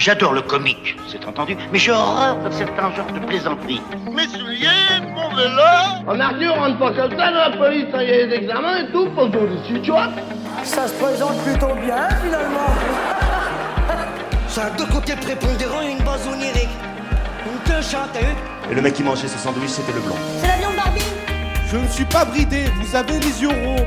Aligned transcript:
J'adore 0.00 0.32
le 0.32 0.40
comique, 0.40 0.96
c'est 1.06 1.26
entendu, 1.26 1.54
mais 1.70 1.78
j'ai 1.78 1.92
horreur 1.92 2.38
de 2.42 2.50
certains 2.50 2.90
genres 2.94 3.12
de 3.12 3.18
plaisanteries. 3.26 3.82
Mes 4.10 4.26
souliers, 4.28 4.66
mon 5.14 5.28
vélo 5.36 5.60
En 6.06 6.18
Arthur, 6.18 6.54
on 6.56 6.60
rentre 6.60 6.78
pas 6.78 6.92
comme 6.92 7.10
ça 7.18 7.30
dans 7.30 7.50
la 7.50 7.56
police, 7.58 7.84
il 7.92 8.08
y 8.08 8.12
a 8.14 8.26
des 8.26 8.34
examens 8.36 8.78
et 8.78 8.92
tout, 8.92 9.10
pour 9.10 9.30
tout 9.30 9.46
dessus, 9.46 9.78
tu 9.82 9.90
vois 9.90 10.08
Ça 10.64 10.88
se 10.88 10.94
présente 10.94 11.36
plutôt 11.42 11.74
bien, 11.84 12.08
finalement. 12.24 12.70
Ça 14.48 14.64
a 14.64 14.70
deux 14.70 14.86
côtés 14.86 15.16
prépondérants 15.16 15.82
et 15.82 15.90
une 15.90 16.02
base 16.02 16.26
onirique. 16.32 16.70
Une 17.44 17.70
queue 17.70 17.80
vu 17.82 18.72
Et 18.72 18.74
le 18.74 18.80
mec 18.80 18.94
qui 18.94 19.02
mangeait 19.02 19.28
ce 19.28 19.36
sandwich, 19.36 19.68
c'était 19.68 19.92
le 19.92 20.00
blanc. 20.00 20.16
C'est 20.40 20.48
la 20.48 20.56
viande 20.56 20.76
Barbie 20.76 21.04
Je 21.70 21.76
ne 21.76 21.88
suis 21.88 22.06
pas 22.06 22.24
bridé, 22.24 22.64
vous 22.80 22.96
avez 22.96 23.20
les 23.20 23.42
yeux 23.42 23.48
ronds. 23.48 23.86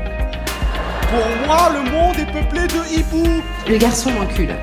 Pour 1.10 1.46
moi, 1.48 1.70
le 1.72 1.90
monde 1.90 2.16
est 2.20 2.32
peuplé 2.32 2.68
de 2.68 2.98
hiboux. 3.00 3.42
Le 3.68 3.78
garçon 3.78 4.12
m'encule. 4.12 4.54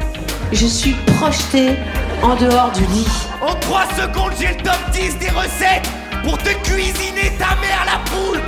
Je 0.52 0.66
suis 0.66 0.94
projetée 1.18 1.76
en 2.22 2.36
dehors 2.36 2.72
du 2.74 2.86
lit. 2.88 3.08
En 3.42 3.56
3 3.56 3.86
secondes, 3.94 4.34
j'ai 4.40 4.50
le 4.50 4.58
top 4.58 4.80
10 4.92 5.18
des 5.20 5.30
recettes 5.30 5.90
pour 6.24 6.38
te 6.38 6.50
cuisiner 6.64 7.32
ta 7.40 7.56
mère 7.62 7.86
la 7.86 8.00
poule 8.10 8.42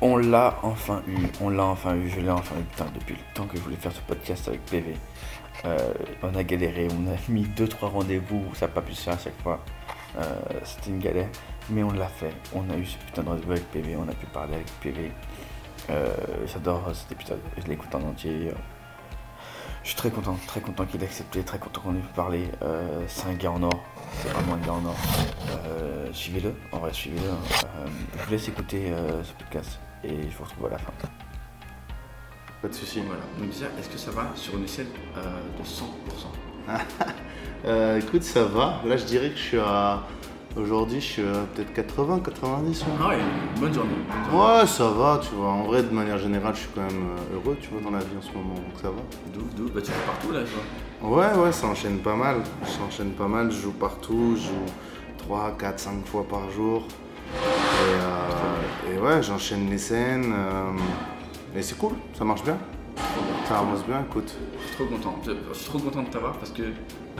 On 0.00 0.16
l'a 0.16 0.58
enfin 0.62 1.02
eu, 1.06 1.16
on 1.40 1.50
l'a 1.50 1.64
enfin 1.64 1.94
eu, 1.94 2.08
je 2.10 2.20
l'ai 2.20 2.30
enfin 2.30 2.56
eu, 2.58 2.64
putain, 2.64 2.86
depuis 2.94 3.14
le 3.14 3.34
temps 3.34 3.46
que 3.46 3.56
je 3.56 3.62
voulais 3.62 3.76
faire 3.76 3.92
ce 3.92 4.00
podcast 4.00 4.48
avec 4.48 4.64
PV. 4.66 4.94
Euh, 5.64 5.78
on 6.22 6.34
a 6.34 6.42
galéré, 6.42 6.88
on 6.90 7.06
a 7.10 7.16
mis 7.28 7.44
2-3 7.44 7.86
rendez-vous, 7.86 8.42
ça 8.54 8.66
n'a 8.66 8.72
pas 8.72 8.82
pu 8.82 8.94
se 8.94 9.02
faire 9.02 9.14
à 9.14 9.18
chaque 9.18 9.40
fois. 9.42 9.60
Euh, 10.18 10.22
C'était 10.64 10.90
une 10.90 10.98
galère, 10.98 11.28
mais 11.70 11.84
on 11.84 11.92
l'a 11.92 12.08
fait. 12.08 12.34
On 12.54 12.68
a 12.70 12.76
eu 12.76 12.84
ce 12.84 12.98
putain 12.98 13.22
de 13.22 13.28
rendez-vous 13.28 13.52
avec 13.52 13.70
PV, 13.70 13.96
on 13.96 14.08
a 14.08 14.14
pu 14.14 14.26
parler 14.26 14.54
avec 14.54 14.66
PV. 14.80 15.12
Euh, 15.90 16.08
J'adore 16.52 16.90
cet 16.92 17.12
épisode, 17.12 17.40
je 17.56 17.68
l'écoute 17.68 17.94
en 17.94 18.02
entier. 18.02 18.50
Je 19.82 19.88
suis 19.88 19.96
très 19.96 20.10
content, 20.10 20.38
très 20.46 20.60
content 20.60 20.84
qu'il 20.86 21.02
ait 21.02 21.06
accepté, 21.06 21.42
très 21.42 21.58
content 21.58 21.80
qu'on 21.80 21.94
ait 21.96 22.00
pu 22.00 22.12
parler. 22.14 22.48
Euh, 22.62 23.02
c'est 23.08 23.26
un 23.26 23.34
gars 23.34 23.50
en 23.50 23.62
or, 23.64 23.82
c'est 24.20 24.28
vraiment 24.28 24.54
un 24.54 24.58
gars 24.58 24.72
en 24.72 24.84
or. 24.84 24.96
Euh, 25.66 26.06
suivez-le, 26.12 26.54
en 26.70 26.78
vrai, 26.78 26.92
suivez-le. 26.92 27.28
Euh, 27.28 27.86
je 28.16 28.24
vous 28.24 28.30
laisse 28.30 28.48
écouter 28.48 28.92
euh, 28.92 29.24
ce 29.24 29.32
podcast 29.32 29.80
et 30.04 30.30
je 30.30 30.36
vous 30.36 30.44
retrouve 30.44 30.66
à 30.66 30.70
la 30.70 30.78
fin. 30.78 30.92
Pas 32.62 32.68
de 32.68 32.72
soucis. 32.74 33.02
Voilà, 33.04 33.22
donc 33.40 33.50
est-ce 33.78 33.88
que 33.88 33.98
ça 33.98 34.12
va 34.12 34.30
sur 34.36 34.56
une 34.56 34.64
échelle 34.64 34.86
euh, 35.16 35.40
de 35.58 35.64
100% 35.64 36.78
Euh, 37.64 38.00
écoute, 38.00 38.24
ça 38.24 38.42
va. 38.42 38.80
Là, 38.84 38.96
je 38.96 39.04
dirais 39.04 39.30
que 39.30 39.36
je 39.36 39.42
suis 39.42 39.58
à. 39.58 40.02
Aujourd'hui, 40.56 41.00
je 41.00 41.06
suis 41.06 41.22
à 41.22 41.46
peut-être 41.54 41.72
80, 41.72 42.20
90. 42.20 42.84
Ah 43.00 43.08
ouais, 43.08 43.16
bonne 43.58 43.72
journée. 43.72 43.90
Ouais, 44.32 44.66
ça 44.66 44.90
va, 44.90 45.18
tu 45.22 45.34
vois. 45.34 45.48
En 45.48 45.62
vrai, 45.64 45.82
de 45.82 45.90
manière 45.90 46.18
générale, 46.18 46.54
je 46.54 46.60
suis 46.60 46.68
quand 46.74 46.82
même 46.82 47.06
euh, 47.32 47.36
heureux, 47.36 47.56
tu 47.60 47.70
vois, 47.70 47.80
dans 47.80 47.90
la 47.90 48.00
vie 48.00 48.16
en 48.18 48.22
ce 48.22 48.30
moment, 48.32 48.54
donc 48.54 48.74
ça 48.80 48.90
va. 48.90 49.00
D'où, 49.32 49.40
d'où 49.56 49.72
Bah, 49.72 49.80
tu 49.82 49.90
vas 49.90 49.96
partout 50.12 50.30
là, 50.32 50.40
je 50.44 51.06
vois. 51.08 51.16
Ouais, 51.18 51.42
ouais, 51.44 51.52
ça 51.52 51.66
enchaîne 51.68 51.98
pas 52.00 52.14
mal. 52.14 52.36
Ça 52.66 52.80
enchaîne 52.86 53.12
pas 53.12 53.28
mal. 53.28 53.50
Je 53.50 53.62
joue 53.62 53.72
partout. 53.72 54.34
Je 54.36 54.42
joue 54.48 54.66
3, 55.18 55.56
4, 55.58 55.78
5 55.80 56.06
fois 56.06 56.24
par 56.28 56.50
jour. 56.50 56.82
Et, 57.32 57.94
euh, 57.94 58.94
et 58.94 58.98
ouais, 59.00 59.22
j'enchaîne 59.22 59.70
les 59.70 59.78
scènes. 59.78 60.34
euh, 60.36 61.58
et 61.58 61.62
c'est 61.62 61.78
cool, 61.78 61.92
ça 62.12 62.24
marche 62.26 62.44
bien. 62.44 62.58
Ça 63.48 63.58
avance 63.58 63.84
bien, 63.86 64.02
écoute. 64.08 64.36
Je 64.60 64.66
suis 64.66 64.76
trop 64.76 64.84
content. 64.84 65.18
Je 65.26 65.56
suis 65.58 65.64
trop 65.70 65.78
content 65.78 66.02
de 66.02 66.08
t'avoir 66.08 66.34
parce 66.34 66.50
que. 66.50 66.62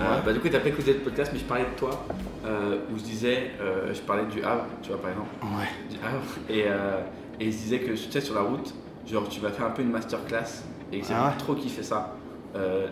Euh, 0.01 0.21
bah, 0.25 0.33
du 0.33 0.41
coup, 0.41 0.48
t'as 0.48 0.61
pas 0.61 0.69
écouté 0.69 0.93
le 0.95 1.01
podcast, 1.01 1.31
mais 1.33 1.39
je 1.39 1.45
parlais 1.45 1.65
de 1.65 1.77
toi 1.79 2.05
euh, 2.47 2.79
où 2.93 2.98
je 2.98 3.03
disais. 3.03 3.51
euh, 3.61 3.93
je 3.93 4.01
parlais 4.01 4.25
du 4.27 4.43
Havre, 4.43 4.67
tu 4.83 4.89
vois, 4.91 5.01
par 5.01 5.11
exemple. 5.11 5.29
Ouais. 5.43 5.69
Du 5.91 5.97
Havre. 6.05 6.25
Et, 6.49 7.45
et 7.45 7.51
je 7.51 7.57
disais 7.57 7.79
que 7.81 7.91
tu 7.93 7.97
sais, 8.11 8.21
sur 8.21 8.34
la 8.34 8.43
route, 8.43 8.73
genre, 9.07 9.29
tu 9.29 9.41
vas 9.41 9.51
faire 9.51 9.67
un 9.67 9.71
peu 9.71 9.83
une 9.83 9.91
masterclass 9.91 10.65
et 10.93 11.01
que 11.01 11.07
j'ai 11.07 11.15
Ah 11.17 11.29
ouais 11.29 11.37
trop 11.39 11.55
kiffé 11.55 11.83
ça. 11.83 12.15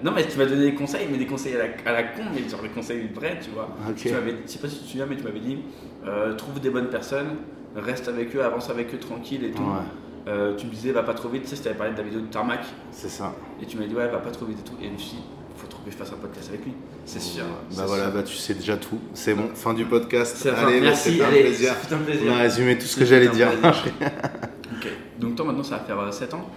Non, 0.02 0.12
mais 0.12 0.26
tu 0.26 0.38
m'as 0.38 0.46
donné 0.46 0.70
des 0.70 0.74
conseils, 0.74 1.06
mais 1.10 1.18
des 1.18 1.26
conseils 1.26 1.54
à 1.56 1.58
la, 1.58 1.90
à 1.90 1.92
la 1.92 2.02
con, 2.04 2.22
mais 2.34 2.48
genre 2.48 2.62
des 2.62 2.68
conseils 2.70 3.08
vrais, 3.14 3.38
tu 3.40 3.50
vois. 3.50 3.68
Ok. 3.88 3.96
Tu 3.96 4.10
m'avais, 4.10 4.34
je 4.46 4.50
sais 4.50 4.58
pas 4.58 4.68
si 4.68 4.78
tu 4.78 4.84
te 4.84 4.88
souviens, 4.90 5.06
mais 5.06 5.16
tu 5.16 5.24
m'avais 5.24 5.40
dit 5.40 5.58
trouve 6.38 6.60
des 6.60 6.70
bonnes 6.70 6.88
personnes, 6.88 7.36
reste 7.76 8.08
avec 8.08 8.34
eux, 8.34 8.42
avance 8.42 8.70
avec 8.70 8.92
eux 8.94 8.98
tranquille 8.98 9.44
et 9.44 9.50
tout. 9.52 9.62
Ouais, 9.62 10.28
Euh, 10.28 10.54
tu 10.56 10.66
me 10.66 10.70
disais 10.72 10.92
va 10.92 11.02
pas 11.02 11.14
trop 11.14 11.28
vite, 11.30 11.42
tu 11.44 11.48
sais, 11.48 11.56
je 11.56 11.62
t'avais 11.62 11.74
parlé 11.76 11.92
de 11.92 11.96
la 11.98 12.02
vidéo 12.04 12.20
de 12.20 12.26
Tarmac. 12.26 12.60
c'est 12.90 13.08
ça. 13.08 13.32
Et 13.62 13.66
tu 13.66 13.76
m'as 13.78 13.86
dit, 13.86 13.94
ouais, 13.94 14.06
va 14.08 14.18
pas 14.18 14.30
trop 14.30 14.44
vite 14.46 14.58
et 14.60 14.62
tout. 14.68 14.76
Et 14.82 14.86
je 14.86 14.92
me 14.92 14.96
suis 14.98 15.16
dit, 15.16 15.22
faut 15.60 15.66
trop 15.68 15.82
que 15.84 15.90
je 15.90 15.96
fasse 15.96 16.12
un 16.12 16.16
podcast 16.16 16.48
avec 16.48 16.64
lui. 16.64 16.72
C'est 17.04 17.20
sûr. 17.20 17.44
Bah 17.76 17.84
voilà, 17.86 18.04
sûr. 18.04 18.12
bah 18.14 18.22
tu 18.22 18.34
sais 18.36 18.54
déjà 18.54 18.76
tout. 18.76 18.98
C'est 19.14 19.34
bon, 19.34 19.48
fin 19.54 19.74
du 19.74 19.84
podcast. 19.84 20.46
Allez, 20.56 20.80
Merci, 20.80 21.12
c'était 21.12 21.24
un 21.24 21.28
plaisir. 21.28 21.74
c'est 21.88 21.94
un 21.94 21.98
plaisir. 21.98 22.32
On 22.32 22.36
a 22.36 22.38
résumé 22.42 22.78
tout 22.78 22.86
ce 22.86 22.96
que 22.98 23.04
j'allais 23.04 23.28
dire. 23.28 23.48
ok. 23.64 24.88
Donc 25.18 25.34
toi 25.36 25.44
maintenant 25.46 25.62
ça 25.62 25.76
va 25.76 25.82
faire 25.84 25.98
euh, 26.00 26.10
7 26.10 26.34
ans 26.34 26.48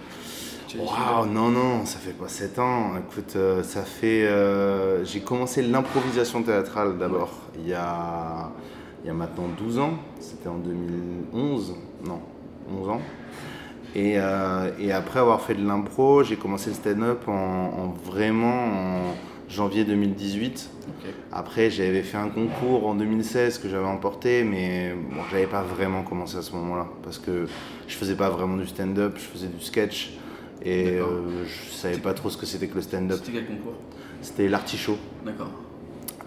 Tu- 0.68 0.76
tu- 0.78 0.82
Waouh, 0.82 1.26
non, 1.26 1.50
non, 1.50 1.84
ça 1.86 1.98
fait 1.98 2.12
pas 2.12 2.28
7 2.28 2.58
ans. 2.58 2.92
Écoute, 2.98 3.34
euh, 3.36 3.62
ça 3.62 3.82
fait. 3.82 4.24
euh, 4.26 5.04
J'ai 5.04 5.20
commencé 5.20 5.62
l'improvisation 5.62 6.42
théâtrale 6.42 6.96
d'abord, 6.98 7.30
il, 7.58 7.68
y 7.68 7.74
a... 7.74 8.50
il 9.04 9.06
y 9.08 9.10
a 9.10 9.14
maintenant 9.14 9.48
12 9.58 9.78
ans. 9.78 9.94
C'était 10.20 10.48
en 10.48 10.56
2011. 10.58 11.74
Non, 12.06 12.20
11 12.80 12.88
ans. 12.88 13.00
Et, 13.94 14.14
euh, 14.16 14.70
et 14.78 14.92
après 14.92 15.20
avoir 15.20 15.40
fait 15.40 15.54
de 15.54 15.66
l'impro, 15.66 16.24
j'ai 16.24 16.36
commencé 16.36 16.70
le 16.70 16.76
stand-up 16.76 17.28
en, 17.28 17.32
en 17.32 17.94
vraiment 18.04 18.64
en 18.64 19.14
janvier 19.48 19.84
2018. 19.84 20.70
Ok. 20.86 21.10
Après, 21.32 21.70
j'avais 21.70 22.02
fait 22.02 22.16
un 22.16 22.28
concours 22.28 22.86
en 22.86 22.94
2016 22.94 23.58
que 23.58 23.68
j'avais 23.68 23.86
emporté, 23.86 24.42
mais 24.44 24.94
bon, 24.94 25.20
j'avais 25.30 25.46
pas 25.46 25.62
vraiment 25.62 26.02
commencé 26.02 26.36
à 26.36 26.42
ce 26.42 26.52
moment-là 26.52 26.88
parce 27.02 27.18
que 27.18 27.46
je 27.86 27.94
faisais 27.94 28.16
pas 28.16 28.30
vraiment 28.30 28.56
du 28.56 28.66
stand-up, 28.66 29.14
je 29.16 29.22
faisais 29.22 29.46
du 29.48 29.60
sketch 29.60 30.14
et 30.64 30.98
euh, 30.98 31.44
je 31.46 31.70
savais 31.70 31.98
pas 31.98 32.14
trop 32.14 32.30
ce 32.30 32.36
que 32.36 32.46
c'était 32.46 32.66
que 32.66 32.74
le 32.76 32.82
stand-up. 32.82 33.18
C'était 33.24 33.38
quel 33.38 33.46
concours? 33.46 33.74
C'était 34.22 34.48
l'artichaut. 34.48 34.98
D'accord. 35.24 35.50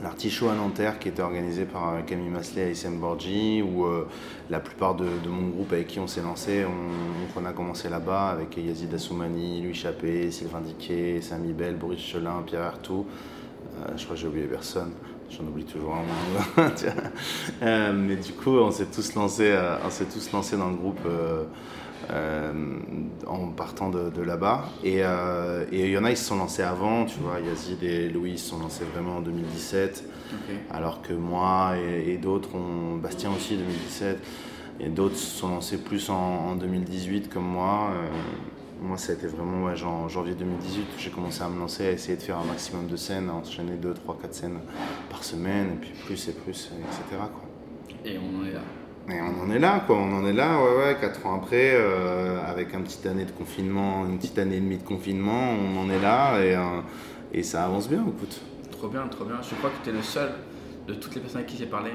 L'artichaut 0.01 0.49
à 0.49 0.53
Nanterre 0.53 0.99
qui 0.99 1.09
était 1.09 1.23
organisé 1.23 1.65
par 1.65 1.95
euh, 1.95 2.01
Camille 2.05 2.29
Masselet 2.29 2.67
et 2.67 2.71
SM 2.71 2.99
Borgi 2.99 3.63
où 3.63 3.85
euh, 3.85 4.07
la 4.49 4.59
plupart 4.59 4.93
de, 4.93 5.05
mon 5.27 5.47
groupe 5.47 5.73
avec 5.73 5.87
qui 5.87 5.99
on 5.99 6.05
s'est 6.05 6.21
lancé, 6.21 6.65
on, 7.35 7.45
a 7.45 7.51
commencé 7.51 7.89
là-bas 7.89 8.29
avec 8.29 8.57
Yazid 8.57 8.93
Assoumani, 8.93 9.63
Louis 9.63 9.73
Chappé, 9.73 10.29
Sylvain 10.29 10.61
Diquet, 10.61 11.21
Samy 11.21 11.53
Bell, 11.53 11.75
Boris 11.75 11.99
Chelin, 11.99 12.43
Pierre 12.45 12.63
Artout. 12.63 13.07
Euh, 13.79 13.93
je 13.95 14.03
crois 14.03 14.15
que 14.15 14.21
j'ai 14.21 14.27
oublié 14.27 14.45
personne. 14.45 14.91
J'en 15.31 15.43
oublie 15.43 15.65
toujours 15.65 15.95
un. 15.95 17.91
Mais 17.93 18.15
du 18.15 18.33
coup, 18.33 18.51
on 18.51 18.71
s'est 18.71 18.85
tous 18.85 19.15
lancés, 19.15 19.57
on 19.85 19.89
s'est 19.89 20.05
tous 20.05 20.31
lancés 20.31 20.57
dans 20.57 20.69
le 20.69 20.75
groupe 20.75 21.05
euh, 22.11 22.53
en 23.25 23.47
partant 23.47 23.89
de, 23.89 24.09
de 24.09 24.21
là-bas. 24.21 24.69
Et 24.83 25.03
euh, 25.03 25.65
et 25.71 25.85
il 25.85 25.91
y 25.91 25.97
en 25.97 26.03
a, 26.03 26.11
ils 26.11 26.17
se 26.17 26.25
sont 26.25 26.37
lancés 26.37 26.63
avant. 26.63 27.05
Tu 27.05 27.19
vois, 27.19 27.39
Yazid 27.39 27.83
et 27.83 28.09
Louis 28.09 28.31
ils 28.31 28.39
se 28.39 28.49
sont 28.49 28.59
lancés 28.59 28.85
vraiment 28.93 29.17
en 29.17 29.21
2017. 29.21 30.03
Ok. 30.33 30.55
Alors 30.71 31.01
que 31.01 31.13
moi 31.13 31.75
et, 31.77 32.13
et 32.13 32.17
d'autres, 32.17 32.55
ont, 32.55 32.97
Bastien 32.97 33.31
aussi 33.35 33.57
2017, 33.57 34.17
et 34.79 34.89
d'autres 34.89 35.15
se 35.15 35.37
sont 35.37 35.49
lancés 35.49 35.77
plus 35.77 36.09
en, 36.09 36.15
en 36.15 36.55
2018 36.55 37.29
comme 37.29 37.45
moi. 37.45 37.91
Euh, 37.93 38.07
moi, 38.81 38.97
ça 38.97 39.11
a 39.11 39.15
été 39.15 39.27
vraiment 39.27 39.65
ouais, 39.65 39.75
genre, 39.75 40.07
janvier 40.07 40.35
2018 40.35 40.95
que 40.95 41.01
j'ai 41.01 41.09
commencé 41.09 41.41
à 41.41 41.49
me 41.49 41.59
lancer, 41.59 41.87
à 41.87 41.91
essayer 41.91 42.15
de 42.15 42.21
faire 42.21 42.37
un 42.37 42.43
maximum 42.43 42.87
de 42.87 42.95
scènes, 42.95 43.29
à 43.29 43.33
enchaîner 43.33 43.73
2, 43.73 43.93
3, 43.93 44.19
4 44.21 44.33
scènes 44.33 44.59
par 45.09 45.23
semaine, 45.23 45.73
et 45.73 45.77
puis 45.77 45.91
plus 46.05 46.29
et 46.29 46.33
plus, 46.33 46.71
etc. 46.79 47.01
Quoi. 47.11 47.49
Et 48.05 48.17
on 48.19 48.41
en 48.41 48.45
est 48.45 48.53
là. 48.53 48.61
Et 49.09 49.21
on 49.21 49.41
en 49.43 49.49
est 49.51 49.59
là, 49.59 49.83
quoi. 49.87 49.95
On 49.97 50.13
en 50.13 50.25
est 50.25 50.33
là, 50.33 50.59
ouais, 50.61 50.77
ouais, 50.77 50.97
4 50.99 51.25
ans 51.25 51.35
après, 51.35 51.71
euh, 51.75 52.39
avec 52.45 52.73
une 52.73 52.83
petite 52.83 53.05
année 53.05 53.23
de 53.25 53.31
confinement, 53.31 54.05
une 54.05 54.17
petite 54.17 54.37
année 54.37 54.57
et 54.57 54.59
demie 54.59 54.77
de 54.77 54.83
confinement, 54.83 55.51
on 55.53 55.79
en 55.79 55.89
est 55.89 55.99
là, 56.01 56.39
et, 56.41 56.55
euh, 56.55 56.81
et 57.33 57.41
ça 57.43 57.63
avance 57.65 57.87
bien, 57.87 58.01
écoute. 58.01 58.41
Trop 58.71 58.89
bien, 58.89 59.07
trop 59.07 59.23
bien. 59.23 59.37
Je 59.41 59.55
crois 59.55 59.69
que 59.69 59.81
tu 59.83 59.89
es 59.89 59.93
le 59.93 60.01
seul 60.01 60.29
de 60.87 60.93
toutes 60.93 61.15
les 61.15 61.21
personnes 61.21 61.39
avec 61.41 61.49
qui 61.51 61.57
j'ai 61.57 61.65
parlé 61.67 61.91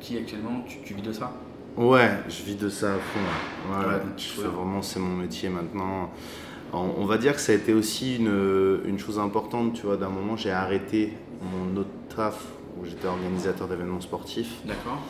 qui 0.00 0.16
actuellement 0.16 0.62
tu, 0.66 0.78
tu 0.84 0.94
vis 0.94 1.02
de 1.02 1.12
ça? 1.12 1.32
Ouais, 1.76 2.10
je 2.28 2.42
vis 2.42 2.56
de 2.56 2.68
ça 2.68 2.94
à 2.94 2.98
fond. 2.98 3.20
Ouais, 3.70 3.78
Ouais, 3.78 3.92
ouais. 3.94 4.00
donc, 4.00 4.12
Je 4.16 4.22
tu 4.24 4.28
fais 4.30 4.42
vois. 4.42 4.50
vraiment, 4.50 4.82
c'est 4.82 4.98
mon 5.00 5.14
métier 5.16 5.48
maintenant. 5.48 6.10
On, 6.72 6.90
on 6.98 7.06
va 7.06 7.18
dire 7.18 7.34
que 7.34 7.40
ça 7.40 7.52
a 7.52 7.54
été 7.54 7.72
aussi 7.72 8.16
une, 8.16 8.80
une 8.84 8.98
chose 8.98 9.18
importante, 9.18 9.74
tu 9.74 9.82
vois. 9.86 9.96
D'un 9.96 10.08
moment, 10.08 10.36
j'ai 10.36 10.50
arrêté 10.50 11.12
mon 11.40 11.80
autre 11.80 11.88
taf 12.14 12.44
où 12.80 12.84
j'étais 12.84 13.06
organisateur 13.08 13.66
d'événements 13.68 14.00
sportifs, 14.00 14.54
D'accord 14.64 15.00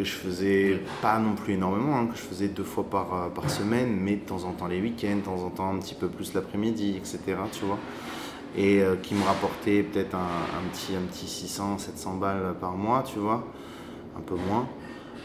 que 0.00 0.08
je 0.08 0.14
faisais 0.14 0.80
pas 1.02 1.18
non 1.18 1.34
plus 1.34 1.54
énormément, 1.54 1.98
hein, 1.98 2.06
que 2.06 2.16
je 2.16 2.22
faisais 2.22 2.48
deux 2.48 2.64
fois 2.64 2.84
par, 2.84 3.14
euh, 3.14 3.28
par 3.28 3.50
semaine, 3.50 3.94
mais 4.00 4.16
de 4.16 4.20
temps 4.20 4.44
en 4.44 4.52
temps 4.52 4.66
les 4.66 4.80
week-ends, 4.80 5.16
de 5.16 5.20
temps 5.20 5.44
en 5.44 5.50
temps 5.50 5.74
un 5.74 5.78
petit 5.78 5.94
peu 5.94 6.08
plus 6.08 6.32
l'après-midi, 6.32 6.96
etc. 6.96 7.20
Tu 7.52 7.64
vois. 7.64 7.78
Et 8.56 8.80
euh, 8.80 8.96
qui 8.96 9.14
me 9.14 9.22
rapportait 9.24 9.82
peut-être 9.82 10.14
un, 10.14 10.68
petit, 10.72 10.96
un 10.96 11.06
petit 11.06 11.26
600, 11.26 11.78
700 11.78 12.14
balles 12.14 12.54
par 12.60 12.72
mois, 12.72 13.02
tu 13.02 13.18
vois. 13.18 13.46
Un 14.16 14.20
peu 14.20 14.36
moins. 14.36 14.66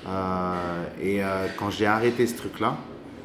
Euh, 0.08 0.86
et 1.02 1.22
quand 1.58 1.72
j'ai 1.72 1.88
arrêté 1.88 2.28
ce 2.28 2.36
truc-là, 2.36 2.76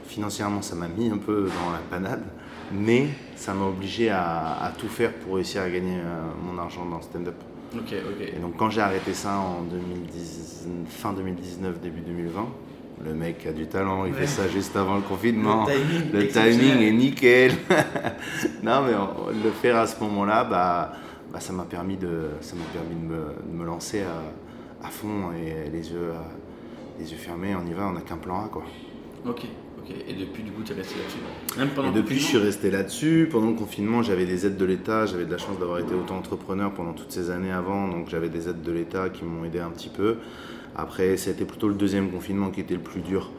financièrement, 0.05 0.63
ça 0.63 0.77
m'a 0.77 0.89
mis 0.89 1.11
un 1.11 1.19
peu 1.19 1.51
dans 1.65 1.73
la 1.73 1.79
panade, 1.91 2.25
mais 2.73 3.09
ça 3.37 3.53
m'a 3.55 3.67
obligé 3.67 4.09
à, 4.09 4.57
à 4.63 4.71
tout 4.71 4.89
faire 4.89 5.13
pour 5.15 5.35
réussir 5.35 5.63
à 5.63 5.69
gagner 5.69 5.99
mon 6.43 6.59
argent 6.59 6.87
dans 6.87 6.97
le 6.97 7.03
stand-up. 7.03 7.50
Ok, 7.75 7.95
ok. 7.95 8.21
Et 8.37 8.39
donc, 8.41 8.57
quand 8.57 8.71
j'ai 8.71 8.81
arrêté 8.81 9.15
ça 9.15 9.39
en 9.39 9.63
2010, 9.63 10.67
fin 10.89 11.13
2019, 11.13 11.81
début 11.81 12.01
2020, 12.01 12.47
le 13.05 13.15
mec 13.15 13.47
a 13.47 13.53
du 13.53 13.67
talent, 13.67 14.05
il 14.07 14.13
fait 14.13 14.27
ça 14.27 14.49
juste 14.49 14.77
avant 14.77 14.97
le 14.97 15.03
confinement. 15.03 15.67
Le 15.67 15.73
timing 15.73 16.13
Le 16.13 16.23
exceptionnel. 16.25 16.59
timing 16.77 16.83
est 16.89 16.93
nickel. 16.93 17.53
non, 18.63 18.83
mais 18.83 18.93
on- 18.95 19.29
le 19.31 19.51
faire 19.51 19.77
à 19.77 19.87
ce 19.87 19.99
moment-là, 20.03 20.45
bah, 20.45 20.93
bah, 21.33 21.41
ça 21.41 21.53
m'a 21.53 21.63
permis, 21.65 21.97
de, 21.97 22.31
ça 22.41 22.57
m'a 22.57 22.65
permis 22.73 22.97
de, 23.01 23.07
me, 23.07 23.53
de 23.53 23.57
me 23.59 23.65
lancer 23.65 24.03
à, 24.03 24.87
à 24.87 24.91
fond 24.91 25.31
et 25.33 25.71
les 25.71 25.91
yeux, 25.93 26.11
les 26.99 27.11
yeux 27.11 27.17
fermés. 27.19 27.55
On 27.55 27.67
y 27.67 27.73
va, 27.73 27.87
on 27.87 27.93
n'a 27.93 28.01
qu'un 28.03 28.17
plan 28.17 28.45
A. 28.45 28.49
Quoi. 28.49 28.65
Ok, 29.27 29.43
Et 29.89 30.13
depuis, 30.15 30.43
du 30.43 30.51
coup, 30.53 30.63
tu 30.63 30.73
es 30.73 30.77
resté 30.77 30.95
là-dessus 30.99 31.59
Même 31.59 31.69
pendant 31.71 31.91
Et 31.91 31.93
depuis, 31.95 32.17
je 32.19 32.25
suis 32.25 32.39
resté 32.39 32.71
là-dessus. 32.71 33.29
Pendant 33.31 33.49
le 33.49 33.55
confinement, 33.57 34.03
j'avais 34.03 34.27
des 34.27 34.47
aides 34.47 34.57
de 34.57 34.65
l'État. 34.65 35.07
J'avais 35.07 35.25
de 35.25 35.31
la 35.31 35.39
chance 35.39 35.59
d'avoir 35.59 35.79
été 35.79 35.95
auto-entrepreneur 35.95 36.73
pendant 36.73 36.93
toutes 36.93 37.11
ces 37.13 37.31
années 37.31 37.51
avant. 37.53 37.89
Donc, 37.89 38.09
j'avais 38.09 38.29
des 38.29 38.49
aides 38.49 38.63
de 38.63 38.73
l'État 38.73 39.09
qui 39.11 39.25
m'ont 39.25 39.45
aidé 39.45 39.59
un 39.61 39.71
petit 39.71 39.89
peu. 39.89 40.17
Après, 40.77 41.17
c'était 41.17 41.45
plutôt 41.45 41.69
le 41.69 41.75
deuxième 41.75 42.11
confinement 42.11 42.51
qui 42.51 42.61
était 42.61 42.75
le 42.75 42.81
plus 42.81 43.01
dur. 43.01 43.31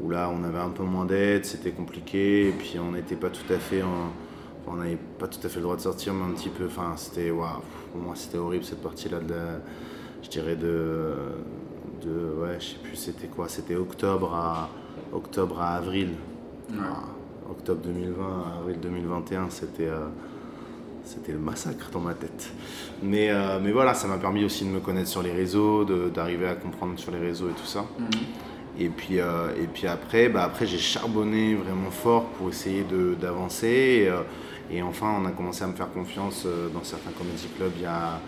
Où 0.00 0.10
là, 0.10 0.30
on 0.34 0.42
avait 0.44 0.58
un 0.58 0.70
peu 0.70 0.82
moins 0.82 1.04
d'aides, 1.04 1.44
c'était 1.44 1.72
compliqué. 1.72 2.48
Et 2.48 2.52
puis, 2.52 2.76
on 2.78 2.92
n'était 2.92 3.16
pas 3.16 3.28
tout 3.30 3.52
à 3.52 3.58
fait 3.58 3.82
en- 3.82 3.86
enfin, 4.66 4.72
on 4.72 4.76
n'avait 4.76 4.98
pas 5.18 5.28
tout 5.28 5.40
à 5.44 5.48
fait 5.48 5.56
le 5.56 5.62
droit 5.64 5.76
de 5.76 5.82
sortir, 5.82 6.14
mais 6.14 6.24
un 6.24 6.34
petit 6.34 6.48
peu. 6.48 6.64
Enfin, 6.66 6.94
c'était. 6.96 7.30
waouh, 7.30 7.60
pour 7.92 8.00
moi, 8.00 8.14
c'était 8.16 8.38
horrible 8.38 8.64
cette 8.64 8.82
partie-là 8.82 9.20
de 9.20 9.30
la- 9.34 9.60
Je 10.22 10.28
dirais 10.30 10.56
de. 10.56 11.12
de 12.02 12.40
ouais, 12.40 12.56
je 12.58 12.64
sais 12.64 12.76
plus, 12.82 12.96
c'était 12.96 13.26
quoi? 13.26 13.46
C'était 13.48 13.76
octobre 13.76 14.34
à, 14.34 14.70
octobre 15.12 15.60
à 15.60 15.74
avril. 15.76 16.10
Ah, 16.78 17.02
octobre 17.50 17.80
2020 17.84 18.24
à 18.24 18.58
avril 18.60 18.76
2021, 18.80 19.50
c'était 19.50 19.86
euh, 19.88 20.06
c'était 21.04 21.32
le 21.32 21.38
massacre 21.38 21.90
dans 21.90 22.00
ma 22.00 22.14
tête. 22.14 22.50
Mais, 23.02 23.30
euh, 23.30 23.58
mais 23.60 23.72
voilà, 23.72 23.94
ça 23.94 24.06
m'a 24.06 24.18
permis 24.18 24.44
aussi 24.44 24.64
de 24.64 24.70
me 24.70 24.78
connaître 24.80 25.08
sur 25.08 25.22
les 25.22 25.32
réseaux, 25.32 25.84
de- 25.84 26.08
d'arriver 26.08 26.46
à 26.46 26.54
comprendre 26.54 26.96
sur 26.98 27.10
les 27.10 27.18
réseaux 27.18 27.48
et 27.48 27.52
tout 27.52 27.66
ça. 27.66 27.84
Et 28.78 28.88
puis, 28.88 29.18
euh, 29.18 29.48
et 29.60 29.66
puis 29.66 29.86
après, 29.88 30.28
bah 30.28 30.44
après 30.44 30.66
j'ai 30.66 30.78
charbonné 30.78 31.54
vraiment 31.56 31.90
fort 31.90 32.26
pour 32.38 32.48
essayer 32.50 32.84
de- 32.84 33.14
d'avancer. 33.20 34.08
Et, 34.70 34.76
et 34.76 34.82
enfin, 34.82 35.16
on 35.20 35.24
a 35.26 35.32
commencé 35.32 35.64
à 35.64 35.66
me 35.66 35.72
faire 35.74 35.90
confiance 35.92 36.46
dans 36.72 36.84
certains 36.84 37.10
comedy 37.10 37.48
clubs 37.56 37.72
il 37.76 37.82
y 37.82 37.86
a, 37.86 38.20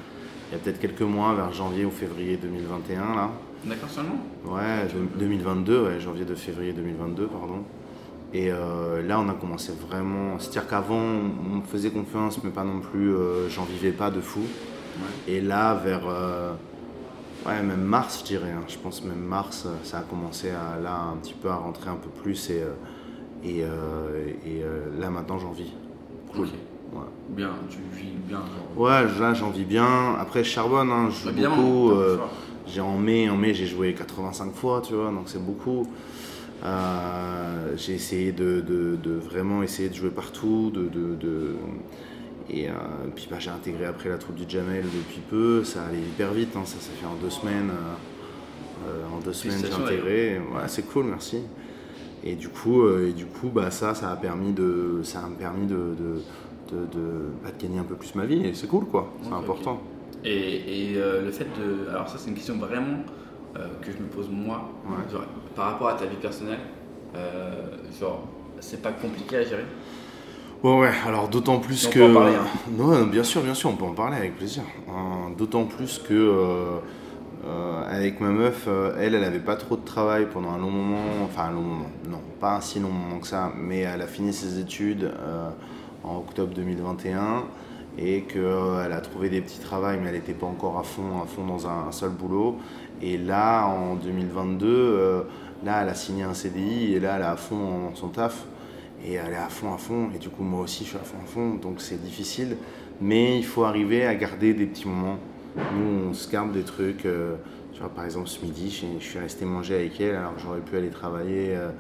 il 0.53 0.59
y 0.59 0.61
a 0.61 0.63
peut-être 0.63 0.79
quelques 0.81 1.01
mois, 1.01 1.35
vers 1.35 1.51
janvier 1.53 1.87
ou 1.87 1.91
février 1.91 2.37
2021. 2.37 3.15
Là. 3.17 3.31
D'accord, 3.65 3.89
seulement? 3.89 4.17
Ouais, 4.45 4.87
de- 4.93 5.19
2022, 5.19 5.85
ouais, 5.85 5.99
janvier 6.01 6.27
de 6.27 6.35
février 6.35 6.75
2022, 6.75 7.27
pardon. 7.27 7.63
Et 8.35 8.51
euh, 8.53 9.01
là, 9.07 9.19
on 9.19 9.29
a 9.31 9.35
commencé 9.35 9.73
vraiment. 9.89 10.39
C'est-à-dire 10.39 10.67
qu'avant, 10.69 10.97
on 10.97 11.57
me 11.57 11.63
faisait 11.63 11.91
confiance, 11.91 12.43
mais 12.45 12.51
pas 12.51 12.65
non 12.65 12.81
plus. 12.81 13.15
euh, 13.15 13.49
J'en 13.49 13.65
vivais 13.65 13.93
pas 13.93 14.11
de 14.11 14.21
fou. 14.21 14.41
Et 15.27 15.41
là, 15.41 15.75
vers. 15.75 16.03
euh, 16.07 16.53
ouais, 17.47 17.63
même 17.63 17.81
mars, 17.83 18.21
je 18.21 18.25
dirais. 18.27 18.51
hein, 18.53 18.65
je 18.69 18.77
pense 18.77 19.03
même 19.05 19.21
mars, 19.25 19.67
ça 19.85 19.99
a 19.99 20.03
commencé 20.03 20.51
à, 20.51 20.79
là, 20.79 20.99
un 21.13 21.17
petit 21.17 21.35
peu 21.35 21.49
à 21.49 21.57
rentrer 21.57 21.89
un 21.89 21.97
peu 21.97 22.11
plus. 22.11 22.51
Et, 22.51 22.63
et, 23.45 23.61
et, 23.61 24.63
là, 24.99 25.09
maintenant, 25.09 25.39
j'en 25.39 25.53
vis. 25.53 25.73
Cool. 26.35 26.49
Ouais. 26.93 27.01
Bien, 27.31 27.51
tu 27.71 27.79
vis 27.99 28.13
bien. 28.27 28.39
genre. 28.39 28.83
Ouais, 28.83 29.05
là 29.21 29.35
j'en 29.35 29.51
vis 29.51 29.65
bien. 29.65 30.15
Après, 30.19 30.45
je 30.45 30.51
charbonne, 30.51 30.91
hein, 30.91 31.09
je 31.11 31.23
joue 31.25 31.29
Évidemment, 31.31 31.57
beaucoup. 31.57 31.91
euh, 31.93 32.19
j'ai 32.67 32.81
en 32.81 32.99
mai, 32.99 33.29
en 33.31 33.37
mai, 33.37 33.55
j'ai 33.55 33.67
joué 33.67 33.95
85 33.95 34.53
fois, 34.55 34.83
tu 34.87 34.95
vois, 34.95 35.11
donc 35.11 35.25
c'est 35.27 35.45
beaucoup. 35.45 35.87
Euh, 36.65 37.75
j'ai 37.77 37.95
essayé 37.95 38.33
de, 38.33 38.61
de- 38.61 38.97
de 39.03 39.13
vraiment 39.15 39.63
essayer 39.63 39.89
de 39.89 39.95
jouer 39.95 40.11
partout, 40.11 40.71
de, 40.73 40.83
de- 40.89 41.57
et 42.51 42.69
euh, 42.69 42.73
puis 43.15 43.27
bah, 43.31 43.37
j'ai 43.39 43.51
intégré 43.51 43.87
après 43.87 44.09
la 44.09 44.19
troupe 44.19 44.37
du 44.37 44.45
Jamel 44.49 44.85
depuis 44.85 45.21
peu. 45.31 45.65
Ça 45.65 45.85
allait 45.87 45.99
hyper 45.99 46.33
vite, 46.33 46.55
hein, 46.57 46.63
ça 46.65 46.79
s'est 46.79 46.93
fait 47.01 47.07
en 47.07 47.15
deux 47.23 47.31
semaines. 47.31 47.71
euh, 47.71 49.17
en 49.17 49.21
deux 49.21 49.33
semaines, 49.33 49.61
j'ai 49.65 49.73
intégré. 49.73 50.39
Ouais, 50.39 50.69
c'est 50.69 50.83
cool, 50.83 51.07
merci. 51.07 51.39
Et 52.25 52.35
du 52.37 52.49
coup, 52.49 52.83
euh, 52.83 53.09
et 53.09 53.13
du 53.13 53.27
coup 53.27 53.49
bah, 53.49 53.71
ça, 53.71 53.95
ça 53.95 54.11
a 54.11 54.17
permis 54.17 54.53
de, 54.53 55.01
ça 55.03 55.29
permis 55.39 55.67
de, 55.67 55.75
de, 55.75 56.23
de, 56.73 56.99
de- 56.99 57.29
bah, 57.43 57.51
de 57.57 57.63
gagner 57.63 57.79
un 57.79 57.85
peu 57.85 57.95
plus 57.95 58.15
ma 58.15 58.25
vie. 58.25 58.47
Et 58.47 58.55
c'est 58.55 58.67
cool, 58.67 58.87
quoi. 58.87 59.13
C'est 59.23 59.33
important. 59.33 59.81
Et, 60.25 60.91
et, 60.93 60.97
euh, 60.97 61.23
le 61.25 61.31
fait 61.31 61.47
de. 61.61 61.89
Alors, 61.91 62.09
ça, 62.09 62.17
c'est 62.19 62.29
une 62.31 62.37
question 62.37 62.57
vraiment 62.57 62.99
euh, 63.57 63.67
que 63.81 63.91
je 63.93 63.99
me 63.99 64.09
pose 64.09 64.29
moi. 64.31 64.71
Ouais. 64.87 65.11
Genre, 65.13 65.25
par 65.55 65.73
rapport 65.73 65.89
à 65.89 65.95
ta 65.95 66.07
vie 66.07 66.17
personnelle, 66.17 66.61
euh, 67.17 67.77
genre, 68.01 68.23
c'est 68.61 68.83
pas 68.83 68.93
compliqué 68.93 69.37
à 69.39 69.45
gérer? 69.45 69.65
Ouais, 70.63 70.79
ouais, 70.79 70.91
alors 71.07 71.29
d'autant 71.29 71.59
plus 71.59 71.87
On 71.87 71.91
que. 71.91 71.99
peut 71.99 72.05
en 72.11 72.15
parler, 72.15 72.35
hein. 72.37 72.47
Non, 72.79 73.05
bien 73.07 73.25
sûr, 73.25 73.43
bien 73.43 73.55
sûr, 73.55 73.71
on 73.71 73.77
peut 73.77 73.85
en 73.85 73.95
parler 73.95 74.17
avec 74.17 74.37
plaisir. 74.37 74.63
D'autant 75.37 75.65
plus 75.65 75.99
que. 75.99 76.15
euh, 76.15 76.79
avec 77.91 78.21
ma 78.21 78.29
meuf, 78.29 78.67
euh, 78.69 78.95
elle, 79.01 79.17
elle 79.17 79.25
avait 79.25 79.41
pas 79.41 79.57
trop 79.57 79.77
de 79.77 79.85
travail 79.85 80.27
pendant 80.33 80.51
un 80.51 80.59
long 80.59 80.71
moment. 80.71 81.01
Enfin, 81.25 81.47
un 81.47 81.51
long 81.53 81.63
moment, 81.63 81.91
non, 82.09 82.21
pas 82.41 82.57
un 82.57 82.61
si 82.61 82.79
long 82.79 82.91
moment 82.91 83.19
que 83.19 83.27
ça, 83.27 83.53
mais 83.57 83.81
elle 83.81 84.01
a 84.01 84.07
fini 84.07 84.33
ses 84.33 84.61
études 84.61 85.05
euh, 85.05 85.51
en 86.05 86.19
octobre 86.19 86.53
2021 86.55 87.45
et 87.99 88.23
qu'elle 88.23 88.93
a 88.93 89.01
trouvé 89.01 89.29
des 89.29 89.41
petits 89.41 89.59
travails, 89.59 89.99
mais 90.01 90.09
elle 90.09 90.15
n'était 90.15 90.33
pas 90.33 90.47
encore 90.47 90.79
à 90.79 90.83
fond, 90.83 91.21
à 91.23 91.27
fond 91.27 91.47
dans 91.47 91.67
un, 91.67 91.93
seul 91.93 92.11
boulot. 92.11 92.59
Et 93.03 93.19
là, 93.19 93.67
en 93.67 93.97
2022, 93.97 94.67
euh, 94.67 95.23
là, 95.65 95.83
elle 95.83 95.89
a 95.89 95.95
signé 95.95 96.23
un 96.23 96.35
CDI 96.35 96.95
et 96.95 97.01
là, 97.01 97.17
elle 97.17 97.23
est 97.23 97.27
à 97.27 97.37
fond 97.37 97.89
dans 97.91 97.95
son 97.95 98.09
taf. 98.09 98.45
Et 99.05 99.15
elle 99.15 99.33
est 99.33 99.37
à 99.37 99.49
fond, 99.49 99.75
à 99.75 99.79
fond. 99.79 100.09
Et 100.15 100.19
du 100.19 100.29
coup, 100.29 100.45
moi 100.45 100.61
aussi, 100.61 100.85
je 100.85 100.91
suis 100.91 100.97
à 100.97 101.01
fond, 101.01 101.19
à 101.23 101.27
fond. 101.27 101.55
Donc, 101.57 101.81
c'est 101.81 102.03
difficile. 102.03 102.57
Mais 103.01 103.37
il 103.37 103.45
faut 103.45 103.65
arriver 103.65 104.07
à 104.07 104.15
garder 104.15 104.55
des 104.55 104.67
petits 104.67 104.87
moments. 104.87 105.19
Nous, 105.57 106.09
on 106.11 106.15
se 106.15 106.31
garde 106.31 106.53
des 106.53 106.63
trucs. 106.63 107.05
euh, 107.05 107.35
tu 107.73 107.81
vois, 107.81 107.89
par 107.89 108.05
exemple, 108.05 108.29
ce 108.29 108.45
midi, 108.45 108.71
je, 108.71 109.05
suis 109.05 109.19
resté 109.19 109.45
manger 109.45 109.75
avec 109.75 110.01
elle 110.01 110.15
alors 110.15 110.35
j'aurais 110.39 110.61
pu 110.61 110.77
aller 110.77 110.91
travailler 110.91 111.57
euh, 111.57 111.71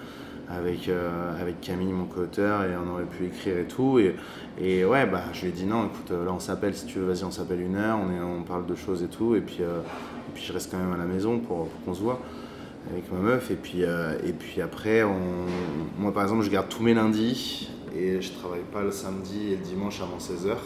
avec, 0.56 0.88
euh, 0.88 1.40
avec 1.40 1.60
Camille, 1.60 1.92
mon 1.92 2.04
co-auteur, 2.04 2.64
et 2.64 2.76
on 2.76 2.92
aurait 2.92 3.04
pu 3.04 3.26
écrire 3.26 3.58
et 3.58 3.64
tout. 3.64 3.98
Et, 3.98 4.14
et 4.60 4.84
ouais, 4.84 5.06
bah, 5.06 5.22
je 5.32 5.42
lui 5.42 5.48
ai 5.48 5.52
dit 5.52 5.64
non, 5.64 5.86
écoute, 5.86 6.10
euh, 6.10 6.24
là, 6.24 6.32
on 6.32 6.40
s'appelle 6.40 6.74
si 6.74 6.86
tu 6.86 6.98
veux, 6.98 7.06
vas-y, 7.06 7.24
on 7.24 7.30
s'appelle 7.30 7.60
une 7.60 7.76
heure, 7.76 7.98
on, 7.98 8.40
on 8.40 8.42
parle 8.42 8.66
de 8.66 8.74
choses 8.74 9.02
et 9.02 9.08
tout. 9.08 9.34
Et 9.34 9.40
puis, 9.40 9.58
euh, 9.60 9.80
et 9.80 10.32
puis 10.34 10.44
je 10.44 10.52
reste 10.52 10.70
quand 10.70 10.78
même 10.78 10.92
à 10.92 10.98
la 10.98 11.06
maison 11.06 11.38
pour, 11.38 11.68
qu'on 11.84 11.94
se 11.94 12.02
voit 12.02 12.20
avec 12.90 13.10
ma 13.12 13.18
meuf. 13.18 13.50
Et 13.50 13.56
puis, 13.56 13.82
et 13.82 14.32
puis 14.32 14.60
après, 14.60 15.02
moi 15.98 16.12
par 16.12 16.24
exemple, 16.24 16.42
je 16.42 16.50
garde 16.50 16.68
tous 16.68 16.82
mes 16.82 16.94
lundis 16.94 17.70
et 17.94 18.20
je 18.20 18.32
travaille 18.32 18.64
pas 18.72 18.82
le 18.82 18.90
samedi 18.90 19.52
et 19.52 19.56
le 19.56 19.62
dimanche 19.62 20.00
avant 20.00 20.18
16h. 20.18 20.56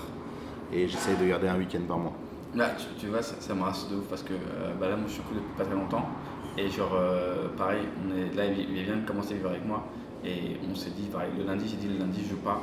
Et 0.72 0.88
j'essaye 0.88 1.16
de 1.16 1.26
garder 1.28 1.48
un 1.48 1.58
week-end 1.58 1.80
par 1.86 1.98
mois. 1.98 2.14
Là, 2.54 2.70
tu, 2.76 2.86
tu 2.98 3.06
vois, 3.08 3.22
ça, 3.22 3.34
ça 3.38 3.54
me 3.54 3.62
rassure 3.62 3.90
de 3.90 3.96
ouf 3.96 4.06
parce 4.08 4.22
que 4.22 4.32
bah 4.80 4.88
là, 4.88 4.96
moi, 4.96 5.06
je 5.08 5.18
depuis 5.18 5.44
pas 5.58 5.64
très 5.64 5.74
longtemps. 5.74 6.08
Et 6.58 6.70
genre, 6.70 6.96
euh, 6.98 7.48
pareil, 7.56 7.80
on 8.06 8.10
est, 8.16 8.34
là, 8.36 8.44
il, 8.46 8.82
vient 8.84 8.96
de 8.96 9.06
commencer 9.06 9.32
à 9.32 9.36
vivre 9.36 9.50
avec 9.50 9.66
moi. 9.66 9.86
Et 10.24 10.56
on 10.70 10.74
s'est 10.74 10.90
dit, 10.96 11.06
pareil, 11.12 11.28
le 11.38 11.44
lundi, 11.44 11.66
j'ai 11.68 11.76
dit, 11.76 11.92
le 11.92 11.98
lundi, 12.04 12.20
je 12.24 12.30
joue 12.30 12.36
pas. 12.42 12.62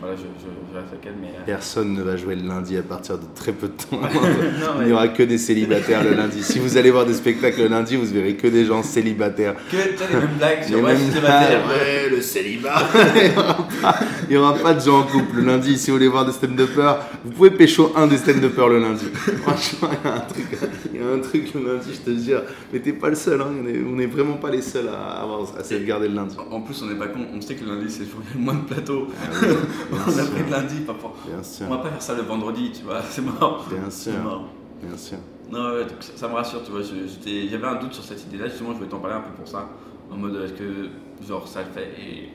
Voilà, 0.00 0.14
je, 0.16 0.22
je, 0.22 0.46
je 0.72 0.76
reste 0.78 0.92
avec 0.92 1.06
elle, 1.06 1.14
mais. 1.20 1.28
euh, 1.28 1.42
Personne 1.46 1.92
ne 1.94 2.02
va 2.02 2.16
jouer 2.16 2.36
le 2.36 2.46
lundi 2.46 2.76
à 2.76 2.82
partir 2.82 3.16
de 3.18 3.24
très 3.34 3.52
peu 3.52 3.68
de 3.68 3.72
temps. 3.72 4.00
Non, 4.60 4.80
Il 4.80 4.86
n'y 4.86 4.92
aura 4.92 5.08
que 5.08 5.22
des 5.22 5.38
célibataires 5.38 6.04
le 6.04 6.14
lundi. 6.14 6.42
Si 6.42 6.58
vous 6.58 6.76
allez 6.76 6.90
voir 6.90 7.06
des 7.06 7.14
spectacles 7.14 7.62
le 7.62 7.68
lundi, 7.68 7.96
vous 7.96 8.06
verrez 8.06 8.34
que 8.36 8.46
des 8.46 8.64
gens 8.64 8.82
célibataires. 8.82 9.54
Que 9.70 9.76
les 9.76 10.20
mêmes 10.20 10.36
blagues 10.38 10.62
sur 10.64 10.76
Les 10.76 10.82
mêmes- 10.82 10.96
célibataire. 10.98 11.60
Ouais, 11.66 12.08
le 12.10 12.20
célibat. 12.20 12.74
il 14.28 14.30
n'y 14.30 14.36
aura, 14.36 14.54
pas- 14.54 14.74
de 14.74 14.80
gens 14.80 15.00
en 15.00 15.02
couple 15.04 15.36
le 15.36 15.42
lundi. 15.42 15.78
Si 15.78 15.90
vous 15.90 15.96
voulez 15.96 16.08
voir 16.08 16.24
des 16.26 16.32
stand-uppers, 16.32 16.98
vous 17.24 17.30
pouvez 17.32 17.50
pécho 17.50 17.92
un 17.96 18.06
des 18.06 18.18
stand-uppers 18.18 18.68
le 18.68 18.80
lundi. 18.80 19.06
Franchement, 19.42 19.88
il 19.92 20.08
y 20.08 20.10
a 20.10 20.14
un 20.14 20.20
truc, 20.20 20.58
il 20.94 21.00
y 21.00 21.02
a 21.04 21.08
un 21.08 21.18
truc 21.20 21.54
le 21.54 21.60
lundi, 21.74 21.88
je 21.94 22.10
te 22.12 22.18
jure. 22.18 22.42
Mais 22.72 22.80
t'es 22.80 22.92
pas 22.92 23.08
le 23.10 23.14
seul. 23.14 23.40
hein. 23.40 23.46
On 23.62 23.66
est- 23.66 23.82
On 23.84 23.96
n'est 23.96 24.06
vraiment 24.06 24.36
pas 24.36 24.50
les 24.50 24.62
seuls 24.62 24.88
à 24.88 25.22
avoir 25.22 25.40
à 25.56 25.60
essayer 25.60 25.80
de 25.80 25.86
garder 25.86 26.08
le 26.08 26.14
lundi. 26.14 26.36
En 26.50 26.60
plus, 26.60 26.80
on 26.82 26.86
n'est 26.86 26.94
pas 26.98 27.08
con, 27.08 27.20
on 27.34 27.40
sait 27.40 27.54
que 27.54 27.64
le 27.64 27.74
lundi, 27.76 27.90
c'est 27.90 28.00
le 28.00 28.06
jour 28.06 28.20
où 28.34 28.38
moins 28.38 28.54
de 28.54 28.64
plateaux. 28.64 29.06
Ah 29.22 29.36
oui, 29.42 29.48
on 29.92 30.18
a 30.18 30.24
pris 30.24 30.42
le 30.44 30.50
lundi, 30.50 30.74
pas 30.86 30.94
pour. 30.94 31.14
Bien 31.26 31.42
sûr. 31.42 31.66
On 31.68 31.70
va 31.70 31.78
pas 31.78 31.90
faire 31.90 32.02
ça 32.02 32.14
le 32.14 32.22
vendredi, 32.22 32.70
tu 32.76 32.84
vois, 32.84 33.00
c'est 33.08 33.22
mort. 33.22 33.66
Bien 33.70 33.90
sûr. 33.90 34.12
Mort. 34.22 34.48
Bien 34.82 34.96
sûr. 34.96 35.18
Non, 35.52 35.72
ouais, 35.74 35.82
donc 35.84 35.96
ça, 36.00 36.12
ça 36.16 36.28
me 36.28 36.34
rassure, 36.34 36.62
tu 36.64 36.72
vois. 36.72 36.80
J'avais 36.82 37.66
un 37.66 37.74
doute 37.76 37.92
sur 37.94 38.02
cette 38.02 38.22
idée-là, 38.24 38.48
justement, 38.48 38.70
je 38.72 38.78
voulais 38.78 38.88
t'en 38.88 38.98
parler 38.98 39.16
un 39.16 39.20
peu 39.20 39.30
pour 39.36 39.46
ça. 39.46 39.68
En 40.10 40.16
mode, 40.16 40.36
est-ce 40.44 40.52
que, 40.54 40.88
genre, 41.28 41.46
ça 41.46 41.60
le 41.60 41.66
fait 41.72 41.88
et. 42.00 42.28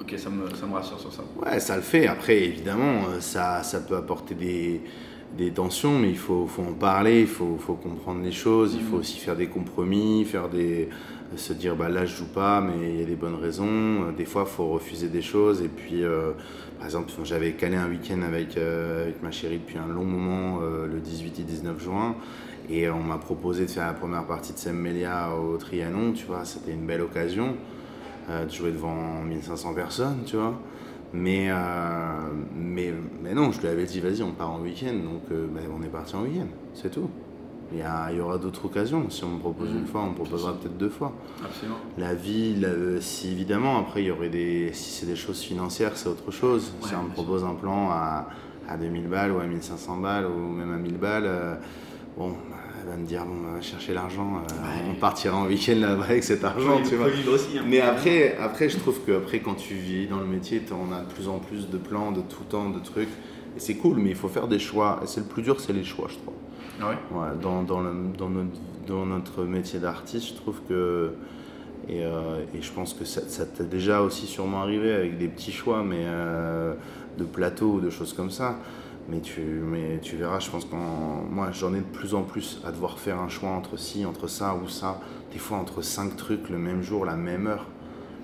Ok, 0.00 0.14
ça 0.16 0.30
me, 0.30 0.48
ça 0.54 0.66
me 0.66 0.72
rassure 0.74 0.98
sur 0.98 1.12
ça. 1.12 1.22
Ouais, 1.36 1.60
ça 1.60 1.76
le 1.76 1.82
fait. 1.82 2.06
Après, 2.06 2.38
évidemment, 2.38 3.02
euh, 3.08 3.20
ça, 3.20 3.62
ça 3.62 3.80
peut 3.80 3.96
apporter 3.96 4.34
des, 4.34 4.80
des 5.36 5.52
tensions, 5.52 5.98
mais 5.98 6.08
il 6.08 6.16
faut, 6.18 6.46
faut 6.46 6.62
en 6.62 6.72
parler, 6.72 7.20
il 7.22 7.26
faut, 7.26 7.56
faut 7.58 7.74
comprendre 7.74 8.22
les 8.22 8.32
choses, 8.32 8.74
il 8.74 8.82
faut 8.82 8.96
aussi 8.96 9.18
faire 9.18 9.36
des 9.36 9.48
compromis, 9.48 10.24
faire 10.24 10.48
des, 10.48 10.88
se 11.36 11.52
dire 11.52 11.76
bah 11.76 11.88
là 11.88 12.06
je 12.06 12.16
joue 12.16 12.32
pas, 12.32 12.60
mais 12.60 12.92
il 12.94 13.00
y 13.00 13.02
a 13.02 13.06
des 13.06 13.14
bonnes 13.16 13.34
raisons. 13.34 13.66
Euh, 13.68 14.12
Des 14.16 14.24
fois, 14.24 14.44
il 14.48 14.50
faut 14.54 14.68
refuser 14.68 15.08
des 15.08 15.22
choses. 15.22 15.60
Et 15.62 15.68
puis, 15.68 16.02
euh, 16.02 16.32
par 16.78 16.86
exemple, 16.86 17.10
j'avais 17.24 17.52
calé 17.52 17.76
un 17.76 17.88
week-end 17.88 18.22
avec, 18.22 18.56
euh, 18.56 19.02
avec 19.04 19.22
ma 19.22 19.30
chérie 19.30 19.58
depuis 19.58 19.78
un 19.78 19.86
long 19.88 20.04
moment, 20.04 20.60
euh, 20.62 20.86
le 20.86 20.98
18 21.00 21.40
et 21.40 21.42
19 21.42 21.78
juin. 21.82 22.16
Et 22.70 22.88
on 22.88 23.02
m'a 23.02 23.18
proposé 23.18 23.66
de 23.66 23.70
faire 23.70 23.86
la 23.86 23.92
première 23.94 24.24
partie 24.26 24.52
de 24.54 24.58
Sam 24.58 24.76
Melia 24.76 25.34
au 25.36 25.56
Trianon, 25.58 26.12
tu 26.12 26.24
vois, 26.26 26.44
c'était 26.44 26.72
une 26.72 26.86
belle 26.86 27.02
occasion 27.02 27.56
euh, 28.30 28.44
de 28.46 28.50
jouer 28.50 28.70
devant 28.72 29.22
1500 29.22 29.74
personnes, 29.74 30.18
tu 30.24 30.36
vois. 30.36 30.54
Mais, 31.12 31.48
euh, 31.50 31.54
mais, 32.54 32.94
mais 33.22 33.34
non, 33.34 33.50
je 33.50 33.60
lui 33.60 33.68
avais 33.68 33.84
dit, 33.84 34.00
vas-y, 34.00 34.22
on 34.22 34.30
part 34.32 34.52
en 34.52 34.60
week-end. 34.60 34.94
Donc, 34.94 35.22
euh, 35.32 35.46
ben, 35.52 35.62
on 35.76 35.82
est 35.82 35.88
parti 35.88 36.14
en 36.14 36.22
week-end, 36.22 36.46
c'est 36.74 36.90
tout. 36.90 37.10
il 37.72 37.78
y, 37.78 37.82
a- 37.82 38.08
il 38.10 38.18
y 38.18 38.20
aura 38.20 38.36
d'autres 38.38 38.64
occasions. 38.64 39.08
Si 39.10 39.22
on 39.24 39.28
me 39.30 39.38
propose 39.38 39.70
une 39.70 39.86
fois, 39.86 40.02
on 40.02 40.10
me 40.10 40.14
proposera 40.16 40.54
peut-être 40.54 40.76
deux 40.76 40.88
fois. 40.88 41.12
Absolument. 41.44 41.76
La 41.98 42.14
vie, 42.14 42.56
la- 42.56 43.00
si 43.00 43.30
évidemment, 43.30 43.78
après, 43.78 44.02
il 44.02 44.06
y 44.06 44.10
aurait 44.10 44.28
des. 44.28 44.70
Si 44.72 44.90
c'est 45.00 45.06
des 45.06 45.14
choses 45.16 45.40
financières, 45.40 45.96
c'est 45.96 46.08
autre 46.08 46.30
chose. 46.32 46.72
si 46.82 46.94
on 46.96 47.04
me 47.04 47.10
propose 47.10 47.44
un 47.44 47.54
plan 47.54 47.90
à, 47.90 48.28
à 48.68 48.76
2000 48.76 49.06
balles 49.08 49.30
ou 49.32 49.38
à 49.38 49.46
1500 49.46 49.98
balles 49.98 50.26
ou 50.26 50.48
même 50.52 50.72
à 50.74 50.78
1000 50.78 50.96
balles, 50.96 51.58
bon, 52.18 52.30
bah, 52.30 52.56
va 52.88 52.96
me 52.96 53.04
dire, 53.06 53.24
bon, 53.24 53.40
bah, 53.42 53.54
va 53.56 53.60
chercher 53.60 53.92
l'argent, 53.94 54.36
euh, 54.38 54.90
on 54.90 54.94
partira 54.94 55.36
en 55.36 55.46
week-end 55.46 55.76
là-bas 55.80 56.04
avec 56.04 56.24
cet 56.24 56.44
argent, 56.44 56.80
tu 56.88 56.96
vois. 56.96 57.06
aussi, 57.32 57.58
hein. 57.58 57.62
Mais 57.66 57.80
après, 57.80 58.36
après, 58.38 58.68
je 58.68 58.78
trouve 58.78 59.00
que 59.04 59.12
après, 59.12 59.40
quand 59.40 59.54
tu 59.54 59.74
vis 59.74 60.06
dans 60.06 60.18
le 60.20 60.26
métier, 60.26 60.62
on 60.72 60.92
a 60.92 61.00
de 61.00 61.12
plus 61.12 61.28
en 61.28 61.38
plus 61.38 61.68
de 61.68 61.78
plans, 61.78 62.12
de 62.12 62.20
tout 62.20 62.44
temps, 62.48 62.70
de 62.70 62.78
trucs. 62.80 63.08
Et 63.56 63.60
c'est 63.60 63.74
cool, 63.74 63.98
mais 63.98 64.10
il 64.10 64.16
faut 64.16 64.28
faire 64.28 64.46
des 64.48 64.58
choix. 64.58 65.00
Et 65.02 65.06
c'est 65.06 65.20
le 65.20 65.26
plus 65.26 65.42
dur, 65.42 65.60
c'est 65.60 65.72
les 65.72 65.84
choix, 65.84 66.06
je 66.08 66.14
trouve. 66.16 66.34
Ah 66.80 66.88
ouais 66.90 67.26
dans, 67.42 67.62
dans, 67.62 67.80
le- 67.80 67.92
dans 68.16 68.30
notre, 68.30 68.48
dans 68.86 69.04
notre 69.06 69.44
métier 69.44 69.78
d'artiste, 69.80 70.28
je 70.28 70.34
trouve 70.34 70.60
que. 70.68 71.12
Et, 71.88 72.04
euh, 72.04 72.44
et 72.54 72.62
je 72.62 72.70
pense 72.72 72.94
que 72.94 73.04
ça, 73.04 73.22
ça 73.26 73.44
t'est 73.46 73.68
déjà 73.68 74.02
aussi 74.02 74.26
sûrement 74.26 74.62
arrivé 74.62 74.92
avec 74.92 75.18
des 75.18 75.26
petits 75.28 75.50
choix, 75.52 75.82
mais 75.82 76.02
euh, 76.04 76.74
de 77.18 77.24
plateau 77.24 77.72
ou 77.74 77.80
de 77.80 77.90
choses 77.90 78.12
comme 78.12 78.30
ça. 78.30 78.58
Mais 79.08 79.20
tu, 79.20 79.40
mais 79.40 79.98
tu 80.00 80.16
verras, 80.16 80.38
je 80.38 80.50
pense 80.50 80.64
que 80.64 80.74
moi 80.74 81.50
j'en 81.50 81.74
ai 81.74 81.78
de 81.78 81.84
plus 81.84 82.14
en 82.14 82.22
plus 82.22 82.60
à 82.64 82.70
devoir 82.70 82.98
faire 82.98 83.18
un 83.18 83.28
choix 83.28 83.50
entre 83.50 83.76
ci, 83.76 84.04
entre 84.04 84.28
ça 84.28 84.54
ou 84.54 84.68
ça. 84.68 85.00
Des 85.32 85.38
fois 85.38 85.58
entre 85.58 85.82
cinq 85.82 86.16
trucs 86.16 86.48
le 86.48 86.58
même 86.58 86.82
jour, 86.82 87.04
la 87.04 87.16
même 87.16 87.46
heure. 87.46 87.66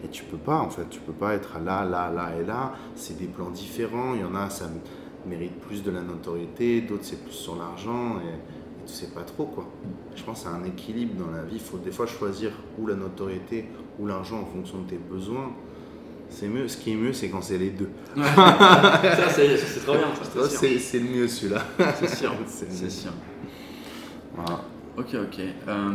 Et 0.05 0.09
tu 0.09 0.25
peux 0.25 0.37
pas 0.37 0.59
en 0.59 0.71
fait, 0.71 0.89
tu 0.89 1.01
peux 1.01 1.13
pas 1.13 1.35
être 1.35 1.59
là, 1.65 1.85
là, 1.85 2.11
là 2.11 2.31
et 2.41 2.45
là. 2.45 2.75
C'est 2.95 3.19
des 3.19 3.27
plans 3.27 3.51
différents. 3.51 4.15
Il 4.15 4.21
y 4.21 4.25
en 4.25 4.35
a, 4.35 4.49
ça 4.51 4.67
mérite 5.27 5.59
plus 5.61 5.83
de 5.83 5.91
la 5.91 6.03
notoriété, 6.03 6.83
d'autres 6.83 7.05
c'est 7.05 7.23
plus 7.23 7.33
sur 7.33 7.57
l'argent. 7.57 8.19
Et, 8.21 8.39
tu 8.87 8.93
sais 8.93 9.09
pas 9.09 9.23
trop 9.23 9.47
quoi. 9.47 9.67
Je 10.15 10.23
pense 10.23 10.47
à 10.47 10.51
un 10.51 10.63
équilibre 10.65 11.25
dans 11.25 11.33
la 11.33 11.43
vie. 11.43 11.57
Il 11.57 11.61
faut 11.61 11.79
des 11.79 11.91
fois 11.91 12.07
choisir 12.07 12.53
ou 12.79 12.87
la 12.87 12.95
notoriété 12.95 13.69
ou 13.99 14.07
l'argent 14.07 14.41
en 14.41 14.47
fonction 14.47 14.83
de 14.83 14.91
tes 14.91 14.99
besoins. 14.99 15.51
C'est 16.29 16.49
mieux. 16.49 16.69
Ce 16.69 16.77
qui 16.77 16.93
est 16.93 16.97
mieux, 16.97 17.13
c'est 17.13 17.29
quand 17.29 17.41
c'est 17.43 17.59
les 17.59 17.71
deux. 17.71 17.89
Ça, 18.17 19.29
c'est- 19.31 19.85
trop 19.85 19.95
bien, 19.95 20.07
c'est 20.79 20.99
le 20.99 21.05
mieux 21.09 21.29
celui-là. 21.29 21.63
C'est 21.95 22.15
sûr, 22.17 22.33
C'est 22.47 22.91
sûr. 22.91 23.11
Voilà. 24.35 24.61
Ok, 24.99 25.09
ok. 25.15 25.41
Euh, 25.69 25.89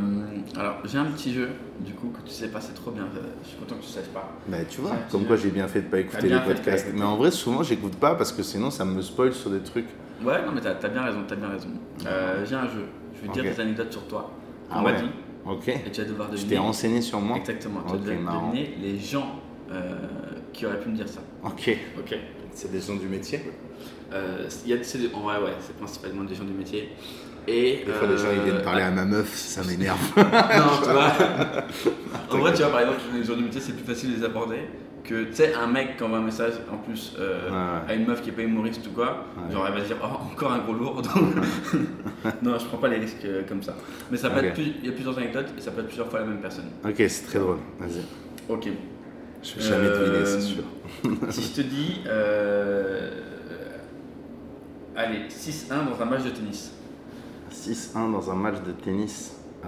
alors, 0.57 0.75
j'ai 0.85 0.97
un 0.99 1.05
petit 1.05 1.33
jeu, 1.33 1.49
du 1.79 1.93
coup, 1.93 2.09
que 2.09 2.21
tu 2.27 2.33
sais 2.33 2.49
pas, 2.49 2.61
c'est 2.61 2.73
trop 2.73 2.91
bien. 2.91 3.07
Je 3.43 3.47
suis 3.49 3.57
content 3.57 3.75
que 3.75 3.81
tu 3.81 3.87
saches 3.89 4.05
pas. 4.13 4.29
Bah, 4.47 4.57
tu 4.69 4.81
vois, 4.81 4.91
comme 5.11 5.21
tu- 5.21 5.27
quoi 5.27 5.35
j'ai 5.37 5.49
bien 5.49 5.67
fait 5.67 5.81
de 5.81 5.87
pas 5.87 5.99
écouter 5.99 6.29
les 6.29 6.39
podcasts. 6.39 6.87
Mais 6.93 7.03
en 7.03 7.17
vrai, 7.17 7.31
souvent, 7.31 7.63
j'écoute 7.63 7.95
pas 7.95 8.13
parce 8.15 8.31
que 8.31 8.43
sinon, 8.43 8.69
ça 8.69 8.85
me 8.85 9.01
spoil 9.01 9.33
sur 9.33 9.49
des 9.49 9.59
trucs. 9.61 9.87
Ouais, 10.23 10.45
non, 10.45 10.51
mais 10.53 10.61
t'as 10.61 10.71
as 10.71 10.89
bien 10.89 11.01
raison, 11.03 11.19
t'as 11.27 11.35
bien 11.35 11.49
raison. 11.49 11.69
Euh, 12.05 12.45
j'ai 12.47 12.55
un 12.55 12.67
jeu. 12.67 12.85
Je 13.15 13.21
vais 13.21 13.27
te 13.27 13.33
dire 13.33 13.43
des 13.43 13.59
anecdotes 13.59 13.91
sur 13.91 14.03
toi. 14.07 14.31
Ah 14.69 14.75
On 14.79 14.81
m'a 14.83 14.91
ouais. 14.91 15.01
dit. 15.01 15.09
Ok. 15.47 15.67
Et 15.69 15.91
tu 15.91 16.01
vas 16.01 16.07
devoir 16.07 16.29
deviner. 16.29 16.49
t'ai 16.49 16.57
renseigné 16.59 17.01
sur 17.01 17.19
moi. 17.19 17.37
Exactement. 17.37 17.81
Tu 17.87 17.93
Ok, 17.95 18.01
vas 18.01 18.15
devoir 18.15 18.41
deviner 18.51 18.75
les 18.81 18.99
gens 18.99 19.27
qui 20.53 20.65
auraient 20.65 20.79
pu 20.79 20.89
me 20.89 20.95
dire 20.95 21.07
ça. 21.07 21.21
Ok. 21.43 21.75
Ok. 21.97 22.17
C'est 22.53 22.71
des 22.71 22.81
gens 22.81 22.95
du 22.95 23.07
métier. 23.07 23.39
Euh, 24.13 24.47
y 24.65 24.73
a, 24.73 24.77
en 25.15 25.19
vrai, 25.21 25.37
ouais, 25.41 25.53
c'est 25.61 25.75
principalement 25.77 26.23
des 26.25 26.35
gens 26.35 26.43
du 26.43 26.53
métier. 26.53 26.89
Et, 27.47 27.83
Des 27.85 27.91
fois, 27.93 28.07
les 28.07 28.17
gens 28.17 28.27
ils 28.35 28.41
viennent 28.41 28.57
euh, 28.57 28.63
parler 28.63 28.83
à 28.83 28.91
ma 28.91 29.05
meuf, 29.05 29.33
ça 29.35 29.63
m'énerve. 29.63 29.97
non, 30.17 30.23
tu 30.83 30.89
vois. 30.91 31.11
en 32.29 32.37
vrai, 32.37 32.53
tu 32.53 32.61
vois, 32.61 32.71
par 32.71 32.81
exemple, 32.81 32.99
les 33.15 33.23
gens 33.23 33.35
du 33.35 33.43
métier, 33.43 33.61
c'est 33.61 33.71
plus 33.73 33.85
facile 33.85 34.11
de 34.13 34.17
les 34.19 34.23
aborder 34.23 34.59
que, 35.03 35.23
tu 35.23 35.33
sais, 35.33 35.53
un 35.55 35.65
mec 35.65 35.97
qui 35.97 36.03
envoie 36.03 36.19
un 36.19 36.23
message 36.23 36.53
en 36.71 36.77
plus 36.77 37.15
euh, 37.19 37.49
Ouais. 37.49 37.91
à 37.91 37.95
une 37.95 38.05
meuf 38.05 38.21
qui 38.21 38.29
est 38.29 38.33
pas 38.33 38.43
humoriste 38.43 38.85
ou 38.85 38.91
quoi, 38.91 39.25
Ouais. 39.37 39.51
genre 39.53 39.65
elle 39.65 39.73
va 39.73 39.79
se 39.81 39.85
dire, 39.87 39.97
oh, 40.03 40.31
encore 40.31 40.51
un 40.51 40.59
gros 40.59 40.73
lourd. 40.73 41.01
non, 42.43 42.59
je 42.59 42.65
prends 42.65 42.77
pas 42.77 42.89
les 42.89 42.97
risques 42.99 43.25
euh, 43.25 43.41
comme 43.47 43.63
ça. 43.63 43.75
Mais 44.11 44.17
ça 44.17 44.29
peut 44.29 44.43
être 44.45 44.53
plus- 44.53 44.73
il 44.81 44.85
y 44.85 44.89
a 44.89 44.91
plusieurs 44.93 45.17
anecdotes 45.17 45.47
et 45.57 45.61
ça 45.61 45.71
peut 45.71 45.79
être 45.81 45.87
plusieurs 45.87 46.07
fois 46.09 46.19
la 46.19 46.25
même 46.27 46.41
personne. 46.41 46.65
ok, 46.85 46.95
c'est 46.97 47.25
très 47.25 47.39
drôle. 47.39 47.57
Vas-y. 47.79 48.01
Ok. 48.49 48.67
Je 49.43 49.55
vais 49.55 49.61
jamais 49.61 49.87
Euh, 49.87 49.99
deviner, 50.21 50.25
c'est 50.25 50.41
sûr. 50.41 50.63
si 51.31 51.41
je 51.41 51.61
te 51.61 51.61
dis, 51.67 52.01
euh, 52.05 53.09
allez, 54.95 55.29
6-1 55.29 55.83
dans 55.83 56.01
un 56.01 56.05
match 56.05 56.23
de 56.23 56.29
tennis. 56.29 56.71
6-1 57.49 58.09
dans 58.11 58.29
un 58.31 58.35
match 58.35 58.61
de 58.65 58.71
tennis. 58.71 59.35
Euh, 59.65 59.67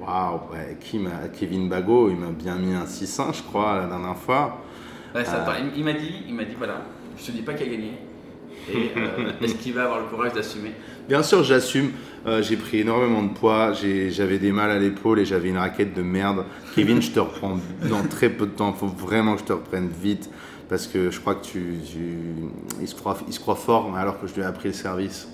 Waouh, 0.00 0.40
ouais, 0.52 0.76
m'a- 0.98 1.28
Kevin 1.32 1.68
Bago, 1.68 2.08
il 2.10 2.16
m'a 2.16 2.30
bien 2.30 2.56
mis 2.56 2.74
un 2.74 2.86
6-1, 2.86 3.32
je 3.32 3.42
crois, 3.42 3.78
la 3.80 3.86
dernière 3.86 4.16
fois. 4.16 4.58
Ouais, 5.14 5.24
ça 5.24 5.42
Euh, 5.42 5.44
part. 5.44 5.56
Il, 5.76 5.84
m'a 5.84 5.92
dit, 5.92 6.24
il 6.28 6.34
m'a 6.34 6.44
dit, 6.44 6.54
voilà, 6.56 6.82
je 7.16 7.26
te 7.26 7.30
dis 7.32 7.42
pas 7.42 7.54
qui 7.54 7.62
a 7.62 7.66
gagné. 7.66 7.98
Et 8.72 8.90
euh, 8.96 9.32
est-ce 9.42 9.54
qu'il 9.56 9.72
va 9.74 9.84
avoir 9.84 10.00
le 10.00 10.06
courage 10.06 10.32
d'assumer 10.32 10.72
Bien 11.08 11.22
sûr, 11.22 11.42
j'assume. 11.44 11.90
Euh, 12.26 12.42
j'ai 12.42 12.56
pris 12.56 12.80
énormément 12.80 13.22
de 13.22 13.32
poids. 13.34 13.72
J'avais 13.72 14.38
des 14.38 14.52
mal 14.52 14.70
à 14.70 14.78
l'épaule 14.78 15.18
et 15.20 15.24
j'avais 15.26 15.50
une 15.50 15.58
raquette 15.58 15.92
de 15.94 16.02
merde. 16.02 16.44
Kevin, 16.74 17.02
je 17.02 17.10
te 17.10 17.20
reprends 17.20 17.58
dans 17.88 18.02
très 18.08 18.30
peu 18.30 18.46
de 18.46 18.52
temps. 18.52 18.74
Il 18.74 18.78
faut 18.78 18.86
vraiment 18.86 19.34
que 19.34 19.40
je 19.40 19.44
te 19.44 19.52
reprenne 19.52 19.88
vite. 19.88 20.30
Parce 20.68 20.86
que 20.86 21.10
je 21.10 21.20
crois 21.20 21.34
que 21.34 21.44
tu. 21.44 21.74
tu- 21.86 22.48
il, 22.80 22.88
se 22.88 22.94
croit, 22.94 23.18
il 23.26 23.32
se 23.34 23.40
croit 23.40 23.54
fort 23.54 23.94
alors 23.96 24.18
que 24.18 24.26
je 24.26 24.34
lui 24.34 24.40
ai 24.40 24.44
appris 24.46 24.68
le 24.68 24.74
service. 24.74 25.28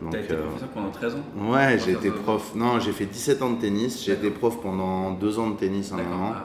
Donc, 0.00 0.12
T'as 0.12 0.20
été 0.20 0.34
euh, 0.34 0.42
professeur 0.46 0.68
pendant 0.70 0.90
13 0.90 1.14
ans 1.16 1.50
Ouais, 1.50 1.78
j'ai 1.84 1.92
été 1.92 2.10
prof. 2.10 2.52
Non, 2.54 2.78
j'ai 2.78 2.92
fait 2.92 3.06
17 3.06 3.42
ans 3.42 3.50
de 3.50 3.60
tennis. 3.60 4.04
J'ai 4.04 4.12
été 4.12 4.30
prof 4.30 4.60
pendant 4.62 5.10
deux 5.12 5.38
ans 5.40 5.50
de 5.50 5.56
tennis 5.56 5.90
à 5.92 5.96
un 5.96 6.02
moment. 6.04 6.32
Ah, 6.36 6.44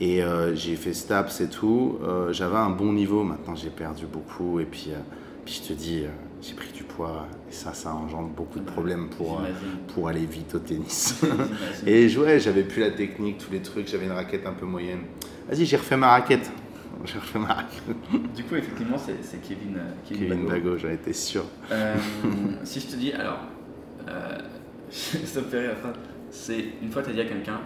Et 0.00 0.22
euh, 0.24 0.54
j'ai 0.56 0.74
fait 0.74 0.92
STAPS 0.92 1.40
et 1.40 1.48
tout. 1.48 1.98
Euh, 2.02 2.32
J'avais 2.32 2.56
un 2.56 2.70
bon 2.70 2.92
niveau. 2.92 3.22
Maintenant, 3.22 3.54
j'ai 3.54 3.70
perdu 3.70 4.06
beaucoup. 4.06 4.58
Et 4.60 4.64
puis, 4.64 4.88
euh, 4.90 4.96
puis 5.46 5.60
je 5.62 5.68
te 5.68 5.72
dis, 5.72 6.02
euh, 6.04 6.08
j'ai 6.42 6.54
pris 6.54 6.72
du 6.72 6.82
poids. 6.82 7.26
Et 7.48 7.52
ça, 7.52 7.72
ça 7.72 7.94
engendre 7.94 8.28
beaucoup 8.28 8.58
de 8.58 8.64
problèmes 8.64 9.08
pour, 9.08 9.38
euh, 9.38 9.44
pour 9.94 10.08
aller 10.08 10.26
vite 10.26 10.54
au 10.54 10.58
tennis. 10.58 11.22
Et 11.86 12.14
ouais, 12.18 12.38
j'avais 12.40 12.64
plus 12.64 12.80
la 12.80 12.90
technique, 12.90 13.38
tous 13.38 13.52
les 13.52 13.62
trucs. 13.62 13.86
J'avais 13.88 14.06
une 14.06 14.12
raquette 14.12 14.44
un 14.46 14.52
peu 14.52 14.66
moyenne. 14.66 15.00
Vas-y, 15.48 15.64
j'ai 15.64 15.76
refait 15.76 15.96
ma 15.96 16.08
raquette. 16.10 16.50
J'ai 17.04 17.18
refait 17.18 17.38
ma 17.38 17.52
raquette. 17.54 18.34
Du 18.34 18.42
coup, 18.44 18.56
effectivement, 18.56 18.96
c'est 18.98 19.22
c'est 19.22 19.40
Kevin, 19.40 19.76
euh, 19.76 19.90
Kevin, 20.08 20.28
Kevin 20.28 20.46
Bago. 20.46 20.78
J'en 20.78 20.88
étais 20.88 21.12
sûr. 21.12 21.44
Euh, 21.70 21.94
si 22.64 22.80
je 22.80 22.86
te 22.86 22.96
dis, 22.96 23.12
alors, 23.12 23.38
euh, 24.08 24.38
ça 24.90 25.40
me 25.42 25.46
fait 25.46 25.60
rire. 25.68 25.76
C'est 26.30 26.64
une 26.82 26.90
fois, 26.90 27.02
tu 27.02 27.10
as 27.10 27.12
dit 27.12 27.20
à 27.20 27.24
quelqu'un, 27.26 27.60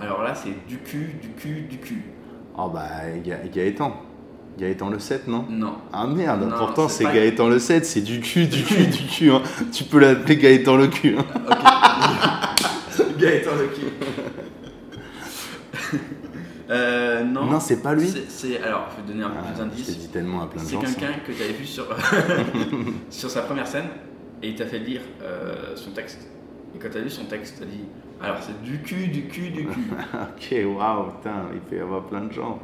alors 0.00 0.22
là, 0.22 0.34
c'est 0.34 0.66
du 0.66 0.78
cul, 0.78 1.14
du 1.20 1.28
cul, 1.28 1.62
du 1.68 1.78
cul. 1.78 2.02
Oh 2.58 2.68
bah, 2.70 2.88
Ga- 3.24 3.46
Gaëtan. 3.52 3.92
Gaëtan 4.58 4.90
le 4.90 4.98
7, 4.98 5.28
non 5.28 5.46
Non. 5.48 5.74
Ah 5.92 6.06
merde, 6.06 6.42
Non, 6.48 6.56
pourtant 6.56 6.88
c'est 6.88 6.98
c'est 6.98 7.04
pas- 7.04 7.14
Gaëtan 7.14 7.48
le 7.48 7.58
7, 7.58 7.84
c'est 7.86 8.00
du 8.02 8.20
cul, 8.20 8.46
du 8.46 8.62
cul, 8.62 8.86
du 8.86 9.06
cul. 9.06 9.30
hein. 9.30 9.42
Tu 9.72 9.84
peux 9.84 9.98
l'appeler 9.98 10.36
Gaëtan 10.36 10.76
le 10.76 10.88
cul. 10.88 11.16
hein. 11.18 11.24
Gaëtan 13.18 13.50
le 13.58 13.66
cul. 13.68 13.86
Euh, 16.70 17.22
non. 17.24 17.46
Non, 17.46 17.60
c'est 17.60 17.82
pas 17.82 17.94
lui 17.94 18.08
C'est- 18.08 18.28
C'est 18.30 18.62
alors, 18.62 18.86
je 18.92 18.96
vais 18.96 19.02
te 19.02 19.08
donner 19.12 19.24
un 19.24 19.30
peu 19.30 19.36
Ah, 19.40 19.46
plus 19.46 19.54
je 19.54 19.58
d'indices. 19.62 19.98
dit 19.98 20.08
tellement 20.08 20.42
à 20.42 20.46
plein 20.46 20.62
de 20.62 20.66
C'est 20.66 20.74
gens. 20.74 20.80
ça. 20.82 20.86
quelqu'un 20.94 21.18
que 21.26 21.32
tu 21.32 21.42
avais 21.42 21.52
vu 21.52 21.66
sur, 21.66 21.86
sur 23.10 23.30
sa 23.30 23.42
première 23.42 23.66
scène 23.66 23.86
et 24.42 24.48
il 24.48 24.54
t'a 24.54 24.64
fait 24.66 24.78
lire 24.78 25.02
euh, 25.22 25.74
son 25.76 25.90
texte. 25.90 26.26
Et 26.74 26.78
quand 26.78 26.88
tu 26.90 26.96
as 26.98 27.00
lu 27.02 27.10
son 27.10 27.24
texte, 27.24 27.56
tu 27.58 27.62
as 27.64 27.66
dit 27.66 27.84
alors 28.22 28.36
c'est 28.40 28.62
du 28.62 28.80
cul, 28.82 29.08
du 29.08 29.26
cul, 29.26 29.50
du 29.50 29.66
cul. 29.66 29.80
ok, 30.14 30.76
waouh, 30.78 31.10
putain, 31.10 31.46
il 31.52 31.60
peut 31.60 31.76
y 31.76 31.80
avoir 31.80 32.04
plein 32.04 32.20
de 32.22 32.32
gens. 32.32 32.58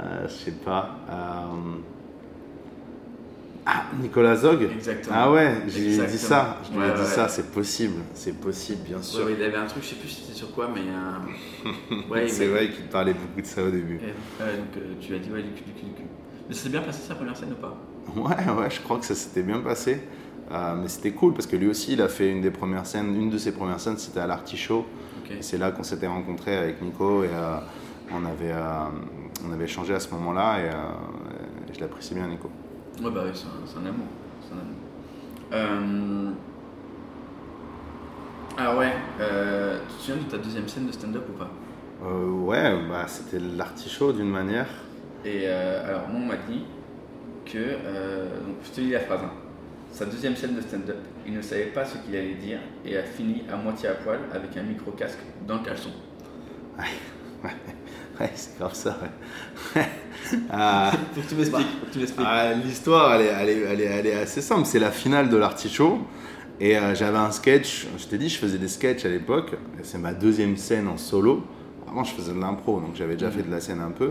Euh, 0.00 0.26
je 0.28 0.32
sais 0.32 0.52
pas. 0.52 0.96
euh, 1.10 1.76
Ah, 3.66 3.84
Nicolas 4.00 4.36
Zog 4.36 4.62
Exactement. 4.72 5.14
Ah 5.18 5.30
ouais, 5.30 5.54
j'ai 5.68 5.80
dit 6.06 6.18
ça. 6.18 6.56
Je 6.64 6.70
lui 6.70 6.78
ai 6.78 6.88
Ouais, 6.88 6.94
dit 6.94 7.00
ouais. 7.00 7.06
ça, 7.06 7.28
c'est 7.28 7.50
possible. 7.50 7.96
C'est 8.14 8.32
possible, 8.40 8.82
bien 8.86 9.02
sûr. 9.02 9.26
ouais, 9.26 9.34
il 9.38 9.42
avait 9.44 9.56
un 9.58 9.66
truc, 9.66 9.82
je 9.82 9.88
sais 9.90 9.96
plus 9.96 10.08
c'était 10.08 10.32
sur 10.32 10.52
quoi, 10.54 10.70
mais. 10.72 10.80
euh, 10.80 12.26
c'est 12.28 12.46
m'a- 12.46 12.52
vrai 12.52 12.70
qu'il 12.70 12.84
parlait 12.86 13.12
beaucoup 13.12 13.40
de 13.40 13.46
ça 13.46 13.62
au 13.62 13.70
début. 13.70 13.98
Donc 13.98 14.08
euh, 14.78 14.94
tu 15.00 15.14
as 15.14 15.18
dit 15.18 15.30
ouais, 15.30 15.42
du 15.42 15.50
cul, 15.50 15.64
du 15.64 15.72
cul, 15.72 15.86
du 15.86 15.92
cul. 15.92 16.02
Mais 16.48 16.54
ça 16.54 16.62
s'est 16.62 16.68
bien 16.70 16.80
passé 16.80 17.00
sa 17.06 17.14
première 17.14 17.36
scène 17.36 17.52
ou 17.52 17.60
pas? 17.60 17.76
Ouais, 18.16 18.52
ouais, 18.62 18.70
je 18.70 18.80
crois 18.80 18.98
que 18.98 19.04
ça 19.04 19.14
s'était 19.14 19.42
bien 19.42 19.58
passé. 19.60 20.00
Euh, 20.50 20.74
mais 20.80 20.88
c'était 20.88 21.10
cool 21.10 21.34
parce 21.34 21.46
que 21.46 21.56
lui 21.56 21.66
aussi, 21.68 21.92
il 21.92 22.00
a 22.00 22.08
fait 22.08 22.30
une 22.30 22.40
des 22.40 22.50
premières 22.50 22.86
scènes. 22.86 23.14
Une 23.14 23.28
de 23.28 23.36
ses 23.36 23.52
premières 23.52 23.80
scènes, 23.80 23.98
c'était 23.98 24.20
à 24.20 24.26
l'Artichaut. 24.26 24.86
Ok. 25.22 25.30
Et 25.32 25.42
c'est 25.42 25.58
là 25.58 25.72
qu'on 25.72 25.82
s'était 25.82 26.06
rencontrés 26.06 26.56
avec 26.56 26.80
Nico 26.80 27.22
et 27.22 27.28
euh, 27.30 27.56
on, 28.10 28.24
avait, 28.24 28.52
euh, 28.52 28.86
on 29.46 29.52
avait 29.52 29.64
échangé 29.64 29.94
à 29.94 30.00
ce 30.00 30.10
moment-là 30.14 30.58
et, 30.60 30.68
euh, 30.68 31.68
et 31.70 31.74
je 31.74 31.80
l'apprécie 31.80 32.14
bien, 32.14 32.26
Nico. 32.28 32.50
Ouais, 33.02 33.10
bah 33.10 33.22
oui, 33.24 33.30
c'est 33.34 33.46
un, 33.78 33.86
amour. 33.86 34.06
Un 34.52 34.56
amour. 35.56 36.32
Ah 38.56 38.76
ouais, 38.76 38.92
euh, 39.20 39.78
tu 39.88 39.96
te 39.96 40.02
souviens 40.02 40.22
de 40.24 40.28
ta 40.30 40.38
deuxième 40.38 40.66
scène 40.68 40.86
de 40.86 40.92
stand-up 40.92 41.24
ou 41.28 41.32
pas? 41.32 41.50
Euh, 42.02 42.30
ouais, 42.30 42.76
bah, 42.88 43.06
c'était 43.06 43.38
l'Artichaut 43.38 44.12
d'une 44.12 44.30
manière. 44.30 44.66
Et 45.24 45.42
euh, 45.44 45.88
alors, 45.88 46.08
moi, 46.08 46.20
on 46.22 46.26
m'a 46.26 46.36
dit 46.36 46.64
que. 47.44 47.58
euh, 47.58 48.40
donc, 48.40 48.56
je 48.64 48.70
te 48.70 48.80
lis 48.80 48.90
la 48.90 49.00
phrase. 49.00 49.20
hein. 49.24 49.32
Sa 49.90 50.04
deuxième 50.06 50.36
scène 50.36 50.54
de 50.54 50.60
stand-up, 50.60 50.98
il 51.26 51.32
ne 51.34 51.40
savait 51.40 51.66
pas 51.66 51.84
ce 51.84 51.96
qu'il 51.98 52.14
allait 52.14 52.34
dire 52.34 52.58
et 52.84 52.96
a 52.98 53.02
fini 53.04 53.44
à 53.50 53.56
moitié 53.56 53.88
à 53.88 53.94
poil 53.94 54.20
avec 54.32 54.56
un 54.56 54.62
micro-casque 54.62 55.18
dans 55.46 55.56
le 55.58 55.64
caleçon. 55.64 55.90
Ouais, 57.44 57.50
c'est 58.34 58.58
grave 58.58 58.74
ça, 58.74 58.98
ouais. 59.76 59.82
Ah, 60.50 60.92
Faut 61.14 61.20
que 61.20 61.28
tu 61.28 61.34
m'expliques. 61.34 61.66
faut 61.80 61.86
que 61.86 61.92
tu 61.92 61.98
m'expliques. 61.98 62.26
ah, 62.28 62.52
L'histoire, 62.54 63.14
elle 63.14 63.22
est, 63.22 63.30
elle, 63.40 63.48
est, 63.48 63.60
elle, 63.62 63.80
est, 63.80 63.84
elle 63.84 64.06
est 64.06 64.14
assez 64.14 64.40
simple. 64.42 64.66
C'est 64.66 64.78
la 64.78 64.90
finale 64.90 65.28
de 65.28 65.36
l'Artichaut. 65.36 65.98
Et 66.60 66.76
euh, 66.76 66.94
j'avais 66.94 67.18
un 67.18 67.30
sketch, 67.30 67.86
je 67.96 68.06
t'ai 68.06 68.18
dit, 68.18 68.28
je 68.28 68.38
faisais 68.38 68.58
des 68.58 68.66
sketchs 68.68 69.04
à 69.04 69.08
l'époque. 69.08 69.54
C'est 69.84 69.98
ma 69.98 70.12
deuxième 70.12 70.56
scène 70.56 70.88
en 70.88 70.96
solo. 70.96 71.44
Avant, 71.88 72.02
je 72.04 72.12
faisais 72.12 72.32
de 72.32 72.40
l'impro, 72.40 72.80
donc 72.80 72.96
j'avais 72.96 73.14
déjà 73.14 73.30
fait 73.30 73.42
de 73.42 73.50
la 73.50 73.60
scène 73.60 73.80
un 73.80 73.92
peu. 73.92 74.10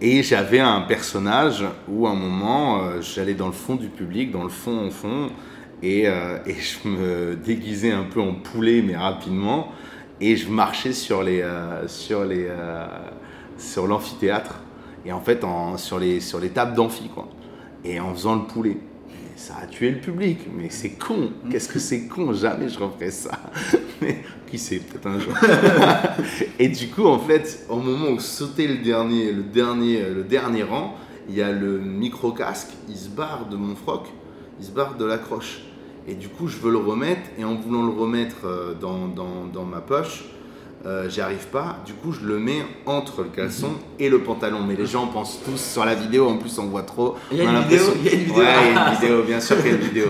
Et 0.00 0.22
j'avais 0.22 0.60
un 0.60 0.82
personnage 0.82 1.64
où, 1.88 2.06
à 2.06 2.10
un 2.10 2.14
moment, 2.14 2.82
euh, 2.82 3.00
j'allais 3.00 3.34
dans 3.34 3.46
le 3.46 3.52
fond 3.52 3.76
du 3.76 3.88
public, 3.88 4.30
dans 4.30 4.42
le 4.42 4.50
fond, 4.50 4.88
au 4.88 4.90
fond, 4.90 5.30
et, 5.82 6.06
euh, 6.06 6.38
et 6.46 6.54
je 6.54 6.86
me 6.88 7.36
déguisais 7.36 7.90
un 7.92 8.04
peu 8.04 8.20
en 8.20 8.34
poulet, 8.34 8.82
mais 8.86 8.96
rapidement. 8.96 9.72
Et 10.20 10.36
je 10.36 10.48
marchais 10.50 10.92
sur 10.92 11.22
les, 11.22 11.44
sur 11.88 12.24
les, 12.24 12.46
sur 13.62 13.86
l'amphithéâtre. 13.86 14.56
Et 15.04 15.12
en 15.12 15.20
fait, 15.20 15.42
en- 15.44 15.76
sur, 15.76 15.98
les, 15.98 16.20
sur 16.20 16.38
les 16.40 16.50
tables 16.50 16.74
d'amphi, 16.74 17.08
quoi. 17.14 17.28
Et 17.84 17.98
en 18.00 18.12
faisant 18.14 18.36
le 18.36 18.42
poulet. 18.42 18.76
Et 19.10 19.36
ça 19.38 19.54
a 19.62 19.66
tué 19.66 19.90
le 19.90 20.00
public. 20.00 20.38
Mais 20.56 20.68
c'est 20.70 20.90
con. 20.90 21.30
Qu'est-ce 21.50 21.68
que 21.68 21.78
c'est 21.78 22.06
con? 22.06 22.32
Jamais 22.32 22.68
je 22.68 22.78
referais 22.78 23.10
ça. 23.10 23.32
Mais 24.02 24.22
qui 24.48 24.58
sait, 24.58 24.76
peut-être 24.78 25.06
un 25.06 25.18
jour. 25.18 25.32
et 26.58 26.68
du 26.68 26.88
coup, 26.88 27.06
en 27.06 27.18
fait, 27.18 27.66
au 27.68 27.76
moment 27.78 28.08
où 28.10 28.20
sautait 28.20 28.66
le 28.66 28.78
dernier, 28.78 29.32
le 29.32 29.42
dernier, 29.42 30.02
le 30.02 30.22
dernier 30.24 30.62
rang, 30.62 30.94
il 31.28 31.34
y 31.36 31.42
a 31.42 31.52
le 31.52 31.78
micro-casque, 31.78 32.68
il 32.88 32.96
se 32.96 33.08
barre 33.08 33.46
de 33.48 33.56
mon 33.56 33.74
froc, 33.76 34.06
il 34.60 34.66
se 34.66 34.70
barre 34.72 34.96
de 34.96 35.04
l'accroche. 35.04 35.60
Et 36.08 36.14
du 36.14 36.28
coup, 36.28 36.48
je 36.48 36.58
veux 36.58 36.70
le 36.72 36.78
remettre, 36.78 37.30
et 37.38 37.44
en 37.44 37.54
voulant 37.54 37.84
le 37.84 37.92
remettre 37.92 38.44
euh, 38.44 38.74
dans, 38.74 39.06
dans- 39.06 39.46
dans 39.52 39.64
ma 39.64 39.80
poche, 39.80 40.24
euh, 40.84 41.08
j'y 41.08 41.20
arrive 41.20 41.46
pas. 41.48 41.76
Du 41.86 41.92
coup, 41.94 42.12
je 42.12 42.24
le 42.26 42.38
mets 42.38 42.62
entre 42.86 43.22
le 43.22 43.28
caleçon 43.28 43.70
et 43.98 44.08
le 44.08 44.20
pantalon. 44.20 44.62
Mais 44.66 44.74
les 44.74 44.86
gens 44.86 45.06
pensent 45.06 45.40
tous 45.44 45.56
sur 45.60 45.84
la 45.84 45.94
vidéo, 45.94 46.28
en 46.28 46.38
plus, 46.38 46.58
on 46.58 46.66
voit 46.66 46.82
trop. 46.82 47.16
Il 47.30 47.38
y 47.38 47.40
a 47.42 47.44
On 47.44 47.52
une 47.56 47.62
vidéo, 47.62 47.84
il 47.96 48.04
y 48.04 48.08
a 48.08 48.12
une 48.14 48.20
vidéo. 48.20 48.34
Ouais, 48.38 48.44
il 48.70 48.74
y 48.74 48.78
a 48.78 48.88
une 48.88 48.94
vidéo, 49.00 49.22
bien 49.26 49.40
sûr 49.40 49.56
qu'il 49.58 49.66
y 49.66 49.70
a 49.70 49.76
une 49.76 49.82
vidéo. 49.82 50.06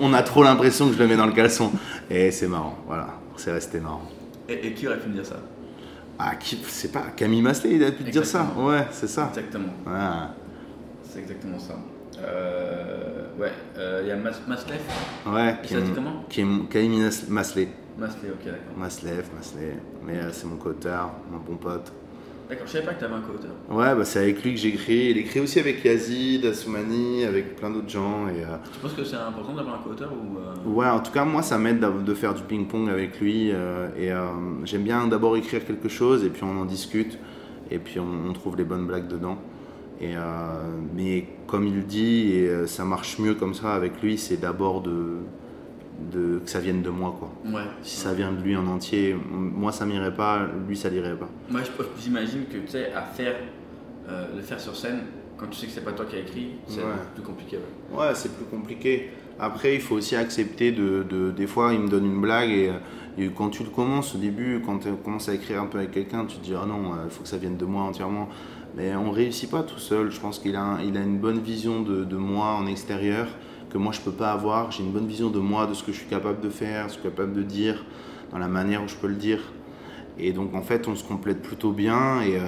On 0.00 0.12
a 0.12 0.22
trop 0.22 0.42
l'impression 0.44 0.88
que 0.88 0.94
je 0.94 0.98
le 0.98 1.06
mets 1.08 1.16
dans 1.16 1.26
le 1.26 1.32
caleçon. 1.32 1.72
Et 2.10 2.30
c'est 2.30 2.48
marrant, 2.48 2.78
voilà. 2.86 3.08
C'est 3.36 3.52
resté 3.52 3.80
marrant. 3.80 4.02
Et, 4.48 4.66
et 4.68 4.72
qui 4.74 4.86
aurait 4.86 4.98
pu 4.98 5.08
me 5.08 5.14
dire 5.14 5.26
ça? 5.26 5.36
Ah, 6.18 6.36
qui, 6.36 6.58
c'est 6.68 6.92
pas 6.92 7.06
Camille 7.16 7.42
Masley, 7.42 7.72
il 7.74 7.82
a 7.84 7.90
pu 7.90 8.04
te 8.04 8.10
dire 8.10 8.24
ça. 8.24 8.46
Ouais, 8.56 8.86
c'est 8.92 9.08
ça. 9.08 9.30
Exactement. 9.30 9.72
Ah, 9.86 10.30
C'est 11.02 11.18
exactement 11.18 11.58
ça. 11.58 11.74
Euh, 12.22 13.24
ouais, 13.38 13.52
euh, 13.76 14.00
il 14.04 14.08
y 14.08 14.12
a 14.12 14.16
Mas 14.16 14.40
ouais, 15.26 15.56
qui 15.64 15.74
est, 15.74 15.80
dit 15.80 15.90
comment? 15.92 16.24
Qui 16.28 16.42
est 16.42 16.46
Camille 16.70 17.00
Mas- 17.00 17.28
Masley. 17.28 17.68
Masley, 17.98 18.30
ok, 18.30 18.44
d'accord. 18.44 18.76
Maslef, 18.78 19.30
Masley. 19.34 19.76
Mais 20.04 20.18
euh, 20.18 20.32
c'est 20.32 20.46
mon 20.46 20.56
cotard, 20.56 21.14
mon 21.30 21.38
bon 21.38 21.56
pote. 21.56 21.92
D'accord, 22.48 22.66
je 22.66 22.72
savais 22.72 22.84
pas 22.84 22.92
que 22.94 23.00
t'avais 23.00 23.14
un 23.14 23.20
co-auteur. 23.20 23.52
Ouais, 23.70 23.94
bah, 23.94 24.04
c'est 24.04 24.18
avec 24.18 24.42
lui 24.44 24.52
que 24.54 24.60
j'écris. 24.60 25.10
Il 25.10 25.18
écrit 25.18 25.40
aussi 25.40 25.58
avec 25.60 25.82
Yazid, 25.84 26.44
Assoumani, 26.44 27.24
avec 27.24 27.56
plein 27.56 27.70
d'autres 27.70 27.88
gens. 27.88 28.28
Et, 28.28 28.42
euh, 28.42 28.56
Tu 28.72 28.80
penses 28.80 28.92
que 28.92 29.04
c'est 29.04 29.16
important 29.16 29.54
d'avoir 29.54 29.76
un 29.76 29.82
co-auteur 29.82 30.12
ou. 30.12 30.38
euh, 30.38 30.70
Ouais, 30.74 30.86
en 30.86 31.00
tout 31.00 31.12
cas, 31.12 31.24
moi, 31.24 31.42
ça 31.42 31.56
m'aide 31.56 31.80
de 31.80 32.14
faire 32.14 32.34
du 32.34 32.42
ping-pong 32.42 32.90
avec 32.90 33.18
lui. 33.20 33.48
et 33.50 34.12
j'aime 34.64 34.82
bien 34.82 35.06
d'abord 35.06 35.36
écrire 35.36 35.64
quelque 35.64 35.88
chose 35.88 36.24
et 36.24 36.28
puis 36.30 36.42
on 36.44 36.60
en 36.60 36.64
discute. 36.66 37.18
Et 37.70 37.78
puis 37.78 37.98
on, 37.98 38.28
on 38.28 38.32
trouve 38.34 38.56
les 38.56 38.64
bonnes 38.64 38.86
blagues 38.86 39.08
dedans. 39.08 39.38
Et, 40.00 40.14
euh, 40.16 40.20
mais 40.94 41.26
comme 41.46 41.66
il 41.66 41.86
dit, 41.86 42.32
et 42.32 42.66
ça 42.66 42.84
marche 42.84 43.18
mieux 43.20 43.34
comme 43.36 43.54
ça 43.54 43.72
avec 43.72 44.02
lui, 44.02 44.18
c'est 44.18 44.36
d'abord 44.36 44.82
de, 44.82 45.14
de, 46.12 46.38
que 46.38 46.50
ça 46.50 46.60
vienne 46.60 46.82
de 46.82 46.90
moi. 46.90 47.14
Quoi. 47.18 47.30
Ouais. 47.50 47.66
Si 47.82 47.96
ça 47.96 48.12
vient 48.14 48.32
de 48.32 48.40
lui 48.42 48.56
en 48.56 48.66
entier, 48.66 49.16
moi 49.30 49.72
ça 49.72 49.86
m'irait 49.86 50.14
pas, 50.14 50.46
lui 50.68 50.76
ça 50.76 50.88
l'irait 50.88 51.16
pas. 51.16 51.28
Moi, 51.50 51.60
j'imagine 52.00 52.44
que 52.46 52.58
tu 52.58 52.68
sais, 52.68 52.92
à 52.92 53.02
faire, 53.02 53.34
euh, 54.08 54.26
le 54.36 54.42
faire 54.42 54.60
sur 54.60 54.76
scène, 54.76 55.00
quand 55.36 55.46
tu 55.48 55.58
sais 55.58 55.66
que 55.66 55.72
c'est 55.72 55.84
pas 55.84 55.92
toi 55.92 56.04
qui 56.06 56.16
as 56.16 56.20
écrit, 56.20 56.48
c'est 56.66 56.80
Ouais. 56.80 56.86
plus 57.14 57.22
compliqué. 57.24 57.58
Ouais. 57.92 58.14
C'est 58.14 58.34
plus 58.34 58.44
compliqué. 58.46 59.10
Après, 59.38 59.74
il 59.74 59.80
faut 59.80 59.96
aussi 59.96 60.14
accepter 60.14 60.70
de, 60.70 61.02
de- 61.08 61.30
Des 61.32 61.46
fois, 61.48 61.72
il 61.74 61.80
me 61.80 61.88
donne 61.88 62.04
une 62.06 62.20
blague 62.20 62.50
et, 62.50 62.68
euh, 62.68 62.72
et 63.18 63.28
quand 63.30 63.48
tu 63.50 63.64
le 63.64 63.70
commences 63.70 64.14
au 64.14 64.18
début, 64.18 64.62
quand 64.64 64.78
tu 64.78 64.88
commences 65.04 65.28
à 65.28 65.34
écrire 65.34 65.60
un 65.60 65.66
peu 65.66 65.78
avec 65.78 65.90
quelqu'un, 65.90 66.24
tu 66.24 66.36
te 66.38 66.44
dis 66.44 66.54
Ah 66.54 66.66
non, 66.66 66.92
il 67.04 67.10
faut 67.10 67.22
que 67.22 67.28
ça 67.28 67.36
vienne 67.36 67.56
de 67.56 67.64
moi 67.64 67.82
entièrement. 67.82 68.28
Mais 68.76 68.94
on 68.96 69.10
réussit 69.10 69.50
pas 69.50 69.62
tout 69.62 69.78
seul. 69.78 70.10
Je 70.12 70.20
pense 70.20 70.38
qu'il 70.38 70.54
a, 70.56 70.62
un- 70.62 70.80
il 70.82 70.96
a 70.96 71.00
une 71.00 71.18
bonne 71.18 71.38
vision 71.40 71.82
de, 71.82 72.04
de 72.04 72.16
moi 72.16 72.54
en 72.54 72.66
extérieur 72.66 73.26
que 73.74 73.78
moi 73.78 73.90
je 73.92 74.00
peux 74.00 74.12
pas 74.12 74.30
avoir. 74.32 74.70
J'ai 74.70 74.84
une 74.84 74.92
bonne 74.92 75.06
vision 75.08 75.30
de 75.30 75.40
moi, 75.40 75.66
de 75.66 75.74
ce 75.74 75.82
que 75.82 75.90
je 75.92 75.98
suis 75.98 76.06
capable 76.08 76.40
de 76.40 76.48
faire, 76.48 76.84
ce 76.88 76.96
que 76.96 77.02
je 77.02 77.08
suis 77.08 77.10
capable 77.10 77.32
de 77.34 77.42
dire, 77.42 77.84
dans 78.30 78.38
la 78.38 78.46
manière 78.46 78.84
où 78.84 78.88
je 78.88 78.94
peux 78.94 79.08
le 79.08 79.16
dire. 79.16 79.40
Et 80.16 80.32
donc 80.32 80.54
en 80.54 80.62
fait, 80.62 80.86
on 80.86 80.94
se 80.94 81.02
complète 81.02 81.42
plutôt 81.42 81.72
bien 81.72 82.22
et, 82.22 82.36
euh, 82.38 82.44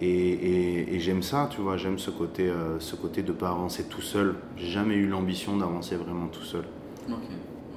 et, 0.00 0.08
et- 0.08 0.94
et 0.94 1.00
j'aime 1.00 1.22
ça, 1.22 1.48
tu 1.52 1.60
vois. 1.60 1.76
J'aime 1.76 1.98
ce 1.98 2.10
côté, 2.10 2.48
euh, 2.48 2.80
ce 2.80 2.96
côté 2.96 3.22
de 3.22 3.32
pas 3.32 3.50
avancer 3.50 3.84
tout 3.84 4.00
seul. 4.00 4.36
J'ai 4.56 4.68
jamais 4.70 4.94
eu 4.94 5.06
l'ambition 5.06 5.58
d'avancer 5.58 5.96
vraiment 5.96 6.28
tout 6.28 6.42
seul. 6.44 6.64
Ok, 7.10 7.16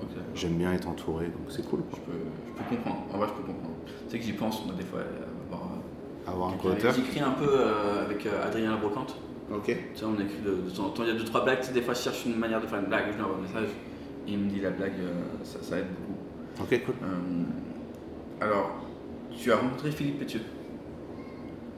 ok. 0.01 0.07
J'aime 0.33 0.53
bien 0.53 0.71
être 0.71 0.87
entouré, 0.87 1.25
donc 1.25 1.47
c'est 1.49 1.67
cool. 1.69 1.81
Je 1.91 1.97
peux, 1.97 2.17
je 2.47 2.63
peux 2.63 2.75
comprendre. 2.77 3.03
En 3.13 3.17
vrai, 3.17 3.27
je 3.27 3.33
peux 3.33 3.47
comprendre. 3.51 3.75
Tu 3.85 4.11
sais 4.13 4.19
que 4.19 4.23
j'y 4.23 4.31
pense, 4.31 4.65
moi, 4.65 4.73
des 4.77 4.83
fois, 4.85 4.99
à 5.01 5.53
avoir. 5.53 5.71
euh, 5.73 6.31
Avoir 6.31 6.49
un 6.53 6.57
co-auteur. 6.57 6.93
J'écris 6.95 7.19
un 7.19 7.31
peu 7.31 7.49
euh, 7.49 8.05
avec 8.05 8.25
euh, 8.25 8.47
Adrien 8.47 8.71
Labrocante. 8.71 9.15
Ok. 9.53 9.65
Tu 9.65 9.73
sais, 9.95 10.05
on 10.05 10.13
écrit 10.15 10.41
de, 10.45 10.69
de 10.69 10.69
temps 10.75 10.85
en 10.87 10.89
temps. 10.89 11.03
Il 11.03 11.09
y 11.09 11.11
a 11.11 11.15
deux, 11.17 11.23
trois 11.25 11.43
blagues. 11.43 11.59
Tu 11.61 11.67
sais, 11.67 11.73
des 11.73 11.81
fois, 11.81 11.93
je 11.93 12.01
cherche 12.01 12.25
une 12.25 12.35
manière 12.37 12.61
de 12.61 12.67
faire 12.67 12.79
une 12.79 12.85
blague. 12.87 13.05
Je 13.11 13.15
lui 13.17 13.23
envoie 13.23 13.37
un 13.37 13.41
message. 13.41 13.69
Et 14.27 14.31
il 14.33 14.39
me 14.39 14.49
dit 14.49 14.59
la 14.59 14.71
blague, 14.71 14.93
euh, 14.99 15.13
ça, 15.43 15.59
ça 15.61 15.77
aide 15.77 15.85
beaucoup. 15.87 16.63
Ok, 16.63 16.83
cool. 16.85 16.95
Euh, 17.03 18.45
alors, 18.45 18.71
tu 19.37 19.51
as 19.51 19.55
rencontré 19.57 19.91
Philippe 19.91 20.19
Pétieux 20.19 20.41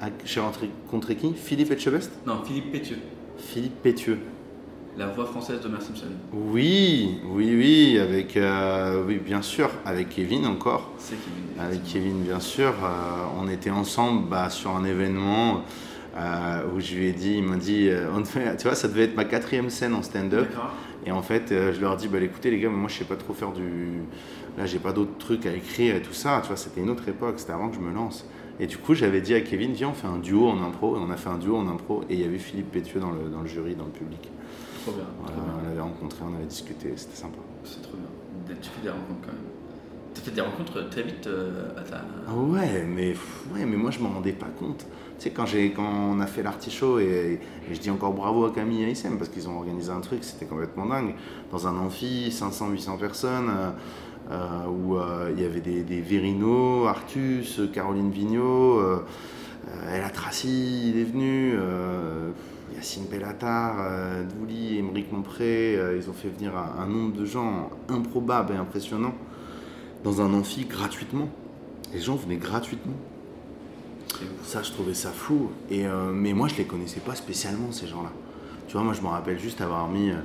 Ah, 0.02 0.08
J'ai 0.26 0.40
rencontré 0.40 1.16
qui? 1.16 1.34
Philippe 1.34 1.72
Etchebest 1.72 2.12
Non, 2.26 2.42
Philippe 2.44 2.72
Pétieux, 2.72 2.98
Philippe 3.38 3.82
Pétieux. 3.84 4.20
la 4.98 5.08
voix 5.08 5.26
française 5.26 5.62
de 5.62 5.68
Homer 5.68 5.80
Simpson. 5.82 6.08
Oui, 6.34 7.20
oui, 7.26 7.56
oui, 7.56 8.00
avec, 8.00 8.36
euh, 8.36 9.04
oui, 9.06 9.20
bien 9.24 9.42
sûr, 9.44 9.70
avec 9.86 10.10
Kevin 10.10 10.46
encore. 10.48 10.92
C'est 10.98 11.16
dit. 11.16 11.22
Avec 11.60 11.84
Kevin, 11.84 12.22
bien 12.24 12.40
sûr, 12.40 12.74
on 13.40 13.48
était 13.48 13.70
ensemble 13.70 14.28
bah, 14.28 14.50
sur 14.50 14.72
un 14.76 14.86
événement 14.86 15.62
euh, 16.17 16.63
où 16.76 16.80
je 16.80 16.95
lui 16.95 17.08
ai 17.08 17.12
dit, 17.13 17.36
il 17.38 17.43
m'a 17.43 17.56
dit, 17.58 17.88
euh, 17.89 18.08
on 18.15 18.22
devait- 18.22 18.56
tu 18.58 18.63
vois, 18.63 18.76
ça 18.76 18.88
devait 18.88 19.04
être 19.04 19.15
ma 19.15 19.26
quatrième 19.26 19.69
scène 19.69 19.93
en 19.93 20.02
stand-up. 20.02 20.48
Et 21.06 21.12
en 21.12 21.22
fait, 21.22 21.52
euh, 21.52 21.74
je 21.74 21.80
leur 21.80 21.95
dis, 21.98 22.08
bah, 22.08 22.19
écoutez 22.19 22.52
les 22.52 22.60
gars, 22.60 22.69
mais 22.69 22.76
moi 22.76 22.89
je 22.89 22.95
sais 22.98 23.06
pas 23.06 23.15
trop 23.15 23.34
faire 23.34 23.52
du. 23.52 24.02
Là, 24.58 24.65
j'ai 24.65 24.80
pas 24.80 24.91
d'autres 24.91 25.17
trucs 25.17 25.45
à 25.45 25.54
écrire 25.54 25.95
et 25.95 26.02
tout 26.02 26.13
ça. 26.13 26.39
Tu 26.41 26.48
vois, 26.48 26.58
c'était 26.58 26.82
une 26.82 26.89
autre 26.89 27.08
époque, 27.08 27.36
c'était 27.38 27.54
avant 27.54 27.69
que 27.69 27.76
je 27.76 27.80
me 27.80 27.93
lance. 27.93 28.26
Et 28.60 28.67
du 28.67 28.78
coup, 28.78 28.93
j'avais 28.93 29.22
dit 29.22 29.34
à 29.34 29.39
Kevin, 29.39 29.72
viens, 29.72 29.89
on 29.89 29.93
fait 29.93 30.08
un 30.08 30.17
duo 30.17 30.50
en 30.50 30.62
impro. 30.62 30.98
Et 30.98 31.00
on 31.00 31.10
a 31.10 31.15
fait 31.15 31.30
un 31.30 31.38
duo 31.38 31.56
en 31.56 31.67
impro. 31.69 32.04
Et 32.10 32.15
il 32.15 32.19
y 32.22 32.26
avait 32.26 32.39
Philippe 32.39 32.72
Pétieux 32.72 33.00
dans 33.00 33.12
le, 33.12 33.30
dans 33.30 33.41
le 33.41 33.48
jury, 33.48 33.76
dans 33.76 33.86
le 33.86 33.91
public. 33.91 34.30
Trop 34.84 34.91
bien. 34.91 35.06
Voilà, 35.22 35.36
trop 35.38 35.45
bien. 35.45 35.54
on 35.63 35.69
l'avait 35.69 35.82
rencontré, 35.82 36.19
on 36.30 36.36
avait 36.36 36.45
discuté, 36.45 36.91
c'était 36.98 37.15
sympa. 37.15 37.38
C'est 37.63 37.82
trop 37.82 37.95
bien. 37.95 38.56
Tu 38.62 38.69
fais 38.69 38.82
des 38.84 38.89
rencontres 38.89 39.22
quand 39.22 39.28
même. 39.32 39.41
Tu 40.13 40.22
fait 40.22 40.32
des 40.32 40.41
rencontres 40.41 40.89
très 40.89 41.04
vite 41.04 41.28
euh, 41.28 41.69
à 41.78 41.82
ta. 41.82 42.02
Ah 42.28 42.34
ouais, 42.36 42.84
mais, 42.86 43.13
ouais, 43.54 43.65
mais 43.65 43.78
moi 43.78 43.91
je 43.91 44.00
m'en 44.00 44.10
rendais 44.10 44.34
pas 44.34 44.48
compte. 44.58 44.86
Sais, 45.20 45.32
quand, 45.32 45.46
quand 45.76 45.84
on 45.84 46.20
a 46.22 46.28
fait 46.28 46.44
l'artichaut, 46.44 47.00
et, 47.00 47.40
et 47.70 47.74
je 47.74 47.80
dis 47.80 47.90
encore 47.90 48.14
bravo 48.14 48.46
à 48.46 48.52
Camille 48.52 48.84
et 48.84 48.92
ISM 48.92 49.18
parce 49.18 49.30
qu'ils 49.30 49.48
ont 49.50 49.58
organisé 49.58 49.92
un 49.92 50.00
truc, 50.00 50.24
c'était 50.24 50.46
complètement 50.46 50.86
dingue. 50.86 51.14
Dans 51.52 51.68
un 51.68 51.78
amphi, 51.78 52.30
500-800 52.32 52.98
personnes, 52.98 53.50
euh, 53.50 53.72
euh, 54.32 54.68
où 54.68 54.98
euh, 54.98 55.34
il 55.36 55.42
y 55.42 55.46
avait 55.46 55.60
des, 55.60 56.02
Verino, 56.02 56.86
Artus, 56.86 57.62
Caroline 57.74 58.12
Vigneault, 58.12 58.80
euh, 58.80 59.06
euh, 59.68 59.96
El 59.98 60.04
Atraci, 60.04 60.92
il 60.92 61.00
est 61.00 61.04
venu, 61.04 61.56
Yacine 62.76 63.06
Bellatar, 63.06 63.76
Douli, 64.26 64.78
Émeric 64.78 65.12
Monpré, 65.12 65.78
ils 65.98 66.10
ont 66.10 66.14
fait 66.14 66.30
venir 66.30 66.56
un, 66.56 66.84
un 66.84 66.86
nombre 66.86 67.18
de 67.18 67.26
gens 67.26 67.70
improbable 67.90 68.54
et 68.54 68.58
impressionnant 68.58 69.14
dans 70.04 70.22
un 70.22 70.34
amphi 70.34 70.66
gratuitement. 70.66 71.30
Les 71.92 72.00
gens 72.00 72.16
venaient 72.16 72.38
gratuitement. 72.38 72.94
Ça, 74.43 74.63
je 74.63 74.72
trouvais 74.72 74.93
ça 74.93 75.10
fou. 75.10 75.52
Et, 75.69 75.86
euh, 75.86 76.12
mais 76.13 76.34
moi, 76.34 76.48
je 76.48 76.56
les 76.56 76.65
connaissais 76.65 77.00
pas 77.00 77.15
spécialement, 77.15 77.72
ces 77.72 77.88
gens-là. 77.88 78.12
Tu 78.67 78.74
vois, 78.74 78.84
moi, 78.84 78.93
je 78.93 79.02
me 79.02 79.08
rappelle 79.08 79.39
juste 79.39 79.62
avoir 79.62 79.88
mis 79.88 80.10
euh, 80.10 80.15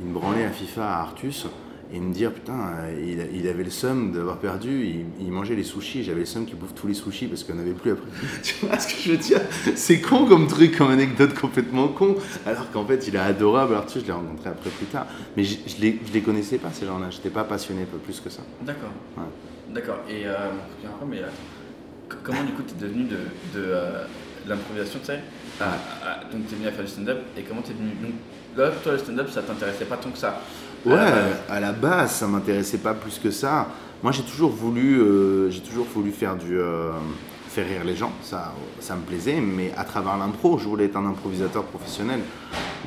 une 0.00 0.12
branlée 0.12 0.44
à 0.44 0.50
FIFA 0.50 0.84
à 0.84 1.00
Artus 1.00 1.46
et 1.92 2.00
me 2.00 2.12
dire, 2.12 2.32
putain, 2.32 2.52
euh, 2.52 3.28
il, 3.32 3.40
il 3.40 3.48
avait 3.48 3.64
le 3.64 3.70
seum 3.70 4.12
d'avoir 4.12 4.38
perdu, 4.38 4.84
il, 4.84 5.06
il 5.24 5.32
mangeait 5.32 5.54
les 5.54 5.64
sushis, 5.64 6.04
j'avais 6.04 6.20
le 6.20 6.26
seum 6.26 6.44
qu'il 6.44 6.56
bouffe 6.56 6.74
tous 6.74 6.86
les 6.86 6.94
sushis 6.94 7.28
parce 7.28 7.44
qu'on 7.44 7.54
n'avait 7.54 7.72
plus 7.72 7.92
après. 7.92 8.08
tu 8.42 8.54
vois 8.66 8.78
ce 8.78 8.88
que 8.88 9.00
je 9.00 9.10
veux 9.12 9.16
dire? 9.16 9.40
C'est 9.74 10.00
con 10.00 10.26
comme 10.26 10.46
truc, 10.48 10.76
comme 10.76 10.90
anecdote 10.90 11.32
complètement 11.34 11.88
con. 11.88 12.16
Alors 12.44 12.70
qu'en 12.70 12.84
fait, 12.84 13.08
il 13.08 13.14
est 13.14 13.20
adorable, 13.20 13.74
Artus, 13.74 14.02
je 14.02 14.06
l'ai 14.06 14.12
rencontré 14.12 14.50
après 14.50 14.70
plus 14.70 14.86
tard. 14.86 15.06
Mais 15.36 15.44
je, 15.44 15.56
je, 15.66 15.80
les, 15.80 15.98
je 16.06 16.12
les 16.12 16.20
connaissais 16.20 16.58
pas, 16.58 16.70
ces 16.72 16.84
gens-là. 16.84 17.08
J'étais 17.10 17.30
pas 17.30 17.44
passionné, 17.44 17.84
pas 17.84 17.98
plus 18.04 18.20
que 18.20 18.28
ça. 18.28 18.42
D'accord. 18.62 18.90
Ouais. 19.16 19.24
D'accord. 19.72 20.00
Et 20.10 20.26
euh, 20.26 20.50
mais 21.08 21.20
comment 22.28 22.44
du 22.44 22.52
coup 22.52 22.62
t'es 22.62 22.74
devenu 22.84 23.04
de, 23.04 23.16
de 23.54 23.64
euh, 23.64 24.04
l'improvisation, 24.46 24.98
tu 25.00 25.06
sais 25.06 25.20
Donc 26.30 26.46
t'es 26.48 26.56
venu 26.56 26.68
à 26.68 26.72
faire 26.72 26.84
du 26.84 26.90
stand-up 26.90 27.18
et 27.36 27.42
comment 27.42 27.62
t'es 27.62 27.72
venu 27.72 27.90
donc 28.02 28.12
là 28.56 28.70
toi 28.82 28.92
le 28.92 28.98
stand-up 28.98 29.28
ça 29.30 29.42
t'intéressait 29.42 29.86
pas 29.86 29.96
tant 29.96 30.10
que 30.10 30.18
ça. 30.18 30.40
Ouais, 30.84 30.94
À 30.94 31.00
la 31.00 31.10
base. 31.10 31.32
à 31.50 31.60
la 31.60 31.72
base, 31.72 32.10
ça 32.12 32.26
m'intéressait 32.28 32.78
pas 32.78 32.94
plus 32.94 33.18
que 33.18 33.30
ça. 33.30 33.66
Moi, 34.02 34.12
j'ai 34.12 34.22
toujours 34.22 34.50
voulu, 34.50 35.00
euh, 35.00 35.50
j'ai 35.50 35.60
toujours 35.60 35.86
voulu 35.86 36.12
faire 36.12 36.36
du, 36.36 36.56
faire 37.58 37.68
rire 37.68 37.84
les 37.84 37.96
gens, 37.96 38.12
ça, 38.22 38.54
ça 38.78 38.94
me 38.94 39.02
plaisait, 39.02 39.40
mais 39.40 39.72
à 39.76 39.84
travers 39.84 40.16
l'impro, 40.16 40.58
je 40.58 40.68
voulais 40.68 40.84
être 40.84 40.96
un 40.96 41.06
improvisateur 41.06 41.64
professionnel. 41.64 42.20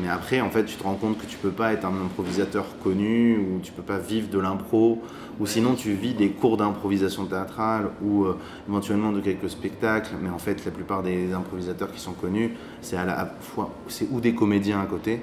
Mais 0.02 0.08
après, 0.08 0.40
en 0.40 0.50
fait, 0.50 0.64
tu 0.64 0.76
te 0.76 0.84
rends 0.84 0.96
compte 0.96 1.18
que 1.18 1.26
tu 1.26 1.38
peux 1.38 1.52
pas 1.52 1.74
être 1.74 1.86
un 1.86 2.06
improvisateur 2.06 2.66
connu, 2.82 3.38
ou 3.38 3.60
tu 3.62 3.74
peux 3.74 3.82
pas 3.82 3.98
vivre 3.98 4.30
de 4.30 4.40
l'impro, 4.40 5.02
ou 5.40 5.46
sinon 5.46 5.76
tu 5.76 5.92
vis 5.92 6.14
des 6.14 6.30
cours 6.30 6.56
d'improvisation 6.56 7.26
théâtrale, 7.26 7.90
ou 8.02 8.24
euh, 8.24 8.38
éventuellement 8.70 9.12
de 9.12 9.20
quelques 9.20 9.50
spectacles. 9.50 10.12
Mais 10.22 10.30
en 10.30 10.40
fait, 10.40 10.64
la 10.64 10.72
plupart 10.72 11.04
des 11.04 11.34
improvisateurs 11.34 11.92
qui 11.92 12.00
sont 12.00 12.14
connus, 12.14 12.52
c'est 12.82 12.96
à 12.96 13.06
la 13.06 13.30
fois, 13.42 13.72
c'est 13.88 14.08
ou 14.10 14.22
des 14.22 14.34
comédiens 14.34 14.80
à 14.80 14.86
côté, 14.86 15.22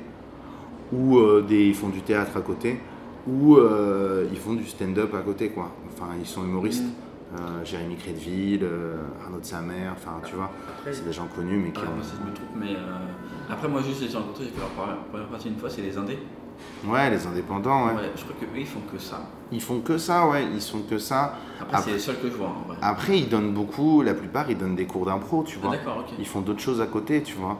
ou 0.92 1.18
euh, 1.18 1.40
des, 1.40 1.64
ils 1.64 1.74
font 1.74 1.88
du 1.88 2.02
théâtre 2.02 2.36
à 2.36 2.42
côté, 2.42 2.80
ou 3.26 3.56
euh, 3.56 4.26
ils 4.30 4.38
font 4.38 4.52
du 4.52 4.66
stand-up 4.66 5.14
à 5.14 5.20
côté, 5.20 5.48
quoi. 5.48 5.70
Enfin, 5.94 6.10
ils 6.20 6.26
sont 6.26 6.44
humoristes. 6.44 6.84
Euh, 7.34 7.62
Jérémy 7.64 7.96
Crédville, 7.96 8.60
euh, 8.64 8.96
Arnaud 9.22 9.38
de 9.40 9.44
sa 9.44 9.60
mère, 9.60 9.92
enfin, 9.92 10.12
tu 10.24 10.34
vois, 10.34 10.50
c'est 10.90 11.04
des 11.04 11.12
gens 11.12 11.26
connus, 11.26 11.58
mais 11.62 11.72
qui 11.72 11.80
Ouais, 11.82 11.86
ont... 11.88 11.94
moi, 11.96 12.02
si 12.02 12.12
je 12.16 12.26
me 12.30 12.34
trompe, 12.34 12.48
mais 12.56 12.74
euh, 12.74 13.52
après, 13.52 13.68
moi, 13.68 13.82
juste, 13.82 14.02
j'ai 14.10 14.16
rencontré, 14.16 14.44
j'ai 14.44 14.50
fait 14.50 14.60
leur 14.60 14.70
première, 14.70 15.26
partie 15.28 15.48
une 15.48 15.58
fois, 15.58 15.68
c'est 15.68 15.82
les 15.82 15.98
Indés. 15.98 16.18
Ouais, 16.86 17.10
les 17.10 17.26
indépendants, 17.26 17.86
ouais. 17.86 17.92
Ouais, 17.92 18.12
je 18.16 18.22
crois 18.24 18.34
qu'eux, 18.40 18.46
ils 18.58 18.66
font 18.66 18.80
que 18.90 18.98
ça. 18.98 19.20
Ils 19.52 19.60
font 19.60 19.80
que 19.80 19.98
ça, 19.98 20.26
ouais, 20.26 20.44
ils 20.54 20.60
font 20.60 20.80
que 20.88 20.96
ça. 20.98 21.34
Après, 21.60 21.82
c'est 21.82 21.92
les 21.92 21.98
seuls 21.98 22.18
que 22.18 22.28
je 22.30 22.34
vois, 22.34 22.48
en 22.48 22.66
vrai. 22.66 22.78
Après, 22.80 23.18
ils 23.18 23.28
donnent 23.28 23.52
beaucoup, 23.52 24.00
la 24.02 24.14
plupart, 24.14 24.50
ils 24.50 24.56
donnent 24.56 24.74
des 24.74 24.86
cours 24.86 25.04
d'impro, 25.04 25.44
tu 25.44 25.58
Ah, 25.62 25.66
vois. 25.66 25.76
d'accord, 25.76 25.98
ok. 25.98 26.14
Ils 26.18 26.26
font 26.26 26.40
d'autres 26.40 26.60
choses 26.62 26.80
à 26.80 26.86
côté, 26.86 27.22
tu 27.22 27.34
vois. 27.36 27.58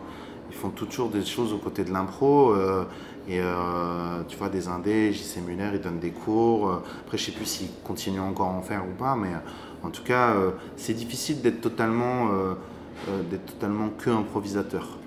Ils 0.50 0.57
font 0.57 0.70
toujours 0.70 1.11
des 1.11 1.24
choses 1.26 1.52
aux 1.52 1.59
côtés 1.59 1.85
de 1.85 1.92
l'impro. 1.92 2.52
euh, 2.54 2.85
et 3.29 3.41
euh, 3.41 4.23
tu 4.27 4.37
vois, 4.38 4.49
des 4.49 4.69
indés, 4.69 5.12
JC 5.12 5.43
Muller, 5.47 5.71
ils 5.75 5.81
donnent 5.81 5.99
des 5.99 6.11
cours. 6.11 6.69
euh, 6.71 6.83
Après, 7.05 7.19
je 7.19 7.25
sais 7.27 7.33
plus 7.33 7.45
s'ils 7.45 7.69
continuent 7.85 8.21
encore 8.21 8.49
à 8.49 8.53
en 8.53 8.62
faire 8.62 8.85
ou 8.88 8.95
pas, 8.97 9.17
mais 9.17 9.29
euh, 9.29 9.87
en 9.87 9.91
tout 9.91 10.03
cas, 10.03 10.31
euh, 10.31 10.51
c'est 10.77 10.95
difficile 10.95 11.43
d'être 11.43 11.61
totalement, 11.61 12.29
euh, 12.33 12.55
d'être 13.31 13.47
totalement 13.47 13.91
que 13.91 14.11
improvisateur. 14.11 14.99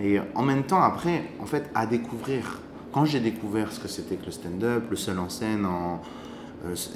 Et 0.00 0.18
en 0.34 0.42
même 0.42 0.62
temps, 0.62 0.80
après, 0.82 1.24
en 1.40 1.46
fait, 1.46 1.68
à 1.74 1.86
découvrir. 1.86 2.60
Quand 2.92 3.04
j'ai 3.04 3.20
découvert 3.20 3.72
ce 3.72 3.80
que 3.80 3.88
c'était 3.88 4.16
que 4.16 4.26
le 4.26 4.32
stand-up, 4.32 4.84
le 4.88 4.96
seul 4.96 5.18
en 5.18 5.28
scène, 5.28 5.66
en, 5.66 6.00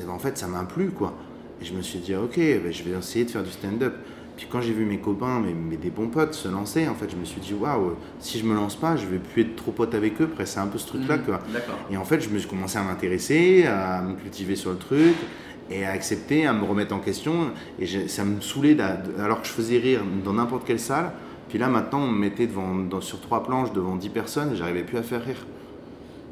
en 0.09 0.19
fait, 0.19 0.39
ça 0.39 0.47
m'a 0.47 0.65
plu, 0.65 0.91
quoi. 0.91 1.13
Et 1.61 1.65
je 1.65 1.75
me 1.75 1.83
suis 1.83 1.99
dit, 1.99 2.15
ok, 2.15 2.37
ben, 2.37 2.73
je 2.73 2.83
vais 2.85 2.97
essayer 2.97 3.25
de 3.27 3.31
faire 3.31 3.43
du 3.43 3.51
stand-up. 3.51 3.95
Puis 4.40 4.48
quand 4.50 4.62
j'ai 4.62 4.72
vu 4.72 4.87
mes 4.87 4.96
copains, 4.96 5.38
mes, 5.38 5.53
mes- 5.53 5.76
des 5.76 5.90
bons 5.90 6.07
potes 6.09 6.33
se 6.33 6.48
lancer, 6.48 6.88
en 6.88 6.94
fait, 6.94 7.11
je 7.11 7.16
me 7.16 7.26
suis 7.26 7.42
dit, 7.42 7.53
waouh, 7.53 7.92
si 8.20 8.38
je 8.38 8.44
me 8.46 8.55
lance 8.55 8.74
pas, 8.74 8.96
je 8.96 9.05
vais 9.05 9.18
plus 9.18 9.42
être 9.42 9.55
trop 9.55 9.70
pote 9.70 9.94
avec 9.94 10.18
eux. 10.18 10.31
Après, 10.33 10.46
c'est 10.46 10.61
un 10.61 10.66
peu 10.66 10.79
ce 10.79 10.87
truc-là, 10.87 11.18
Mhm, 11.18 11.24
quoi. 11.24 11.40
Et 11.90 11.98
en 11.98 12.05
fait, 12.07 12.22
je 12.22 12.31
me 12.31 12.38
suis 12.38 12.48
commencé 12.48 12.79
à 12.79 12.83
m'intéresser, 12.83 13.66
à 13.66 14.00
me 14.00 14.14
cultiver 14.14 14.57
sur 14.57 14.70
le 14.70 14.79
truc, 14.79 15.14
et 15.70 15.85
à 15.85 15.90
accepter, 15.90 16.46
à 16.46 16.55
me 16.55 16.64
remettre 16.64 16.94
en 16.94 17.00
question. 17.00 17.50
Et 17.79 17.87
ça 18.09 18.24
me 18.24 18.40
saoulait, 18.40 18.79
alors 19.18 19.42
que 19.42 19.46
je 19.46 19.53
faisais 19.53 19.76
rire 19.76 20.00
dans 20.24 20.33
n'importe 20.33 20.64
quelle 20.66 20.81
salle. 20.81 21.12
Puis 21.50 21.59
là, 21.59 21.68
maintenant, 21.68 22.00
on 22.05 22.09
me 22.11 22.18
mettait 22.18 22.46
devant, 22.46 22.74
dans- 22.76 23.03
sur 23.03 23.20
trois 23.20 23.42
planches 23.42 23.74
devant 23.74 23.96
10 23.96 24.09
personnes, 24.09 24.55
et 24.55 24.57
j'arrivais 24.57 24.85
plus 24.85 24.96
à 24.96 25.03
faire 25.03 25.22
rire. 25.22 25.44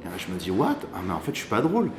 Et 0.00 0.06
là, 0.06 0.12
je 0.16 0.32
me 0.32 0.38
dis, 0.38 0.50
what? 0.50 0.76
Ah, 0.94 1.00
mais 1.06 1.12
en 1.12 1.20
fait, 1.20 1.32
je 1.34 1.40
suis 1.40 1.48
pas 1.48 1.60
drôle. 1.60 1.90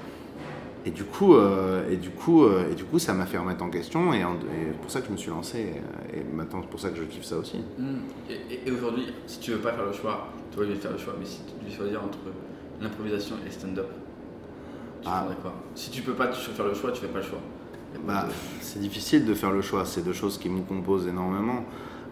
Et 0.89 0.91
du 0.91 1.03
coup, 1.03 1.35
euh, 1.35 1.87
et 1.87 1.97
du 1.97 2.09
coup, 2.09 2.45
euh, 2.45 2.71
et 2.71 2.73
du 2.73 2.83
coup, 2.83 2.97
ça 2.97 3.13
m'a 3.13 3.27
fait 3.27 3.37
remettre 3.37 3.63
en 3.63 3.69
question, 3.69 4.11
et, 4.11 4.21
et 4.21 4.71
pour 4.81 4.89
ça 4.89 5.01
que 5.01 5.07
je 5.07 5.11
me 5.11 5.17
suis 5.17 5.29
lancé. 5.29 5.73
Et, 6.11 6.23
maintenant, 6.35 6.61
c'est 6.63 6.69
pour 6.69 6.79
ça 6.79 6.89
que 6.89 6.97
je 6.97 7.03
kiffe 7.03 7.25
ça 7.25 7.37
aussi. 7.37 7.57
Hmm. 7.77 7.99
Et, 8.27 8.71
aujourd'hui, 8.71 9.05
si 9.27 9.39
tu 9.39 9.51
veux 9.51 9.59
pas 9.59 9.73
faire 9.73 9.85
le 9.85 9.93
choix, 9.93 10.29
toi, 10.51 10.63
je 10.65 10.71
vais 10.71 10.79
faire 10.79 10.91
le 10.91 10.97
choix, 10.97 11.13
mais 11.19 11.27
si 11.27 11.41
tu 11.43 11.63
devais 11.63 11.75
choisir 11.75 12.03
entre 12.03 12.17
l'improvisation 12.81 13.35
et 13.43 13.45
le 13.45 13.51
stand-up, 13.51 13.85
tu 15.03 15.07
Ah. 15.11 15.27
quoi? 15.43 15.53
Si 15.75 15.91
tu 15.91 16.01
peux 16.01 16.13
pas 16.13 16.29
tu- 16.29 16.39
faire 16.49 16.65
le 16.65 16.73
choix, 16.73 16.91
tu 16.91 17.01
fais 17.01 17.07
pas 17.07 17.19
le 17.19 17.25
choix. 17.25 17.39
Bah, 18.07 18.27
c'est 18.61 18.79
difficile 18.79 19.25
de 19.27 19.35
faire 19.35 19.51
le 19.51 19.61
choix, 19.61 19.85
c'est 19.85 20.03
deux 20.03 20.13
choses 20.13 20.39
qui 20.39 20.49
me 20.49 20.61
composent 20.61 21.07
énormément. 21.07 21.65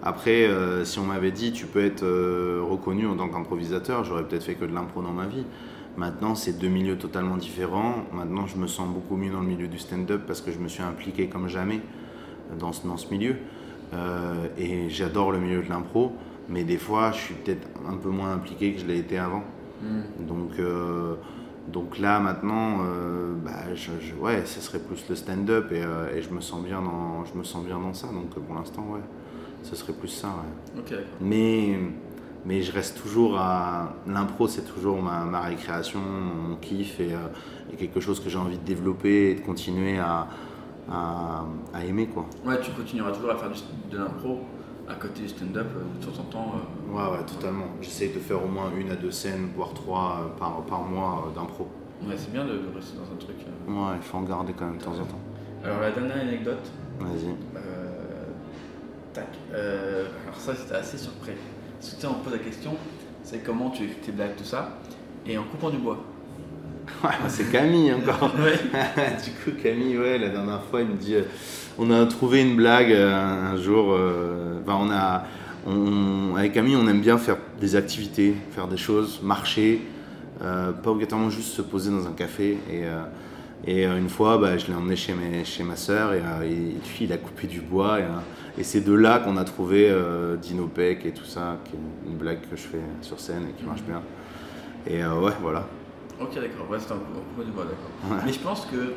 Après, 0.03 0.45
euh, 0.45 0.85
si 0.85 0.99
on 0.99 1.05
m'avait 1.05 1.31
dit 1.31 1.51
tu 1.51 1.65
peux 1.65 1.83
être 1.83 2.03
euh, 2.03 2.61
reconnu 2.63 3.07
en 3.07 3.17
tant 3.17 3.27
qu'improvisateur, 3.27 4.03
j'aurais 4.03 4.23
peut-être 4.23 4.43
fait 4.43 4.53
que 4.53 4.65
de 4.65 4.73
l'impro 4.73 5.01
dans 5.01 5.13
ma 5.13 5.25
vie. 5.25 5.45
Maintenant, 5.97 6.35
c'est 6.35 6.59
deux 6.59 6.67
milieux 6.67 6.97
totalement 6.97 7.37
différents. 7.37 7.95
Maintenant, 8.13 8.45
je 8.45 8.55
me 8.57 8.67
sens 8.67 8.87
beaucoup 8.87 9.15
mieux 9.15 9.31
dans 9.31 9.39
le 9.41 9.47
milieu 9.47 9.67
du 9.67 9.79
stand-up 9.79 10.21
parce 10.27 10.41
que 10.41 10.51
je 10.51 10.59
me 10.59 10.67
suis 10.67 10.83
impliqué 10.83 11.27
comme 11.27 11.47
jamais 11.47 11.81
dans 12.59 12.71
ce, 12.71 12.85
dans 12.87 12.97
ce 12.97 13.09
milieu. 13.11 13.35
Euh, 13.93 14.47
et 14.59 14.89
j'adore 14.89 15.31
le 15.31 15.39
milieu 15.39 15.61
de 15.63 15.69
l'impro, 15.69 16.11
mais 16.49 16.63
des 16.63 16.77
fois, 16.77 17.11
je 17.13 17.17
suis 17.17 17.33
peut-être 17.33 17.67
un 17.89 17.95
peu 17.95 18.09
moins 18.09 18.31
impliqué 18.33 18.73
que 18.73 18.79
je 18.81 18.85
l'ai 18.85 18.99
été 18.99 19.17
avant. 19.17 19.43
Hmm. 19.81 20.01
Donc, 20.27 20.51
euh, 20.59 21.15
donc 21.67 21.97
là, 21.97 22.19
maintenant, 22.19 22.79
euh, 22.85 23.33
bah, 23.43 23.73
je, 23.73 23.91
je- 23.99 24.13
ouais, 24.15 24.43
ce 24.45 24.61
serait 24.61 24.79
plus 24.79 25.03
le 25.09 25.15
stand-up 25.15 25.71
et, 25.71 25.83
et 26.17 26.21
je, 26.21 26.29
me 26.29 26.41
sens 26.41 26.63
bien 26.63 26.81
dans, 26.81 27.25
je 27.25 27.37
me 27.37 27.43
sens 27.43 27.65
bien 27.65 27.79
dans 27.79 27.93
ça. 27.93 28.07
Donc 28.07 28.29
pour 28.29 28.55
l'instant, 28.55 28.85
ouais, 28.91 29.01
ce 29.63 29.75
serait 29.75 29.93
plus 29.93 30.07
ça. 30.09 30.27
ouais. 30.27 30.81
Mais, 31.21 31.79
mais 32.45 32.61
je 32.61 32.71
reste 32.71 33.01
toujours 33.01 33.37
à. 33.37 33.93
L'impro, 34.07 34.47
c'est 34.47 34.61
toujours 34.73 35.01
ma, 35.01 35.23
ma 35.25 35.41
récréation, 35.41 35.99
mon 35.99 36.55
kiff 36.55 36.99
et, 36.99 37.13
euh, 37.13 37.17
et 37.73 37.75
quelque 37.75 37.99
chose 37.99 38.19
que 38.19 38.29
j'ai 38.29 38.37
envie 38.37 38.57
de 38.57 38.63
développer 38.63 39.31
et 39.31 39.35
de 39.35 39.41
continuer 39.41 39.99
à, 39.99 40.27
à, 40.89 41.43
à 41.73 41.83
aimer. 41.85 42.07
Quoi. 42.07 42.25
Ouais, 42.45 42.59
tu 42.61 42.71
continueras 42.71 43.11
toujours 43.11 43.31
à 43.31 43.35
faire 43.35 43.49
du- 43.51 43.89
de 43.91 43.97
l'impro 43.97 44.41
à 44.89 44.95
côté 44.95 45.21
du 45.23 45.27
stand-up 45.29 45.67
euh, 45.75 45.99
de 45.99 46.05
temps 46.05 46.19
en 46.21 46.23
temps. 46.25 46.53
euh. 46.55 46.93
Ouais, 46.95 47.17
ouais, 47.17 47.25
totalement. 47.25 47.65
J'essaye 47.81 48.13
de 48.13 48.19
faire 48.19 48.41
au 48.43 48.47
moins 48.47 48.71
une 48.77 48.89
à 48.91 48.95
deux 48.95 49.11
scènes, 49.11 49.49
voire 49.55 49.73
trois 49.73 50.21
euh, 50.23 50.39
par, 50.39 50.61
par 50.61 50.83
mois 50.83 51.31
d'impro. 51.35 51.67
Ouais, 52.07 52.13
c'est 52.15 52.31
bien 52.31 52.45
de, 52.45 52.51
de 52.53 52.75
rester 52.75 52.95
dans 52.97 53.11
un 53.11 53.17
truc. 53.17 53.35
Ouais, 53.67 53.97
il 53.97 54.03
faut 54.03 54.17
en 54.17 54.21
garder 54.23 54.53
quand 54.57 54.65
même 54.67 54.77
de 54.77 54.83
temps 54.83 54.91
en 54.93 55.03
temps. 55.05 55.19
Alors, 55.65 55.81
la 55.81 55.91
dernière 55.91 56.17
anecdote, 56.21 56.71
Vas-y. 56.99 57.33
tac. 59.13 59.27
alors, 59.53 60.37
ça, 60.39 60.55
c'était 60.55 60.75
assez 60.75 60.97
surpris. 60.97 61.31
Parce 61.79 61.91
que 61.91 61.95
tu 61.95 62.01
sais, 62.01 62.07
on 62.07 62.23
pose 62.23 62.33
la 62.33 62.39
question 62.39 62.71
c'est 63.23 63.43
comment 63.43 63.69
tu 63.71 63.83
écris 63.83 63.95
tes 64.05 64.11
blagues, 64.13 64.35
tout 64.37 64.45
ça, 64.45 64.77
et 65.25 65.37
en 65.37 65.43
coupant 65.43 65.69
du 65.69 65.77
bois. 65.77 65.97
Ouais, 67.03 67.09
c'est 67.27 67.51
Camille 67.51 67.91
encore. 67.93 68.31
Du 69.25 69.31
coup, 69.51 69.51
Camille, 69.61 69.97
ouais, 69.97 70.17
la 70.17 70.29
dernière 70.29 70.61
fois, 70.63 70.79
il 70.81 70.87
me 70.87 70.95
dit 70.95 71.15
euh, 71.15 71.23
on 71.77 71.91
a 71.91 72.05
trouvé 72.05 72.41
une 72.41 72.55
blague 72.55 72.91
euh, 72.93 73.51
un 73.53 73.57
jour. 73.57 73.87
euh, 73.91 74.61
on 74.65 74.89
a. 74.89 75.25
on- 75.67 76.35
avec 76.37 76.53
Camille, 76.53 76.77
on 76.77 76.87
aime 76.87 77.01
bien 77.01 77.17
faire 77.17 77.35
des 77.59 77.75
activités, 77.75 78.35
faire 78.51 78.69
des 78.69 78.77
choses, 78.77 79.19
marcher, 79.21 79.81
euh, 80.41 80.71
pas 80.71 80.91
obligatoirement 80.91 81.29
juste 81.29 81.49
se 81.53 81.61
poser 81.61 81.91
dans 81.91 82.07
un 82.07 82.13
café. 82.13 82.57
Et, 82.71 82.83
et 83.69 83.83
une 83.85 84.07
fois, 84.09 84.37
bah, 84.37 84.57
je 84.57 84.67
l'ai 84.67 84.73
emmené 84.73 84.95
chez, 84.95 85.13
mes, 85.13 85.43
chez 85.43 85.63
ma 85.63 85.75
sœur 85.75 86.13
et, 86.13 86.19
et 86.19 86.53
lui, 86.53 86.77
il 87.01 87.11
a 87.11 87.17
coupé 87.17 87.47
du 87.47 87.59
bois. 87.59 87.99
Et, 87.99 88.03
et 88.57 88.63
c'est 88.63 88.81
de 88.81 88.93
là 88.93 89.19
qu'on 89.19 89.37
a 89.37 89.43
trouvé 89.43 89.89
euh, 89.89 90.35
Dino 90.35 90.67
Peck 90.67 91.05
et 91.05 91.11
tout 91.11 91.25
ça, 91.25 91.57
qui 91.65 91.73
est 91.75 92.09
une 92.09 92.17
blague 92.17 92.41
que 92.49 92.55
je 92.55 92.61
fais 92.63 92.81
sur 93.01 93.19
scène 93.19 93.47
et 93.49 93.53
qui 93.53 93.63
marche 93.65 93.83
bien. 93.83 94.01
Et 94.87 95.03
euh, 95.03 95.19
ouais, 95.19 95.33
voilà. 95.41 95.65
Ok, 96.19 96.33
d'accord. 96.35 96.67
Ouais, 96.69 96.77
en 96.77 96.79
coupant 96.95 97.45
du 97.45 97.51
bois, 97.51 97.65
d'accord. 97.65 98.11
Ouais. 98.17 98.23
Mais 98.25 98.33
je 98.33 98.39
pense 98.39 98.65
que. 98.65 98.93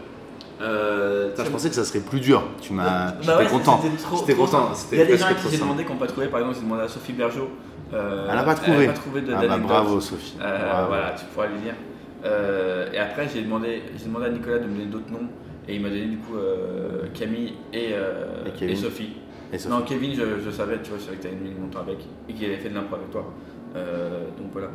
euh, 0.62 1.30
je 1.36 1.50
pensais 1.50 1.68
que 1.68 1.74
ça 1.74 1.84
serait 1.84 2.00
plus 2.00 2.20
dur. 2.20 2.42
Tu 2.62 2.72
m'as. 2.72 3.10
Bah 3.12 3.16
J'étais 3.20 3.36
ouais, 3.36 3.46
content. 3.48 3.80
c'était 4.16 4.34
content. 4.34 4.70
Il 4.92 4.98
y 4.98 5.02
a 5.02 5.04
des 5.04 5.18
gens 5.18 5.26
qui 5.34 5.50
j'ai 5.50 5.58
demandé 5.58 5.84
qui 5.84 5.92
n'ont 5.92 5.98
pas 5.98 6.06
trouvé. 6.06 6.28
Par 6.28 6.40
exemple, 6.40 6.56
j'ai 6.58 6.64
demandé 6.64 6.82
à 6.82 6.88
Sophie 6.88 7.12
Bergeau. 7.12 7.48
Elle 7.92 7.98
a 8.38 8.42
pas 8.44 8.54
trouvé. 8.54 8.84
Elle 8.84 8.90
a 8.90 8.92
pas 8.92 8.98
trouvé 8.98 9.20
de 9.22 9.34
Ah 9.34 9.46
bah 9.46 9.58
bravo, 9.58 10.00
Sophie. 10.00 10.36
Bravo. 10.38 10.88
Voilà, 10.88 11.10
tu 11.18 11.24
pourras 11.26 11.46
lire. 11.48 11.74
Euh, 12.24 12.92
et 12.92 12.98
après, 12.98 13.28
j'ai 13.32 13.42
demandé, 13.42 13.82
demandé 14.04 14.26
à 14.26 14.30
Nicolas 14.30 14.58
de 14.58 14.64
me 14.66 14.72
donner 14.74 14.86
d'autres 14.86 15.10
noms. 15.10 15.28
Et 15.68 15.76
il 15.76 15.82
m'a 15.82 15.88
donné 15.88 16.06
du 16.06 16.16
coup 16.18 16.34
Camille 17.14 17.54
et, 17.72 17.90
Et 17.90 18.50
Kevin. 18.58 18.74
et 18.74 18.76
Sophie. 18.76 19.10
Et. 19.52 19.68
Non, 19.68 19.82
Kevin, 19.82 20.14
je, 20.14 20.40
je 20.44 20.50
savais, 20.50 20.80
tu 20.82 20.90
vois, 20.90 20.98
je 20.98 21.04
savais 21.04 21.16
que 21.16 21.22
tu 21.22 21.28
avais 21.28 21.36
mis 21.36 21.50
longtemps 21.50 21.80
avec 21.80 21.98
et 22.28 22.32
qu'il 22.32 22.44
avait 22.46 22.58
fait 22.58 22.68
de 22.68 22.74
l'impro 22.74 22.96
avec 22.96 23.10
toi. 23.10 23.32
Euh, 23.76 24.26
donc 24.38 24.48
voilà. 24.52 24.68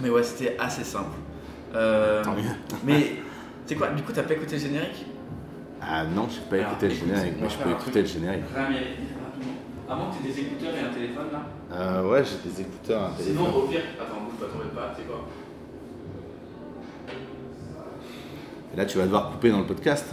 Mais 0.00 0.10
ouais, 0.10 0.22
c'était 0.22 0.56
assez 0.58 0.82
simple. 0.84 1.16
Euh, 1.74 2.22
Tant 2.24 2.34
mieux. 2.34 2.42
mais 2.84 3.00
tu 3.66 3.74
sais 3.74 3.74
quoi, 3.76 3.88
du 3.90 4.02
coup, 4.02 4.12
t'as 4.12 4.22
pas 4.24 4.34
écouté 4.34 4.56
le 4.56 4.62
générique? 4.62 5.06
Ah 5.80 6.04
non, 6.04 6.26
j'ai 6.28 6.40
pas 6.48 6.56
Alors, 6.56 6.70
écouté 6.72 6.88
le 6.88 6.94
générique. 6.94 7.38
va 7.40 7.48
je 7.48 7.58
peux 7.58 7.70
écouter 7.70 8.00
le 8.00 8.06
générique. 8.06 8.44
rapidement. 8.54 8.78
Avant 9.88 10.10
que 10.10 10.16
tu 10.16 10.28
aies 10.30 10.32
des 10.32 10.40
écouteurs 10.40 10.74
et 10.74 10.80
un 10.80 10.92
téléphone 10.92 11.26
là. 11.32 11.42
Euh, 11.76 12.08
ouais, 12.10 12.22
j'ai 12.24 12.48
des 12.50 12.60
écouteurs, 12.62 13.02
un 13.04 13.10
téléphone. 13.10 13.36
Sinon, 13.46 13.54
au 13.56 13.62
pire, 13.68 13.80
attends, 14.00 14.20
bouge 14.22 14.34
pas, 14.40 14.46
t'embête 14.46 14.74
pas, 14.74 14.94
c'est 14.96 15.06
quoi? 15.06 15.26
Et 18.72 18.76
là, 18.76 18.86
tu 18.86 18.98
vas 18.98 19.04
devoir 19.04 19.30
couper 19.30 19.50
dans 19.50 19.58
le 19.60 19.66
podcast. 19.66 20.12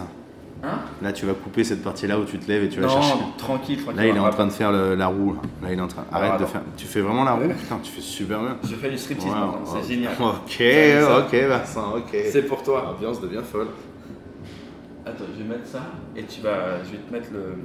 Hein 0.64 0.80
Là, 1.02 1.12
tu 1.12 1.26
vas 1.26 1.34
couper 1.34 1.64
cette 1.64 1.84
partie-là 1.84 2.20
où 2.20 2.24
tu 2.26 2.38
te 2.38 2.48
lèves 2.48 2.64
et 2.64 2.70
tu 2.70 2.80
vas 2.80 2.86
Non, 2.88 2.94
chercher. 3.02 3.16
tranquille, 3.38 3.78
tranquille. 3.82 3.98
Là, 4.00 4.08
il 4.08 4.16
est 4.16 4.20
en 4.20 4.30
train 4.30 4.46
de 4.46 4.52
faire 4.52 4.72
le- 4.72 4.94
la 4.94 5.08
roue. 5.08 5.34
Là. 5.34 5.70
Il 5.72 5.80
est 5.80 5.82
en 5.82 5.88
train. 5.88 6.06
Arrête 6.12 6.40
de 6.40 6.46
faire. 6.46 6.62
Tu 6.78 6.86
fais 6.86 7.02
vraiment 7.02 7.24
la 7.24 7.34
roue? 7.34 7.50
Putain, 7.50 7.80
tu 7.82 7.92
fais 7.92 8.02
super 8.02 8.40
bien. 8.42 8.58
Je 8.64 8.76
fais 8.76 8.90
du 8.92 8.98
striptease 8.98 9.26
Wow, 9.28 9.32
maintenant, 9.34 9.66
c'est 9.82 9.88
génial. 9.94 10.14
Ok, 10.20 10.62
ok, 11.34 11.34
Vincent, 11.50 11.96
ok. 11.98 12.16
C'est 12.32 12.44
pour 12.44 12.62
toi. 12.62 12.94
Ambiance 12.96 13.20
devient 13.22 13.42
folle. 13.44 13.68
Attends, 15.04 15.24
je 15.36 15.42
vais 15.44 15.50
mettre 15.50 15.66
ça 15.68 15.82
et 16.16 16.24
tu 16.24 16.42
vas, 16.42 16.84
je 16.84 16.92
vais 16.92 16.98
te 17.00 17.12
mettre 17.12 17.30
le. 17.34 17.56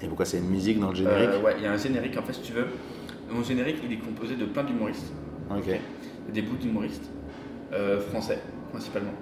Et 0.00 0.06
pourquoi 0.06 0.24
c'est 0.24 0.38
une 0.38 0.48
musique 0.50 0.78
dans 0.78 0.90
le 0.90 0.94
générique? 0.94 1.30
Euh, 1.32 1.42
ouais, 1.42 1.54
il 1.58 1.64
y 1.64 1.66
a 1.66 1.72
un 1.72 1.76
générique 1.76 2.16
en 2.16 2.22
fait, 2.22 2.32
si 2.34 2.42
tu 2.42 2.52
veux. 2.52 2.66
Mon 3.28 3.42
générique, 3.42 3.78
il 3.84 3.92
est 3.92 3.96
composé 3.98 4.36
de 4.36 4.44
plein 4.44 4.62
d'humoristes, 4.62 5.12
Ok. 5.50 5.68
des 6.32 6.42
bouts 6.42 6.56
d'humoristes 6.56 7.10
euh, 7.72 8.00
français. 8.00 8.38
Principalement. 8.70 9.12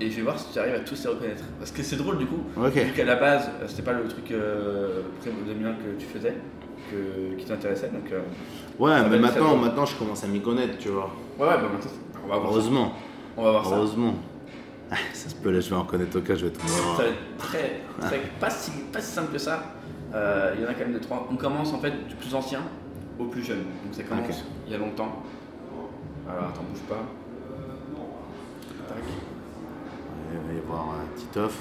Et 0.00 0.10
je 0.10 0.16
vais 0.16 0.22
voir 0.22 0.38
si 0.38 0.52
tu 0.52 0.58
arrives 0.58 0.74
à 0.74 0.80
tous 0.80 1.02
les 1.04 1.10
reconnaître. 1.10 1.44
Parce 1.58 1.70
que 1.70 1.82
c'est 1.82 1.96
drôle 1.96 2.18
du 2.18 2.26
coup. 2.26 2.42
Ok. 2.56 2.74
Vu 2.74 2.92
qu'à 2.92 3.04
la 3.04 3.16
base, 3.16 3.48
euh, 3.60 3.64
c'était 3.66 3.82
pas 3.82 3.92
le 3.92 4.06
truc 4.08 4.30
euh, 4.30 5.02
prédominant 5.20 5.74
que 5.74 5.98
tu 6.00 6.06
faisais, 6.06 6.34
que, 6.90 7.34
qui 7.36 7.44
t'intéressait. 7.44 7.88
Donc, 7.88 8.10
euh, 8.12 8.20
Ouais, 8.78 8.90
ça 8.90 9.08
mais 9.08 9.18
maintenant, 9.18 9.56
maintenant, 9.56 9.84
je 9.86 9.96
commence 9.96 10.24
à 10.24 10.26
m'y 10.26 10.40
connaître, 10.40 10.78
tu 10.78 10.88
vois. 10.88 11.10
Ouais, 11.38 11.46
ouais, 11.46 11.54
bah 11.56 11.68
maintenant, 11.72 11.90
on 12.24 12.28
va 12.28 12.36
voir 12.38 12.50
ça. 12.52 12.56
Heureusement. 12.58 12.92
On 13.36 13.42
va 13.44 13.50
voir 13.52 13.66
ça. 13.66 13.76
Heureusement. 13.76 14.14
Ah, 14.90 14.96
Ça 15.12 15.28
se 15.30 15.34
peut, 15.36 15.50
là, 15.50 15.60
je 15.60 15.70
vais 15.70 15.76
en 15.76 15.84
connaître 15.84 16.18
aucun, 16.18 16.34
je 16.34 16.46
vais 16.46 16.52
tomber. 16.52 16.68
Ça 16.68 17.02
va 17.02 17.08
être 17.08 17.36
très, 17.38 17.80
très 18.00 18.20
pas, 18.40 18.50
si, 18.50 18.70
pas 18.92 19.00
si 19.00 19.12
simple 19.12 19.32
que 19.32 19.38
ça. 19.38 19.62
Euh, 20.14 20.54
Il 20.56 20.62
y 20.62 20.66
en 20.66 20.70
a 20.70 20.74
quand 20.74 20.84
même 20.84 20.92
de 20.94 20.98
trois. 20.98 21.26
On 21.30 21.36
commence 21.36 21.72
en 21.72 21.78
fait 21.78 22.06
du 22.08 22.14
plus 22.14 22.34
ancien 22.34 22.60
au 23.18 23.24
plus 23.24 23.42
jeune. 23.42 23.58
Donc 23.84 23.92
ça 23.92 24.02
commence 24.04 24.28
Ok. 24.28 24.34
il 24.66 24.72
y 24.72 24.76
a 24.76 24.78
longtemps. 24.78 25.22
Alors 26.28 26.44
attends, 26.50 26.62
bouge 26.70 26.80
pas. 26.88 27.02
On 30.32 30.48
va 30.48 30.54
y 30.54 30.60
voir 30.66 30.86
euh, 30.94 31.16
Titoff. 31.18 31.58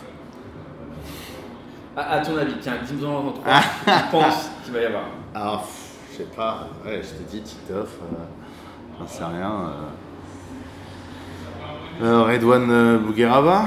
Ah, 1.96 2.14
à 2.14 2.20
ton 2.26 2.38
avis, 2.38 2.56
tiens, 2.60 2.74
dis-nous 2.84 3.08
en 3.08 3.32
trois. 3.32 3.44
tu 3.86 3.92
penses 4.12 4.50
qu'il 4.64 4.74
va 4.74 4.82
y 4.82 4.86
avoir 4.86 5.04
Ah, 5.36 5.60
pff, 5.62 5.96
je 6.12 6.18
sais 6.18 6.30
pas. 6.36 6.68
Ouais, 6.86 7.02
je 7.04 7.10
te 7.24 7.30
dis 7.30 7.42
Titoff. 7.42 7.98
euh, 8.02 8.16
J'en 9.00 9.08
sais 9.08 9.24
rien. 9.26 9.52
Euh... 12.02 12.04
euh, 12.04 12.24
Redouane 12.24 12.72
euh, 12.72 12.98
Bougueraba. 13.00 13.66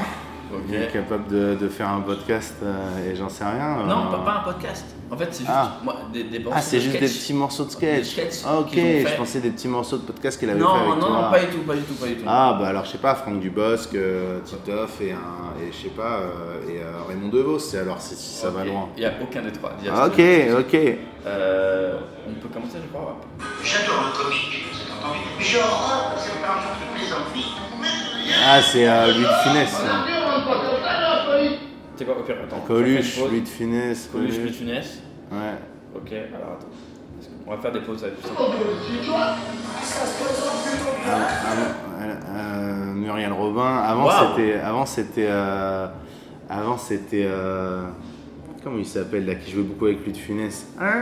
Il 0.68 0.74
est 0.74 0.92
capable 0.92 1.26
de, 1.28 1.54
de 1.56 1.68
faire 1.68 1.88
un 1.90 2.00
podcast 2.00 2.54
euh, 2.62 3.10
et 3.10 3.16
j'en 3.16 3.28
sais 3.28 3.44
rien. 3.44 3.78
Non, 3.86 4.10
pas, 4.10 4.18
pas 4.18 4.34
un 4.40 4.52
podcast. 4.52 4.94
En 5.08 5.16
fait, 5.16 5.28
c'est 5.30 5.38
juste 5.44 5.50
Ah. 5.54 5.76
moi, 5.84 5.94
des, 6.12 6.24
des 6.24 6.38
morceaux 6.40 6.58
Ah, 6.58 6.60
c'est 6.60 6.76
de 6.78 6.82
juste 6.82 6.96
sketch. 6.96 7.12
des 7.12 7.18
petits 7.18 7.32
morceaux 7.34 7.64
de 7.64 7.68
Des 7.68 7.74
sketch. 8.04 8.06
sketchs 8.06 8.42
Ah, 8.44 8.58
ok, 8.58 8.70
fait. 8.72 9.06
je 9.06 9.16
pensais 9.16 9.40
des 9.40 9.50
petits 9.50 9.68
morceaux 9.68 9.98
de 9.98 10.02
podcast 10.02 10.38
qu'il 10.38 10.50
avait 10.50 10.58
fait 10.58 10.64
Non, 10.64 10.74
avec 10.74 10.88
non, 10.88 10.98
toi. 10.98 11.08
non, 11.10 11.30
pas 11.30 11.38
du 11.38 11.46
tout, 11.46 11.58
pas 11.62 11.74
du 11.74 11.82
tout, 11.82 11.94
pas 11.94 12.06
du 12.06 12.16
tout. 12.16 12.24
Ah, 12.26 12.56
bah 12.60 12.68
alors 12.68 12.84
je 12.84 12.90
sais 12.90 12.98
pas, 12.98 13.14
Franck 13.14 13.38
Dubosc, 13.38 13.94
euh, 13.94 14.40
Titoff 14.40 15.00
et, 15.00 15.12
un, 15.12 15.62
et 15.62 15.70
je 15.70 15.76
sais 15.84 15.88
pas, 15.94 16.18
euh, 16.22 16.68
et 16.68 16.80
euh, 16.82 16.90
Raymond 17.08 17.28
DeVos, 17.28 17.60
c'est 17.60 17.78
alors 17.78 18.00
c'est- 18.00 18.16
si 18.16 18.34
ça 18.34 18.50
va 18.50 18.64
loin. 18.64 18.88
Il 18.96 19.00
n'y 19.00 19.06
a 19.06 19.12
aucun 19.22 19.42
des 19.42 19.52
trois. 19.52 19.72
Ah, 19.94 20.06
ok, 20.06 20.20
ok. 20.58 20.76
Euh, 21.26 21.98
on 22.28 22.32
peut 22.40 22.48
commencer, 22.52 22.78
je 22.84 22.92
crois. 22.92 23.12
ouais. 23.12 23.46
J'adore 23.62 24.04
le 24.12 24.22
comique, 24.24 24.66
c'est 24.72 25.44
j'ai 25.44 25.58
horreur 25.58 26.14
de 26.16 26.20
cet 26.20 26.44
argent 26.44 26.68
qui 26.80 26.98
plaisante. 26.98 27.22
Ah, 28.44 28.60
c'est 28.60 28.88
euh, 28.88 29.06
de 29.08 29.24
Funès. 29.44 29.72
On 29.80 30.30
rentre 30.30 30.46
pas 30.46 30.54
comme 30.54 30.82
ça 30.84 31.00
dans 31.00 31.32
la 31.32 31.38
police. 31.38 31.58
C'est 31.96 32.04
quoi, 32.04 32.18
au 32.18 32.22
pire, 32.22 32.36
attends. 32.44 32.60
Coluche, 32.66 33.18
Louis 33.20 33.40
de 33.40 33.48
Funès. 33.48 34.08
Coluche, 34.12 34.36
Louis 34.38 34.48
de. 34.50 34.52
Funès. 34.54 35.02
Ouais. 35.32 35.38
Ok, 35.94 36.12
alors 36.12 36.56
attends. 36.58 36.66
On 37.46 37.50
va 37.52 37.58
faire 37.58 37.72
des 37.72 37.80
pauses, 37.80 38.00
ça 38.00 38.06
va 38.06 38.12
être 38.12 38.18
plus 38.18 38.28
simple. 38.28 38.40
Ah, 39.18 39.36
ah, 41.08 42.02
euh, 42.02 42.14
euh, 42.28 42.92
Muriel 42.94 43.32
Robin. 43.32 43.76
Avant 43.78 44.08
c'était, 44.10 44.54
avant 44.54 44.86
c'était, 44.86 45.26
euh, 45.28 45.86
avant 46.50 46.76
c'était, 46.76 47.24
euh, 47.26 47.82
comment 48.62 48.78
il 48.78 48.86
s'appelle 48.86 49.24
là, 49.26 49.36
qui 49.36 49.52
jouait 49.52 49.62
beaucoup 49.62 49.86
avec 49.86 50.02
Louis 50.04 50.12
de 50.12 50.18
Funès. 50.18 50.66
Ah, 50.78 50.92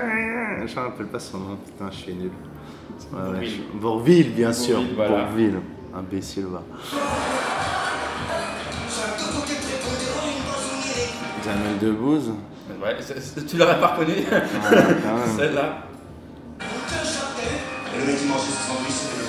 Je 0.66 0.74
me 0.74 0.80
rappelle 0.80 1.06
pas 1.06 1.18
son 1.18 1.38
nom. 1.38 1.56
Putain, 1.64 1.90
je 1.90 1.96
suis 1.96 2.14
nul. 2.14 2.30
Ouais, 3.12 3.18
ouais, 3.18 3.24
Bourvil. 3.32 3.50
je- 3.50 3.78
Bourvil, 3.78 4.30
bien 4.34 4.52
sûr. 4.52 4.76
Bourvil, 4.76 4.94
voilà. 4.96 5.24
Bourvil. 5.24 5.54
Imbécile, 5.96 6.46
va. 6.46 6.62
Jamel 11.44 11.78
Debbouze. 11.80 12.30
Ouais, 12.82 12.96
tu 13.48 13.56
l'aurais 13.56 13.78
pas 13.78 13.88
reconnu, 13.88 14.12
Ouais, 14.14 14.30
même. 14.30 14.42
celle-là. 15.36 15.78
Le 17.98 18.06
mec 18.06 18.18
qui 18.18 18.26
mangeait 18.26 18.40
ce 18.42 18.68
sandwich, 18.68 18.92
c'était 18.92 19.18
le 19.20 19.24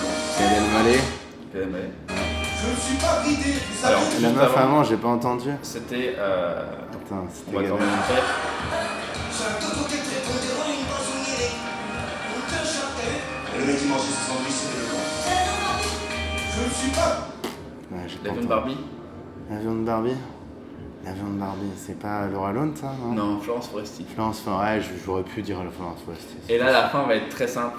Je 2.58 2.72
ne 2.72 2.76
suis 2.76 2.96
pas 2.98 3.22
vous 3.24 3.88
Alors, 3.88 4.02
La 4.22 4.30
meuf 4.30 4.58
avant, 4.58 4.62
avant, 4.68 4.84
j'ai 4.84 4.98
pas 4.98 5.08
entendu. 5.10 5.50
c'était. 5.62 6.16
Euh... 6.18 6.64
Attends, 6.92 7.26
On 7.26 7.30
c'était 7.34 7.58
va 7.58 7.70
t'en. 7.70 7.78
Le 13.58 13.66
mec 13.66 13.78
qui 13.80 13.88
mangeait 13.88 14.02
ce 14.04 14.28
sandwich, 14.30 14.52
c'était 14.54 14.80
le 14.80 14.88
blanc. 14.90 15.06
Je 16.56 16.64
ne 16.66 16.70
suis 16.74 16.92
pas. 16.92 17.28
Ouais, 17.92 18.04
j'ai 18.08 18.18
pas 18.18 18.28
L'avion 18.30 18.42
de 18.42 18.46
entendu. 18.46 18.48
Barbie 18.48 18.78
L'avion 19.50 19.76
de 19.76 19.86
Barbie 19.86 20.16
L'avion 21.06 21.28
de 21.30 21.40
Barbie, 21.40 21.70
c'est 21.78 22.00
pas 22.00 22.26
Laura 22.28 22.52
Lone 22.52 22.74
ça 22.76 22.92
non? 23.00 23.14
Non, 23.14 23.40
Florence 23.40 23.68
Foresti. 23.68 24.06
Florence, 24.14 24.42
enfin, 24.46 24.60
ouais, 24.64 24.82
je- 24.82 25.06
j'aurais 25.06 25.24
pu 25.24 25.42
dire 25.44 25.58
Florence 25.78 26.00
Foresti. 26.04 26.36
Et 26.50 26.58
là, 26.58 26.72
la 26.72 26.90
fin 26.90 27.04
va 27.04 27.16
être 27.16 27.30
très 27.30 27.48
simple. 27.48 27.78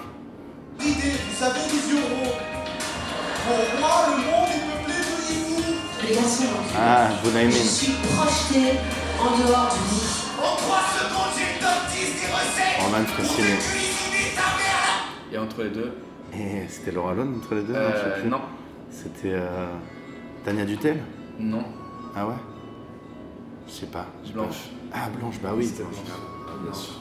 Vous 0.79 0.85
avez 0.85 1.59
des 1.59 1.93
euros. 1.93 2.31
Pour 3.45 3.79
moi, 3.79 3.89
le 4.07 4.17
monde 4.23 4.47
est 4.49 4.63
peuplé 4.69 4.93
de 4.95 5.33
hiboux. 5.33 6.07
Les 6.07 6.15
garçons, 6.15 6.43
Ah, 6.79 7.09
je 7.23 7.29
Bunaimin. 7.29 7.51
suis 7.51 7.91
projetée 7.93 8.77
en 9.19 9.37
dehors 9.37 9.73
du 9.73 9.95
lit. 9.95 10.13
En 10.39 10.55
3 10.55 10.79
secondes, 10.97 11.33
j'ai 11.35 11.53
le 11.53 11.59
top 11.59 11.81
10 11.91 12.21
des 12.21 12.27
recettes 12.31 12.81
Roman 12.85 13.03
mère 14.57 15.33
Et 15.33 15.37
entre 15.37 15.63
les 15.63 15.69
deux. 15.69 15.91
Et 16.33 16.67
c'était 16.69 16.91
Laura 16.91 17.13
Lone 17.13 17.41
entre 17.43 17.55
les 17.55 17.63
deux 17.63 17.73
non, 17.73 17.79
je 17.93 17.97
sais 18.21 18.25
Euh, 18.25 18.29
non. 18.29 18.41
C'était 18.91 19.33
euh, 19.33 19.67
Tania 20.45 20.63
Dutel 20.65 21.03
Non. 21.39 21.63
Ah 22.15 22.25
ouais? 22.27 22.33
Je 23.67 23.71
sais 23.73 23.85
pas. 23.87 24.05
je. 24.25 24.31
Blanche. 24.33 24.55
Ah, 24.93 25.09
Blanche, 25.19 25.35
bah 25.43 25.49
oui. 25.55 25.69
Blanche. 25.77 25.95
Bien 26.63 26.73
sûr. 26.73 26.93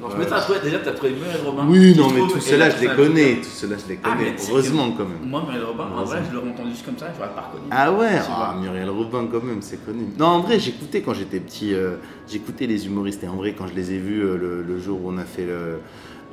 Non, 0.00 0.08
je 0.10 0.14
Ouais. 0.16 0.24
me 0.24 0.28
t'as 0.30 0.40
trouvé, 0.40 0.58
déjà, 0.64 0.78
t'as 0.80 0.92
trouvé 0.92 1.12
Muriel 1.12 1.40
Robin. 1.46 1.64
Oui, 1.68 1.94
non, 1.96 2.08
mais 2.10 2.40
ceux-là, 2.40 2.68
là, 2.68 2.74
je 2.74 2.80
les 2.80 2.86
ça- 2.88 2.94
connais. 2.96 3.34
Tous 3.36 3.44
ceux-là, 3.44 3.76
je 3.84 3.88
les 3.92 4.00
Ah, 4.02 4.14
mais 4.18 4.24
connais. 4.32 4.36
Heureusement, 4.50 4.90
quand 4.92 5.04
même. 5.04 5.18
Moi, 5.30 5.42
Muriel 5.44 5.64
Robin, 5.64 5.86
en 5.96 6.04
vrai, 6.04 6.22
je 6.28 6.34
l'aurais 6.34 6.50
entendu 6.50 6.70
juste 6.70 6.84
comme 6.84 6.98
ça, 6.98 7.06
j'aurais 7.16 7.28
pas 7.32 7.42
reconnu. 7.42 7.66
Ah 7.70 7.92
ouais, 7.92 8.18
ah. 8.28 8.54
Muriel 8.60 8.90
Robin 8.90 9.28
quand 9.30 9.44
même, 9.44 9.62
c'est 9.62 9.84
connu. 9.84 10.06
Non, 10.18 10.26
en 10.26 10.40
vrai, 10.40 10.58
j'écoutais 10.58 11.02
quand 11.02 11.14
j'étais 11.14 11.38
petit, 11.40 11.72
euh, 11.74 11.96
j'écoutais 12.28 12.66
les 12.66 12.86
humoristes 12.86 13.22
et 13.22 13.28
en 13.28 13.36
vrai, 13.36 13.54
quand 13.56 13.66
je 13.68 13.74
les 13.74 13.92
ai 13.92 13.98
vus 13.98 14.22
euh, 14.22 14.36
le, 14.36 14.62
le 14.62 14.78
jour 14.80 14.98
où 15.04 15.10
on 15.12 15.18
a 15.18 15.24
fait 15.24 15.46
le, 15.46 15.78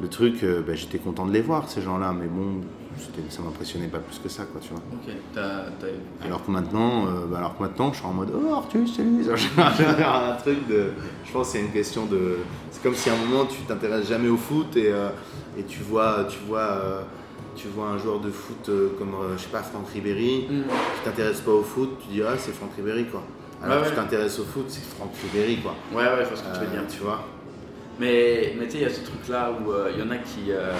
le 0.01 0.07
truc, 0.07 0.43
euh, 0.43 0.61
bah, 0.65 0.73
j'étais 0.73 0.97
content 0.97 1.27
de 1.27 1.31
les 1.31 1.41
voir 1.41 1.69
ces 1.69 1.81
gens-là, 1.83 2.11
mais 2.19 2.27
bon, 2.27 2.61
ça 3.29 3.41
m'impressionnait 3.41 3.87
pas 3.87 3.99
plus 3.99 4.19
que 4.19 4.29
ça, 4.29 4.43
quoi, 4.43 4.59
tu 4.61 4.69
vois. 4.69 4.81
Alors 6.25 6.45
que 6.45 6.51
maintenant, 6.51 7.05
euh, 7.07 7.25
bah, 7.29 7.37
alors 7.39 7.57
que 7.57 7.63
maintenant, 7.63 7.91
je 7.91 7.97
suis 7.97 8.05
en 8.05 8.13
mode 8.13 8.31
oh 8.33 8.53
Arthur, 8.53 8.81
c'est 8.93 9.03
lui. 9.03 9.23
Genre, 9.23 9.35
J'ai 9.77 10.03
un 10.03 10.35
truc 10.35 10.67
de, 10.67 10.91
je 11.25 11.31
pense 11.31 11.47
que 11.47 11.53
c'est 11.53 11.59
une 11.61 11.71
question 11.71 12.05
de, 12.05 12.37
c'est 12.71 12.81
comme 12.83 12.95
si 12.95 13.09
à 13.09 13.13
un 13.13 13.17
moment 13.17 13.45
tu 13.45 13.57
t'intéresses 13.61 14.07
jamais 14.07 14.29
au 14.29 14.37
foot 14.37 14.75
et, 14.77 14.91
euh, 14.91 15.09
et 15.57 15.63
tu 15.63 15.79
vois, 15.79 16.25
tu 16.29 16.39
vois. 16.47 16.59
euh, 16.59 17.01
tu 17.55 17.67
vois 17.67 17.87
un 17.87 17.97
joueur 17.97 18.19
de 18.21 18.29
foot 18.31 18.69
comme, 18.97 19.11
je 19.35 19.41
sais 19.41 19.49
pas, 19.49 19.61
Franck 19.63 19.89
Ribéry, 19.93 20.45
Mm. 20.49 20.61
tu 20.63 21.03
t'intéresses 21.03 21.41
pas 21.41 21.51
au 21.51 21.63
foot, 21.63 21.89
tu 22.01 22.13
dis 22.13 22.21
ah 22.21 22.35
c'est 22.37 22.53
Franck 22.53 22.69
Ribéry 22.77 23.05
quoi. 23.07 23.21
Alors 23.61 23.79
que 23.79 23.83
ouais. 23.83 23.89
tu 23.89 23.95
t'intéresses 23.95 24.39
au 24.39 24.45
foot, 24.45 24.65
c'est 24.69 24.83
Franck 24.95 25.11
Ribéry 25.21 25.57
quoi. 25.57 25.73
Ouais, 25.91 26.05
ouais, 26.05 26.23
je 26.23 26.27
vois 26.29 26.37
ce 26.37 26.43
que 26.43 26.53
tu 26.53 26.59
veux 26.65 26.71
dire. 26.71 26.83
tu 26.89 26.99
vois. 27.01 27.19
Mais, 27.99 28.53
mais 28.57 28.65
tu 28.65 28.71
sais, 28.71 28.77
il 28.77 28.83
y 28.83 28.85
a 28.85 28.89
ce 28.89 29.01
truc-là 29.01 29.51
où 29.51 29.71
euh, 29.71 29.91
il 29.93 29.99
y 29.99 30.03
en 30.07 30.09
a 30.11 30.17
qui. 30.17 30.51
euh, 30.51 30.71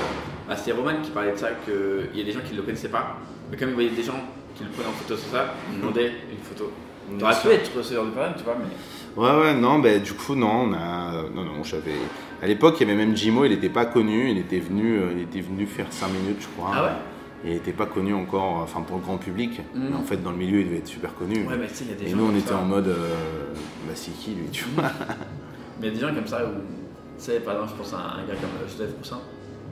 bah, 0.48 0.56
c'est 0.56 0.72
Roman 0.72 1.02
qui 1.04 1.12
parlait 1.12 1.34
de 1.34 1.38
ça, 1.38 1.50
qu'il 1.66 2.18
y 2.18 2.22
a 2.22 2.26
des 2.26 2.32
gens 2.32 2.40
qui 2.46 2.54
ne 2.54 2.58
le 2.58 2.64
connaissaient 2.64 2.88
pas. 2.90 3.18
Mais 3.52 3.58
comme 3.58 3.70
il 3.70 3.74
voyait 3.76 3.90
des 3.90 4.04
gens 4.04 4.20
qui 4.56 4.64
le 4.64 4.70
prenaient 4.70 4.90
en 4.90 4.94
photo 4.94 5.18
sur 5.18 5.30
ça, 5.30 5.54
ils 5.74 5.80
demandaient 5.80 6.12
une 6.32 6.38
photo. 6.44 6.72
T'aurais 7.18 7.36
pu 7.42 7.48
être 7.50 7.84
ce 7.84 7.94
genre 7.94 8.06
de 8.06 8.12
personne, 8.12 8.36
tu 8.38 8.44
vois, 8.44 8.56
mais. 8.58 9.22
Ouais, 9.22 9.42
ouais, 9.42 9.54
non, 9.56 9.80
bah, 9.80 9.98
du 10.00 10.14
coup, 10.14 10.36
non, 10.36 10.68
on 10.70 10.74
a. 10.74 11.24
Non, 11.34 11.44
non, 11.44 11.64
j'avais. 11.64 11.96
À 12.42 12.48
l'époque, 12.48 12.76
il 12.80 12.88
y 12.88 12.92
avait 12.92 12.98
même 12.98 13.18
Jimo, 13.18 13.44
il 13.46 13.50
n'était 13.52 13.68
pas 13.70 13.86
connu, 13.86 14.30
il 14.32 14.38
était 14.38 14.60
venu, 14.60 14.98
euh, 15.00 15.12
il 15.16 15.24
était 15.24 15.42
venu 15.42 15.66
faire 15.66 15.88
5 15.90 16.08
minutes, 16.10 16.38
je 16.42 16.48
crois. 16.56 16.72
Ah 16.74 16.84
ouais? 16.84 16.90
Il 17.44 17.52
n'était 17.52 17.72
pas 17.74 17.86
connu 17.86 18.14
encore, 18.14 18.58
enfin 18.64 18.82
pour 18.82 18.98
le 18.98 19.02
grand 19.02 19.18
public. 19.18 19.62
Mais 19.74 19.96
en 19.96 20.04
fait, 20.04 20.18
dans 20.24 20.32
le 20.32 20.38
milieu, 20.38 20.60
il 20.60 20.66
devait 20.68 20.78
être 20.78 20.88
super 20.88 21.14
connu. 21.16 21.46
Ouais, 21.48 21.56
mais 21.60 21.68
tu 21.68 21.74
sais, 21.76 21.84
il 21.86 21.90
y 21.92 21.94
a 21.94 21.96
des 21.98 22.06
Et 22.06 22.10
gens 22.10 22.18
nous, 22.18 22.32
on 22.32 22.36
était 22.38 22.50
ça. 22.50 22.58
en 22.58 22.64
mode. 22.66 22.88
euh, 22.90 23.14
bah, 23.88 23.94
c'est 23.96 24.12
qui 24.12 24.32
lui, 24.32 24.50
tu 24.52 24.66
vois? 24.76 24.86
Mais 25.82 25.88
il 25.88 25.94
y 25.94 25.98
a 25.98 26.00
des 26.00 26.08
gens 26.08 26.14
comme 26.14 26.28
ça 26.28 26.46
où. 26.46 26.50
Tu 27.20 27.26
sais, 27.26 27.40
par 27.42 27.54
exemple, 27.56 27.72
je 27.74 27.78
pense 27.84 27.94
à 27.94 27.98
un 27.98 28.20
gars 28.26 28.36
comme 28.40 28.50
euh, 28.64 28.68
Joseph 28.68 28.94
Poussin, 28.94 29.20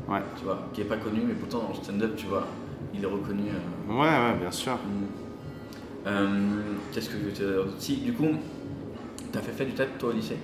Ouais. 0.10 0.20
tu 0.38 0.44
vois, 0.44 0.60
qui 0.74 0.82
est 0.82 0.86
pas 0.86 0.98
connu, 0.98 1.22
mais 1.26 1.34
pourtant 1.34 1.60
dans 1.60 1.70
le 1.70 1.76
stand-up, 1.84 2.14
tu 2.18 2.26
vois, 2.28 2.46
il 2.94 3.02
est 3.02 3.08
reconnu. 3.08 3.44
euh, 3.50 3.94
Ouais, 3.94 4.00
ouais, 4.34 4.40
bien 4.40 4.52
sûr. 4.52 4.78
Euh, 6.06 6.28
Qu'est-ce 6.92 7.10
que 7.10 7.18
je 7.18 7.24
veux 7.24 7.32
te 7.32 7.44
dire 7.64 7.74
Si, 7.80 7.98
du 7.98 8.14
coup, 8.14 8.28
t'as 9.32 9.40
fait, 9.42 9.52
fait 9.54 9.66
du 9.66 9.74
théâtre 9.74 9.92
toi 9.98 10.10
au 10.10 10.12
lycée? 10.14 10.38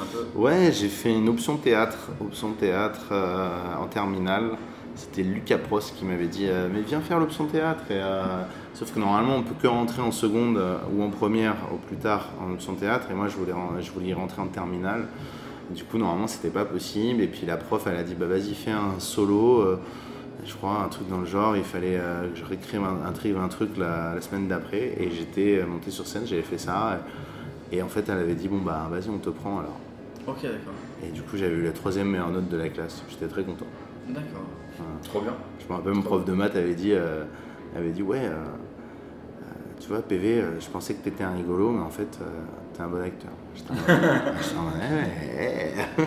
Un 0.00 0.04
peu? 0.04 0.26
Ouais, 0.38 0.70
j'ai 0.72 0.88
fait 0.88 1.12
une 1.14 1.28
option 1.28 1.56
théâtre, 1.56 2.10
option 2.20 2.52
théâtre 2.52 3.06
euh, 3.12 3.48
en 3.78 3.86
terminale. 3.86 4.52
C'était 4.94 5.22
Lucas 5.22 5.56
Prost 5.58 5.96
qui 5.96 6.04
m'avait 6.04 6.26
dit 6.26 6.46
mais 6.70 6.82
viens 6.82 7.00
faire 7.00 7.18
l'option 7.18 7.46
théâtre. 7.46 7.80
Et, 7.90 7.98
sauf 8.74 8.92
que 8.92 8.98
normalement 8.98 9.36
on 9.36 9.42
peut 9.42 9.54
que 9.60 9.66
rentrer 9.66 10.02
en 10.02 10.10
seconde 10.12 10.62
ou 10.94 11.02
en 11.02 11.08
première 11.08 11.54
au 11.72 11.76
plus 11.78 11.96
tard 11.96 12.28
en 12.46 12.52
option 12.52 12.74
théâtre. 12.74 13.06
Et 13.10 13.14
moi 13.14 13.26
je 13.28 13.36
voulais, 13.38 13.54
je 13.80 13.90
voulais 13.90 14.08
y 14.08 14.12
rentrer 14.12 14.42
en 14.42 14.48
terminale. 14.48 15.06
Du 15.74 15.84
coup 15.84 15.98
normalement 15.98 16.26
c'était 16.26 16.50
pas 16.50 16.64
possible. 16.64 17.22
Et 17.22 17.28
puis 17.28 17.46
la 17.46 17.56
prof 17.56 17.86
elle 17.86 17.96
a 17.96 18.02
dit 18.02 18.14
bah 18.14 18.26
vas-y 18.26 18.54
fais 18.54 18.70
un 18.72 18.98
solo. 18.98 19.60
euh, 19.60 19.78
je 20.44 20.54
crois 20.54 20.82
un 20.84 20.88
truc 20.88 21.08
dans 21.08 21.18
le 21.20 21.26
genre. 21.26 21.56
Il 21.56 21.62
fallait 21.64 21.98
euh, 21.98 22.28
que 22.30 22.38
je 22.38 22.44
réécrive 22.44 22.82
un, 22.82 23.06
un, 23.08 23.12
truc- 23.12 23.36
un 23.36 23.48
truc 23.48 23.76
la, 23.78 24.14
la 24.14 24.20
semaine 24.20 24.48
d'après. 24.48 24.94
Et 24.98 25.10
j'étais 25.10 25.58
euh, 25.60 25.66
monté 25.66 25.90
sur 25.90 26.06
scène, 26.06 26.22
j'avais 26.26 26.42
fait 26.42 26.58
ça. 26.58 27.00
Et, 27.70 27.76
et 27.78 27.82
en 27.82 27.88
fait 27.88 28.08
elle 28.08 28.18
avait 28.18 28.34
dit 28.34 28.48
bon 28.48 28.58
bah 28.58 28.88
vas-y 28.90 29.08
on 29.10 29.18
te 29.18 29.30
prend 29.30 29.60
alors. 29.60 29.78
Ok, 30.26 30.42
d'accord. 30.42 30.74
Et 31.04 31.10
du 31.10 31.20
coup, 31.22 31.36
j'avais 31.36 31.54
eu 31.56 31.64
la 31.64 31.72
troisième 31.72 32.08
meilleure 32.08 32.30
note 32.30 32.48
de 32.48 32.56
la 32.56 32.68
classe. 32.68 33.02
J'étais 33.10 33.26
très 33.26 33.42
content. 33.42 33.66
D'accord. 34.08 34.42
Voilà. 34.78 34.92
Trop 35.02 35.20
bien. 35.20 35.34
Je 35.58 35.66
me 35.72 35.76
rappelle, 35.76 35.94
mon 35.94 36.02
prof 36.02 36.24
de 36.24 36.32
maths 36.32 36.54
avait 36.54 36.76
dit, 36.76 36.92
euh, 36.92 37.24
avait 37.76 37.90
dit 37.90 38.02
ouais, 38.02 38.20
euh, 38.22 38.44
tu 39.80 39.88
vois, 39.88 40.00
PV, 40.00 40.40
euh, 40.40 40.60
je 40.60 40.68
pensais 40.70 40.94
que 40.94 41.02
t'étais 41.02 41.24
un 41.24 41.32
rigolo, 41.34 41.70
mais 41.72 41.82
en 41.82 41.90
fait, 41.90 42.18
euh, 42.22 42.24
t'es 42.72 42.82
un 42.82 42.88
bon 42.88 43.02
acteur. 43.02 43.32
J'étais 43.54 43.72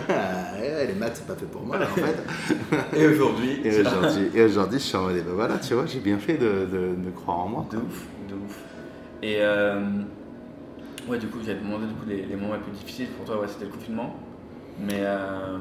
ouais, 0.06 0.86
les 0.86 0.94
maths, 0.94 1.12
c'est 1.16 1.26
pas 1.26 1.34
fait 1.34 1.46
pour 1.46 1.62
moi, 1.62 1.76
en 1.76 1.86
fait. 1.86 2.96
Et 2.98 3.06
aujourd'hui 3.06 3.60
Et 3.64 4.44
aujourd'hui, 4.44 4.78
je 4.78 4.84
suis 4.84 4.96
en 4.96 5.02
mode, 5.04 5.16
eh 5.18 5.22
ben 5.22 5.32
voilà, 5.34 5.58
tu 5.58 5.74
vois, 5.74 5.86
j'ai 5.86 6.00
bien 6.00 6.18
fait 6.18 6.36
de, 6.36 6.66
de- 6.66 7.04
de 7.04 7.10
croire 7.14 7.40
en 7.40 7.48
moi. 7.48 7.66
De 7.70 7.76
ouf, 7.76 8.06
de 8.28 8.34
ouf. 8.34 8.58
Et 9.22 9.36
euh, 9.40 9.80
ouais, 11.08 11.18
du 11.18 11.26
coup, 11.28 11.38
j'avais 11.44 11.60
demandé 11.60 11.86
du 11.86 11.94
coup, 11.94 12.06
les, 12.06 12.22
les 12.24 12.36
moments 12.36 12.54
les 12.54 12.60
plus 12.60 12.72
difficiles 12.72 13.08
pour 13.08 13.24
toi, 13.26 13.40
ouais, 13.40 13.48
c'était 13.48 13.64
le 13.66 13.70
confinement. 13.70 14.14
Mais 14.80 15.00
euh, 15.00 15.56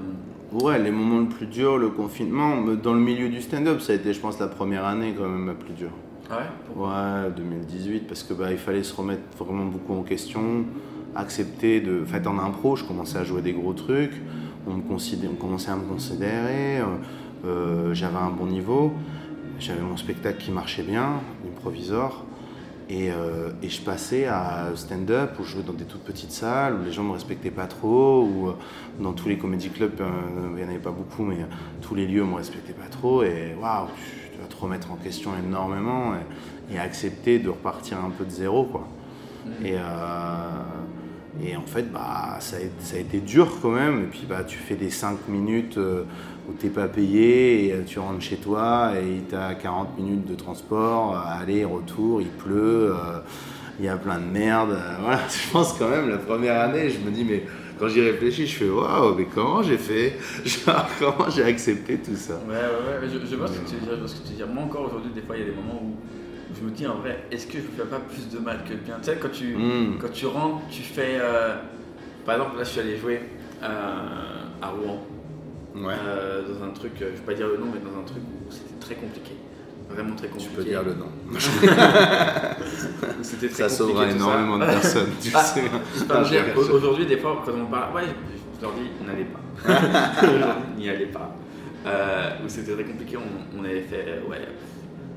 Ouais, 0.52 0.78
les 0.80 0.92
moments 0.92 1.22
les 1.22 1.28
plus 1.28 1.48
durs, 1.48 1.78
le 1.78 1.90
confinement, 1.90 2.62
dans 2.62 2.94
le 2.94 3.00
milieu 3.00 3.30
du 3.30 3.42
stand-up, 3.42 3.80
ça 3.82 3.94
a 3.94 3.96
été, 3.96 4.14
je 4.14 4.20
pense, 4.20 4.40
la 4.40 4.48
première 4.48 4.86
année 4.86 5.14
quand 5.18 5.28
même 5.28 5.48
la 5.48 5.54
plus 5.54 5.74
dure. 5.74 5.92
ah 6.30 6.38
ouais? 6.38 6.84
Ouais, 6.84 7.32
2018, 7.36 8.08
parce 8.08 8.24
que 8.24 8.34
bah, 8.34 8.52
il 8.52 8.58
fallait 8.58 8.84
se 8.84 8.94
remettre 8.96 9.22
vraiment 9.40 9.66
beaucoup 9.66 9.94
en 9.94 10.04
question, 10.04 10.66
accepter 11.16 11.82
de. 11.82 12.04
En 12.04 12.06
fait, 12.06 12.28
en 12.28 12.38
impro, 12.40 12.76
je 12.76 12.84
commençais 12.84 13.18
à 13.18 13.24
jouer 13.24 13.42
des 13.42 13.54
gros 13.54 13.74
trucs, 13.74 14.14
on, 14.68 14.74
me 14.74 14.82
considé- 14.82 15.28
on 15.32 15.36
commençait 15.36 15.72
à 15.72 15.76
me 15.76 15.84
considérer, 15.88 16.80
euh, 16.80 16.86
euh, 17.46 17.94
j'avais 17.94 18.18
un 18.18 18.30
bon 18.32 18.46
niveau, 18.48 18.92
j'avais 19.60 19.82
mon 19.82 19.98
spectacle 19.98 20.38
qui 20.38 20.52
marchait 20.52 20.84
bien, 20.84 21.22
l'improvisor, 21.44 22.26
et, 22.90 23.10
euh, 23.10 23.50
et 23.64 23.70
je 23.70 23.82
passais 23.82 24.26
à 24.28 24.68
stand-up 24.76 25.32
où 25.40 25.44
je 25.44 25.52
jouais 25.54 25.64
dans 25.64 25.74
des 25.74 25.86
toutes 25.86 26.04
petites 26.04 26.32
salles 26.32 26.76
où 26.80 26.86
les 26.86 26.92
gens 26.92 27.04
me 27.04 27.14
respectaient 27.14 27.50
pas 27.52 27.66
trop, 27.66 28.24
ou 28.24 28.50
euh, 28.50 28.54
dans 29.00 29.14
tous 29.14 29.28
les 29.30 29.38
comédie 29.38 29.70
clubs, 29.70 30.00
euh, 30.02 30.06
il 30.52 30.56
n'y 30.58 30.64
en 30.64 30.70
avait 30.70 30.78
pas 30.78 30.92
beaucoup, 30.92 31.24
mais 31.24 31.36
euh, 31.36 31.46
tous 31.82 31.96
les 31.96 32.06
lieux 32.08 32.24
me 32.24 32.36
respectaient 32.36 32.74
pas 32.74 32.90
trop, 32.90 33.24
et 33.24 33.56
waouh, 33.60 33.88
tu 34.32 34.38
dois 34.38 34.48
te 34.48 34.56
remettre 34.62 34.92
en 34.92 34.96
question 34.96 35.32
énormément 35.44 36.14
et, 36.16 36.76
et 36.76 36.80
accepter 36.80 37.40
de 37.40 37.50
repartir 37.50 37.98
un 38.04 38.10
peu 38.10 38.26
de 38.26 38.32
zéro, 38.32 38.66
quoi. 38.66 38.88
Et, 39.64 39.76
euh, 39.76 39.80
et 41.44 41.56
en 41.56 41.64
fait, 41.64 41.92
bah, 41.92 42.38
ça, 42.40 42.58
a, 42.58 43.00
été 43.00 43.20
dur 43.20 43.60
quand 43.62 43.72
même. 43.72 44.04
Et 44.04 44.08
puis, 44.08 44.26
bah, 44.28 44.44
tu 44.44 44.58
fais 44.58 44.76
des 44.76 44.90
5 44.90 45.28
minutes 45.28 45.78
euh, 45.78 46.04
où 46.48 46.54
t'es 46.54 46.70
pas 46.70 46.88
payé 46.88 47.68
et 47.68 47.74
euh, 47.74 47.84
tu 47.86 48.00
rentres 48.00 48.22
chez 48.22 48.38
toi 48.38 48.94
et 48.96 49.22
tu 49.28 49.36
as 49.36 49.56
40 49.56 49.98
minutes 49.98 50.28
de 50.28 50.36
transport, 50.36 51.14
euh, 51.16 51.42
aller, 51.42 51.66
retour, 51.66 52.22
il 52.22 52.28
pleut, 52.28 52.94
il 53.80 53.86
y 53.86 53.90
a 53.90 53.98
plein 53.98 54.20
de 54.20 54.26
merde. 54.26 54.78
voilà, 55.02 55.20
je 55.28 55.52
pense 55.52 55.74
quand 55.74 55.90
même, 55.90 56.10
la 56.10 56.18
première 56.18 56.62
année, 56.62 56.90
je 56.90 57.00
me 57.00 57.12
dis, 57.12 57.26
mais 57.26 57.44
quand 57.78 57.90
j'y 57.90 58.02
réfléchis, 58.02 58.48
je 58.48 58.56
fais, 58.56 58.70
waouh, 58.70 59.16
mais 59.16 59.26
comment 59.26 59.62
j'ai 59.62 59.78
fait? 59.78 60.18
Comment 61.00 61.30
j'ai 61.30 61.44
accepté 61.44 61.98
tout 61.98 62.16
ça? 62.16 62.40
Ouais, 62.48 62.54
ouais, 62.54 63.02
ouais, 63.02 63.10
je, 63.12 63.30
je 63.30 63.36
vois 63.36 63.48
ce 63.48 63.60
que 63.60 63.70
tu 63.70 63.76
dire. 63.76 63.90
Que 63.90 64.08
tu 64.08 64.30
veux 64.30 64.36
dire. 64.38 64.48
Moi, 64.48 64.64
encore 64.64 64.86
aujourd'hui, 64.86 65.12
des 65.14 65.22
fois, 65.22 65.36
il 65.36 65.40
y 65.40 65.44
a 65.44 65.50
des 65.50 65.56
moments 65.56 65.82
où 65.84 65.96
je 66.60 66.64
me 66.66 66.72
dis 66.72 66.88
en 66.88 66.96
vrai, 66.96 67.24
est-ce 67.32 67.48
que 67.48 67.54
je 67.54 67.64
ne 67.64 67.72
fais 67.78 67.84
pas 67.90 68.00
plus 68.00 68.30
de 68.30 68.40
mal 68.40 68.64
que 68.64 68.74
de 68.74 68.80
bien 68.80 68.96
Tu 69.02 69.06
sais, 69.12 69.18
quand 69.22 69.32
tu, 69.32 69.56
Mm. 69.56 69.98
quand 70.02 70.12
tu 70.12 70.26
rentres, 70.28 70.62
tu 70.70 70.82
fais. 70.82 71.18
euh, 71.20 71.56
par 72.26 72.36
exemple, 72.36 72.58
là, 72.58 72.64
je 72.64 72.70
suis 72.70 72.80
allé 72.80 72.98
jouer 72.98 73.22
euh, 73.64 73.68
à 74.62 74.68
Rouen. 74.70 75.04
Ouais. 75.76 75.94
euh, 76.08 76.42
dans 76.48 76.64
un 76.66 76.70
truc, 76.70 76.92
je 77.00 77.06
vais 77.06 77.12
pas 77.26 77.34
dire 77.34 77.48
le 77.48 77.58
nom, 77.58 77.66
mais 77.74 77.80
dans 77.82 78.00
un 78.00 78.04
truc 78.04 78.20
où 78.24 78.50
c'était 78.52 78.80
très 78.80 78.96
compliqué. 78.96 79.32
Vraiment 79.90 80.16
très 80.16 80.28
Tu 80.28 80.34
compliqué. 80.34 80.56
peux 80.56 80.64
dire 80.64 80.84
le 80.84 80.94
nom. 80.96 81.10
Où 83.20 83.24
C'était 83.24 83.50
très 83.50 83.64
Ça 83.64 83.70
sauvera 83.70 84.06
compliqué, 84.06 84.16
énormément 84.24 84.58
de 84.58 84.66
personnes, 84.66 85.10
tu 85.22 85.32
Ah, 85.34 85.44
sais. 85.44 85.62
Aujourd'hui, 86.74 87.06
des 87.06 87.18
fois, 87.18 87.42
quand 87.46 87.52
on 87.52 87.66
parle, 87.66 87.94
ouais, 87.96 88.02
je, 88.06 88.58
je 88.58 88.62
leur 88.64 88.74
dis, 88.74 88.90
n'allez 89.06 89.26
pas. 89.26 89.42
N'y 90.78 90.90
allez 90.90 91.06
pas. 91.08 91.36
Où 92.44 92.48
c'était 92.50 92.74
très 92.74 92.84
compliqué, 92.84 93.18
on, 93.18 93.60
on 93.60 93.64
avait 93.64 93.82
fait, 93.82 94.22
ouais, 94.28 94.48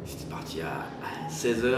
j'étais 0.06 0.26
parti 0.30 0.60
à, 0.60 0.84
16h 1.28 1.74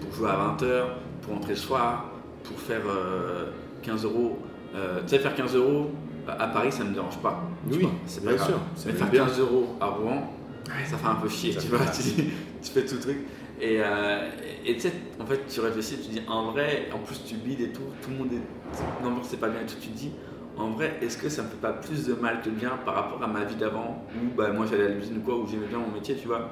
pour 0.00 0.12
jouer 0.14 0.30
à 0.30 0.54
20h, 0.56 0.82
pour 1.22 1.34
rentrer 1.34 1.50
le 1.52 1.56
soir, 1.56 2.10
pour 2.44 2.58
faire 2.58 2.82
euh, 2.88 3.46
15 3.82 4.04
euros. 4.04 4.38
Euh, 4.74 5.00
tu 5.02 5.08
sais, 5.08 5.18
faire 5.18 5.34
15 5.34 5.54
euros 5.56 5.90
à 6.26 6.46
Paris, 6.48 6.72
ça 6.72 6.84
me 6.84 6.94
dérange 6.94 7.18
pas. 7.18 7.42
Oui, 7.70 7.88
c'est 8.06 8.22
bien 8.22 8.34
grave. 8.34 8.48
sûr, 8.48 8.58
Mais 8.86 8.92
faire 8.92 9.08
bien. 9.10 9.24
15 9.26 9.40
euros 9.40 9.76
à 9.80 9.86
Rouen, 9.86 10.32
ça 10.86 10.96
fait 10.96 11.06
un 11.08 11.14
peu 11.16 11.28
chier, 11.28 11.52
Ça 11.52 11.60
tu 11.60 11.68
vois. 11.68 11.80
Tu, 11.86 12.02
tu 12.62 12.70
fais 12.70 12.84
tout 12.84 12.94
le 12.94 13.00
truc. 13.00 13.18
Et 13.60 13.80
tu 14.74 14.80
sais, 14.80 14.92
en 15.20 15.26
fait, 15.26 15.40
tu 15.48 15.60
réfléchis, 15.60 15.96
tu 16.02 16.10
dis 16.10 16.22
en 16.28 16.52
vrai, 16.52 16.88
en 16.94 16.98
plus 16.98 17.22
tu 17.24 17.34
bides 17.36 17.60
et 17.60 17.68
tout, 17.70 17.82
tout 18.02 18.10
le 18.10 18.16
monde 18.16 18.32
est. 18.32 19.02
L'ambiance 19.04 19.26
c'est 19.30 19.36
pas 19.40 19.48
bien 19.48 19.60
et 19.60 19.66
tout, 19.66 19.76
tu 19.80 19.88
te 19.88 19.96
dis 19.98 20.10
en 20.56 20.70
vrai, 20.70 20.98
est-ce 21.00 21.16
que 21.16 21.28
ça 21.28 21.42
me 21.42 21.48
fait 21.48 21.56
pas 21.56 21.72
plus 21.72 22.06
de 22.06 22.14
mal 22.14 22.40
que 22.42 22.50
de 22.50 22.54
bien 22.54 22.72
par 22.84 22.94
rapport 22.94 23.22
à 23.22 23.26
ma 23.26 23.44
vie 23.44 23.54
d'avant 23.56 24.04
où 24.14 24.36
bah, 24.36 24.52
moi 24.52 24.66
j'allais 24.70 24.84
à 24.84 24.88
l'usine 24.88 25.18
ou 25.18 25.20
quoi, 25.20 25.36
où 25.36 25.46
j'aimais 25.46 25.66
bien 25.66 25.78
mon 25.78 25.90
métier, 25.92 26.14
tu 26.16 26.26
vois. 26.28 26.50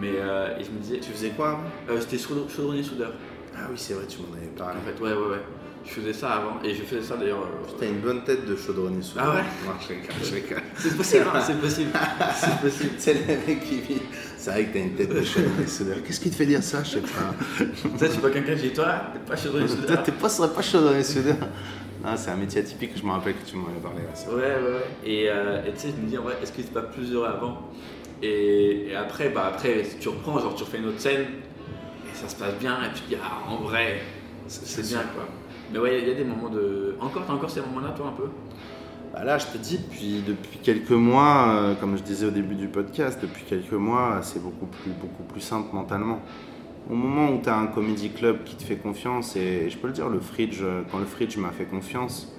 Mais 0.00 0.12
euh, 0.16 0.58
et 0.58 0.64
je 0.64 0.70
me 0.70 0.78
disais. 0.78 0.98
Tu 1.00 1.10
faisais 1.10 1.30
quoi 1.30 1.50
avant 1.50 1.62
euh, 1.90 1.98
J'étais 2.00 2.16
chaudron- 2.16 2.48
chaudronnier 2.48 2.82
soudeur. 2.82 3.12
Ah 3.56 3.66
oui, 3.70 3.76
c'est 3.76 3.94
vrai, 3.94 4.04
tu 4.06 4.18
m'en 4.18 4.36
avais 4.36 4.46
parlé. 4.48 4.74
En 4.78 4.82
fait, 4.82 5.02
ouais, 5.02 5.12
ouais, 5.12 5.30
ouais. 5.32 5.42
Je 5.84 5.92
faisais 5.92 6.12
ça 6.12 6.32
avant 6.32 6.58
et 6.64 6.74
je 6.74 6.82
faisais 6.82 7.00
ça 7.02 7.16
d'ailleurs. 7.16 7.42
euh, 7.42 7.70
T'as 7.78 7.86
une 7.86 8.00
bonne 8.00 8.24
tête 8.24 8.44
de 8.44 8.56
chaudronnier 8.56 9.00
soudeur. 9.02 9.24
Ah 9.28 9.34
ouais 9.36 9.42
Non, 9.64 9.72
je 9.80 9.88
rigole, 9.88 10.10
je 10.22 10.34
rigole. 10.34 10.62
C'est 10.76 10.96
possible, 10.96 11.24
hein, 11.32 11.40
c'est 11.46 11.60
possible. 11.60 11.90
C'est 12.34 12.60
possible. 12.60 12.90
C'est 12.98 13.14
le 13.14 13.20
mec 13.46 13.60
qui 13.64 13.80
vit. 13.80 14.02
C'est 14.36 14.50
vrai 14.50 14.64
que 14.64 14.72
t'as 14.74 14.80
une 14.80 14.94
tête 14.96 15.14
de 15.14 15.22
chaudronnier 15.22 15.66
soudeur. 15.68 15.96
Qu'est-ce 16.04 16.20
qui 16.20 16.30
te 16.30 16.34
fait 16.34 16.46
dire 16.46 16.62
ça 16.62 16.82
Je 16.82 16.90
sais 16.90 17.00
pas. 17.00 17.64
Tu 18.08 18.20
vois 18.20 18.30
quelqu'un 18.30 18.54
qui 18.56 18.62
dit 18.62 18.72
toi, 18.72 18.94
t'es 19.12 19.20
pas 19.20 19.36
chaudronnier 19.36 19.66
Toi, 19.68 19.76
soudeur. 19.76 20.02
t'es 20.02 20.12
pas, 20.12 20.28
serais 20.28 20.48
pas 20.52 20.62
chaudronnier 20.62 21.04
soudeur. 21.04 21.36
Non, 22.04 22.10
c'est 22.16 22.30
un 22.30 22.36
métier 22.36 22.60
atypique, 22.60 22.90
je 22.96 23.02
me 23.04 23.10
rappelle 23.12 23.34
que 23.34 23.48
tu 23.48 23.56
m'en 23.56 23.68
avais 23.68 23.78
parlé. 23.80 23.98
ouais, 23.98 24.10
c'est 24.14 24.28
Ouais, 24.28 24.34
ouais, 24.34 24.72
ouais. 24.74 24.86
Et 25.10 25.30
euh, 25.30 25.62
tu 25.74 25.80
sais, 25.80 25.88
je 25.96 26.02
me 26.02 26.08
dis 26.08 26.16
vrai, 26.16 26.34
est-ce 26.42 26.50
que 26.52 26.62
c'est 26.62 26.72
pas 26.74 26.82
plus 26.82 27.12
heureux 27.12 27.26
avant 27.26 27.62
et, 28.22 28.88
et 28.88 28.96
après, 28.96 29.28
bah 29.28 29.46
après, 29.48 29.82
tu 30.00 30.08
reprends, 30.08 30.38
genre 30.38 30.54
tu 30.54 30.64
refais 30.64 30.78
une 30.78 30.86
autre 30.86 31.00
scène 31.00 31.26
et 32.10 32.14
ça 32.14 32.28
se 32.28 32.36
passe 32.36 32.54
bien 32.58 32.76
et 32.82 32.94
tu 32.94 33.02
te 33.02 33.08
dis, 33.08 33.16
ah, 33.22 33.50
en 33.50 33.56
vrai, 33.56 34.00
c'est 34.46 34.86
bien 34.86 35.02
quoi. 35.14 35.26
Mais 35.72 35.78
ouais, 35.78 36.00
il 36.00 36.08
y 36.08 36.10
a 36.10 36.14
des 36.14 36.24
moments 36.24 36.48
de. 36.48 36.96
Encore, 37.00 37.24
t'as 37.26 37.32
encore 37.32 37.50
ces 37.50 37.60
moments-là, 37.60 37.92
toi, 37.96 38.06
un 38.08 38.12
peu? 38.12 38.28
Bah 39.12 39.24
là, 39.24 39.38
je 39.38 39.46
te 39.46 39.58
dis, 39.58 39.78
depuis, 39.78 40.22
depuis 40.26 40.58
quelques 40.62 40.90
mois, 40.90 41.48
euh, 41.48 41.74
comme 41.74 41.96
je 41.96 42.02
disais 42.02 42.26
au 42.26 42.30
début 42.30 42.54
du 42.54 42.68
podcast, 42.68 43.18
depuis 43.20 43.44
quelques 43.44 43.72
mois, 43.72 44.20
c'est 44.22 44.42
beaucoup 44.42 44.66
plus, 44.66 44.92
beaucoup 44.92 45.22
plus 45.24 45.40
simple 45.40 45.74
mentalement. 45.74 46.20
Au 46.88 46.94
moment 46.94 47.30
où 47.30 47.40
tu 47.42 47.48
as 47.48 47.56
un 47.56 47.66
comedy 47.66 48.10
club 48.10 48.44
qui 48.44 48.54
te 48.54 48.62
fait 48.62 48.76
confiance, 48.76 49.34
et 49.34 49.68
je 49.70 49.76
peux 49.76 49.88
le 49.88 49.92
dire, 49.92 50.08
le 50.08 50.20
Fridge, 50.20 50.58
euh, 50.62 50.82
quand 50.90 50.98
le 50.98 51.06
Fridge 51.06 51.36
m'a 51.38 51.50
fait 51.50 51.64
confiance 51.64 52.32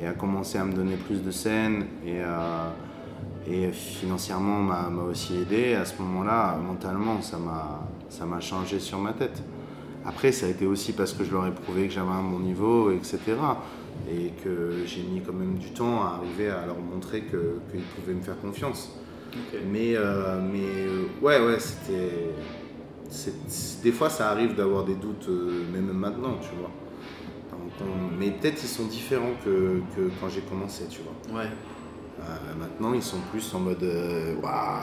et 0.00 0.06
a 0.06 0.12
commencé 0.12 0.58
à 0.58 0.64
me 0.64 0.72
donner 0.72 0.96
plus 0.96 1.22
de 1.22 1.30
scènes 1.30 1.86
et, 2.06 2.20
euh, 2.20 2.68
et 3.48 3.70
financièrement 3.72 4.60
m'a 4.62 4.88
m'a 4.90 5.02
aussi 5.02 5.38
aidé, 5.38 5.74
à 5.74 5.84
ce 5.84 6.00
moment-là, 6.02 6.56
mentalement, 6.56 7.20
ça 7.22 7.38
m'a 8.26 8.40
changé 8.40 8.80
sur 8.80 8.98
ma 8.98 9.12
tête. 9.12 9.42
Après, 10.04 10.30
ça 10.32 10.46
a 10.46 10.48
été 10.48 10.66
aussi 10.66 10.92
parce 10.92 11.12
que 11.12 11.24
je 11.24 11.32
leur 11.32 11.46
ai 11.46 11.52
prouvé 11.52 11.88
que 11.88 11.92
j'avais 11.94 12.10
un 12.10 12.22
bon 12.22 12.38
niveau, 12.40 12.90
etc. 12.92 13.18
Et 14.10 14.30
que 14.44 14.82
j'ai 14.86 15.02
mis 15.02 15.20
quand 15.20 15.32
même 15.32 15.54
du 15.58 15.70
temps 15.70 16.02
à 16.04 16.18
arriver 16.20 16.48
à 16.50 16.64
leur 16.66 16.78
montrer 16.78 17.22
que- 17.22 17.58
qu'ils 17.72 17.82
pouvaient 17.82 18.14
me 18.14 18.22
faire 18.22 18.38
confiance. 18.40 18.96
Mais, 19.70 19.94
euh, 19.96 20.40
mais 20.40 20.60
euh, 20.64 21.06
ouais, 21.22 21.44
ouais, 21.44 21.58
c'était. 21.58 22.30
Des 23.82 23.92
fois, 23.92 24.10
ça 24.10 24.30
arrive 24.30 24.54
d'avoir 24.54 24.84
des 24.84 24.94
doutes, 24.94 25.26
euh, 25.28 25.64
même 25.72 25.92
maintenant, 25.92 26.36
tu 26.40 26.48
vois. 26.58 26.70
Donc, 27.50 27.70
on- 27.80 28.16
mais 28.18 28.30
peut-être 28.30 28.62
ils 28.62 28.68
sont 28.68 28.86
différents 28.86 29.34
que, 29.44 29.80
que 29.96 30.10
quand 30.20 30.28
j'ai 30.28 30.40
commencé, 30.42 30.84
tu 30.88 31.00
vois. 31.02 31.40
Ouais. 31.40 31.48
Euh, 32.20 32.54
maintenant, 32.58 32.94
ils 32.94 33.02
sont 33.02 33.20
plus 33.30 33.54
en 33.54 33.60
mode 33.60 33.84
Waouh, 34.42 34.82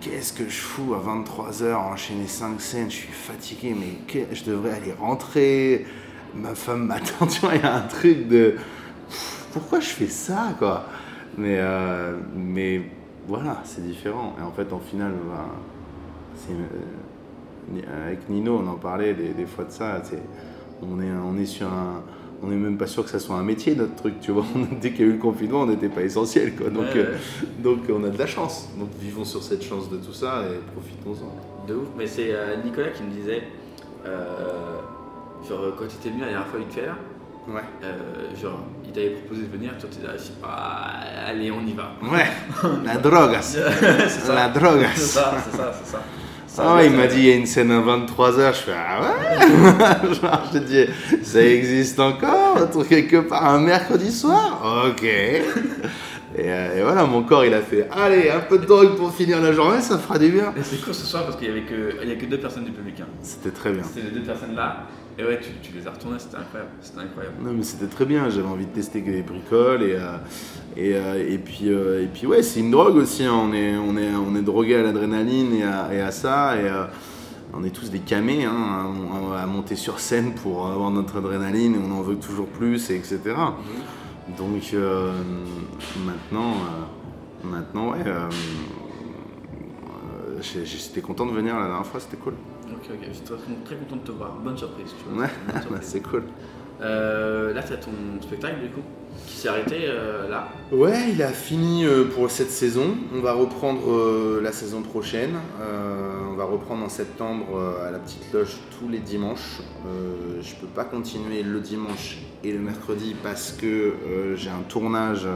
qu'est-ce 0.00 0.32
que 0.32 0.44
je 0.44 0.60
fous 0.60 0.94
à 0.94 0.98
23h 0.98 1.74
enchaîner 1.74 2.26
5 2.26 2.60
scènes, 2.60 2.90
je 2.90 2.96
suis 2.96 3.12
fatigué, 3.12 3.74
mais 3.78 3.98
que- 4.06 4.34
je 4.34 4.44
devrais 4.44 4.72
aller 4.72 4.92
rentrer. 4.92 5.86
Ma 6.34 6.54
femme 6.54 6.86
m'attend, 6.86 7.26
tu 7.28 7.40
vois, 7.40 7.54
il 7.56 7.62
y 7.62 7.64
a 7.64 7.76
un 7.76 7.86
truc 7.88 8.28
de 8.28 8.56
pourquoi 9.52 9.80
je 9.80 9.88
fais 9.88 10.06
ça, 10.06 10.54
quoi? 10.58 10.86
Mais, 11.36 11.56
euh, 11.58 12.16
mais 12.34 12.82
voilà, 13.26 13.60
c'est 13.64 13.84
différent. 13.84 14.34
Et 14.38 14.42
en 14.42 14.52
fait, 14.52 14.72
en 14.72 14.78
final, 14.78 15.12
ben, 15.12 16.54
euh, 16.54 18.06
avec 18.06 18.28
Nino, 18.28 18.60
on 18.64 18.68
en 18.68 18.76
parlait 18.76 19.14
des, 19.14 19.46
fois 19.46 19.64
de 19.64 19.70
ça. 19.70 20.00
On 20.82 21.00
est, 21.00 21.10
on 21.10 21.36
est 21.38 21.46
sur 21.46 21.66
un. 21.66 22.02
On 22.42 22.46
n'est 22.46 22.56
même 22.56 22.78
pas 22.78 22.86
sûr 22.86 23.04
que 23.04 23.10
ça 23.10 23.18
soit 23.18 23.36
un 23.36 23.42
métier, 23.42 23.74
notre 23.74 23.94
truc, 23.96 24.14
tu 24.20 24.30
vois. 24.32 24.44
Dès 24.80 24.92
qu'il 24.92 25.00
y 25.00 25.04
a 25.04 25.06
eu 25.08 25.12
le 25.12 25.18
confinement, 25.18 25.60
on 25.60 25.66
n'était 25.66 25.88
pas 25.90 26.00
essentiel, 26.02 26.54
quoi. 26.56 26.70
Donc, 26.70 26.84
Ouais, 26.84 26.96
euh, 26.96 27.16
donc 27.58 27.80
on 27.92 28.02
a 28.04 28.08
de 28.08 28.18
la 28.18 28.26
chance. 28.26 28.68
Donc 28.78 28.88
vivons 28.98 29.24
sur 29.24 29.42
cette 29.42 29.62
chance 29.62 29.90
de 29.90 29.98
tout 29.98 30.14
ça 30.14 30.42
et 30.50 30.58
profitons-en. 30.72 31.66
De 31.68 31.74
ouf. 31.74 31.88
Mais 31.98 32.06
c'est 32.06 32.30
euh, 32.32 32.56
Nicolas 32.64 32.88
qui 32.90 33.02
me 33.02 33.10
disait, 33.10 33.42
euh, 34.06 34.78
genre 35.48 35.60
quand 35.78 35.84
tu 35.86 35.96
étais 35.96 36.08
venu 36.08 36.20
la 36.20 36.28
dernière 36.28 36.46
fois 36.46 36.60
Ouais. 37.48 37.62
genre 38.40 38.60
il 38.84 38.92
t'avait 38.92 39.10
proposé 39.10 39.42
de 39.42 39.48
venir, 39.52 39.72
toi 39.78 39.88
tu 39.90 39.98
disais, 39.98 40.08
ah, 40.42 40.46
pas, 40.46 41.26
allez 41.30 41.50
on 41.50 41.60
y 41.66 41.72
va. 41.72 41.92
Ouais, 42.10 42.26
la 42.84 42.96
drogue, 42.96 43.36
C'est 43.40 43.60
ça. 44.08 44.34
la 44.34 44.48
drogue. 44.48 44.86
C'est 44.94 45.00
ça, 45.00 45.34
c'est 45.50 45.56
ça, 45.56 45.72
c'est 45.82 45.90
ça. 45.90 46.02
Ça, 46.60 46.74
Ah 46.76 46.84
il 46.84 46.92
m'a 46.92 47.06
dit 47.06 47.18
il 47.18 47.26
y 47.26 47.32
a 47.32 47.36
une 47.36 47.46
scène 47.46 47.70
à 47.70 47.80
23h, 47.80 48.48
je 48.54 48.58
fais 48.60 48.72
ah 48.76 49.00
ouais? 49.00 50.14
Genre, 50.14 50.42
je 50.52 50.58
te 50.58 50.64
dis 50.64 50.84
ça 51.22 51.42
existe 51.42 51.98
encore, 52.00 52.58
quelque 52.88 53.16
part 53.16 53.44
un 53.46 53.60
mercredi 53.60 54.12
soir? 54.12 54.86
Ok. 54.90 55.02
Et, 55.02 55.42
euh, 56.38 56.78
et 56.78 56.82
voilà, 56.82 57.04
mon 57.06 57.22
corps 57.24 57.44
il 57.44 57.52
a 57.54 57.60
fait 57.60 57.88
Allez, 57.90 58.30
un 58.30 58.40
peu 58.40 58.58
de 58.58 58.64
drogue 58.64 58.94
pour 58.96 59.12
finir 59.12 59.40
la 59.40 59.52
journée, 59.52 59.80
ça 59.80 59.98
fera 59.98 60.18
du 60.18 60.28
bien. 60.28 60.52
Et 60.56 60.62
c'est 60.62 60.80
cool 60.82 60.94
ce 60.94 61.04
soir 61.04 61.24
parce 61.24 61.36
qu'il 61.36 61.48
y 61.48 61.50
avait 61.50 61.62
que, 61.62 61.96
il 62.02 62.08
y 62.08 62.12
a 62.12 62.14
que 62.16 62.26
deux 62.26 62.38
personnes 62.38 62.64
du 62.64 62.70
public. 62.70 63.00
hein. 63.00 63.06
C'était 63.22 63.50
très 63.50 63.72
bien. 63.72 63.82
C'était 63.82 64.06
les 64.06 64.12
deux 64.20 64.22
personnes 64.24 64.54
là. 64.54 64.86
Et 65.18 65.24
ouais, 65.24 65.40
tu, 65.42 65.50
tu 65.60 65.76
les 65.76 65.86
as 65.86 65.90
retournées, 65.90 66.18
c'était 66.20 66.36
incroyable. 66.36 66.70
C'était 66.80 67.00
incroyable. 67.00 67.34
Non 67.42 67.52
mais 67.52 67.64
c'était 67.64 67.88
très 67.88 68.04
bien, 68.04 68.28
j'avais 68.30 68.46
envie 68.48 68.64
de 68.66 68.70
tester 68.72 69.02
que 69.02 69.10
des 69.10 69.22
bricoles 69.22 69.82
et, 69.82 69.94
euh, 69.96 70.16
et, 70.76 70.94
euh, 70.94 71.24
et, 71.28 71.38
puis, 71.38 71.68
euh, 71.68 72.04
et 72.04 72.06
puis 72.06 72.26
ouais 72.26 72.42
c'est 72.42 72.60
une 72.60 72.70
drogue 72.70 72.96
aussi, 72.96 73.24
hein. 73.24 73.34
on 73.34 73.52
est, 73.52 73.76
on 73.76 73.96
est, 73.96 74.14
on 74.14 74.36
est 74.36 74.42
drogué 74.42 74.76
à 74.76 74.82
l'adrénaline 74.82 75.52
et 75.54 75.64
à, 75.64 75.92
et 75.92 76.00
à 76.00 76.10
ça 76.10 76.56
et 76.56 76.68
euh, 76.68 76.84
on 77.52 77.64
est 77.64 77.70
tous 77.70 77.90
des 77.90 77.98
camés 77.98 78.44
hein, 78.44 78.92
à, 79.34 79.42
à 79.42 79.46
monter 79.46 79.74
sur 79.74 79.98
scène 79.98 80.34
pour 80.34 80.68
avoir 80.68 80.90
notre 80.90 81.18
adrénaline 81.18 81.74
et 81.74 81.78
on 81.78 81.92
en 81.92 82.02
veut 82.02 82.16
toujours 82.16 82.46
plus 82.46 82.90
et 82.90 82.96
etc. 82.96 83.18
Donc 84.38 84.74
euh, 84.74 85.12
maintenant, 86.04 86.52
euh, 86.52 87.46
maintenant 87.48 87.90
ouais, 87.90 88.04
euh, 88.06 88.28
j'étais 90.40 91.00
content 91.00 91.26
de 91.26 91.32
venir 91.32 91.58
la 91.58 91.66
dernière 91.66 91.86
fois, 91.86 92.00
c'était 92.00 92.16
cool. 92.16 92.34
Ok, 92.70 92.90
ok, 92.90 93.08
je 93.08 93.12
suis 93.12 93.24
très, 93.64 93.76
content 93.76 93.96
de 93.96 94.02
te 94.02 94.12
voir. 94.12 94.36
Bonne 94.44 94.56
surprise, 94.56 94.94
tu 94.96 95.12
vois. 95.12 95.24
Ouais, 95.24 95.30
surprise. 95.60 95.80
c'est 95.82 96.00
cool. 96.00 96.24
Là, 96.80 97.62
tu 97.62 97.72
as 97.72 97.76
ton 97.76 97.90
spectacle 98.20 98.60
du 98.60 98.68
coup? 98.68 98.82
Qui 99.26 99.36
s'est 99.36 99.48
arrêté 99.48 99.76
euh, 99.84 100.28
là. 100.28 100.48
Ouais, 100.72 101.10
il 101.12 101.22
a 101.22 101.28
fini 101.28 101.84
euh, 101.84 102.04
pour 102.04 102.30
cette 102.30 102.50
saison. 102.50 102.94
On 103.14 103.20
va 103.20 103.32
reprendre 103.32 103.90
euh, 103.90 104.40
la 104.42 104.52
saison 104.52 104.82
prochaine. 104.82 105.36
On 106.30 106.36
va 106.36 106.44
reprendre 106.44 106.84
en 106.84 106.88
septembre 106.88 107.46
à 107.86 107.90
la 107.90 107.98
petite 107.98 108.32
loge 108.32 108.56
tous 108.78 108.88
les 108.88 108.98
dimanches. 108.98 109.60
Je 110.40 110.54
peux 110.54 110.66
pas 110.66 110.84
continuer 110.84 111.42
le 111.42 111.60
dimanche 111.60 112.18
et 112.42 112.52
le 112.52 112.60
mercredi 112.60 113.14
parce 113.22 113.52
que 113.52 113.92
j'ai 114.36 114.48
un 114.48 114.62
tournage 114.66 115.26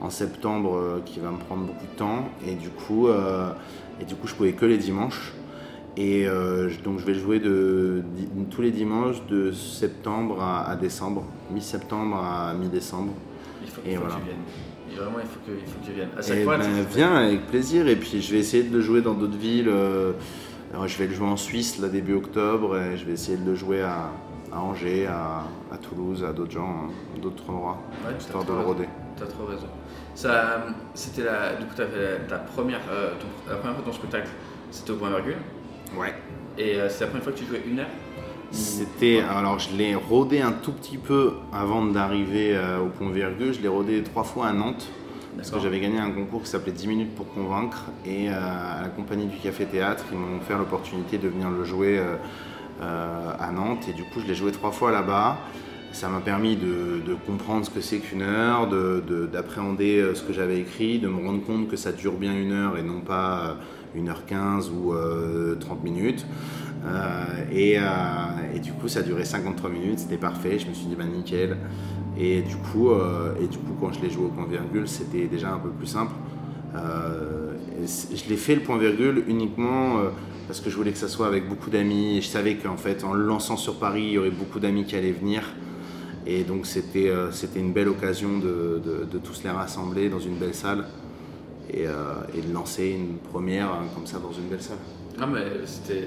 en 0.00 0.08
septembre 0.08 1.02
qui 1.04 1.20
va 1.20 1.30
me 1.30 1.36
prendre 1.36 1.66
beaucoup 1.66 1.84
de 1.84 1.98
temps 1.98 2.30
et 2.46 2.54
du 2.54 2.70
coup, 2.70 3.08
et 3.08 4.04
du 4.04 4.14
coup, 4.14 4.28
je 4.28 4.34
pouvais 4.34 4.52
que 4.52 4.64
les 4.64 4.78
dimanches. 4.78 5.32
Et 5.96 6.26
euh, 6.26 6.70
donc 6.84 6.98
je 7.00 7.04
vais 7.04 7.14
jouer 7.14 7.40
de, 7.40 8.02
tous 8.50 8.62
les 8.62 8.70
dimanches 8.70 9.24
de 9.28 9.50
septembre 9.52 10.40
à, 10.40 10.68
à 10.70 10.76
décembre, 10.76 11.24
mi-septembre 11.50 12.16
à 12.16 12.54
mi-décembre. 12.54 13.12
Il 13.62 13.68
faut, 13.68 13.80
Et 13.84 13.92
il 13.92 13.96
faut 13.96 14.02
voilà. 14.02 14.14
que 14.16 14.20
tu 14.20 14.26
viennes. 14.26 14.36
Et 14.92 14.96
vraiment, 14.96 15.18
il 15.20 15.26
faut 15.26 15.40
que, 15.46 15.52
il 15.58 15.66
faut 15.70 15.78
que 15.80 15.86
tu 15.86 15.92
viennes. 15.92 16.08
À 16.16 16.22
chaque 16.22 16.38
Eh 16.40 16.44
fois, 16.44 16.58
ben, 16.58 16.64
tu- 16.64 16.96
viens 16.96 17.14
avec 17.14 17.46
plaisir 17.48 17.86
et 17.88 17.96
puis 17.96 18.22
je 18.22 18.32
vais 18.32 18.38
essayer 18.38 18.62
de 18.62 18.74
le 18.74 18.80
jouer 18.82 19.02
dans 19.02 19.14
d'autres 19.14 19.36
villes. 19.36 19.68
euh, 19.68 20.12
alors, 20.72 20.86
je 20.86 20.96
vais 20.98 21.08
le 21.08 21.14
jouer 21.14 21.26
en 21.26 21.36
Suisse 21.36 21.78
là 21.80 21.88
début 21.88 22.14
octobre 22.14 22.78
et 22.78 22.96
je 22.96 23.04
vais 23.04 23.12
essayer 23.12 23.36
de 23.36 23.44
le 23.44 23.56
jouer 23.56 23.82
à, 23.82 24.10
à 24.52 24.60
Angers, 24.60 25.06
à, 25.06 25.42
à 25.72 25.76
Toulouse, 25.78 26.24
à 26.24 26.32
d'autres 26.32 26.52
gens, 26.52 26.68
hein, 26.86 27.18
d'autres 27.20 27.48
endroits, 27.50 27.78
Ouais, 28.06 28.14
histoire 28.18 28.44
de 28.44 28.52
le 28.52 28.58
raison. 28.58 28.76
T'as 29.18 29.26
trop 29.26 29.44
raison. 29.46 29.66
Ça, 30.14 30.66
c'était 30.94 31.24
la, 31.24 31.54
du 31.56 31.64
coup, 31.66 31.72
t'as 31.76 31.86
fait 31.86 32.26
ta 32.28 32.38
première, 32.38 32.80
euh, 32.90 33.10
ton- 33.20 33.50
la 33.50 33.56
première 33.56 33.74
fois 33.76 33.84
de 33.84 33.90
ton 33.90 33.96
spectacle, 33.96 34.28
c'était 34.70 34.92
au 34.92 34.96
point 34.96 35.08
virgule. 35.10 35.36
Ouais. 35.98 36.14
Et 36.58 36.76
euh, 36.76 36.88
c'est 36.88 37.00
la 37.04 37.06
première 37.08 37.24
fois 37.24 37.32
que 37.32 37.38
tu 37.38 37.46
jouais 37.46 37.62
une 37.68 37.78
heure. 37.80 37.86
C'était 38.52 39.20
alors 39.20 39.58
je 39.60 39.76
l'ai 39.76 39.94
rodé 39.94 40.40
un 40.40 40.50
tout 40.52 40.72
petit 40.72 40.98
peu 40.98 41.34
avant 41.52 41.84
d'arriver 41.86 42.52
euh, 42.56 42.80
au 42.80 42.86
point 42.88 43.10
virgule. 43.10 43.52
Je 43.54 43.60
l'ai 43.60 43.68
rodé 43.68 44.02
trois 44.02 44.24
fois 44.24 44.48
à 44.48 44.52
Nantes 44.52 44.88
parce 45.36 45.50
que 45.52 45.60
j'avais 45.60 45.78
gagné 45.78 45.98
un 46.00 46.10
concours 46.10 46.42
qui 46.42 46.48
s'appelait 46.48 46.72
10 46.72 46.88
minutes 46.88 47.14
pour 47.14 47.32
convaincre 47.32 47.84
et 48.04 48.28
euh, 48.28 48.32
à 48.34 48.82
la 48.82 48.88
compagnie 48.88 49.26
du 49.26 49.36
Café 49.36 49.64
Théâtre 49.66 50.04
ils 50.10 50.18
m'ont 50.18 50.38
offert 50.38 50.58
l'opportunité 50.58 51.16
de 51.18 51.28
venir 51.28 51.48
le 51.50 51.62
jouer 51.64 52.00
à 52.80 53.50
Nantes 53.52 53.86
et 53.88 53.92
du 53.92 54.02
coup 54.04 54.20
je 54.20 54.26
l'ai 54.26 54.34
joué 54.34 54.52
trois 54.52 54.72
fois 54.72 54.90
là-bas. 54.90 55.38
Ça 55.92 56.08
m'a 56.08 56.20
permis 56.20 56.54
de, 56.56 57.00
de 57.04 57.14
comprendre 57.26 57.64
ce 57.66 57.70
que 57.70 57.80
c'est 57.80 57.98
qu'une 57.98 58.22
heure, 58.22 58.68
de- 58.68 59.02
de- 59.06 59.26
d'appréhender 59.26 59.98
euh, 59.98 60.14
ce 60.14 60.22
que 60.22 60.32
j'avais 60.32 60.58
écrit, 60.60 61.00
de 61.00 61.08
me 61.08 61.26
rendre 61.26 61.44
compte 61.44 61.66
que 61.68 61.74
ça 61.76 61.90
dure 61.90 62.12
bien 62.12 62.32
une 62.32 62.52
heure 62.52 62.78
et 62.78 62.82
non 62.82 63.00
pas 63.00 63.56
1h15 63.96 64.70
ou 64.70 64.92
euh, 64.92 65.56
30 65.56 65.84
minutes. 65.84 66.26
Euh, 66.84 67.24
et, 67.52 67.78
euh, 67.78 67.82
et 68.54 68.58
du 68.58 68.72
coup, 68.72 68.88
ça 68.88 69.00
a 69.00 69.02
duré 69.02 69.24
53 69.24 69.70
minutes, 69.70 70.00
c'était 70.00 70.16
parfait. 70.16 70.58
Je 70.58 70.66
me 70.66 70.74
suis 70.74 70.86
dit, 70.86 70.94
bah 70.96 71.04
nickel. 71.04 71.56
Et 72.18 72.42
du 72.42 72.56
coup, 72.56 72.90
euh, 72.90 73.34
et 73.40 73.46
du 73.46 73.58
coup 73.58 73.74
quand 73.80 73.92
je 73.92 74.00
l'ai 74.00 74.10
joué 74.10 74.26
au 74.26 74.28
point 74.28 74.46
virgule, 74.46 74.88
c'était 74.88 75.26
déjà 75.26 75.52
un 75.52 75.58
peu 75.58 75.70
plus 75.70 75.86
simple. 75.86 76.12
Euh, 76.74 77.52
je 77.82 78.28
l'ai 78.28 78.36
fait 78.36 78.54
le 78.54 78.60
point 78.60 78.78
virgule 78.78 79.24
uniquement 79.26 79.98
euh, 79.98 80.10
parce 80.46 80.60
que 80.60 80.70
je 80.70 80.76
voulais 80.76 80.92
que 80.92 80.98
ça 80.98 81.08
soit 81.08 81.26
avec 81.26 81.48
beaucoup 81.48 81.70
d'amis. 81.70 82.20
Je 82.20 82.28
savais 82.28 82.56
qu'en 82.56 82.76
fait, 82.76 83.04
en 83.04 83.14
le 83.14 83.24
lançant 83.24 83.56
sur 83.56 83.76
Paris, 83.78 84.02
il 84.02 84.12
y 84.12 84.18
aurait 84.18 84.30
beaucoup 84.30 84.60
d'amis 84.60 84.84
qui 84.84 84.96
allaient 84.96 85.12
venir. 85.12 85.42
Et 86.26 86.42
donc, 86.44 86.66
c'était 86.66 87.08
euh, 87.08 87.30
une 87.56 87.72
belle 87.72 87.88
occasion 87.88 88.38
de 88.38 89.18
tous 89.24 89.42
les 89.42 89.50
rassembler 89.50 90.08
dans 90.08 90.20
une 90.20 90.36
belle 90.36 90.54
salle 90.54 90.84
et, 91.72 91.86
euh, 91.86 91.92
et 92.34 92.40
de 92.40 92.52
lancer 92.52 92.88
une 92.88 93.18
première 93.18 93.66
euh, 93.70 93.76
comme 93.94 94.06
ça 94.06 94.18
dans 94.18 94.32
une 94.32 94.48
belle 94.48 94.62
salle. 94.62 94.78
Non, 95.18 95.26
mais 95.26 95.42
c'était, 95.66 96.02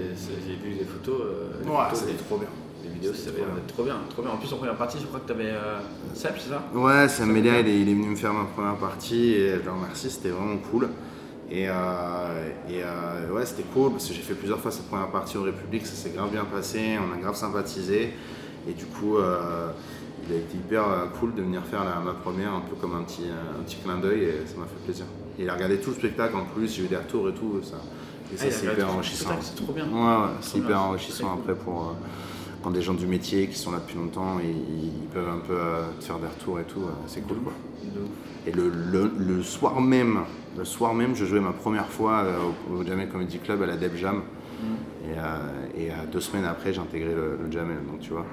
j'ai 0.48 0.56
vu 0.56 0.76
des 0.76 0.86
photos. 0.86 1.22
euh, 1.22 1.64
des 1.64 1.70
Ouais, 1.70 1.76
photos, 1.86 2.00
c'était 2.00 2.12
des- 2.14 2.18
trop 2.20 2.38
bien. 2.38 2.48
Les 2.84 2.90
vidéos, 2.90 3.14
ça 3.14 3.30
avait 3.30 3.40
l'air 3.40 3.48
d'être 3.56 3.68
trop 3.74 3.84
bien, 3.84 3.98
trop 4.10 4.22
bien. 4.22 4.32
En 4.32 4.38
plus, 4.38 4.52
en 4.54 4.58
première 4.58 4.76
partie, 4.76 4.98
je 5.00 5.06
crois 5.06 5.20
que 5.22 5.26
tu 5.28 5.32
avais 5.32 5.52
euh, 5.52 5.80
Seb, 6.14 6.34
c'est 6.38 6.50
ça? 6.50 6.64
Ouais, 6.74 7.08
Sam 7.08 7.32
Melia, 7.32 7.60
il 7.62 7.68
est, 7.68 7.80
il 7.82 7.90
est 7.90 7.94
venu 7.94 8.08
me 8.10 8.16
faire 8.16 8.34
ma 8.34 8.46
première 8.46 8.76
partie 8.76 9.34
et 9.34 9.52
je 9.60 9.64
le 9.66 9.72
remercie, 9.72 10.10
c'était 10.10 10.30
vraiment 10.30 10.58
cool. 10.72 10.90
Et, 11.50 11.70
euh, 11.70 11.74
et 12.70 12.82
euh, 12.84 13.32
ouais, 13.32 13.46
c'était 13.46 13.64
cool 13.74 13.92
parce 13.92 14.08
que 14.08 14.14
j'ai 14.14 14.22
fait 14.22 14.34
plusieurs 14.34 14.60
fois 14.60 14.72
cette 14.72 14.88
première 14.88 15.10
partie 15.12 15.38
au 15.38 15.44
République, 15.44 15.86
ça 15.86 15.94
s'est 15.96 16.10
grave 16.16 16.32
bien 16.32 16.46
passé, 16.46 16.98
on 17.00 17.14
a 17.14 17.22
grave 17.22 17.36
sympathisé. 17.36 18.14
Et 18.68 18.74
du 18.74 18.86
coup, 18.86 19.18
euh, 19.18 19.68
il 20.28 20.34
a 20.34 20.38
été 20.38 20.58
hyper 20.58 20.84
cool 21.20 21.36
de 21.36 21.42
venir 21.42 21.64
faire 21.66 21.84
la- 21.84 22.00
ma 22.00 22.14
première, 22.14 22.54
un 22.54 22.62
peu 22.62 22.76
comme 22.76 22.96
un 22.96 23.04
petit, 23.04 23.26
un 23.30 23.62
petit 23.64 23.78
clin 23.84 23.98
d'œil 23.98 24.24
et 24.24 24.34
ça 24.48 24.58
m'a 24.58 24.66
fait 24.66 24.84
plaisir. 24.86 25.06
Il 25.40 25.50
a 25.50 25.54
regardé 25.54 25.78
tout 25.80 25.90
le 25.92 25.96
spectacle 25.96 26.36
en 26.36 26.46
plus, 26.46 26.76
j'ai 26.76 26.84
eu 26.84 26.88
des 26.88 26.98
retours 26.98 27.30
et 27.30 27.34
tout. 27.34 27.60
Ça, 27.64 27.78
et 28.34 28.38
ça 28.38 28.46
Ah, 28.48 28.52
c'est 28.52 28.66
hyper 28.68 28.90
enrichissant. 28.94 29.30
c'est 29.42 29.56
trop 29.56 29.74
bien. 29.74 29.86
Ouais, 29.86 30.00
ouais, 30.26 30.32
c'est 30.42 30.58
hyper 30.58 30.68
bien, 30.70 30.80
enrichissant 30.80 31.30
cool. 31.30 31.40
après 31.52 31.56
pour. 31.64 31.82
euh, 31.82 31.94
quand 32.64 32.72
des 32.72 32.82
gens 32.82 32.94
du 32.94 33.08
métier 33.08 33.48
qui 33.50 33.58
sont 33.58 33.72
là 33.72 33.80
depuis 33.80 33.98
longtemps, 33.98 34.40
et 34.40 34.48
ils 34.50 35.08
peuvent 35.14 35.28
un 35.28 35.40
peu 35.46 35.52
euh, 35.54 35.84
te 36.00 36.06
faire 36.06 36.18
des 36.18 36.28
retours 36.28 36.62
et 36.62 36.64
tout, 36.64 36.80
euh, 36.84 36.92
c'est 37.08 37.20
cool 37.28 37.38
quoi. 37.40 37.52
Et 38.48 38.52
le, 38.52 38.70
le- 38.70 39.12
le 39.18 39.44
soir 39.44 39.82
même, 39.82 40.20
le 40.58 40.64
soir 40.64 40.94
même, 40.94 41.14
je 41.16 41.26
jouais 41.26 41.42
ma 41.42 41.52
première 41.52 41.88
fois 41.88 42.24
au, 42.72 42.74
au 42.76 42.84
Jamel 42.86 43.10
Comedy 43.10 43.40
Club 43.40 43.62
à 43.64 43.66
la 43.66 43.76
Deb 43.76 43.96
Jam. 43.98 44.22
Mm. 44.62 45.76
Et, 45.78 45.88
et, 45.88 45.92
deux 46.12 46.22
semaines 46.22 46.46
après, 46.46 46.72
j'ai 46.72 46.80
intégré 46.80 47.14
le, 47.14 47.38
le 47.46 47.52
Jamel. 47.52 47.78
Donc 47.86 48.00
tu 48.00 48.12
vois, 48.12 48.26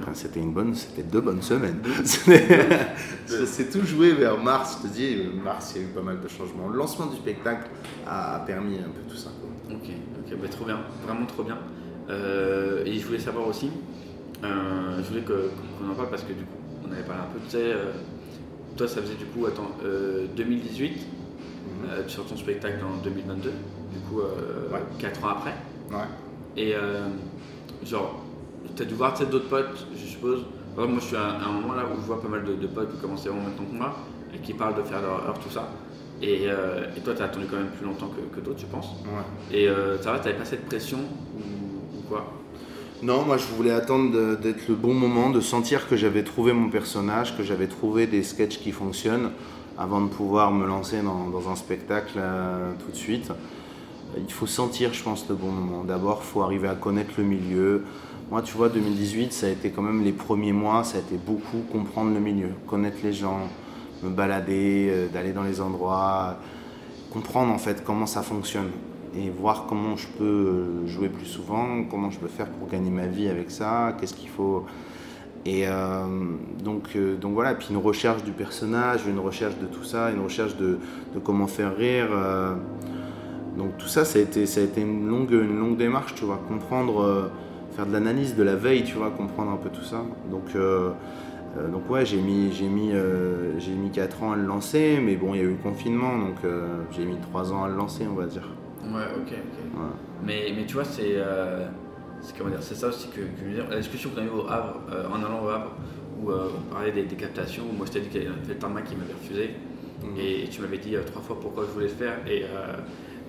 Enfin, 0.00 0.12
c'était 0.14 0.40
une 0.40 0.52
bonne, 0.52 0.74
c'était 0.74 1.02
deux 1.02 1.20
bonnes 1.20 1.42
semaines. 1.42 1.80
Ça 2.04 3.46
s'est 3.46 3.66
tout 3.70 3.84
joué 3.84 4.12
vers 4.12 4.38
mars. 4.38 4.78
Je 4.82 4.88
te 4.88 4.92
dis, 4.92 5.16
mars, 5.44 5.72
il 5.74 5.82
y 5.82 5.84
a 5.84 5.88
eu 5.88 5.90
pas 5.90 6.02
mal 6.02 6.20
de 6.20 6.28
changements. 6.28 6.68
Le 6.68 6.76
lancement 6.76 7.06
du 7.06 7.16
spectacle 7.16 7.68
a, 8.06 8.40
permis 8.46 8.76
un 8.78 8.88
peu 8.90 9.00
tout 9.08 9.16
ça. 9.16 9.30
Ok, 9.70 9.88
ok, 10.26 10.38
bah, 10.40 10.48
trop 10.48 10.64
bien, 10.64 10.80
vraiment 11.06 11.26
trop 11.26 11.42
bien. 11.42 11.58
Euh, 12.10 12.84
et 12.86 12.98
je 12.98 13.06
voulais 13.06 13.18
savoir 13.18 13.46
aussi, 13.48 13.70
euh, 14.42 15.02
je 15.02 15.08
voulais 15.08 15.20
que- 15.22 15.50
qu'on 15.78 15.90
en 15.90 15.94
parle 15.94 16.08
parce 16.10 16.22
que 16.22 16.32
du 16.32 16.44
coup, 16.44 16.56
on 16.88 16.92
avait 16.92 17.02
parlé 17.02 17.22
un 17.22 17.32
peu, 17.32 17.38
tu 17.44 17.50
sais, 17.50 17.58
euh, 17.72 17.92
toi 18.78 18.88
ça 18.88 19.02
faisait 19.02 19.16
du 19.16 19.26
coup, 19.26 19.44
attends, 19.44 19.72
euh, 19.84 20.26
2018, 20.34 21.06
euh, 21.90 22.02
tu 22.06 22.14
sors 22.14 22.24
ton 22.24 22.36
spectacle 22.36 22.78
en 22.82 23.02
2022, 23.02 23.50
du 23.92 23.98
coup, 24.08 24.20
euh, 24.20 24.72
Ouais. 24.72 24.80
4 24.98 25.22
ans 25.24 25.28
après. 25.28 25.54
Ouais. 25.90 26.06
Et 26.56 26.74
euh, 26.74 27.08
genre, 27.84 28.24
tu 28.78 28.82
as 28.84 28.86
dû 28.86 28.94
voir 28.94 29.12
tu 29.14 29.26
d'autres 29.26 29.48
potes, 29.48 29.86
je 29.92 30.06
suppose. 30.06 30.44
Par 30.76 30.84
exemple, 30.84 30.92
moi, 30.92 31.00
je 31.00 31.06
suis 31.06 31.16
à 31.16 31.48
un 31.48 31.52
moment 31.52 31.74
là 31.74 31.82
où 31.84 32.00
je 32.00 32.06
vois 32.06 32.22
pas 32.22 32.28
mal 32.28 32.44
de, 32.44 32.54
de 32.54 32.66
potes 32.68 32.92
qui 32.92 33.00
commençaient 33.00 33.28
vraiment 33.28 33.46
maintenant 33.48 33.64
que 33.64 33.76
moi 33.76 33.96
et 34.32 34.38
qui 34.38 34.54
parlent 34.54 34.76
de 34.76 34.82
faire 34.82 35.02
leur 35.02 35.26
heure, 35.26 35.38
tout 35.42 35.50
ça. 35.50 35.68
Et, 36.22 36.42
euh, 36.44 36.86
et 36.96 37.00
toi, 37.00 37.14
tu 37.14 37.22
as 37.22 37.24
attendu 37.24 37.46
quand 37.50 37.56
même 37.56 37.70
plus 37.76 37.86
longtemps 37.86 38.08
que, 38.08 38.34
que 38.34 38.40
d'autres, 38.44 38.60
je 38.60 38.66
pense. 38.66 38.86
Ouais. 39.04 39.56
Et 39.58 39.68
euh, 39.68 40.00
ça 40.00 40.12
va, 40.12 40.20
t'avais 40.20 40.36
pas 40.36 40.44
cette 40.44 40.66
pression 40.66 40.98
ou, 40.98 41.98
ou 41.98 42.02
quoi? 42.08 42.32
Non, 43.02 43.24
moi 43.24 43.36
je 43.36 43.46
voulais 43.54 43.70
attendre 43.70 44.36
d'être 44.36 44.68
le 44.68 44.74
bon 44.74 44.92
moment, 44.94 45.30
de 45.30 45.40
sentir 45.40 45.88
que 45.88 45.96
j'avais 45.96 46.24
trouvé 46.24 46.52
mon 46.52 46.68
personnage, 46.68 47.36
que 47.36 47.44
j'avais 47.44 47.68
trouvé 47.68 48.08
des 48.08 48.24
sketchs 48.24 48.58
qui 48.58 48.72
fonctionnent 48.72 49.30
avant 49.76 50.00
de 50.00 50.08
pouvoir 50.08 50.50
me 50.50 50.66
lancer 50.66 51.02
dans, 51.02 51.28
dans 51.28 51.48
un 51.48 51.54
spectacle 51.54 52.14
euh, 52.16 52.72
tout 52.84 52.90
de 52.90 52.96
suite. 52.96 53.30
Il 54.16 54.32
faut 54.32 54.48
sentir, 54.48 54.92
je 54.94 55.02
pense, 55.02 55.28
le 55.28 55.36
bon 55.36 55.50
moment. 55.50 55.84
D'abord, 55.84 56.22
il 56.22 56.26
faut 56.26 56.42
arriver 56.42 56.66
à 56.66 56.74
connaître 56.74 57.12
le 57.18 57.24
milieu. 57.24 57.84
Moi, 58.30 58.42
tu 58.42 58.58
vois, 58.58 58.68
2018, 58.68 59.32
ça 59.32 59.46
a 59.46 59.48
été 59.48 59.70
quand 59.70 59.80
même 59.80 60.04
les 60.04 60.12
premiers 60.12 60.52
mois, 60.52 60.84
ça 60.84 60.98
a 60.98 61.00
été 61.00 61.16
beaucoup 61.16 61.62
comprendre 61.72 62.12
le 62.12 62.20
milieu, 62.20 62.50
connaître 62.66 62.98
les 63.02 63.14
gens, 63.14 63.48
me 64.02 64.10
balader, 64.10 64.88
euh, 64.90 65.08
d'aller 65.08 65.32
dans 65.32 65.44
les 65.44 65.62
endroits, 65.62 66.36
comprendre 67.10 67.50
en 67.50 67.56
fait 67.56 67.82
comment 67.82 68.04
ça 68.04 68.20
fonctionne 68.20 68.68
et 69.16 69.30
voir 69.30 69.64
comment 69.66 69.96
je 69.96 70.06
peux 70.08 70.24
euh, 70.24 70.86
jouer 70.86 71.08
plus 71.08 71.24
souvent, 71.24 71.84
comment 71.90 72.10
je 72.10 72.18
peux 72.18 72.28
faire 72.28 72.48
pour 72.48 72.68
gagner 72.68 72.90
ma 72.90 73.06
vie 73.06 73.28
avec 73.28 73.50
ça, 73.50 73.96
qu'est-ce 73.98 74.12
qu'il 74.12 74.28
faut. 74.28 74.66
Et 75.46 75.66
euh, 75.66 76.04
donc, 76.62 76.98
donc 76.98 77.32
voilà, 77.32 77.54
puis 77.54 77.68
une 77.70 77.78
recherche 77.78 78.24
du 78.24 78.32
personnage, 78.32 79.06
une 79.06 79.20
recherche 79.20 79.56
de 79.56 79.64
tout 79.64 79.84
ça, 79.84 80.10
une 80.10 80.20
recherche 80.20 80.54
de, 80.58 80.78
de 81.14 81.18
comment 81.18 81.46
faire 81.46 81.74
rire. 81.74 82.08
donc 83.56 83.78
tout 83.78 83.88
ça, 83.88 84.04
ça 84.04 84.18
a 84.18 84.22
été, 84.22 84.44
ça 84.44 84.60
a 84.60 84.64
été 84.64 84.82
une, 84.82 85.08
longue, 85.08 85.30
une 85.30 85.58
longue 85.58 85.78
démarche, 85.78 86.14
tu 86.14 86.26
vois, 86.26 86.38
comprendre, 86.46 87.30
faire 87.78 87.86
de 87.86 87.92
l'analyse 87.92 88.34
de 88.34 88.42
la 88.42 88.56
veille, 88.56 88.82
tu 88.82 88.96
vois, 88.96 89.10
comprendre 89.12 89.52
un 89.52 89.56
peu 89.56 89.70
tout 89.70 89.84
ça. 89.84 90.02
Donc, 90.30 90.54
euh, 90.56 90.90
Euh, 91.58 91.68
donc 91.68 91.88
ouais, 91.90 92.06
j'ai 92.06 92.20
mis, 92.20 92.52
j'ai 92.52 92.68
mis, 92.68 92.92
euh, 92.92 93.58
j'ai 93.58 93.72
mis 93.72 93.90
4 93.90 94.22
ans 94.22 94.32
à 94.32 94.36
le 94.36 94.44
lancer, 94.44 95.00
mais 95.02 95.16
bon, 95.16 95.34
il 95.34 95.38
y 95.38 95.40
a 95.40 95.44
eu 95.44 95.56
le 95.58 95.62
confinement, 95.70 96.18
donc 96.18 96.36
euh, 96.44 96.68
j'ai 96.94 97.06
mis 97.06 97.16
3 97.28 97.52
ans 97.54 97.64
à 97.64 97.68
le 97.68 97.76
lancer, 97.76 98.04
on 98.10 98.14
va 98.14 98.26
dire. 98.26 98.46
Ouais, 98.84 99.08
ok, 99.16 99.32
ok. 99.32 99.58
Mais, 100.26 100.52
mais 100.56 100.66
tu 100.66 100.74
vois, 100.74 100.84
c'est, 100.84 101.16
c'est, 102.20 102.36
comment 102.36 102.50
dire, 102.50 102.62
c'est 102.62 102.74
ça 102.74 102.88
aussi 102.88 103.08
que, 103.08 103.22
que 103.22 103.38
je 103.40 103.44
veux 103.48 103.54
dire. 103.54 103.66
La 103.70 103.78
discussion 103.78 104.10
qu'on 104.10 104.20
a 104.22 104.24
eue 104.24 104.28
au 104.42 104.46
Havre, 104.48 104.80
en 105.14 105.18
allant 105.24 105.42
au 105.44 105.48
Havre, 105.48 105.72
où 106.20 106.30
on 106.32 106.72
parlait 106.74 106.92
des, 106.92 107.04
des 107.04 107.16
captations, 107.16 107.64
moi 107.76 107.86
je 107.86 107.92
t'ai 107.92 108.00
dit 108.00 108.08
qu'il 108.08 108.24
y 108.24 108.26
avait 108.26 108.36
le 108.48 108.54
tarmac 108.56 108.84
qui 108.84 108.96
m'avait 108.96 109.14
refusé, 109.14 109.44
et 110.18 110.48
tu 110.50 110.60
m'avais 110.60 110.78
dit 110.78 110.96
trois 111.06 111.22
fois 111.22 111.38
pourquoi 111.40 111.64
je 111.66 111.70
voulais 111.72 111.86
le 111.94 111.98
faire, 112.04 112.16
et, 112.28 112.44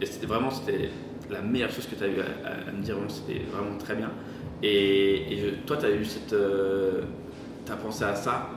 et 0.01 0.05
c'était 0.05 0.27
vraiment 0.27 0.51
c'était 0.51 0.89
la 1.29 1.41
meilleure 1.41 1.71
chose 1.71 1.87
que 1.87 1.95
tu 1.95 2.03
as 2.03 2.07
eu 2.07 2.19
à, 2.19 2.47
à- 2.49 2.69
à 2.69 2.71
me 2.71 2.81
dire, 2.81 2.95
c'était 3.09 3.41
vraiment 3.53 3.77
très 3.77 3.95
bien. 3.95 4.11
Et, 4.63 5.33
et 5.33 5.37
je- 5.39 5.55
toi, 5.65 5.77
tu 5.77 5.85
as 5.85 5.91
eu 5.91 6.03
cette. 6.05 6.35
tu 7.65 7.71
as 7.71 7.75
pensé 7.75 8.03
à 8.03 8.15
ça, 8.15 8.49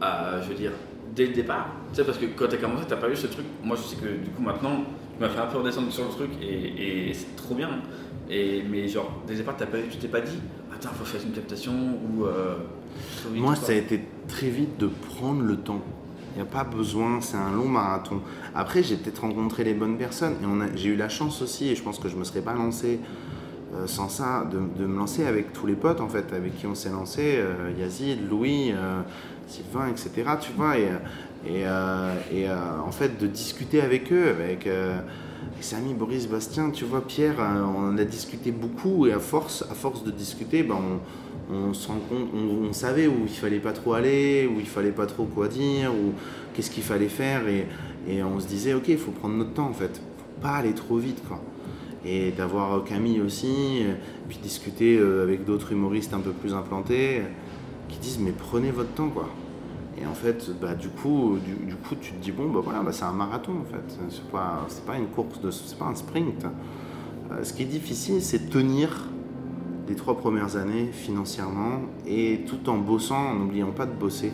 à, 0.00 0.40
je 0.42 0.48
veux 0.48 0.54
dire, 0.54 0.72
dès 1.14 1.26
le 1.26 1.32
départ? 1.34 1.68
Tu 1.90 1.96
sais, 1.96 2.04
parce 2.04 2.18
que 2.18 2.26
quand 2.26 2.48
tu 2.48 2.54
as 2.56 2.58
commencé, 2.58 2.84
tu 2.88 2.96
pas 2.96 3.08
eu 3.10 3.16
ce 3.16 3.26
truc. 3.28 3.46
Moi, 3.62 3.76
je 3.76 3.82
sais 3.82 3.96
que 3.96 4.08
du 4.24 4.30
coup, 4.30 4.42
maintenant, 4.42 4.84
tu 5.16 5.22
m'as 5.22 5.28
fait 5.28 5.40
un 5.40 5.46
peu 5.46 5.58
redescendre 5.58 5.92
sur 5.92 6.04
le 6.04 6.10
truc, 6.10 6.30
et, 6.42 7.10
et 7.10 7.14
c'est 7.14 7.36
trop 7.36 7.54
bien. 7.54 7.70
Et, 8.30 8.62
mais 8.68 8.86
genre, 8.88 9.22
dès 9.26 9.32
le 9.34 9.38
départ, 9.40 9.56
t'as 9.56 9.66
pas, 9.66 9.78
eu- 9.78 9.88
tu 9.90 9.96
t'es 9.98 10.08
pas 10.08 10.20
dit, 10.20 10.38
attends, 10.74 10.90
faut 10.90 11.02
que 11.04 11.08
je 11.10 11.14
fasse 11.14 11.24
une 11.24 11.32
captation, 11.32 11.72
ou. 11.72 12.24
euh, 12.26 12.56
Moi, 13.34 13.54
ça 13.56 13.72
a 13.72 13.74
été 13.74 14.00
très 14.28 14.48
vite 14.48 14.78
de 14.78 14.86
prendre 14.88 15.42
le 15.42 15.56
temps. 15.56 15.80
Il 16.34 16.42
n'y 16.42 16.48
a 16.48 16.50
pas 16.50 16.62
besoin, 16.64 17.20
c'est 17.20 17.36
un 17.36 17.50
long 17.52 17.66
marathon. 17.68 18.20
Après, 18.54 18.82
j'ai 18.82 18.96
peut-être 18.96 19.22
rencontré 19.22 19.64
les 19.64 19.74
bonnes 19.74 19.96
personnes 19.96 20.34
et 20.34 20.76
j'ai 20.78 20.90
eu 20.90 20.96
la 20.96 21.08
chance 21.08 21.42
aussi, 21.42 21.68
et 21.70 21.74
je 21.74 21.82
pense 21.82 21.98
que 21.98 22.08
je 22.08 22.14
ne 22.14 22.20
me 22.20 22.24
serais 22.24 22.42
pas 22.42 22.52
lancé 22.54 23.00
euh, 23.74 23.86
sans 23.86 24.08
ça, 24.08 24.48
de, 24.50 24.82
de 24.82 24.86
me 24.86 24.96
lancer 24.96 25.26
avec 25.26 25.52
tous 25.52 25.66
les 25.66 25.74
potes 25.74 26.00
en 26.00 26.08
fait, 26.08 26.32
avec 26.32 26.56
qui 26.56 26.66
on 26.66 26.74
s'est 26.74 26.88
lancé, 26.88 27.34
euh, 27.36 27.70
Yazid, 27.78 28.18
Louis, 28.28 28.72
euh, 28.72 29.02
Sylvain, 29.46 29.88
etc. 29.88 30.10
Tu 30.40 30.52
vois, 30.56 30.78
et, 30.78 30.88
et, 32.32 32.48
en 32.50 32.90
fait 32.90 33.18
de 33.18 33.26
discuter 33.26 33.80
avec 33.82 34.12
eux, 34.12 34.28
avec 34.30 34.66
avec 34.66 35.64
Samy, 35.64 35.94
Boris, 35.94 36.28
Bastien, 36.28 36.70
tu 36.70 36.84
vois, 36.84 37.06
Pierre, 37.06 37.36
on 37.38 37.96
a 37.96 38.04
discuté 38.04 38.50
beaucoup 38.50 39.06
et 39.06 39.12
à 39.12 39.18
force, 39.18 39.64
à 39.70 39.74
force 39.74 40.02
de 40.04 40.10
discuter, 40.10 40.62
ben, 40.62 40.76
on, 41.50 41.54
on 41.54 41.74
se 41.74 41.88
rend 41.88 42.00
compte, 42.08 42.28
on, 42.34 42.68
on 42.68 42.72
savait 42.72 43.06
où 43.06 43.22
il 43.24 43.30
fallait 43.30 43.60
pas 43.60 43.72
trop 43.72 43.94
aller, 43.94 44.46
où 44.46 44.60
il 44.60 44.66
fallait 44.66 44.90
pas 44.90 45.06
trop 45.06 45.24
quoi 45.24 45.48
dire, 45.48 45.92
ou 45.92 46.12
qu'est-ce 46.52 46.70
qu'il 46.70 46.82
fallait 46.82 47.08
faire, 47.08 47.46
et, 47.48 47.66
et 48.08 48.22
on 48.22 48.40
se 48.40 48.46
disait, 48.46 48.74
ok, 48.74 48.88
il 48.88 48.98
faut 48.98 49.12
prendre 49.12 49.36
notre 49.36 49.54
temps 49.54 49.68
en 49.68 49.74
fait, 49.74 49.96
faut 49.96 50.42
pas 50.42 50.56
aller 50.56 50.74
trop 50.74 50.96
vite 50.96 51.22
quoi. 51.26 51.40
Et 52.04 52.30
d'avoir 52.30 52.84
Camille 52.84 53.20
aussi, 53.20 53.84
puis 54.28 54.38
discuter 54.38 54.98
euh, 54.98 55.24
avec 55.24 55.44
d'autres 55.44 55.72
humoristes 55.72 56.14
un 56.14 56.20
peu 56.20 56.30
plus 56.30 56.54
implantés, 56.54 57.22
qui 57.88 57.98
disent, 57.98 58.20
mais 58.20 58.32
prenez 58.32 58.70
votre 58.70 58.92
temps 58.92 59.08
quoi. 59.08 59.28
Et 60.00 60.06
en 60.06 60.14
fait, 60.14 60.50
bah, 60.60 60.74
du, 60.74 60.88
coup, 60.88 61.38
du, 61.44 61.74
coup, 61.74 61.96
tu 62.00 62.12
te 62.12 62.22
dis, 62.22 62.30
bon, 62.30 62.50
bah, 62.50 62.60
voilà, 62.62 62.82
bah, 62.82 62.92
c'est 62.92 63.04
un 63.04 63.12
marathon 63.12 63.52
en 63.60 63.64
fait. 63.64 63.98
C'est 64.10 64.28
pas, 64.30 64.66
pas 64.86 64.96
une 64.96 65.08
course, 65.08 65.40
de, 65.40 65.50
c'est 65.50 65.76
pas 65.76 65.86
un 65.86 65.94
sprint. 65.94 66.44
Euh, 67.32 67.42
ce 67.42 67.52
qui 67.52 67.62
est 67.62 67.66
difficile, 67.66 68.22
c'est 68.22 68.48
tenir 68.48 69.08
les 69.88 69.96
trois 69.96 70.16
premières 70.16 70.56
années 70.56 70.90
financièrement 70.92 71.80
et 72.06 72.44
tout 72.46 72.68
en 72.68 72.78
bossant, 72.78 73.30
en 73.30 73.34
n'oubliant 73.34 73.72
pas 73.72 73.86
de 73.86 73.92
bosser. 73.92 74.32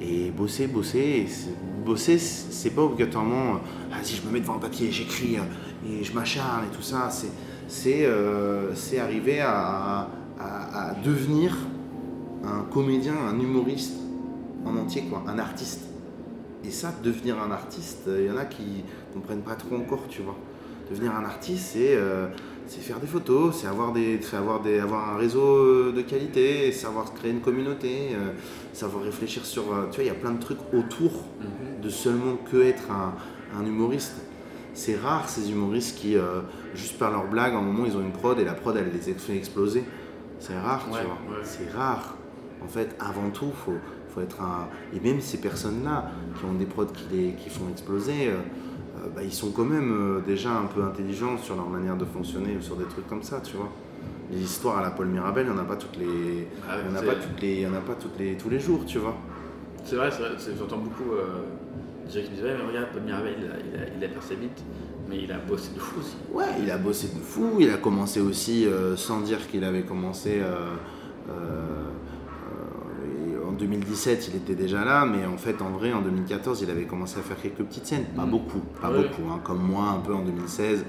Et 0.00 0.30
bosser, 0.30 0.66
bosser, 0.66 1.26
bosser, 1.84 2.18
c'est 2.18 2.70
pas 2.70 2.82
obligatoirement, 2.82 3.54
euh, 3.54 3.92
ah, 3.92 3.98
si 4.02 4.16
je 4.16 4.26
me 4.26 4.32
mets 4.32 4.40
devant 4.40 4.56
un 4.56 4.58
papier, 4.58 4.90
j'écris 4.90 5.38
et 5.86 6.02
je 6.04 6.12
m'acharne 6.14 6.64
et 6.64 6.74
tout 6.76 6.82
ça. 6.82 7.10
C'est, 7.10 8.06
euh, 8.06 8.72
arriver 9.00 9.40
à, 9.40 10.08
à- 10.38 10.90
à 10.90 10.94
devenir 11.04 11.56
un 12.44 12.62
comédien, 12.72 13.14
un 13.16 13.38
humoriste 13.40 13.94
en 14.64 14.76
entier, 14.76 15.02
quoi, 15.10 15.22
un 15.26 15.38
artiste. 15.38 15.80
Et 16.64 16.70
ça, 16.70 16.92
devenir 17.02 17.36
un 17.42 17.50
artiste, 17.50 18.08
il 18.08 18.24
y 18.26 18.30
en 18.30 18.36
a 18.36 18.44
qui 18.46 18.84
comprennent 19.12 19.42
pas 19.42 19.54
trop 19.54 19.76
encore, 19.76 20.04
tu 20.08 20.22
vois. 20.22 20.36
Devenir 20.90 21.14
un 21.14 21.24
artiste, 21.24 21.70
c'est 21.74 21.94
euh, 21.96 22.28
faire 22.68 23.00
des 23.00 23.06
photos, 23.06 23.54
c'est 23.56 23.66
avoir, 23.66 23.92
des, 23.92 24.18
avoir, 24.34 24.60
des, 24.62 24.78
avoir 24.78 25.10
un 25.14 25.16
réseau 25.16 25.42
euh, 25.56 25.92
de 25.94 26.02
qualité, 26.02 26.72
savoir 26.72 27.12
créer 27.14 27.30
une 27.32 27.40
communauté, 27.40 28.10
euh, 28.12 28.32
savoir 28.72 29.04
réfléchir 29.04 29.44
sur... 29.44 29.64
tu 29.90 29.96
vois, 29.96 30.04
il 30.04 30.06
y 30.06 30.10
a 30.10 30.14
plein 30.14 30.32
de 30.32 30.40
trucs 30.40 30.58
autour 30.72 31.12
de 31.82 31.88
seulement 31.90 32.36
que 32.50 32.62
être 32.62 32.90
un, 32.90 33.14
un 33.58 33.66
humoriste. 33.66 34.14
C'est 34.74 34.96
rare 34.96 35.28
ces 35.28 35.50
humoristes 35.50 35.96
qui, 35.98 36.16
euh, 36.16 36.40
juste 36.74 36.98
par 36.98 37.10
leur 37.10 37.26
blague, 37.28 37.54
à 37.54 37.58
un 37.58 37.62
moment, 37.62 37.84
ils 37.86 37.96
ont 37.96 38.00
une 38.00 38.12
prod 38.12 38.38
et 38.38 38.44
la 38.44 38.54
prod, 38.54 38.76
elle 38.76 38.90
les 38.92 38.98
fait 39.14 39.36
exploser. 39.36 39.84
C'est 40.40 40.58
rare, 40.58 40.86
Ouais, 40.92 41.00
tu 41.00 41.06
vois. 41.06 41.14
ouais. 41.38 41.42
C'est 41.44 41.70
rare. 41.70 42.16
En 42.62 42.68
fait, 42.68 42.96
avant 42.98 43.30
tout, 43.30 43.50
faut, 43.64 43.74
faut 44.08 44.20
être 44.20 44.40
un. 44.42 44.68
Et 44.94 45.00
même 45.00 45.20
ces 45.20 45.38
personnes-là 45.38 46.10
qui 46.38 46.44
ont 46.44 46.54
des 46.54 46.64
prods 46.66 46.86
qui, 46.86 47.04
les, 47.12 47.32
qui 47.32 47.50
font 47.50 47.68
exploser, 47.70 48.28
euh, 48.28 48.32
euh, 48.32 49.08
bah, 49.14 49.22
ils 49.22 49.32
sont 49.32 49.50
quand 49.52 49.64
même 49.64 49.92
euh, 49.92 50.20
déjà 50.20 50.50
un 50.52 50.66
peu 50.66 50.82
intelligents 50.82 51.36
sur 51.38 51.56
leur 51.56 51.68
manière 51.68 51.96
de 51.96 52.04
fonctionner 52.04 52.56
ou 52.56 52.62
sur 52.62 52.76
des 52.76 52.84
trucs 52.86 53.06
comme 53.08 53.22
ça, 53.22 53.40
tu 53.40 53.56
vois. 53.56 53.70
Les 54.30 54.40
histoires 54.40 54.78
à 54.78 54.82
la 54.82 54.90
Paul 54.90 55.06
Mirabel, 55.06 55.46
il 55.46 55.52
n'y 55.52 55.58
en 55.58 55.62
a 55.62 55.66
pas 55.66 55.76
toutes 55.76 55.96
les. 55.98 56.48
Ah 56.68 56.76
ouais, 56.76 56.82
il 56.86 56.90
y 56.90 56.96
en 56.96 56.98
a 56.98 57.02
pas 57.02 57.14
toutes 57.14 57.40
les. 57.42 57.52
il 57.54 57.60
y 57.60 57.66
en 57.66 57.74
a 57.74 57.80
pas 57.80 57.94
toutes 57.94 58.18
les, 58.18 58.36
tous 58.36 58.48
les 58.48 58.58
jours, 58.58 58.84
tu 58.86 58.98
vois. 58.98 59.14
C'est 59.84 59.96
vrai, 59.96 60.10
c'est 60.10 60.22
vrai, 60.22 60.56
j'entends 60.58 60.78
beaucoup 60.78 61.10
des 62.06 62.12
gens 62.12 62.24
qui 62.24 62.30
me 62.30 62.34
disent, 62.36 62.44
ouais, 62.44 62.54
mais 62.58 62.66
regarde, 62.68 62.88
Paul 62.92 63.02
Mirabel, 63.02 63.34
il 63.38 63.44
a, 63.44 63.48
il, 63.58 63.80
a, 63.82 63.86
il 63.98 64.04
a 64.04 64.08
percé 64.08 64.34
vite, 64.36 64.62
mais 65.08 65.18
il 65.22 65.32
a 65.32 65.38
bossé 65.38 65.70
de 65.74 65.78
fou 65.80 66.00
aussi. 66.00 66.16
Ouais, 66.32 66.44
il 66.62 66.70
a 66.70 66.78
bossé 66.78 67.08
de 67.08 67.20
fou. 67.20 67.56
Il 67.60 67.70
a 67.70 67.76
commencé 67.76 68.20
aussi 68.20 68.66
euh, 68.66 68.96
sans 68.96 69.20
dire 69.20 69.46
qu'il 69.48 69.64
avait 69.64 69.82
commencé. 69.82 70.40
euh, 70.40 70.74
euh, 71.30 71.84
en 73.46 73.52
2017, 73.52 74.28
il 74.28 74.36
était 74.36 74.54
déjà 74.54 74.84
là, 74.84 75.04
mais 75.06 75.24
en 75.26 75.36
fait, 75.36 75.60
en 75.62 75.70
vrai, 75.70 75.92
en 75.92 76.00
2014, 76.00 76.62
il 76.62 76.70
avait 76.70 76.84
commencé 76.86 77.18
à 77.18 77.22
faire 77.22 77.40
quelques 77.40 77.62
petites 77.62 77.86
scènes. 77.86 78.04
Pas 78.16 78.24
beaucoup, 78.24 78.60
pas 78.80 78.90
Ouais. 78.90 79.02
beaucoup, 79.02 79.30
hein, 79.30 79.40
comme 79.44 79.62
moi, 79.62 79.84
un 79.96 80.00
peu 80.00 80.14
en 80.14 80.22
2016, 80.22 80.84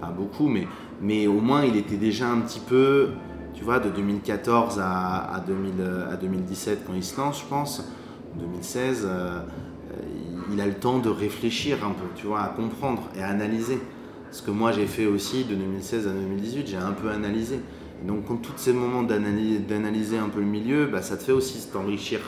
pas 0.00 0.08
beaucoup, 0.08 0.48
mais, 0.48 0.66
mais 1.00 1.26
au 1.26 1.40
moins, 1.40 1.64
il 1.64 1.76
était 1.76 1.96
déjà 1.96 2.28
un 2.28 2.40
petit 2.40 2.60
peu, 2.60 3.10
tu 3.54 3.62
vois, 3.62 3.78
de 3.78 3.90
2014 3.90 4.80
à, 4.80 5.32
à, 5.34 5.40
2000, 5.40 5.74
euh, 5.80 6.12
à 6.12 6.16
2017, 6.16 6.80
quand 6.86 6.94
il 6.94 7.04
se 7.04 7.16
lance, 7.20 7.40
je 7.42 7.46
pense, 7.46 7.84
2016, 8.38 9.04
euh, 9.04 9.08
euh, 9.08 9.40
il- 10.52 10.60
a 10.60 10.66
le 10.66 10.74
temps 10.74 10.98
de 10.98 11.08
réfléchir 11.08 11.78
un 11.84 11.90
peu, 11.92 12.06
tu 12.16 12.26
vois, 12.26 12.40
à 12.42 12.48
comprendre 12.48 13.08
et 13.16 13.22
à 13.22 13.28
analyser. 13.28 13.78
Ce 14.30 14.42
que 14.42 14.50
moi 14.50 14.72
j'ai 14.72 14.86
fait 14.86 15.06
aussi 15.06 15.44
de 15.44 15.54
2016 15.54 16.06
à 16.06 16.10
2018, 16.12 16.66
j'ai 16.68 16.76
un 16.76 16.92
peu 16.92 17.08
analysé. 17.10 17.60
Et 18.02 18.06
donc, 18.06 18.26
quand 18.26 18.36
tous 18.36 18.52
ces 18.56 18.72
moments 18.72 19.02
d'analyse- 19.02 19.66
d'analyser 19.66 20.18
un 20.18 20.28
peu 20.28 20.40
le 20.40 20.46
milieu, 20.46 20.86
bah, 20.86 21.02
ça 21.02 21.16
te 21.16 21.22
fait 21.24 21.32
aussi 21.32 21.66
t'enrichir, 21.72 22.20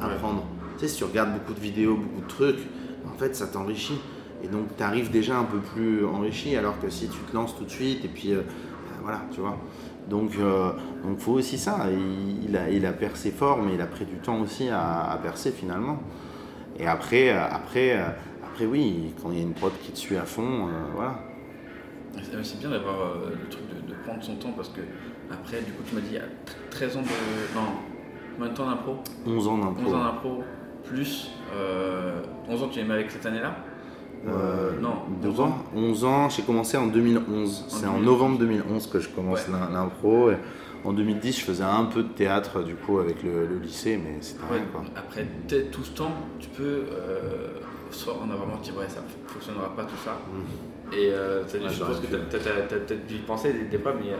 apprendre. 0.00 0.44
Tu 0.76 0.80
sais, 0.82 0.88
si 0.88 0.98
tu 0.98 1.04
regardes 1.04 1.32
beaucoup 1.32 1.54
de 1.54 1.60
vidéos, 1.60 1.96
beaucoup 1.96 2.20
de 2.20 2.28
trucs, 2.28 2.66
en 3.06 3.16
fait, 3.18 3.34
ça 3.34 3.46
t'enrichit. 3.46 3.98
Et 4.42 4.48
donc, 4.48 4.66
tu 4.76 4.82
arrives 4.82 5.10
déjà 5.10 5.38
un 5.38 5.44
peu 5.44 5.58
plus 5.58 6.04
enrichi, 6.04 6.56
alors 6.56 6.78
que 6.80 6.90
si 6.90 7.08
tu 7.08 7.18
te 7.18 7.34
lances 7.34 7.56
tout 7.56 7.64
de 7.64 7.70
suite, 7.70 8.04
et 8.04 8.08
puis 8.08 8.32
euh, 8.32 8.42
bah, 8.42 8.96
voilà, 9.02 9.22
tu 9.32 9.40
vois. 9.40 9.56
Donc, 10.10 10.32
euh, 10.38 10.72
donc 11.02 11.18
faut 11.20 11.32
aussi 11.32 11.56
ça. 11.56 11.86
Il, 11.90 12.50
il 12.50 12.56
a, 12.56 12.68
il 12.68 12.84
a 12.84 12.92
percé 12.92 13.30
fort, 13.30 13.62
mais 13.62 13.74
il 13.74 13.80
a 13.80 13.86
pris 13.86 14.04
du 14.04 14.16
temps 14.16 14.40
aussi 14.40 14.68
à, 14.68 15.10
à 15.10 15.16
percer 15.16 15.50
finalement. 15.52 16.00
Et 16.78 16.86
après, 16.86 17.30
euh, 17.30 17.44
après, 17.50 17.92
euh, 17.96 18.04
après, 18.44 18.66
oui, 18.66 19.12
quand 19.22 19.30
il 19.30 19.38
y 19.38 19.40
a 19.40 19.42
une 19.42 19.52
prod 19.54 19.72
qui 19.82 19.92
te 19.92 19.98
suit 19.98 20.16
à 20.16 20.24
fond, 20.24 20.66
euh, 20.68 20.70
voilà. 20.94 21.14
C'est 22.42 22.58
bien 22.60 22.70
d'avoir 22.70 22.96
le 23.28 23.48
truc 23.48 23.62
de, 23.68 23.88
de 23.90 23.94
prendre 24.04 24.22
son 24.22 24.36
temps 24.36 24.52
parce 24.56 24.68
que 24.68 24.80
après, 25.32 25.60
du 25.62 25.72
coup, 25.72 25.82
tu 25.88 25.94
m'as 25.96 26.00
dit 26.00 26.08
il 26.10 26.14
y 26.14 26.18
a 26.18 26.22
13 26.70 26.96
ans 26.98 27.02
de. 27.02 27.06
Non, 27.56 27.66
combien 28.36 28.50
de 28.52 28.56
temps 28.56 28.66
d'impro? 28.70 28.96
11 29.26 29.48
ans 29.48 29.58
d'impro. 29.58 29.82
11 29.86 29.94
ans 29.94 30.04
d'impro, 30.04 30.44
plus 30.84 31.30
euh, 31.54 32.22
11 32.48 32.62
ans, 32.62 32.68
tu 32.68 32.78
es 32.80 32.90
avec 32.90 33.10
cette 33.10 33.26
année-là? 33.26 33.56
Euh, 34.28 34.78
Non, 34.80 35.02
12 35.22 35.40
ans 35.40 35.58
11 35.74 36.04
ans, 36.04 36.28
j'ai 36.30 36.42
commencé 36.42 36.76
en 36.76 36.86
2011. 36.86 37.64
C'est 37.68 37.86
en 37.86 37.98
2011. 37.98 38.04
novembre 38.06 38.38
2011 38.38 38.86
que 38.86 39.00
je 39.00 39.08
commence 39.08 39.46
Ouais. 39.48 39.54
l'impro. 39.72 40.30
En 40.84 40.92
2010, 40.92 41.38
je 41.40 41.44
faisais 41.44 41.64
un 41.64 41.86
peu 41.86 42.02
de 42.02 42.08
théâtre 42.08 42.62
du 42.62 42.74
coup 42.74 42.98
avec 42.98 43.22
le, 43.22 43.46
le 43.46 43.58
lycée, 43.58 43.96
mais 43.96 44.18
c'était 44.20 44.42
Ouais, 44.42 44.58
rien 44.58 44.66
quoi. 44.70 44.84
Après 44.94 45.24
peut-être 45.24 45.70
tout 45.70 45.82
ce 45.82 45.92
temps, 45.92 46.12
tu 46.38 46.48
peux 46.48 46.84
euh, 46.92 47.48
soit 47.90 48.14
en 48.18 48.30
avoir 48.30 48.58
dire 48.60 48.76
ouais, 48.76 48.88
ça 48.88 49.00
ne 49.00 49.32
fonctionnera 49.32 49.74
pas 49.74 49.84
tout 49.84 49.96
ça. 50.04 50.18
Et 50.92 51.10
euh, 51.10 51.42
Mm. 51.42 51.62
Ouais, 51.62 51.68
je 51.72 51.84
pense 51.84 52.00
que 52.00 52.06
tu 52.06 52.14
as, 52.14 52.78
peut-être 52.78 53.06
dû 53.06 53.14
y 53.16 53.18
penser 53.18 53.52
des, 53.70 53.78
fois, 53.78 53.94
mais 53.98 54.12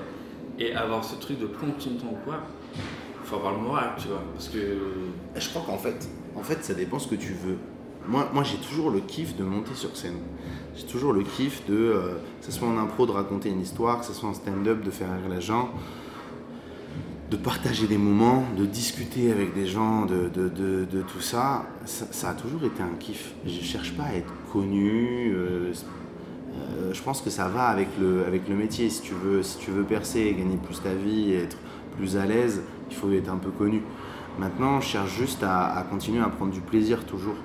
et 0.58 0.74
avoir 0.74 1.04
ce 1.04 1.16
truc 1.16 1.38
de 1.38 1.46
temps 1.46 1.66
ou 1.66 2.24
quoi, 2.24 2.40
faut 3.24 3.36
avoir 3.36 3.52
le 3.52 3.60
moral, 3.60 3.90
tu 3.98 4.08
vois. 4.08 4.22
Parce 4.32 4.48
que. 4.48 4.58
Je 5.36 5.48
crois 5.50 5.62
qu'en 5.66 5.78
fait, 5.78 6.08
en 6.36 6.42
fait, 6.42 6.62
ça 6.64 6.74
dépend 6.74 6.98
ce 6.98 7.08
que 7.08 7.16
tu 7.16 7.32
veux. 7.32 7.56
Moi, 8.06 8.28
moi 8.34 8.42
j'ai 8.42 8.58
toujours 8.58 8.90
le 8.90 9.00
kiff 9.00 9.36
de 9.36 9.44
monter 9.44 9.74
sur 9.74 9.96
scène. 9.96 10.18
J'ai 10.76 10.84
toujours 10.84 11.12
le 11.12 11.22
kiff 11.22 11.66
de, 11.66 11.74
euh, 11.74 12.14
que 12.40 12.46
ce 12.46 12.52
soit 12.52 12.68
en 12.68 12.76
impro, 12.76 13.06
de 13.06 13.12
raconter 13.12 13.48
une 13.48 13.60
histoire, 13.60 14.00
que 14.00 14.06
ce 14.06 14.12
soit 14.12 14.28
en 14.28 14.34
stand-up, 14.34 14.82
de 14.82 14.90
faire 14.90 15.08
rire 15.08 15.34
les 15.34 15.40
gens, 15.40 15.70
de 17.34 17.42
partager 17.42 17.88
des 17.88 17.98
moments, 17.98 18.44
de 18.56 18.64
discuter 18.64 19.32
avec 19.32 19.54
des 19.54 19.66
gens, 19.66 20.06
de, 20.06 20.28
de, 20.32 20.48
de- 20.48 21.02
tout 21.02 21.20
ça. 21.20 21.64
ça. 21.84 22.30
a 22.30 22.34
toujours 22.34 22.62
été 22.64 22.80
un 22.82 22.94
kiff. 23.00 23.34
Je 23.44 23.60
cherche 23.60 23.92
pas 23.96 24.04
à 24.04 24.14
être 24.14 24.32
connu. 24.52 25.32
euh, 25.34 25.72
euh, 26.52 26.92
je 26.92 27.02
pense 27.02 27.20
que 27.20 27.30
ça 27.30 27.48
va 27.48 27.66
avec 27.66 27.88
le, 28.00 28.24
avec 28.24 28.48
le 28.48 28.54
métier. 28.54 28.88
Si 28.88 29.02
tu, 29.02 29.14
veux, 29.14 29.42
si 29.42 29.58
tu 29.58 29.72
veux 29.72 29.82
percer, 29.82 30.32
gagner 30.38 30.56
plus 30.56 30.80
ta 30.80 30.94
vie 30.94 31.32
être 31.32 31.56
plus 31.96 32.16
à 32.16 32.24
l'aise, 32.24 32.62
il 32.90 32.94
faut 32.96 33.10
être 33.10 33.28
un 33.28 33.36
peu 33.38 33.50
connu. 33.50 33.82
Maintenant, 34.38 34.80
je 34.80 34.86
cherche 34.86 35.12
juste 35.16 35.42
à, 35.42 35.76
à 35.76 35.82
continuer 35.82 36.22
à 36.22 36.28
prendre 36.28 36.52
du 36.52 36.60
plaisir 36.60 37.04
toujours. 37.04 37.36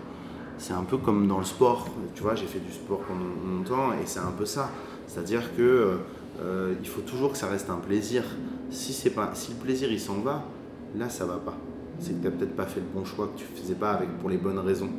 C'est 0.59 0.73
un 0.73 0.83
peu 0.83 0.97
comme 0.97 1.27
dans 1.27 1.39
le 1.39 1.45
sport. 1.45 1.87
Tu 2.13 2.21
vois, 2.21 2.35
j'ai 2.35 2.45
fait 2.45 2.59
du 2.59 2.71
sport 2.71 2.99
pendant 3.07 3.25
longtemps 3.57 3.93
et 3.93 4.05
c'est 4.05 4.19
un 4.19 4.33
peu 4.37 4.45
ça. 4.45 4.69
C'est-à-dire 5.07 5.55
que 5.57 5.97
euh, 6.41 6.73
faut 6.83 7.01
toujours 7.01 7.31
que 7.31 7.37
ça 7.39 7.47
reste 7.47 7.71
un 7.71 7.77
plaisir. 7.77 8.23
Si, 8.69 8.93
c'est 8.93 9.09
pas, 9.11 9.31
si 9.33 9.51
le 9.51 9.57
plaisir 9.57 9.91
il 9.91 9.99
s'en 9.99 10.19
va, 10.19 10.43
là 10.95 11.09
ça 11.09 11.25
va 11.25 11.35
pas. 11.37 11.57
C'est 11.99 12.13
que 12.13 12.21
tu 12.21 12.23
n'as 12.25 12.31
peut-être 12.31 12.55
pas 12.55 12.65
fait 12.65 12.79
le 12.79 12.85
bon 12.93 13.03
choix, 13.05 13.27
que 13.27 13.39
tu 13.39 13.45
faisais 13.45 13.73
pas 13.75 13.91
avec, 13.91 14.09
pour 14.19 14.29
les 14.29 14.37
bonnes 14.37 14.59
raisons. 14.59 14.89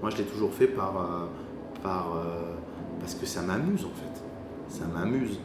Moi, 0.00 0.10
je 0.10 0.16
l'ai 0.18 0.24
toujours 0.24 0.52
fait 0.52 0.66
par, 0.66 0.96
euh, 0.96 1.26
par, 1.82 2.14
euh, 2.16 2.54
parce 3.00 3.14
que 3.14 3.26
ça 3.26 3.42
m'amuse 3.42 3.84
en 3.84 3.90
fait. 3.90 4.22
Ça 4.68 4.84
m'amuse. 4.86 5.38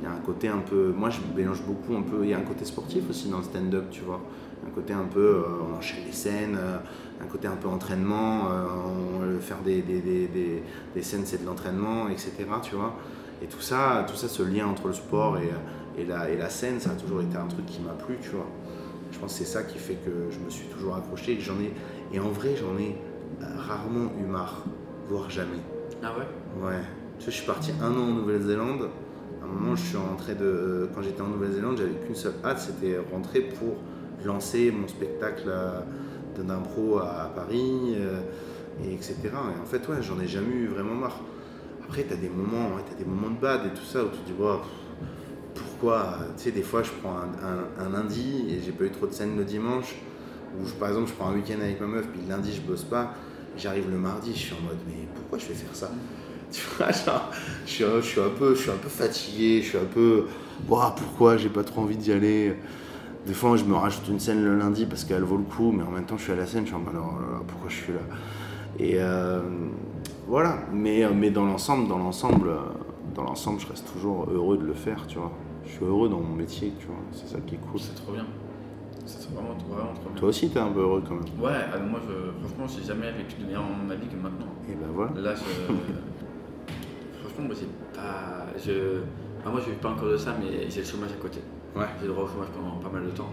Il 0.00 0.04
y 0.04 0.06
a 0.06 0.12
un 0.12 0.20
côté 0.20 0.48
un 0.48 0.58
peu. 0.58 0.92
Moi, 0.96 1.10
je 1.10 1.20
mélange 1.36 1.62
beaucoup 1.62 1.94
un 1.94 2.02
peu. 2.02 2.24
Il 2.24 2.30
y 2.30 2.34
a 2.34 2.38
un 2.38 2.42
côté 2.42 2.64
sportif 2.64 3.08
aussi 3.10 3.28
dans 3.28 3.38
le 3.38 3.44
stand-up, 3.44 3.84
tu 3.90 4.00
vois. 4.02 4.20
Un 4.66 4.70
côté 4.70 4.92
un 4.92 5.04
peu. 5.04 5.20
euh, 5.20 5.42
on 5.72 5.76
enchaîne 5.76 6.04
les 6.06 6.12
scènes, 6.12 6.56
euh, 6.58 6.78
un 7.22 7.26
côté 7.26 7.46
un 7.46 7.56
peu 7.56 7.68
entraînement. 7.68 8.48
faire 9.40 9.58
des, 9.64 9.82
des, 9.82 10.00
des, 10.00 10.26
des- 10.28 10.62
des 10.94 11.02
scènes, 11.02 11.22
c'est 11.24 11.42
de 11.42 11.46
l'entraînement, 11.46 12.08
etc. 12.08 12.32
Tu 12.62 12.74
vois. 12.76 12.94
Et 13.42 13.46
tout 13.46 13.60
ça, 13.60 14.04
tout 14.08 14.14
ça, 14.16 14.28
ce 14.28 14.42
lien 14.42 14.66
entre 14.66 14.86
le 14.88 14.92
sport 14.94 15.36
et, 15.38 15.50
et, 15.98 16.04
la, 16.04 16.30
et 16.30 16.36
la 16.36 16.48
scène, 16.48 16.80
ça 16.80 16.90
a 16.90 16.94
toujours 16.94 17.20
été 17.20 17.36
un 17.36 17.46
truc 17.46 17.66
qui 17.66 17.80
m'a 17.80 17.92
plu, 17.92 18.16
tu 18.20 18.30
vois. 18.30 18.46
Je 19.12 19.18
pense 19.18 19.32
que 19.32 19.38
c'est 19.44 19.50
ça 19.50 19.62
qui 19.62 19.78
fait 19.78 19.96
que 19.96 20.30
je 20.30 20.38
me 20.38 20.50
suis 20.50 20.66
toujours 20.66 20.96
accroché 20.96 21.32
et 21.32 21.40
j'en 21.40 21.60
ai. 21.60 21.72
Et 22.12 22.20
en 22.20 22.30
vrai, 22.30 22.54
j'en 22.56 22.78
ai 22.78 22.96
euh, 23.42 23.44
rarement 23.58 24.10
eu 24.18 24.24
marre, 24.24 24.64
voire 25.08 25.28
jamais. 25.30 25.60
Ah 26.02 26.12
ouais? 26.18 26.66
Ouais. 26.66 26.80
Tu 27.18 27.26
sais, 27.26 27.30
je 27.30 27.36
suis 27.36 27.46
parti 27.46 27.72
un 27.80 27.92
an 27.92 28.08
en 28.08 28.12
Nouvelle-Zélande. 28.12 28.88
À 29.42 29.44
un 29.44 29.48
moment, 29.48 29.76
je 29.76 29.82
suis 29.82 29.96
rentré 29.96 30.34
de. 30.34 30.88
Quand 30.94 31.02
j'étais 31.02 31.20
en 31.20 31.28
Nouvelle-Zélande, 31.28 31.76
j'avais 31.76 31.94
qu'une 32.06 32.14
seule 32.14 32.34
hâte, 32.44 32.58
c'était 32.58 32.98
rentrer 33.12 33.42
pour 33.42 33.76
lancer 34.24 34.70
mon 34.70 34.88
spectacle 34.88 35.50
de 36.36 36.42
d'impro 36.42 36.98
à, 36.98 37.30
Paris, 37.34 37.94
euh, 37.96 38.20
et 38.82 38.94
etc. 38.94 39.16
Et 39.24 39.60
en 39.60 39.66
fait, 39.66 39.86
ouais, 39.88 40.00
j'en 40.00 40.18
ai 40.20 40.26
jamais 40.26 40.54
eu 40.54 40.66
vraiment 40.68 40.94
marre. 40.94 41.20
Après, 41.84 42.04
t'as 42.04 42.16
des 42.16 42.30
moments, 42.30 42.76
ouais, 42.76 42.82
t'as 42.88 42.96
des 42.96 43.04
moments 43.04 43.30
de 43.30 43.38
bad 43.38 43.66
et 43.66 43.70
tout 43.70 43.84
ça 43.84 44.02
où 44.02 44.08
tu 44.08 44.18
te 44.18 44.26
dis, 44.26 44.32
pff, 44.32 44.81
pourquoi 45.54 46.18
Tu 46.36 46.44
sais, 46.44 46.50
des 46.52 46.62
fois, 46.62 46.82
je 46.82 46.90
prends 47.02 47.14
un, 47.16 47.82
un- 47.82 47.86
un 47.86 47.90
lundi 47.90 48.46
et 48.50 48.62
j'ai 48.64 48.72
pas 48.72 48.84
eu 48.84 48.90
trop 48.90 49.06
de 49.06 49.12
scènes 49.12 49.36
le 49.36 49.44
dimanche. 49.44 49.94
Ou 50.58 50.66
par 50.78 50.88
exemple, 50.88 51.08
je 51.08 51.14
prends 51.14 51.28
un 51.28 51.34
week-end 51.34 51.60
avec 51.60 51.80
ma 51.80 51.86
meuf, 51.86 52.06
puis 52.08 52.20
le 52.22 52.28
lundi, 52.28 52.52
je 52.54 52.60
bosse 52.60 52.84
pas. 52.84 53.14
J'arrive 53.56 53.90
le 53.90 53.98
mardi, 53.98 54.32
je 54.34 54.38
suis 54.38 54.54
en 54.54 54.60
mode, 54.66 54.78
mais 54.86 55.06
pourquoi 55.14 55.38
je 55.38 55.46
vais 55.46 55.54
faire 55.54 55.74
ça? 55.74 55.90
Tu 56.52 56.60
vois, 56.76 56.92
genre, 56.92 57.30
je 57.64 57.70
suis, 57.70 57.84
un- 57.84 58.28
peu, 58.28 58.54
fatigué, 58.54 59.62
je 59.62 59.68
suis 59.70 59.78
un 59.78 59.84
peu, 59.86 60.26
Ouah, 60.68 60.94
pourquoi 60.96 61.38
j'ai 61.38 61.48
pas 61.48 61.64
trop 61.64 61.80
envie 61.82 61.96
d'y 61.96 62.12
aller? 62.12 62.54
Des 63.26 63.34
fois, 63.34 63.56
je 63.56 63.64
me 63.64 63.74
rajoute 63.74 64.08
une 64.08 64.20
scène 64.20 64.44
le 64.44 64.56
lundi 64.58 64.86
parce 64.86 65.04
qu'elle 65.04 65.22
vaut 65.22 65.38
le 65.38 65.44
coup, 65.44 65.72
mais 65.72 65.82
en 65.84 65.90
même 65.90 66.04
temps, 66.04 66.18
je 66.18 66.24
suis 66.24 66.32
à 66.32 66.36
la 66.36 66.46
scène, 66.46 66.62
je 66.62 66.68
suis 66.68 66.76
en 66.76 66.80
mode, 66.80 66.94
oh 66.98 67.44
pourquoi 67.48 67.70
je 67.70 67.76
suis 67.76 67.92
là? 67.92 68.00
Et 68.78 68.94
euh, 68.98 69.40
voilà. 70.26 70.58
Mais, 70.72 71.06
mais 71.14 71.30
dans 71.30 71.44
l'ensemble, 71.44 71.88
dans 71.88 71.98
l'ensemble, 71.98 72.48
euh, 72.48 72.58
dans 73.14 73.24
l'ensemble, 73.24 73.60
je 73.60 73.66
reste 73.66 73.90
toujours 73.92 74.28
heureux 74.30 74.56
de 74.58 74.64
le 74.64 74.74
faire, 74.74 75.06
tu 75.06 75.18
vois. 75.18 75.32
Je 75.64 75.70
suis 75.72 75.84
heureux 75.84 76.08
dans 76.08 76.20
mon 76.20 76.34
métier, 76.34 76.72
tu 76.78 76.86
vois. 76.86 76.96
C'est 77.12 77.28
ça 77.28 77.38
qui 77.40 77.54
est 77.54 77.58
cool. 77.58 77.78
C'est 77.80 77.94
trop 77.94 78.12
bien. 78.12 78.26
C'est 79.04 79.30
vraiment, 79.32 79.54
vraiment 79.68 79.92
trop 79.94 80.08
bien. 80.10 80.18
Toi 80.20 80.28
aussi, 80.28 80.48
t'es 80.50 80.58
un 80.60 80.70
peu 80.70 80.80
heureux 80.80 81.02
quand 81.06 81.14
même. 81.14 81.24
Ouais, 81.40 81.58
ah, 81.72 81.78
moi 81.78 82.00
je, 82.06 82.46
franchement, 82.46 82.66
j'ai 82.68 82.86
jamais 82.86 83.10
vécu 83.12 83.40
de 83.40 83.46
meilleur 83.46 83.62
moment 83.62 83.82
de 83.82 83.88
ma 83.88 83.94
vie 83.96 84.06
que 84.06 84.16
maintenant. 84.16 84.46
Et 84.68 84.74
ben 84.74 84.88
voilà. 84.94 85.12
Là, 85.20 85.34
je. 85.34 85.42
franchement, 87.20 87.44
moi 87.46 87.54
j'ai 87.58 87.66
pas. 87.94 88.46
Je... 88.64 89.00
ah, 89.44 89.50
moi, 89.50 89.60
je 89.64 89.70
vis 89.70 89.76
pas 89.76 89.90
encore 89.90 90.08
de 90.08 90.16
ça, 90.16 90.34
mais 90.40 90.68
j'ai 90.70 90.80
le 90.80 90.86
chômage 90.86 91.10
à 91.12 91.20
côté. 91.20 91.40
Ouais. 91.76 91.86
J'ai 92.00 92.06
le 92.06 92.12
droit 92.12 92.24
au 92.24 92.28
chômage 92.28 92.48
pendant 92.54 92.76
pas 92.76 92.90
mal 92.90 93.04
de 93.04 93.10
temps. 93.10 93.30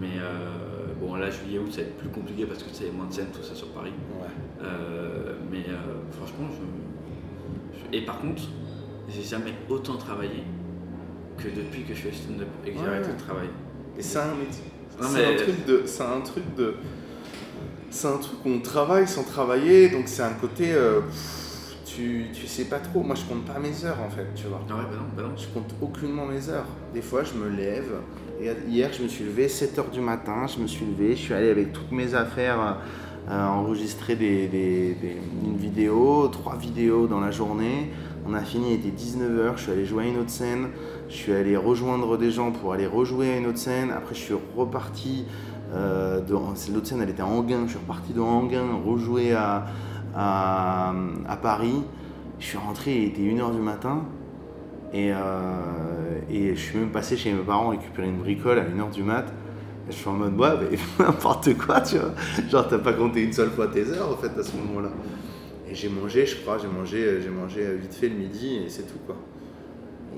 Mais 0.00 0.18
euh, 0.18 0.86
bon, 1.00 1.14
là, 1.16 1.30
juillet, 1.30 1.58
août, 1.58 1.72
ça 1.72 1.80
va 1.82 1.88
être 1.88 1.96
plus 1.96 2.08
compliqué 2.10 2.46
parce 2.46 2.62
que 2.62 2.70
c'est 2.72 2.90
moins 2.92 3.06
de 3.06 3.12
scènes, 3.12 3.30
tout 3.32 3.42
ça 3.42 3.54
sur 3.54 3.68
Paris. 3.68 3.92
Ouais. 4.20 4.26
Euh, 4.62 5.34
mais 5.50 5.64
euh, 5.68 5.98
franchement, 6.12 6.46
je, 6.50 7.78
je- 7.80 7.96
Et 7.98 8.04
par 8.04 8.20
contre, 8.20 8.42
j'ai 9.08 9.22
jamais 9.22 9.52
autant 9.68 9.96
travaillé 9.96 10.42
que 11.38 11.48
depuis 11.48 11.82
que 11.84 11.94
je 11.94 12.00
fais 12.02 12.12
stand-up 12.12 12.48
et 12.66 12.70
que 12.72 12.78
j'ai 12.78 12.84
Ouais. 12.84 12.88
arrêté 12.90 13.12
de 13.12 13.18
travailler. 13.20 13.50
Et 13.98 14.02
c'est 14.02 14.18
un 14.18 14.34
métier. 14.34 14.64
C'est 15.00 15.14
mais- 15.14 15.34
un 15.34 15.36
truc 15.36 15.66
de. 15.66 15.82
C'est 15.86 16.02
un 16.02 16.20
truc 16.20 16.54
de. 16.56 16.74
C'est 17.90 18.06
un 18.08 18.18
truc 18.18 18.38
où 18.44 18.48
on 18.50 18.60
travaille 18.60 19.08
sans 19.08 19.24
travailler, 19.24 19.88
donc 19.88 20.02
c'est 20.06 20.22
un 20.22 20.32
côté. 20.34 20.72
euh, 20.72 21.00
pff, 21.00 21.76
tu, 21.86 22.26
tu 22.32 22.46
sais 22.46 22.66
pas 22.66 22.78
trop. 22.78 23.02
Moi, 23.02 23.16
je 23.16 23.24
compte 23.24 23.44
pas 23.46 23.58
mes 23.58 23.84
heures 23.84 23.98
en 24.06 24.10
fait, 24.10 24.26
tu 24.36 24.46
vois. 24.46 24.60
Ah 24.70 24.74
ouais, 24.76 24.82
bah 24.82 24.96
non, 24.96 25.04
bah 25.16 25.28
non. 25.28 25.36
Je 25.36 25.48
compte 25.48 25.74
aucunement 25.82 26.26
mes 26.26 26.48
heures. 26.50 26.66
Des 26.94 27.02
fois, 27.02 27.24
je 27.24 27.34
me 27.34 27.48
lève. 27.48 27.90
Et 28.40 28.50
hier, 28.70 28.90
je 28.92 29.02
me 29.02 29.08
suis 29.08 29.24
levé 29.24 29.48
7h 29.48 29.90
du 29.90 30.00
matin. 30.00 30.46
Je 30.46 30.60
me 30.62 30.66
suis 30.68 30.86
levé. 30.86 31.16
Je 31.16 31.20
suis 31.22 31.34
allé 31.34 31.50
avec 31.50 31.72
toutes 31.72 31.90
mes 31.92 32.14
affaires 32.14 32.78
euh, 33.28 33.44
enregistrer 33.46 34.14
des, 34.16 34.46
des- 34.48 34.94
des- 34.94 35.16
une 35.44 35.56
vidéo, 35.56 36.28
trois 36.28 36.56
vidéos 36.56 37.06
dans 37.06 37.20
la 37.20 37.30
journée. 37.30 37.90
On 38.26 38.34
a 38.34 38.42
fini, 38.42 38.74
il 38.74 38.86
était 38.86 38.96
19h. 38.96 39.56
Je 39.56 39.62
suis 39.62 39.72
allé 39.72 39.84
jouer 39.84 40.04
à 40.04 40.06
une 40.06 40.18
autre 40.18 40.30
scène. 40.30 40.68
Je 41.08 41.14
suis 41.14 41.32
allé 41.32 41.56
rejoindre 41.56 42.16
des 42.16 42.30
gens 42.30 42.52
pour 42.52 42.72
aller 42.72 42.86
rejouer 42.86 43.32
à 43.32 43.36
une 43.36 43.46
autre 43.46 43.58
scène. 43.58 43.90
Après, 43.90 44.14
je 44.14 44.20
suis 44.20 44.34
reparti. 44.56 45.24
Euh, 45.74 46.20
l'autre 46.28 46.56
scène, 46.56 47.00
elle 47.02 47.10
était 47.10 47.22
à 47.22 47.26
Anguin. 47.26 47.62
Je 47.64 47.70
suis 47.70 47.78
reparti 47.78 48.12
de 48.12 48.20
Anguin, 48.20 48.66
rejouer 48.84 49.32
à, 49.34 49.66
Paris. 51.42 51.82
Je 52.38 52.46
suis 52.46 52.58
rentré, 52.58 52.96
il 52.96 53.04
était 53.08 53.22
1h 53.22 53.52
du 53.54 53.60
matin. 53.60 54.02
Et, 54.92 55.12
euh, 55.12 56.18
et 56.30 56.54
je 56.56 56.60
suis 56.60 56.78
même 56.78 56.90
passé 56.90 57.16
chez 57.16 57.32
mes 57.32 57.42
parents 57.42 57.68
récupérer 57.68 58.08
une 58.08 58.18
bricole 58.18 58.58
à 58.58 58.64
1h 58.64 58.90
du 58.92 59.02
mat. 59.02 59.32
Je 59.88 59.96
suis 59.96 60.08
en 60.08 60.12
mode, 60.12 60.38
ouais, 60.38 60.50
mais 60.70 60.78
n'importe 61.04 61.56
quoi, 61.58 61.80
tu 61.80 61.96
vois. 61.98 62.12
Genre, 62.48 62.68
t'as 62.68 62.78
pas 62.78 62.92
compté 62.92 63.22
une 63.22 63.32
seule 63.32 63.50
fois 63.50 63.66
tes 63.66 63.88
heures, 63.90 64.12
en 64.12 64.16
fait, 64.16 64.38
à 64.38 64.42
ce 64.42 64.56
moment-là. 64.56 64.90
Et 65.70 65.74
j'ai 65.74 65.88
mangé, 65.88 66.26
je 66.26 66.36
crois, 66.36 66.58
j'ai 66.58 66.66
mangé, 66.68 67.20
j'ai 67.22 67.28
mangé 67.30 67.76
vite 67.76 67.94
fait 67.94 68.08
le 68.08 68.16
midi 68.16 68.56
et 68.64 68.68
c'est 68.68 68.82
tout, 68.82 68.98
quoi. 69.06 69.16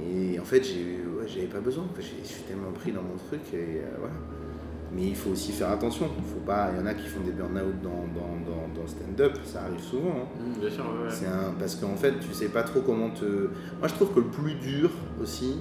Et 0.01 0.39
en 0.41 0.45
fait, 0.45 0.61
ouais, 0.61 1.27
j'avais 1.27 1.47
pas 1.47 1.61
besoin. 1.61 1.85
Je 1.97 2.03
suis 2.03 2.43
tellement 2.49 2.73
pris 2.73 2.91
dans 2.93 3.03
mon 3.03 3.17
truc 3.29 3.41
et 3.53 3.81
euh, 3.81 3.97
voilà. 3.99 4.15
Mais 4.95 5.05
il 5.09 5.15
faut 5.17 5.31
aussi 5.31 5.53
faire 5.53 5.71
attention. 5.71 6.09
Il 6.19 6.25
faut 6.25 6.41
pas. 6.41 6.71
Il 6.73 6.79
y 6.79 6.83
en 6.83 6.87
a 6.87 6.95
qui 6.95 7.07
font 7.07 7.21
des 7.21 7.33
burn-out 7.33 7.75
dans, 7.83 8.05
dans, 8.15 8.81
dans, 8.81 8.87
stand-up. 8.87 9.39
Ça 9.45 9.63
arrive 9.65 9.81
souvent. 9.81 10.11
hein. 10.11 10.41
Mmh, 10.41 10.61
bien 10.61 10.71
sûr, 10.71 10.85
ouais. 10.85 11.11
C'est 11.11 11.27
un, 11.27 11.53
parce 11.59 11.77
qu'en 11.77 11.97
fait, 11.97 12.15
tu 12.21 12.33
sais 12.35 12.49
pas 12.49 12.63
trop 12.63 12.81
comment 12.81 13.11
te. 13.11 13.25
Moi, 13.79 13.89
je 13.89 13.95
trouve 13.95 14.13
que 14.15 14.21
le 14.21 14.27
plus 14.27 14.55
dur 14.55 14.91
aussi, 15.23 15.57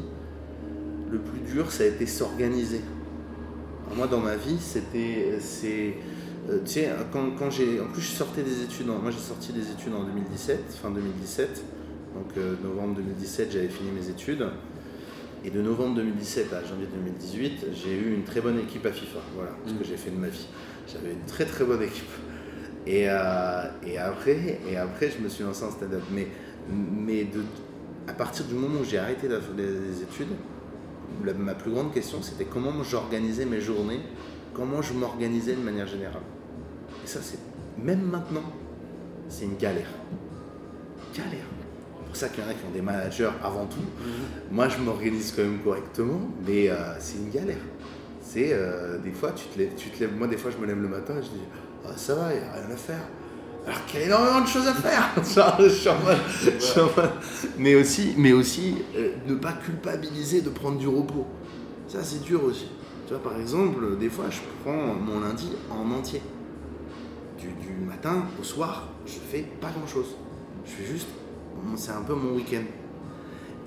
le 1.11 1.19
plus 1.19 1.39
dur, 1.41 1.71
ça 1.71 1.83
a 1.83 1.87
été 1.87 2.05
s'organiser. 2.05 2.81
Moi, 3.95 4.07
dans 4.07 4.19
ma 4.19 4.35
vie, 4.37 4.57
c'était. 4.59 5.37
C'est. 5.39 5.95
Euh, 6.51 6.59
tu 6.65 6.71
sais, 6.73 6.89
quand, 7.11 7.31
quand 7.37 7.49
j'ai. 7.49 7.79
En 7.81 7.87
plus, 7.87 8.01
je 8.01 8.11
sortais 8.11 8.43
des 8.43 8.61
études. 8.63 8.89
en- 8.89 8.99
Moi, 8.99 9.11
j'ai 9.11 9.19
sorti 9.19 9.53
des 9.53 9.71
études 9.71 9.93
en 9.93 10.03
2017, 10.03 10.59
fin 10.81 10.89
2017. 10.91 11.63
Donc, 12.15 12.37
euh, 12.37 12.55
novembre 12.63 12.95
2017, 12.95 13.51
j'avais 13.51 13.69
fini 13.69 13.89
mes 13.91 14.09
études. 14.09 14.45
Et 15.43 15.49
de 15.49 15.61
novembre 15.61 15.95
2017 15.95 16.53
à 16.53 16.63
janvier 16.63 16.87
2018, 16.93 17.65
j'ai 17.73 17.95
eu 17.97 18.13
une 18.13 18.23
très 18.23 18.41
bonne 18.41 18.59
équipe 18.59 18.85
à 18.85 18.91
FIFA. 18.91 19.19
Voilà 19.35 19.51
ce 19.65 19.73
que 19.73 19.83
j'ai 19.83 19.97
fait 19.97 20.11
de 20.11 20.17
ma 20.17 20.27
vie. 20.27 20.45
J'avais 20.91 21.13
une 21.13 21.25
très 21.25 21.45
très 21.45 21.63
bonne 21.65 21.81
équipe. 21.81 22.09
Et, 22.85 23.05
euh, 23.09 23.63
et, 23.85 23.97
après, 23.97 24.59
et 24.69 24.77
après, 24.77 25.09
je 25.09 25.23
me 25.23 25.29
suis 25.29 25.43
lancé 25.43 25.63
en 25.63 25.71
stand-up. 25.71 26.01
Mais, 26.13 26.27
mais 26.69 27.23
de, 27.23 27.41
à 28.07 28.13
partir 28.13 28.45
du 28.45 28.53
moment 28.53 28.81
où 28.81 28.83
j'ai 28.83 28.99
arrêté 28.99 29.27
la- 29.27 29.39
les, 29.57 29.63
les 29.65 30.01
études, 30.03 30.27
la- 31.25 31.33
ma 31.33 31.55
plus 31.55 31.71
grande 31.71 31.91
question, 31.91 32.21
c'était 32.21 32.45
comment 32.45 32.83
j'organisais 32.83 33.45
mes 33.45 33.61
journées, 33.61 34.01
comment 34.53 34.81
je 34.83 34.93
m'organisais 34.93 35.55
de 35.55 35.61
manière 35.61 35.87
générale. 35.87 36.21
Et 37.03 37.07
ça, 37.07 37.19
c'est 37.21 37.39
même 37.83 38.01
maintenant, 38.01 38.43
c'est 39.29 39.45
une 39.45 39.57
galère. 39.57 39.87
Galère. 41.15 41.45
C'est 41.99 42.07
pour 42.07 42.15
ça 42.15 42.29
qu'il 42.29 42.43
y 42.43 42.47
en 42.47 42.49
a 42.49 42.53
qui 42.53 42.65
ont 42.67 42.71
des 42.73 42.81
managers 42.81 43.29
avant 43.43 43.65
tout. 43.65 43.79
Moi, 44.51 44.67
je 44.67 44.77
m'organise 44.79 45.33
quand 45.35 45.43
même 45.43 45.59
correctement, 45.59 46.19
mais 46.45 46.69
euh, 46.69 46.75
c'est 46.99 47.17
une 47.17 47.29
galère. 47.29 47.57
C'est 48.21 48.49
euh, 48.53 48.97
des 48.99 49.11
fois, 49.11 49.31
tu 49.31 49.45
te, 49.47 49.57
lèves, 49.59 49.75
tu 49.77 49.89
te 49.89 49.99
lèves. 50.01 50.15
Moi, 50.17 50.27
des 50.27 50.37
fois, 50.37 50.51
je 50.51 50.57
me 50.57 50.65
lève 50.67 50.81
le 50.81 50.87
matin 50.89 51.13
et 51.19 51.23
je 51.23 51.29
dis 51.29 51.41
Ah, 51.85 51.91
ça 51.95 52.15
va, 52.15 52.33
il 52.33 52.41
n'y 52.41 52.45
a 52.47 52.51
rien 52.53 52.71
à 52.73 52.77
faire. 52.77 52.99
Alors 53.65 53.85
qu'il 53.85 53.99
y 53.99 54.03
a 54.03 54.05
énormément 54.07 54.41
de 54.41 54.47
choses 54.47 54.67
à 54.67 54.73
faire. 54.73 55.09
Genre, 55.35 55.55
je 55.61 55.69
suis 55.69 55.89
en 55.89 55.99
mode- 55.99 56.17
je 56.59 56.59
suis 56.63 56.79
en 56.79 56.85
mode- 56.85 57.11
mais 57.57 57.75
aussi, 57.75 58.13
mais 58.17 58.33
aussi 58.33 58.75
euh, 58.95 59.11
ne 59.27 59.35
pas 59.35 59.53
culpabiliser 59.53 60.41
de 60.41 60.49
prendre 60.49 60.77
du 60.77 60.87
repos. 60.87 61.25
Ça, 61.87 61.99
c'est 62.03 62.21
dur 62.23 62.43
aussi. 62.43 62.67
Tu 63.07 63.13
vois, 63.13 63.21
par 63.23 63.39
exemple, 63.39 63.97
des 63.97 64.09
fois, 64.09 64.25
je 64.29 64.39
prends 64.63 64.93
mon 64.95 65.19
lundi 65.21 65.51
en 65.69 65.89
entier. 65.91 66.21
Du, 67.41 67.73
matin 67.87 68.25
au 68.39 68.43
soir, 68.43 68.87
je 69.05 69.13
fais 69.13 69.41
pas 69.59 69.71
grand 69.71 69.87
chose. 69.87 70.15
Je 70.63 70.71
fais 70.71 70.85
juste. 70.85 71.07
C'est 71.75 71.91
un 71.91 72.03
peu 72.03 72.13
mon 72.13 72.35
week-end. 72.35 72.63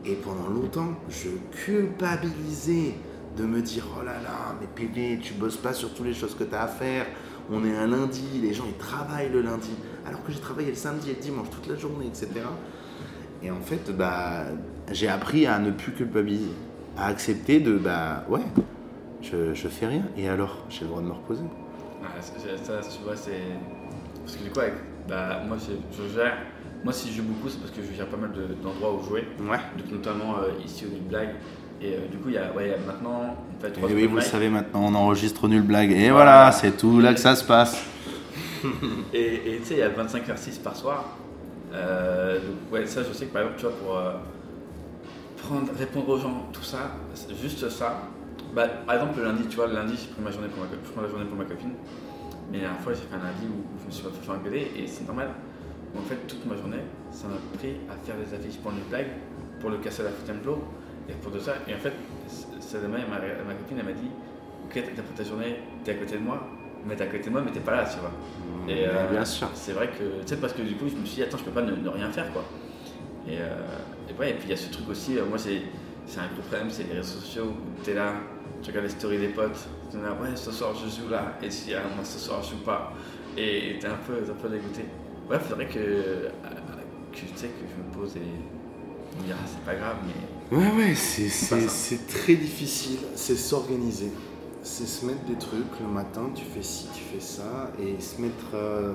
Et 0.05 0.15
pendant 0.15 0.49
longtemps, 0.49 0.95
je 1.09 1.31
culpabilisais 1.65 2.95
de 3.37 3.45
me 3.45 3.61
dire 3.61 3.85
oh 3.99 4.05
là 4.05 4.15
là, 4.23 4.55
mais 4.61 4.69
Pépé, 4.75 5.19
tu 5.21 5.35
bosses 5.35 5.57
pas 5.57 5.73
sur 5.73 5.93
toutes 5.93 6.07
les 6.07 6.15
choses 6.15 6.37
que 6.37 6.45
tu 6.45 6.55
as 6.55 6.63
à 6.63 6.67
faire. 6.69 7.07
On 7.51 7.65
est 7.65 7.77
un 7.77 7.89
lundi, 7.89 8.41
les 8.41 8.55
gens 8.55 8.65
ils 8.67 8.79
travaillent 8.79 9.31
le 9.31 9.43
lundi, 9.43 9.75
alors 10.07 10.23
que 10.23 10.31
j'ai 10.31 10.39
travaillé 10.39 10.69
le 10.69 10.77
samedi 10.77 11.11
et 11.11 11.15
le 11.15 11.21
dimanche 11.21 11.51
toute 11.51 11.67
la 11.67 11.75
journée, 11.75 12.07
etc. 12.07 12.29
Et 13.43 13.51
en 13.51 13.61
fait, 13.61 13.91
bah, 13.97 14.45
j'ai 14.93 15.09
appris 15.09 15.47
à 15.47 15.59
ne 15.59 15.73
plus 15.73 15.93
culpabiliser, 15.93 16.53
à 16.97 17.07
accepter 17.07 17.61
de 17.61 17.77
bah 17.77 18.25
ouais, 18.29 18.45
je, 19.21 19.53
je 19.53 19.69
fais 19.69 19.87
rien. 19.87 20.05
Et 20.17 20.29
alors, 20.29 20.65
j'ai 20.69 20.83
le 20.83 20.89
droit 20.89 21.03
de 21.03 21.07
me 21.07 21.13
reposer. 21.13 21.45
Ah, 22.05 22.21
ça, 22.21 22.81
tu 22.81 23.03
vois, 23.05 23.17
c'est. 23.17 23.41
Parce 24.25 24.37
que 24.37 24.45
du 24.45 24.51
coup, 24.51 24.61
avec... 24.61 24.75
bah, 25.09 25.41
moi, 25.47 25.57
je, 25.59 26.15
gère. 26.15 26.37
Moi, 26.83 26.93
si 26.93 27.11
je 27.11 27.17
joue 27.19 27.23
beaucoup, 27.25 27.49
c'est 27.49 27.59
parce 27.61 27.71
que 27.71 27.81
je 27.83 27.97
gère 27.97 28.07
pas 28.09 28.17
mal 28.17 28.33
de- 28.33 28.55
d'endroits 28.63 28.95
où 28.95 29.03
jouer. 29.03 29.27
Ouais. 29.41 29.59
Donc, 29.79 29.91
notamment 29.91 30.37
euh, 30.39 30.51
ici 30.65 30.85
au 30.87 30.89
Big 30.91 31.03
Blague. 31.03 31.31
Et 31.81 31.95
euh, 31.95 32.07
du 32.11 32.19
coup, 32.19 32.29
il 32.29 32.35
y 32.35 32.39
a, 32.39 32.53
ouais, 32.53 32.77
maintenant, 32.87 33.37
on 33.57 33.61
fait 33.61 33.69
Et 33.69 33.73
trois 33.73 33.89
oui, 33.89 33.95
open 33.95 34.09
vous 34.09 34.17
le 34.17 34.23
savez 34.23 34.49
maintenant, 34.49 34.85
on 34.85 34.95
enregistre 34.95 35.49
nul 35.49 35.63
blague. 35.63 35.93
Et 35.93 36.11
Voilà. 36.11 36.53
c'est 36.53 36.77
tout 36.77 37.01
là 37.01 37.13
que 37.15 37.21
ça 37.21 37.35
se 37.35 37.45
passe. 37.45 37.85
Et 39.13 39.59
tu 39.61 39.65
sais, 39.67 39.75
il 39.75 39.81
y 39.81 39.83
a 39.83 39.89
25 39.89 40.19
exercices 40.21 40.59
par 40.59 40.77
soir. 40.77 41.05
Euh, 41.73 42.39
donc, 42.39 42.73
ouais, 42.73 42.87
ça, 42.87 43.03
je 43.03 43.13
sais 43.13 43.27
que 43.27 43.33
par 43.33 43.43
exemple, 43.43 43.59
tu 43.59 43.67
vois, 43.67 43.75
pour 43.77 45.47
prendre, 45.47 45.71
répondre 45.79 46.09
aux 46.09 46.19
gens, 46.19 46.49
tout 46.53 46.63
ça, 46.63 46.93
juste 47.43 47.69
ça. 47.69 47.99
Bah, 48.55 48.69
par 48.87 48.95
exemple, 48.95 49.19
le 49.19 49.25
lundi, 49.25 49.47
tu 49.49 49.57
vois, 49.57 49.67
le 49.67 49.75
lundi, 49.75 49.97
j'ai 50.01 50.13
pris 50.13 50.23
ma 50.23 50.31
journée 50.31 50.49
pour 50.49 50.63
ma, 50.63 50.71
je 50.71 50.91
prends 50.93 51.03
la 51.03 51.09
journée 51.09 51.25
pour 51.25 51.37
ma 51.37 51.45
copine. 51.45 51.73
Mais 52.51 52.59
la 52.59 52.65
dernière 52.65 52.81
fois, 52.81 52.93
j'ai 52.93 53.01
fait 53.03 53.15
un 53.17 53.25
lundi 53.25 53.47
où 53.51 53.65
je 53.81 53.87
me 53.87 53.91
suis 53.91 54.05
pas 54.05 54.11
fait 54.11 54.31
engueuler 54.31 54.71
et 54.77 54.87
c'est 54.87 55.05
normal. 55.07 55.31
En 55.97 56.03
fait, 56.03 56.17
toute 56.29 56.45
ma 56.47 56.57
journée, 56.57 56.83
ça 57.11 57.27
m'a 57.27 57.35
pris 57.59 57.77
à 57.91 57.97
faire 58.05 58.17
des 58.17 58.35
affiches 58.35 58.59
pour 58.61 58.71
une 58.71 58.83
blague, 58.91 59.09
pour 59.61 59.71
le 59.71 59.79
casser 59.79 60.03
à 60.03 60.05
la 60.07 60.11
Fontainebleau 60.11 60.63
et 61.09 61.15
pour 61.15 61.33
tout 61.33 61.41
ça. 61.41 61.55
Et 61.67 61.75
en 61.75 61.79
fait, 61.79 61.93
ça 62.61 62.79
demain, 62.79 62.99
ma, 63.11 63.19
ma 63.19 63.55
copine, 63.55 63.79
elle 63.79 63.87
m'a 63.87 63.93
dit 63.93 64.11
Ok, 64.67 64.75
t'as 64.75 65.03
pris 65.03 65.15
ta 65.17 65.25
journée, 65.25 65.57
t'es 65.83 65.93
à 65.93 65.95
côté 65.95 66.17
de 66.17 66.23
moi, 66.23 66.47
mais 66.87 66.95
t'es 66.95 67.05
à 67.05 67.07
côté 67.07 67.25
de 67.25 67.31
moi, 67.31 67.43
mais 67.45 67.51
t'es 67.51 67.61
pas 67.61 67.73
là, 67.73 67.85
tu 67.85 67.99
vois. 67.99 68.13
Et, 68.69 68.87
Mais 68.87 69.11
bien 69.11 69.25
sûr. 69.25 69.49
C'est 69.55 69.73
vrai 69.73 69.89
que, 69.89 70.23
tu 70.23 70.27
sais, 70.27 70.37
parce 70.37 70.53
que 70.53 70.63
du 70.63 70.75
coup, 70.75 70.87
je 70.89 70.95
me 70.97 71.05
suis 71.05 71.17
dit, 71.17 71.23
attends, 71.23 71.39
je 71.39 71.45
peux 71.45 71.51
pas 71.51 71.63
ne, 71.63 71.75
ne 71.75 71.89
rien 71.89 72.11
faire, 72.11 72.33
quoi. 72.33 72.45
Et, 73.27 73.39
euh, 73.39 74.11
et 74.11 74.19
ouais, 74.19 74.31
et 74.31 74.35
puis 74.35 74.45
il 74.45 74.51
y 74.51 74.55
a 74.55 74.57
ce 74.57 74.71
truc 74.71 74.89
aussi, 74.89 75.19
euh, 75.19 75.25
moi, 75.27 75.39
c'est 75.39 75.63
c'est 76.07 76.21
un 76.21 76.27
gros 76.35 76.43
problème, 76.43 76.69
c'est 76.71 76.85
les 76.85 76.95
réseaux 76.95 77.19
sociaux 77.21 77.47
où 77.47 77.83
t'es 77.83 77.95
là, 77.95 78.13
tu 78.65 78.71
regardes 78.71 78.87
les 78.87 78.91
stories 78.91 79.19
des 79.19 79.29
potes, 79.29 79.69
tu 79.91 79.99
là, 79.99 80.17
ouais, 80.21 80.35
ce 80.35 80.51
soir 80.51 80.75
je 80.75 80.89
joue 80.89 81.09
là, 81.09 81.35
et 81.41 81.51
si 81.51 81.73
ah, 81.75 81.83
moi 81.95 82.05
ce 82.05 82.19
soir 82.19 82.43
je 82.43 82.51
joue 82.53 82.65
pas, 82.65 82.93
et 83.37 83.79
t'es 83.79 83.87
un 83.87 83.99
peu, 84.07 84.15
un 84.15 84.35
peu 84.35 84.49
dégoûté. 84.49 84.87
Ouais, 85.31 85.39
faudrait 85.39 85.67
que, 85.67 86.31
que, 87.13 87.21
tu 87.21 87.27
sais, 87.37 87.47
que 87.47 87.65
je 87.71 87.77
me 87.81 87.95
pose 87.97 88.17
et 88.17 89.21
me 89.21 89.27
dire, 89.27 89.37
ah, 89.39 89.47
c'est 89.47 89.65
pas 89.65 89.77
grave, 89.77 89.99
mais. 90.07 90.57
Ouais, 90.57 90.73
ouais, 90.77 90.95
c'est 90.95 92.07
très 92.07 92.35
difficile. 92.35 92.99
C'est 93.15 93.37
s'organiser. 93.37 94.11
C'est 94.63 94.87
se 94.87 95.05
mettre 95.05 95.25
des 95.25 95.37
trucs 95.37 95.79
le 95.81 95.87
matin, 95.87 96.31
tu 96.35 96.45
fais 96.45 96.63
ci, 96.63 96.89
tu 96.95 97.03
fais 97.03 97.21
ça, 97.21 97.71
et 97.79 98.01
se 98.01 98.21
mettre. 98.21 98.55
euh, 98.55 98.95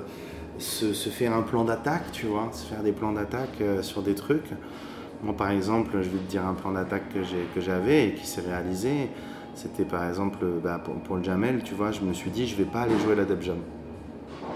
se, 0.58 0.92
se 0.92 1.08
faire 1.08 1.32
un 1.32 1.42
plan 1.42 1.64
d'attaque, 1.64 2.12
tu 2.12 2.26
vois, 2.26 2.50
se 2.52 2.66
faire 2.66 2.82
des 2.82 2.92
plans 2.92 3.12
d'attaque 3.12 3.60
euh, 3.60 3.82
sur 3.82 4.02
des 4.02 4.14
trucs. 4.14 4.50
Moi, 5.22 5.34
par 5.36 5.50
exemple, 5.50 5.92
je 6.02 6.08
vais 6.08 6.18
te 6.18 6.30
dire 6.30 6.44
un 6.46 6.54
plan 6.54 6.72
d'attaque 6.72 7.04
que 7.54 7.60
j'avais 7.60 8.08
et 8.08 8.14
qui 8.14 8.26
s'est 8.26 8.40
réalisé. 8.40 9.08
C'était 9.54 9.84
par 9.84 10.08
exemple 10.08 10.38
bah, 10.62 10.80
pour, 11.04 11.16
le 11.16 11.22
Jamel, 11.22 11.62
tu 11.62 11.74
vois, 11.74 11.90
je 11.90 12.00
me 12.00 12.12
suis 12.12 12.30
dit, 12.30 12.46
je 12.46 12.56
vais 12.56 12.64
pas 12.64 12.82
aller 12.82 12.98
jouer 12.98 13.14
la 13.14 13.24
Deb 13.24 13.42
Jam. 13.42 13.58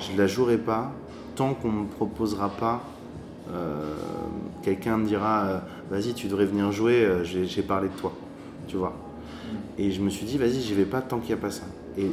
Je 0.00 0.12
ne 0.12 0.18
la 0.18 0.26
jouerai 0.26 0.58
pas 0.58 0.92
tant 1.34 1.54
qu'on 1.54 1.72
ne 1.72 1.82
me 1.82 1.86
proposera 1.86 2.48
pas. 2.48 2.82
euh, 3.52 3.94
Quelqu'un 4.62 4.96
me 4.96 5.06
dira, 5.06 5.44
euh, 5.44 5.58
vas-y, 5.90 6.14
tu 6.14 6.26
devrais 6.28 6.46
venir 6.46 6.72
jouer, 6.72 7.04
euh, 7.04 7.24
j'ai 7.24 7.62
parlé 7.62 7.88
de 7.88 7.94
toi, 7.94 8.12
tu 8.66 8.76
vois. 8.76 8.94
Et 9.76 9.90
je 9.90 10.00
me 10.00 10.08
suis 10.08 10.24
dit, 10.24 10.38
vas-y, 10.38 10.60
j'y 10.60 10.74
vais 10.74 10.84
pas 10.84 11.02
tant 11.02 11.18
qu'il 11.18 11.34
n'y 11.34 11.40
a 11.40 11.42
pas 11.42 11.50
ça. 11.50 11.64
Et 11.98 12.06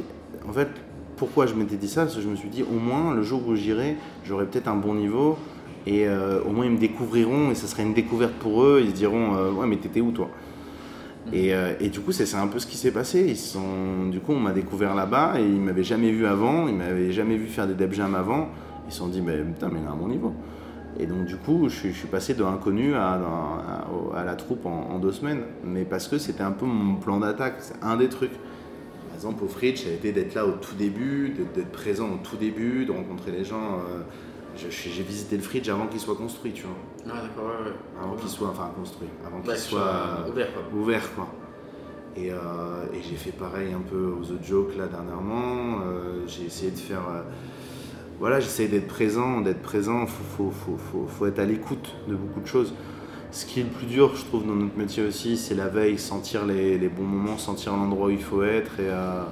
en 0.46 0.52
fait, 0.52 0.68
pourquoi 1.16 1.46
je 1.46 1.54
m'étais 1.54 1.76
dit 1.76 1.88
ça? 1.88 2.02
Parce 2.02 2.16
que 2.16 2.20
je 2.20 2.28
me 2.28 2.36
suis 2.36 2.48
dit, 2.48 2.62
au 2.62 2.78
moins, 2.78 3.14
le 3.14 3.22
jour 3.22 3.46
où 3.46 3.54
j'irai, 3.54 3.96
j'aurai 4.24 4.44
peut-être 4.46 4.68
un 4.68 4.76
bon 4.76 4.94
niveau. 4.94 5.38
Et 5.86 6.06
au 6.08 6.50
moins, 6.50 6.64
ils 6.64 6.70
me 6.70 6.78
découvriront 6.78 7.50
et 7.50 7.54
ça 7.54 7.66
serait 7.66 7.82
une 7.82 7.94
découverte 7.94 8.34
pour 8.34 8.62
eux. 8.62 8.82
Ils 8.84 8.92
diront, 8.92 9.50
ouais, 9.52 9.66
mais 9.66 9.76
t'étais 9.76 10.00
où 10.00 10.12
toi? 10.12 10.28
Et, 11.32 11.54
euh, 11.54 11.74
et 11.80 11.88
du 11.88 12.00
coup, 12.00 12.12
c'est 12.12 12.34
un 12.36 12.46
peu 12.48 12.58
ce 12.58 12.66
qui 12.66 12.76
s'est 12.76 12.90
passé. 12.90 13.24
Ils 13.28 13.36
sont, 13.36 14.08
du 14.10 14.20
coup, 14.20 14.32
on 14.32 14.40
m'a 14.40 14.52
découvert 14.52 14.94
là-bas 14.94 15.34
et 15.38 15.44
ils 15.44 15.60
m'avaient 15.60 15.84
jamais 15.84 16.10
vu 16.10 16.26
avant, 16.26 16.68
ils 16.68 16.74
m'avaient 16.74 17.12
jamais 17.12 17.36
vu 17.36 17.46
faire 17.46 17.66
des 17.66 17.74
deb 17.74 17.92
jam 17.92 18.14
avant. 18.14 18.48
Ils 18.86 18.92
se 18.92 18.98
sont 18.98 19.08
dit, 19.08 19.20
putain, 19.22 19.70
mais 19.72 19.80
il 19.80 19.86
a 19.86 19.90
un 19.92 19.96
bon 19.96 20.08
niveau. 20.08 20.34
Et 20.98 21.06
donc, 21.06 21.24
du 21.24 21.36
coup, 21.36 21.68
je, 21.68 21.88
suis- 21.88 22.06
passé 22.06 22.34
de 22.34 22.44
inconnu 22.44 22.94
à, 22.94 23.18
la 24.26 24.34
troupe 24.34 24.66
en, 24.66 24.98
deux 24.98 25.12
semaines. 25.12 25.42
Mais 25.64 25.84
parce 25.84 26.08
que 26.08 26.18
c'était 26.18 26.42
un 26.42 26.50
peu 26.52 26.66
mon 26.66 26.96
plan 26.96 27.20
d'attaque, 27.20 27.56
c'est 27.60 27.82
un 27.82 27.96
des 27.96 28.08
trucs. 28.08 28.32
Par 28.32 29.14
exemple, 29.14 29.44
au 29.44 29.48
Fridge, 29.48 29.84
ça 29.84 29.88
a 29.88 29.92
été 29.92 30.12
d'être 30.12 30.34
là 30.34 30.44
au 30.46 30.52
tout 30.52 30.74
début, 30.74 31.34
d'être- 31.54 31.70
présent 31.70 32.08
au 32.08 32.18
tout 32.22 32.36
début, 32.36 32.84
de 32.84 32.92
rencontrer 32.92 33.30
les 33.30 33.44
gens. 33.44 33.78
euh, 33.88 34.02
J'ai 34.68 35.02
visité 35.02 35.36
le 35.36 35.42
Fridge 35.42 35.68
avant 35.70 35.86
qu'il 35.86 36.00
soit 36.00 36.16
construit, 36.16 36.52
tu 36.52 36.64
vois. 36.64 36.76
Ah, 37.06 37.14
d'accord, 37.22 37.50
ouais, 37.50 37.66
ouais. 37.70 37.76
Avant 38.00 38.14
qu'il 38.16 38.28
soit, 38.28 38.48
enfin 38.48 38.70
construit, 38.76 39.08
avant 39.26 39.40
qu'il 39.40 39.50
Ouais, 39.50 39.56
soit 39.56 39.80
soit 39.80 40.30
ouvert, 40.30 40.48
quoi. 40.52 40.62
ouvert, 40.80 41.14
quoi. 41.14 41.26
Et, 42.16 42.30
euh, 42.30 42.36
et 42.94 43.00
j'ai 43.02 43.16
fait 43.16 43.32
pareil 43.32 43.72
un 43.72 43.80
peu 43.80 44.06
aux 44.06 44.22
The 44.24 44.44
Joke 44.44 44.76
là 44.76 44.86
dernièrement. 44.86 45.80
Euh, 45.86 46.22
j'ai 46.26 46.44
essayé 46.44 46.70
de 46.70 46.78
faire. 46.78 47.00
euh, 47.10 47.22
voilà, 48.20 48.38
j'essaie 48.38 48.68
d'être 48.68 48.86
présent, 48.86 49.40
d'être 49.40 49.62
présent. 49.62 50.06
Faut, 50.06 50.50
faut, 50.50 50.76
faut, 50.76 51.06
faut, 51.08 51.26
être 51.26 51.38
à 51.38 51.44
l'écoute 51.44 51.94
de 52.08 52.14
beaucoup 52.14 52.40
de 52.40 52.46
choses. 52.46 52.72
Ce 53.32 53.46
qui 53.46 53.60
est 53.60 53.62
le 53.64 53.70
plus 53.70 53.86
dur, 53.86 54.14
je 54.14 54.24
trouve, 54.26 54.46
dans 54.46 54.54
notre 54.54 54.76
métier 54.76 55.02
aussi, 55.04 55.36
c'est 55.38 55.54
la 55.54 55.68
veille, 55.68 55.98
sentir 55.98 56.44
les, 56.44 56.76
les 56.78 56.88
bons 56.88 57.02
moments, 57.02 57.38
sentir 57.38 57.72
l'endroit 57.74 58.08
où 58.08 58.10
il 58.10 58.22
faut 58.22 58.42
être. 58.42 58.78
Et, 58.78 58.88
euh, 58.90 59.22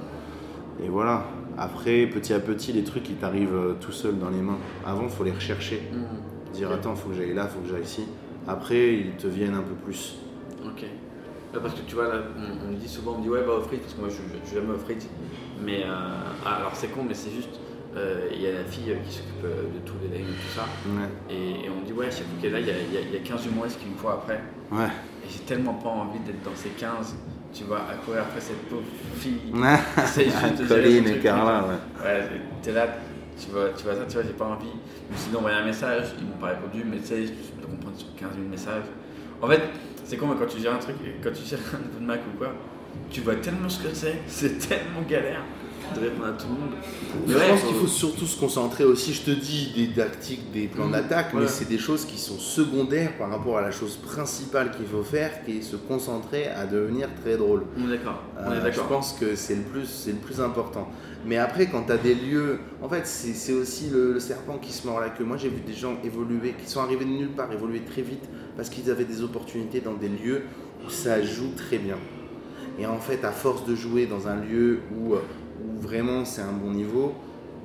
et 0.83 0.89
voilà. 0.89 1.25
Après, 1.57 2.07
petit 2.07 2.33
à 2.33 2.39
petit, 2.39 2.73
les 2.73 2.83
trucs, 2.83 3.07
ils 3.09 3.15
t'arrivent 3.15 3.53
euh, 3.55 3.73
tout 3.79 3.91
seuls 3.91 4.17
dans 4.17 4.29
les 4.29 4.41
mains. 4.41 4.57
Avant, 4.85 5.03
il 5.03 5.09
faut 5.09 5.23
les 5.23 5.31
rechercher. 5.31 5.83
Mhm. 5.93 6.01
Dire, 6.53 6.71
attends, 6.71 6.95
faut 6.95 7.09
que 7.09 7.15
j'aille 7.15 7.33
là, 7.33 7.47
faut 7.47 7.59
que 7.59 7.69
j'aille 7.69 7.83
ici. 7.83 8.05
Après, 8.47 8.93
ils 8.95 9.11
te 9.11 9.27
viennent 9.27 9.53
un 9.55 9.61
peu 9.61 9.73
plus. 9.85 10.15
Ok. 10.65 10.83
Parce 11.53 11.73
que 11.73 11.81
tu 11.87 11.95
vois, 11.95 12.07
là, 12.07 12.21
on, 12.37 12.67
on 12.67 12.71
me 12.71 12.77
dit 12.77 12.87
souvent, 12.87 13.13
on 13.15 13.17
me 13.17 13.23
dit 13.23 13.29
ouais, 13.29 13.41
va 13.43 13.53
au 13.53 13.61
fridge, 13.61 13.81
parce 13.81 13.93
que 13.93 13.99
moi 13.99 14.09
je 14.09 14.15
je- 14.15 14.39
je 14.43 14.47
suis 14.49 14.55
jamais 14.55 14.73
au 14.73 14.77
fridge. 14.77 15.03
Mais 15.63 15.83
euh, 15.83 15.87
ah, 16.45 16.55
alors 16.55 16.71
c'est 16.73 16.87
con, 16.87 17.03
mais 17.07 17.13
c'est 17.13 17.29
juste, 17.31 17.59
euh, 17.95 18.29
il 18.33 18.41
y 18.41 18.47
a 18.47 18.53
la 18.53 18.63
fille 18.63 18.89
euh, 18.91 18.95
qui 19.05 19.13
s'occupe 19.15 19.43
de 19.43 19.79
tous 19.85 19.95
les 20.01 20.17
lames 20.17 20.27
et 20.27 20.31
tout 20.31 20.55
ça. 20.55 20.65
Ouais. 20.87 21.09
Et, 21.29 21.65
et 21.65 21.69
on 21.69 21.81
me 21.81 21.85
dit 21.85 21.91
ouais, 21.93 22.05
chaque 22.09 22.19
fois 22.27 22.37
qu'elle 22.41 22.55
est 22.55 22.61
là, 22.61 22.67
il 22.87 22.93
y 22.93 22.97
a, 22.97 23.01
y 23.01 23.05
a- 23.05 23.09
y 23.11 23.17
a 23.17 23.19
15 23.19 23.45
humoristes 23.47 23.79
qui 23.79 23.87
me 23.89 23.95
courent 23.95 24.11
après. 24.11 24.41
Ouais. 24.71 24.87
Et 25.25 25.29
j'ai 25.29 25.39
tellement 25.39 25.73
pas 25.73 25.89
envie 25.89 26.19
d'être 26.19 26.41
dans 26.43 26.55
ces 26.55 26.69
15, 26.69 27.15
tu 27.53 27.65
vois, 27.65 27.79
à 27.79 27.95
courir 28.05 28.21
après 28.21 28.39
cette 28.39 28.61
pauvre 28.69 28.83
fille. 29.15 29.39
Ouais. 29.53 29.77
C'est 30.05 30.23
juste 30.25 30.61
de 30.61 30.65
Colline 30.69 31.07
et. 31.09 31.19
Carla, 31.19 31.65
ouais. 31.67 32.03
Ouais, 32.05 32.27
t'es 32.63 32.71
là, 32.71 32.87
tu 33.41 33.51
vois, 33.51 33.69
tu 33.69 33.83
vois 33.83 33.95
ça, 33.95 34.05
tu 34.05 34.13
vois, 34.13 34.23
j'ai 34.23 34.33
pas 34.33 34.45
envie. 34.45 34.67
Suis 35.15 35.27
dit 35.27 35.33
d'envoyer 35.33 35.57
un 35.57 35.65
message, 35.65 36.07
ils 36.19 36.25
m'ont 36.27 36.37
pas 36.37 36.47
répondu, 36.47 36.83
mais 36.85 36.97
tu 36.97 37.07
sais, 37.07 37.25
je 37.25 37.31
peux 37.31 37.67
comprendre 37.67 37.97
sur 37.97 38.13
15 38.15 38.29
000 38.35 38.47
messages. 38.47 38.83
En 39.41 39.47
fait, 39.47 39.61
c'est 40.05 40.17
con, 40.17 40.27
mais 40.27 40.35
quand 40.37 40.45
tu 40.45 40.59
gères 40.59 40.75
un 40.75 40.77
truc, 40.77 40.95
quand 41.23 41.31
tu 41.33 41.43
gères 41.43 41.59
un 41.73 42.01
mic 42.01 42.21
ou 42.33 42.37
quoi, 42.37 42.53
tu 43.09 43.21
vois 43.21 43.35
tellement 43.35 43.69
ce 43.69 43.81
que 43.81 43.93
c'est, 43.93 44.19
c'est 44.27 44.57
tellement 44.59 45.01
galère 45.07 45.43
de 45.95 45.99
répondre 45.99 46.27
à 46.27 46.31
tout 46.31 46.47
le 46.47 46.53
monde. 46.53 46.73
Je 47.27 47.33
Ouais, 47.37 47.49
pense 47.49 47.63
qu'il 47.63 47.75
faut 47.75 47.87
surtout 47.87 48.25
se 48.25 48.39
concentrer 48.39 48.83
aussi, 48.83 49.13
je 49.13 49.21
te 49.23 49.31
dis, 49.31 49.71
des 49.75 49.89
tactiques, 49.93 50.51
des 50.51 50.67
plans 50.67 50.85
Mhm. 50.85 50.91
d'attaque, 50.93 51.33
mais 51.33 51.47
c'est 51.47 51.67
des 51.67 51.77
choses 51.77 52.05
qui 52.05 52.17
sont 52.17 52.37
secondaires 52.39 53.17
par 53.17 53.29
rapport 53.29 53.57
à 53.57 53.61
la 53.61 53.71
chose 53.71 53.97
principale 53.97 54.71
qu'il 54.71 54.85
faut 54.85 55.03
faire, 55.03 55.43
qui 55.43 55.57
est 55.57 55.61
se 55.61 55.75
concentrer 55.75 56.47
à 56.47 56.65
devenir 56.65 57.09
très 57.23 57.37
drôle. 57.37 57.63
On 57.77 57.87
est 57.87 57.97
d'accord, 57.97 58.23
Euh, 58.39 58.71
je 58.71 58.79
pense 58.81 59.13
que 59.13 59.35
c'est 59.35 59.55
le 59.55 59.61
plus, 59.61 60.07
le 60.07 60.13
plus 60.13 60.41
important. 60.41 60.87
Mais 61.25 61.37
après, 61.37 61.67
quand 61.67 61.83
tu 61.83 61.91
as 61.91 61.97
des 61.97 62.15
lieux, 62.15 62.59
en 62.81 62.89
fait, 62.89 63.05
c'est 63.05 63.33
c'est 63.33 63.53
aussi 63.53 63.89
le, 63.91 64.13
le 64.13 64.19
serpent 64.19 64.57
qui 64.57 64.71
se 64.73 64.87
mord 64.87 64.99
la 64.99 65.09
queue. 65.09 65.23
Moi, 65.23 65.37
j'ai 65.37 65.49
vu 65.49 65.61
des 65.61 65.73
gens 65.73 65.95
évoluer, 66.03 66.55
qui 66.63 66.69
sont 66.69 66.79
arrivés 66.79 67.05
de 67.05 67.09
nulle 67.11 67.29
part, 67.29 67.51
évoluer 67.51 67.81
très 67.81 68.01
vite, 68.01 68.23
parce 68.57 68.69
qu'ils 68.69 68.89
avaient 68.89 69.05
des 69.05 69.21
opportunités 69.21 69.81
dans 69.81 69.93
des 69.93 70.09
lieux 70.09 70.43
où 70.85 70.89
ça 70.89 71.21
joue 71.21 71.51
très 71.55 71.77
bien. 71.77 71.97
Et 72.79 72.85
en 72.87 72.97
fait, 72.99 73.23
à 73.23 73.31
force 73.31 73.65
de 73.65 73.75
jouer 73.75 74.07
dans 74.07 74.27
un 74.27 74.37
lieu 74.37 74.79
où, 74.97 75.13
euh, 75.13 75.19
où 75.61 75.79
vraiment 75.81 76.25
c'est 76.25 76.41
un 76.41 76.51
bon 76.51 76.71
niveau, 76.71 77.13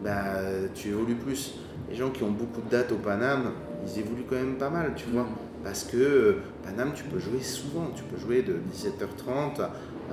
bah, 0.05 0.35
tu 0.75 0.89
évolues 0.89 1.15
plus. 1.17 1.55
Les 1.91 1.97
gens 1.97 2.11
qui 2.11 2.23
ont 2.23 2.31
beaucoup 2.31 2.61
de 2.63 2.71
dates 2.71 2.93
au 2.93 2.97
Paname, 2.97 3.53
ils 3.87 4.01
évoluent 4.01 4.25
quand 4.29 4.37
même 4.37 4.57
pas 4.57 4.71
mal, 4.71 4.93
tu 4.97 5.07
vois. 5.13 5.27
Parce 5.65 5.85
que 5.85 5.97
euh, 5.97 6.33
Paname, 6.65 6.93
tu 6.95 7.05
peux 7.05 7.19
jouer 7.19 7.41
souvent. 7.43 7.89
Tu 7.95 8.03
peux 8.05 8.19
jouer 8.21 8.43
de 8.43 8.55
17h30 8.75 9.63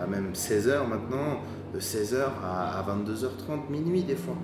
à, 0.01 0.07
même 0.07 0.31
16h 0.33 0.87
maintenant, 0.87 1.41
de 1.73 1.79
16h 1.79 2.15
à, 2.43 2.79
à 2.79 2.83
22h30, 2.83 3.69
minuit 3.71 4.03
des 4.03 4.15
fois. 4.15 4.35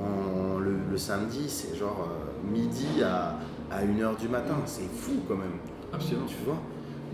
En- 0.00 0.58
le, 0.58 0.72
le 0.90 0.96
samedi, 0.98 1.48
c'est 1.48 1.76
genre 1.76 2.08
euh, 2.08 2.50
midi 2.52 3.02
à, 3.02 3.38
à 3.70 3.82
1h 3.84 4.18
du 4.18 4.28
matin. 4.28 4.56
C'est 4.66 4.88
fou 4.90 5.12
quand 5.28 5.36
même. 5.36 5.58
Absolument. 5.92 6.26
Tu 6.26 6.36
vois? 6.44 6.58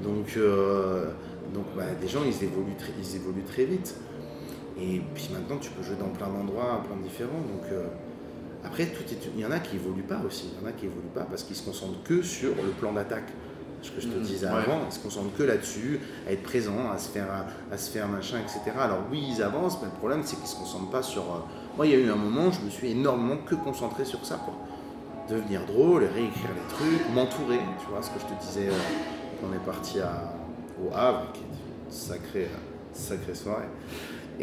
Donc, 0.04 0.34
euh, 0.36 1.06
donc 1.54 1.64
bah, 1.76 1.84
des 2.00 2.08
gens, 2.08 2.20
ils 2.24 2.44
évoluent, 2.44 2.76
très, 2.78 2.92
ils 2.98 3.16
évoluent 3.16 3.44
très 3.44 3.64
vite. 3.64 3.94
Et 4.80 5.00
puis 5.14 5.28
maintenant, 5.32 5.58
tu 5.58 5.70
peux 5.70 5.82
jouer 5.82 5.96
dans 5.96 6.08
plein 6.08 6.28
d'endroits, 6.28 6.82
plein 6.86 6.96
de 6.96 7.02
différents. 7.02 7.40
Donc, 7.40 7.70
euh, 7.70 7.86
après, 8.64 8.86
tout 8.86 9.02
est- 9.02 9.28
il 9.34 9.40
y 9.40 9.46
en 9.46 9.50
a 9.50 9.58
qui 9.58 9.76
évoluent 9.76 10.02
pas 10.02 10.20
aussi. 10.26 10.50
Il 10.56 10.62
y 10.62 10.64
en 10.64 10.68
a 10.68 10.72
qui 10.72 10.86
évoluent 10.86 11.12
pas 11.14 11.24
parce 11.24 11.42
qu'ils 11.42 11.56
se 11.56 11.64
concentrent 11.64 12.02
que 12.04 12.22
sur 12.22 12.50
le 12.62 12.70
plan 12.70 12.92
d'attaque. 12.92 13.28
Ce 13.82 13.90
que 13.90 14.00
je 14.00 14.06
te 14.08 14.16
Mhm, 14.16 14.22
disais 14.22 14.46
ouais. 14.46 14.52
avant, 14.52 14.78
ils 14.88 14.92
se 14.92 15.00
concentrent 15.00 15.34
que 15.36 15.42
là-dessus, 15.42 15.98
à 16.28 16.32
être 16.32 16.44
présent, 16.44 16.90
à 16.94 16.98
se 16.98 17.08
faire, 17.10 17.26
à, 17.72 17.76
se 17.76 17.90
faire 17.90 18.06
machin, 18.08 18.38
etc. 18.38 18.60
Alors 18.78 19.00
oui, 19.10 19.20
ils 19.36 19.42
avancent, 19.42 19.78
mais 19.82 19.88
le 19.88 19.98
problème, 19.98 20.20
c'est 20.24 20.36
qu'ils 20.36 20.46
se 20.46 20.54
concentrent 20.56 20.90
pas 20.90 21.02
sur. 21.02 21.22
euh, 21.22 21.38
Moi, 21.76 21.86
il 21.86 21.92
y 21.92 21.94
a 21.96 21.98
eu 21.98 22.08
un 22.10 22.14
moment, 22.16 22.52
je 22.52 22.60
me 22.60 22.70
suis 22.70 22.92
énormément 22.92 23.38
que 23.44 23.56
concentré 23.56 24.04
sur 24.04 24.24
ça, 24.24 24.36
quoi. 24.44 24.54
Devenir 25.28 25.64
drôle, 25.66 26.04
réécrire 26.04 26.50
les 26.54 26.74
trucs, 26.74 27.10
m'entourer. 27.14 27.58
Tu 27.80 27.86
vois 27.90 28.02
ce 28.02 28.10
que 28.10 28.20
je 28.20 28.26
te 28.26 28.40
disais 28.46 28.68
euh, 28.68 28.72
quand 29.40 29.48
on 29.50 29.54
est 29.54 29.64
parti 29.66 29.98
à, 29.98 30.32
au 30.80 30.94
Havre, 30.94 31.32
qui 31.32 31.40
est 31.40 31.44
une 31.44 31.90
sacrée, 31.92 32.48
sacrée 32.92 33.34
soirée. 33.34 33.68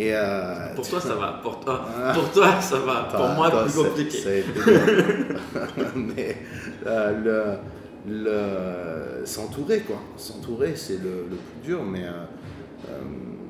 Et 0.01 0.15
euh, 0.15 0.73
Pour 0.75 0.87
toi, 0.87 1.01
ça 1.01 1.15
va. 1.15 1.39
Pour 1.43 1.59
toi, 1.59 1.81
pour 2.13 2.31
toi 2.31 2.61
ça 2.61 2.79
va. 2.79 3.03
Pour 3.11 3.27
moi, 3.35 3.51
toi, 3.51 3.63
plus 3.65 3.73
compliqué. 3.83 4.43
Mais 5.95 6.37
euh, 6.85 7.59
le, 8.07 8.23
le- 8.23 9.25
s'entourer, 9.25 9.81
quoi. 9.81 9.97
S'entourer, 10.15 10.73
c'est 10.77 10.97
le, 11.03 11.25
le 11.29 11.35
plus 11.35 11.59
dur, 11.67 11.83
mais 11.83 12.05
euh, 12.05 12.93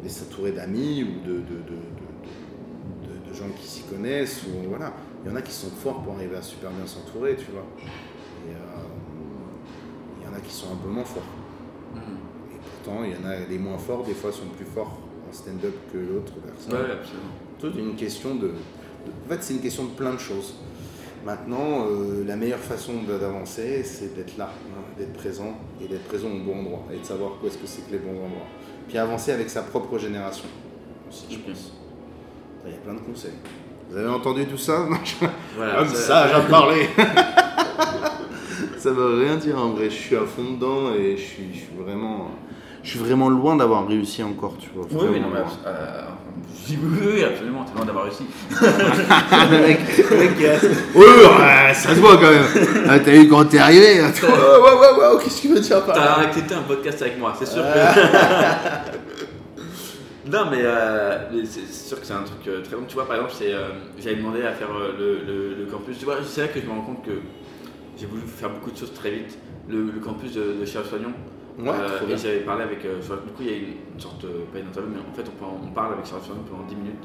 et 0.04 0.10
s'entourer 0.10 0.52
d'amis 0.54 1.04
ou 1.04 1.28
de, 1.28 1.34
de, 1.34 1.38
de, 1.38 1.40
de- 1.44 3.08
de- 3.14 3.30
de 3.30 3.34
gens 3.36 3.50
qui 3.56 3.68
s'y 3.68 3.84
connaissent. 3.84 4.44
Ou, 4.48 4.68
voilà. 4.70 4.92
Il 5.24 5.30
y 5.30 5.34
en 5.34 5.36
a 5.36 5.42
qui 5.44 5.52
sont 5.54 5.70
forts 5.70 6.02
pour 6.02 6.16
arriver 6.16 6.38
à 6.38 6.42
super 6.42 6.72
bien 6.72 6.88
s'entourer, 6.88 7.36
tu 7.36 7.52
vois. 7.52 7.66
Et 8.48 8.54
il 10.20 10.26
y 10.26 10.28
en 10.28 10.36
a 10.36 10.40
qui 10.40 10.52
sont 10.54 10.68
un 10.74 10.78
peu 10.78 10.90
moins 10.90 11.04
forts. 11.06 11.22
Mhm. 11.94 12.02
Et 12.56 12.60
pourtant, 12.84 13.04
il 13.04 13.12
y 13.12 13.16
en 13.16 13.30
a 13.30 13.36
les 13.48 13.60
moins 13.60 13.78
forts, 13.78 14.04
des 14.04 14.14
fois, 14.16 14.32
sont 14.32 14.48
plus 14.58 14.66
forts 14.66 14.98
en 15.30 15.34
stand-up 15.34 15.74
que 15.94 15.98
l'autre 15.98 16.34
personne. 16.46 16.74
Ouais, 16.74 16.92
absolument. 16.94 17.32
Toute 17.60 17.76
une 17.78 17.96
question 17.96 18.36
de, 18.36 18.48
de- 18.48 18.54
En 19.26 19.30
fait, 19.30 19.38
c'est 19.44 19.54
une 19.54 19.62
question 19.62 19.84
de 19.86 19.90
plein 19.92 20.14
de 20.14 20.20
choses. 20.20 20.56
Maintenant, 21.26 21.86
euh, 21.90 22.24
la 22.26 22.36
meilleure 22.38 22.60
façon 22.60 22.94
d'avancer, 23.08 23.84
c'est 23.84 24.16
d'être 24.16 24.38
là, 24.38 24.50
hein, 24.72 24.82
d'être 24.98 25.14
présent 25.14 25.54
et 25.84 25.88
d'être 25.88 26.06
présent 26.06 26.28
au 26.30 26.40
bon 26.46 26.60
endroit 26.60 26.84
et 26.94 26.98
de 27.00 27.04
savoir 27.04 27.32
où 27.44 27.48
est-ce 27.48 27.58
que 27.58 27.68
c'est 27.68 27.86
que 27.86 27.92
les 27.92 27.98
bons 28.00 28.12
endroits. 28.26 28.48
Puis 28.88 28.98
avancer 28.98 29.32
avec 29.34 29.50
sa 29.50 29.64
propre 29.64 29.98
génération 30.00 30.46
aussi, 31.10 31.26
je 31.30 31.38
pense. 31.40 31.74
Il 32.66 32.72
y 32.72 32.76
a 32.76 32.78
plein 32.78 32.94
de 32.94 33.00
conseils. 33.00 33.34
Vous 33.90 33.98
avez 33.98 34.08
entendu 34.10 34.46
tout 34.46 34.58
ça 34.58 34.88
Voilà, 35.58 35.76
Comme 35.80 35.88
ça- 35.90 36.28
ça, 36.30 36.42
j'ai 36.42 36.50
parlé. 36.50 36.88
ça 38.78 38.92
veut 38.92 39.20
rien 39.22 39.36
dire 39.36 39.58
en 39.58 39.70
vrai. 39.72 39.86
Je 39.90 39.96
suis 39.96 40.16
à 40.16 40.26
fond 40.26 40.54
dedans 40.54 40.94
et 40.94 41.18
je 41.18 41.22
suis, 41.22 41.54
je 41.54 41.58
suis 41.60 41.76
vraiment, 41.78 42.32
je 42.84 42.90
suis 42.90 43.00
vraiment 43.00 43.30
loin 43.30 43.56
d'avoir 43.56 43.88
réussi 43.88 44.24
encore, 44.24 44.56
tu 44.60 44.70
vois. 44.74 44.86
Oui, 44.92 45.08
oui, 45.14 45.20
non, 45.20 45.28
mais 45.34 45.40
euh, 45.68 46.02
je 46.66 46.74
dis 46.74 46.80
oui, 46.82 47.08
oui, 47.16 47.24
absolument, 47.24 47.64
t'es 47.66 47.76
loin 47.76 47.86
d'avoir 47.86 48.06
réussi. 48.06 48.24
le 48.52 49.68
mec, 49.68 49.80
le 50.10 50.18
mec 50.18 50.38
qui 50.38 50.48
reste. 50.48 50.70
Oui, 50.96 51.06
ouais, 51.06 51.74
ça 51.74 51.90
se 51.96 52.00
voit 52.00 52.16
quand 52.18 52.30
même. 52.32 52.46
Ah, 52.88 53.00
T'as 53.00 53.12
vu 53.12 53.28
quand 53.28 53.46
t'es 53.46 53.58
arrivé 53.60 54.02
ouais, 54.02 54.08
ouais, 54.08 54.98
ouais, 55.00 55.24
qu'est-ce 55.24 55.42
qu'il 55.42 55.54
veut 55.54 55.60
dire 55.60 55.84
par 55.86 55.96
là? 55.98 56.16
T'as 56.18 56.22
accepté 56.28 56.54
un 56.56 56.62
podcast 56.62 57.02
avec 57.02 57.20
moi, 57.20 57.34
c'est 57.38 57.46
sûr 57.48 57.62
que. 57.64 57.80
non, 60.32 60.46
mais, 60.52 60.60
euh, 60.62 61.18
mais 61.34 61.42
c'est 61.46 61.68
sûr 61.72 62.00
que 62.00 62.06
c'est 62.06 62.14
un 62.14 62.24
truc 62.24 62.48
euh, 62.48 62.62
très 62.62 62.76
bon. 62.76 62.84
Tu 62.88 62.94
vois, 62.96 63.06
par 63.08 63.16
exemple, 63.18 63.34
c'est, 63.38 63.54
euh, 63.54 63.70
j'avais 64.00 64.16
demandé 64.18 64.42
à 64.44 64.52
faire 64.52 64.70
euh, 64.72 64.94
le, 64.98 65.20
le- 65.26 65.56
le 65.56 65.66
campus. 65.72 65.98
Tu 65.98 66.06
vois, 66.06 66.16
c'est 66.26 66.42
là 66.42 66.48
que 66.48 66.60
je 66.62 66.66
me 66.66 66.72
rends 66.72 66.82
compte 66.82 67.06
que 67.06 67.12
j'ai 68.00 68.06
voulu 68.06 68.22
faire 68.26 68.50
beaucoup 68.50 68.72
de 68.72 68.78
choses 68.78 68.94
très 68.94 69.12
vite. 69.12 69.38
Le, 69.68 69.84
le 69.84 70.00
campus 70.00 70.34
de, 70.34 70.56
de 70.60 70.66
chez 70.66 70.80
Soignant. 70.88 71.12
Ouais, 71.60 72.06
bien. 72.08 72.16
et 72.16 72.18
j'avais 72.18 72.40
parlé 72.40 72.64
avec. 72.64 72.86
euh, 72.86 73.00
du 73.00 73.32
coup, 73.34 73.42
il 73.42 73.48
y 73.48 73.54
a 73.54 73.58
une 73.58 74.00
sorte, 74.00 74.24
euh, 74.26 74.46
pas 74.54 74.60
une 74.60 74.68
interview, 74.68 74.92
mais 74.94 75.00
en 75.00 75.14
fait, 75.14 75.24
on, 75.28 75.44
parle- 75.44 75.58
on 75.64 75.72
parle 75.72 75.94
avec 75.94 76.06
Soignant 76.08 76.44
pendant 76.50 76.64
10 76.64 76.76
minutes. 76.76 77.04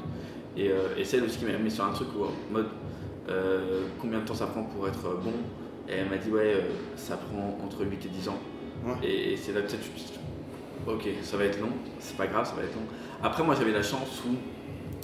Et, 0.57 0.69
euh, 0.71 0.95
et 0.97 1.03
c'est 1.03 1.17
elle 1.17 1.23
aussi 1.25 1.39
qui 1.39 1.45
m'a 1.45 1.57
mis 1.57 1.69
sur 1.71 1.83
un 1.85 1.91
truc 1.91 2.07
où, 2.17 2.23
en 2.23 2.31
mode, 2.53 2.67
euh, 3.29 3.81
combien 3.99 4.19
de 4.19 4.25
temps 4.25 4.33
ça 4.35 4.47
prend 4.47 4.63
pour 4.63 4.87
être 4.87 5.05
euh, 5.07 5.15
bon 5.23 5.33
Et 5.89 5.93
elle 5.97 6.09
m'a 6.09 6.17
dit, 6.17 6.29
ouais, 6.31 6.53
euh, 6.55 6.61
ça 6.95 7.17
prend 7.17 7.57
entre 7.63 7.83
8 7.85 8.05
et 8.05 8.09
10 8.09 8.29
ans. 8.29 8.39
Ouais. 8.85 8.93
Et, 9.03 9.33
et 9.33 9.37
c'est 9.37 9.51
là 9.51 9.61
que 9.61 9.71
tu 9.71 9.77
te 9.77 9.83
dis, 9.97 10.13
ok, 10.87 11.07
ça 11.23 11.35
va 11.37 11.43
être 11.45 11.59
long, 11.59 11.69
c'est 11.99 12.15
pas 12.15 12.27
grave, 12.27 12.45
ça 12.47 12.53
va 12.55 12.63
être 12.63 12.75
long. 12.75 12.85
Après, 13.23 13.43
moi, 13.43 13.55
j'avais 13.55 13.71
la 13.73 13.83
chance 13.83 14.23
où, 14.25 14.35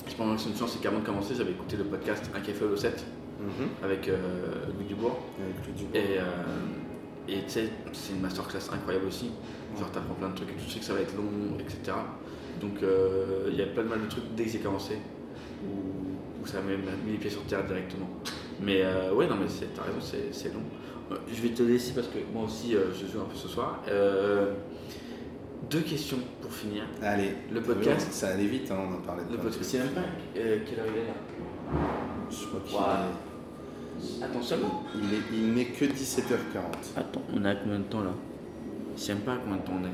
je 0.08 0.16
pense 0.16 0.36
que 0.38 0.42
c'est 0.44 0.50
une 0.50 0.56
chance, 0.58 0.72
c'est 0.74 0.82
qu'avant 0.82 1.00
de 1.00 1.06
commencer, 1.06 1.34
j'avais 1.36 1.52
écouté 1.52 1.76
le 1.78 1.84
podcast 1.84 2.30
Un 2.36 2.40
café 2.40 2.64
au 2.66 2.76
7 2.76 3.04
Mhm. 3.42 3.70
avec 3.84 4.08
euh, 4.08 4.16
Louis 4.78 4.86
Dubois. 4.86 5.20
Avec 5.44 5.68
le 5.68 5.74
Dubois. 5.74 6.00
Et, 6.00 6.20
euh, 6.20 6.24
et 7.28 7.44
tu 7.44 7.50
sais, 7.50 7.70
c'est 7.94 8.14
une 8.14 8.22
masterclass 8.22 8.70
incroyable 8.74 9.06
aussi. 9.08 9.32
Genre, 9.80 9.90
t'apprends 9.92 10.16
plein 10.16 10.30
de 10.30 10.36
trucs 10.36 10.50
et 10.50 10.54
tu 10.64 10.70
sais 10.70 10.80
que 10.80 10.86
ça 10.86 10.94
va 10.94 11.02
être 11.02 11.16
long, 11.16 11.58
etc. 11.60 11.98
Donc, 12.60 12.84
euh, 12.84 13.48
il 13.50 13.56
y 13.56 13.62
a 13.62 13.68
plein 13.68 13.84
de 13.84 13.88
mal 13.90 14.02
de 14.02 14.08
trucs 14.08 14.36
dès 14.36 14.44
que 14.46 14.50
j'ai 14.52 14.60
commencé 14.60 14.98
où, 15.66 16.42
où 16.44 16.46
ça 16.48 16.60
m'a 16.62 16.72
mis 16.72 17.12
les 17.14 17.18
pieds 17.18 17.30
sur 17.30 17.44
terre 17.44 17.64
directement. 17.66 18.10
Mais 18.62 18.82
euh, 18.84 19.14
ouais, 19.14 19.28
non, 19.28 19.36
mais 19.40 19.48
c'est- 19.48 19.74
t'as 19.74 19.84
raison, 19.84 20.00
c'est 20.02 20.34
c'est 20.34 20.54
long. 20.54 20.62
Euh, 21.12 21.16
Je 21.34 21.42
vais 21.42 21.50
te 21.50 21.64
laisser 21.64 21.94
parce 21.94 22.08
que 22.08 22.18
moi 22.34 22.44
aussi, 22.46 22.76
euh, 22.76 22.86
je 22.94 23.06
joue 23.12 23.22
un 23.22 23.26
peu 23.26 23.36
ce 23.36 23.48
soir. 23.48 23.80
Deux 25.70 25.82
questions 25.82 26.18
pour 26.42 26.52
finir. 26.52 26.84
Allez, 27.02 27.32
Le 27.54 27.62
podcast. 27.62 28.12
Ça 28.12 28.30
allait 28.30 28.46
vite, 28.46 28.70
hein, 28.72 28.78
on 28.90 28.96
en 28.96 29.02
parlait 29.02 29.24
de 29.24 29.32
Le 29.32 29.38
podcast, 29.38 29.64
c'est 29.64 29.78
même 29.80 29.90
pas 29.92 30.02
quelle 30.34 30.52
heure 30.80 30.86
il 30.94 31.02
est 31.02 31.06
là? 31.08 31.80
Je 32.30 32.46
crois 32.48 32.60
qu'il 32.66 32.78
Voilà. 32.78 33.06
est- 33.06 33.31
Attends 34.22 34.42
seulement. 34.42 34.84
il 34.96 35.14
est- 35.14 35.22
il 35.34 35.54
n'est 35.54 35.66
que 35.66 35.86
17h40. 35.86 36.94
Attends, 36.98 37.22
on 37.34 37.44
est 37.46 37.50
à 37.50 37.56
combien 37.56 37.80
de 37.80 37.84
temps 37.84 38.02
là? 38.02 38.12
Je 38.96 39.02
sais 39.02 39.14
même 39.14 39.24
pas 39.24 39.34
à 39.34 39.38
combien 39.38 39.58
de 39.58 39.62
temps 39.64 39.74
on 39.82 39.86
est. 39.86 39.92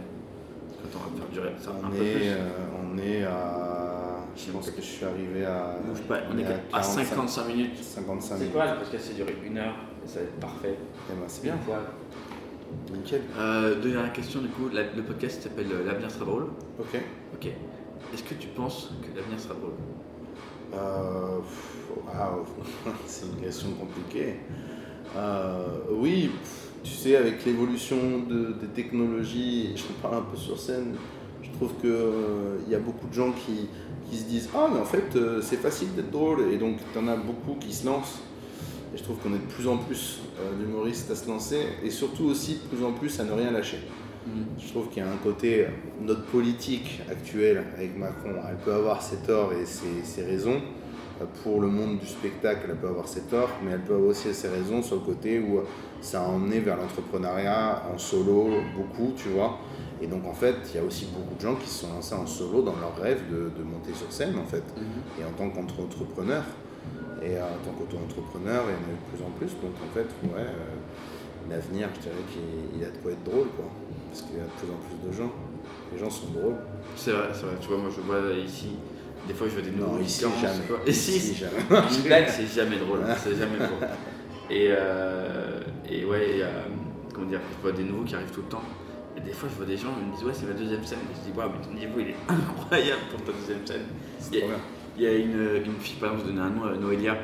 Quand 0.92 1.00
on 1.00 1.10
va 1.12 1.18
faire 1.22 1.30
durer 1.32 1.54
ça 1.60 1.72
un 1.72 1.88
On 1.88 1.90
peu 1.92 2.04
est, 2.04 2.14
plus. 2.16 2.24
euh, 2.28 2.94
on 2.94 2.98
est 2.98 3.24
à. 3.24 4.18
Je 4.36 4.52
pense 4.52 4.70
que 4.70 4.82
je 4.82 4.86
suis 4.86 5.06
arrivé 5.06 5.46
à. 5.46 5.76
Bouge 5.86 6.02
pas, 6.02 6.20
on 6.34 6.38
est 6.38 6.46
à 6.46 6.50
à 6.52 6.82
45 6.82 7.06
55 7.06 7.48
minutes. 7.48 7.78
55 7.84 8.28
C'est 8.36 8.40
minutes. 8.40 8.54
quoi 8.54 8.66
le 8.72 8.78
podcast 8.80 9.06
C'est 9.08 9.16
duré 9.16 9.36
une 9.46 9.58
heure 9.58 9.76
et 10.04 10.08
ça 10.08 10.20
va 10.20 10.26
être 10.26 10.40
parfait. 10.40 10.76
Eh 11.10 11.14
ben, 11.14 11.24
c'est 11.28 11.44
bien. 11.44 11.56
Voilà. 11.66 11.84
Nickel. 12.94 13.22
Euh, 13.38 13.82
dernière 13.82 14.12
question 14.14 14.42
du 14.42 14.50
coup, 14.50 14.70
la- 14.72 14.84
le 14.94 15.02
podcast 15.04 15.42
s'appelle 15.42 15.68
euh, 15.72 15.86
L'avenir 15.86 16.12
sera 16.12 16.26
drôle. 16.26 16.48
Ok. 16.80 17.00
Ok. 17.34 17.48
Est-ce 18.14 18.24
que 18.24 18.34
tu 18.36 18.48
penses 18.50 18.92
que 19.02 19.18
l'avenir 19.18 19.40
sera 19.40 19.54
drôle? 19.56 19.74
Euh, 20.74 21.40
c'est 23.06 23.26
une 23.26 23.42
question 23.42 23.70
compliquée. 23.80 24.36
Euh, 25.16 25.68
oui, 25.92 26.30
tu 26.84 26.92
sais, 26.92 27.16
avec 27.16 27.46
l'évolution 27.46 27.98
de- 28.30 28.54
des 28.60 28.68
technologies, 28.68 29.72
je 29.76 29.84
parle 30.02 30.16
un 30.18 30.22
peu 30.22 30.38
sur 30.38 30.60
scène, 30.60 30.96
je 31.42 31.50
trouve 31.52 31.74
qu'il 31.82 32.72
y 32.72 32.76
a 32.76 32.80
beaucoup 32.80 33.08
de 33.08 33.14
gens 33.14 33.32
qui, 33.32 33.68
qui 34.10 34.18
se 34.18 34.26
disent 34.26 34.50
Ah, 34.56 34.68
mais 34.74 34.80
en 34.80 34.86
fait, 34.86 35.16
euh, 35.16 35.42
c'est 35.42 35.58
facile 35.58 35.94
d'être 35.96 36.12
drôle, 36.12 36.42
et 36.54 36.58
donc 36.58 36.78
tu 36.94 37.00
en 37.00 37.08
as 37.08 37.16
beaucoup 37.16 37.56
qui 37.60 37.74
se 37.74 37.86
lancent. 37.86 38.20
Et 38.94 38.98
je 38.98 39.04
trouve 39.04 39.18
qu'on 39.18 39.34
est 39.34 39.40
de 39.40 39.52
plus 39.54 39.68
en 39.68 39.78
plus 39.78 40.20
euh, 40.40 40.56
d'humoristes 40.58 41.12
à 41.12 41.16
se 41.16 41.28
lancer, 41.28 41.60
et 41.84 41.90
surtout 41.90 42.26
aussi 42.26 42.56
de 42.64 42.76
plus 42.76 42.86
en 42.86 42.94
plus 42.94 43.20
à 43.20 43.24
ne 43.24 43.32
rien 43.34 43.52
lâcher. 43.52 43.80
Je 44.60 44.70
trouve 44.70 44.90
qu'il 44.90 45.04
y 45.04 45.06
a 45.06 45.10
un 45.10 45.18
côté, 45.18 45.68
notre 46.02 46.26
politique 46.26 47.02
actuelle 47.10 47.64
avec 47.76 47.98
Macron, 47.98 48.32
elle 48.50 48.58
peut 48.58 48.74
avoir 48.74 49.02
ses 49.02 49.18
torts 49.18 49.54
et 49.54 49.66
ses, 49.66 50.04
ses 50.04 50.24
raisons. 50.24 50.62
Pour 51.44 51.62
le 51.62 51.68
monde 51.68 51.98
du 51.98 52.06
spectacle, 52.06 52.68
elle 52.70 52.76
peut 52.76 52.90
avoir 52.90 53.08
ses 53.08 53.22
torts, 53.22 53.50
mais 53.64 53.72
elle 53.72 53.82
peut 53.82 53.96
avoir 53.96 54.10
aussi 54.10 54.34
ses 54.34 54.50
raisons 54.50 54.84
sur 54.84 54.98
le 54.98 55.02
côté 55.02 55.40
où 55.40 55.62
ça 56.00 56.22
a 56.22 56.28
emmené 56.28 56.60
vers 56.60 56.78
l'entrepreneuriat 56.78 57.84
en 57.92 57.98
solo, 57.98 58.50
beaucoup, 58.76 59.14
tu 59.16 59.30
vois. 59.30 59.58
Et 60.00 60.06
donc 60.06 60.26
en 60.28 60.34
fait, 60.34 60.56
il 60.70 60.76
y 60.76 60.80
a 60.80 60.84
aussi 60.84 61.08
beaucoup 61.08 61.34
de 61.36 61.42
gens 61.42 61.56
qui 61.56 61.68
se 61.68 61.86
sont 61.86 61.94
lancés 61.94 62.14
en 62.14 62.28
solo 62.28 62.62
dans 62.62 62.76
leur 62.76 62.96
rêve 63.02 63.24
de, 63.32 63.50
de 63.58 63.64
monter 63.64 63.94
sur 63.96 64.12
scène, 64.12 64.38
en 64.38 64.46
fait. 64.46 64.64
Et 65.20 65.24
en 65.26 65.32
tant 65.32 65.50
qu'entrepreneur, 65.50 66.44
et 67.22 67.36
euh, 67.38 67.42
en 67.42 67.66
tant 67.66 67.72
qu'auto-entrepreneur, 67.78 68.64
il 68.68 68.74
y 68.74 68.76
en 68.76 68.88
a 68.88 68.94
eu 68.94 69.00
de 69.02 69.18
plus 69.18 69.26
en 69.26 69.32
plus. 69.32 69.52
Donc 69.62 69.74
en 69.82 69.94
fait, 69.94 70.08
ouais, 70.24 70.46
euh, 70.46 71.50
l'avenir, 71.50 71.90
je 71.96 72.02
dirais 72.02 72.24
qu'il 72.32 72.80
il 72.80 72.86
a 72.86 72.92
de 72.92 72.98
quoi 72.98 73.12
être 73.12 73.24
drôle, 73.24 73.48
quoi. 73.56 73.66
Parce 74.18 74.30
qu'il 74.30 74.38
y 74.38 74.42
a 74.42 74.46
de 74.46 74.50
plus 74.50 74.68
en 74.72 74.78
plus 74.82 75.08
de 75.08 75.14
gens. 75.16 75.32
Les 75.94 76.00
gens 76.00 76.10
sont 76.10 76.28
drôles. 76.28 76.56
C'est 76.96 77.12
vrai, 77.12 77.30
c'est 77.34 77.46
vrai. 77.46 77.56
Tu 77.62 77.68
vois, 77.68 77.78
moi 77.78 77.90
je 77.96 78.02
vois 78.02 78.34
ici, 78.34 78.70
des 79.28 79.34
fois 79.34 79.48
je 79.48 79.54
vois 79.54 79.62
des 79.62 79.72
Non, 79.72 79.88
nouveaux 79.92 80.02
ici, 80.02 80.18
qui 80.20 80.24
commencent, 80.26 80.42
jamais. 80.42 80.66
quoi. 80.68 80.80
Ici, 80.88 81.12
Ici, 81.18 81.36
jamais. 81.36 81.82
Une 81.98 82.04
blague, 82.04 82.28
c'est 82.30 82.48
jamais 82.48 82.78
drôle. 82.78 83.00
C'est 83.24 83.36
jamais 83.36 83.58
drôle. 83.58 83.88
Et, 84.50 84.68
euh, 84.72 85.60
et 85.90 86.06
ouais, 86.06 86.38
et, 86.38 86.42
euh, 86.42 86.48
comment 87.14 87.26
dire, 87.28 87.42
je 87.58 87.62
vois 87.62 87.74
des 87.78 87.84
nouveaux 87.84 88.06
qui 88.06 88.16
arrivent 88.16 88.32
tout 88.32 88.44
le 88.44 88.48
temps. 88.48 88.62
Et 89.18 89.20
des 89.20 89.34
fois, 89.34 89.50
je 89.52 89.56
vois 89.58 89.66
des 89.66 89.76
gens, 89.76 89.90
ils 90.00 90.08
me 90.08 90.16
disent, 90.16 90.24
ouais, 90.24 90.32
c'est 90.34 90.46
ma 90.46 90.54
deuxième 90.54 90.86
scène. 90.86 91.00
Et 91.12 91.16
je 91.20 91.30
dis, 91.32 91.38
waouh, 91.38 91.50
mais 91.50 91.66
ton 91.68 91.74
niveau, 91.74 92.00
il 92.00 92.12
est 92.12 92.16
incroyable 92.30 93.02
pour 93.12 93.22
ta 93.26 93.34
deuxième 93.34 93.68
scène. 93.68 93.82
Il 94.32 94.36
y 94.36 94.38
a- 94.38 94.42
trop 94.46 94.50
bien. 94.52 94.60
Il 94.96 95.04
y 95.04 95.08
a 95.08 95.14
une, 95.18 95.66
une 95.66 95.80
fille, 95.82 95.98
par 96.00 96.14
exemple, 96.14 96.30
je 96.30 96.34
donnais 96.34 96.48
un 96.48 96.50
nom, 96.50 96.80
Noélia, 96.80 97.18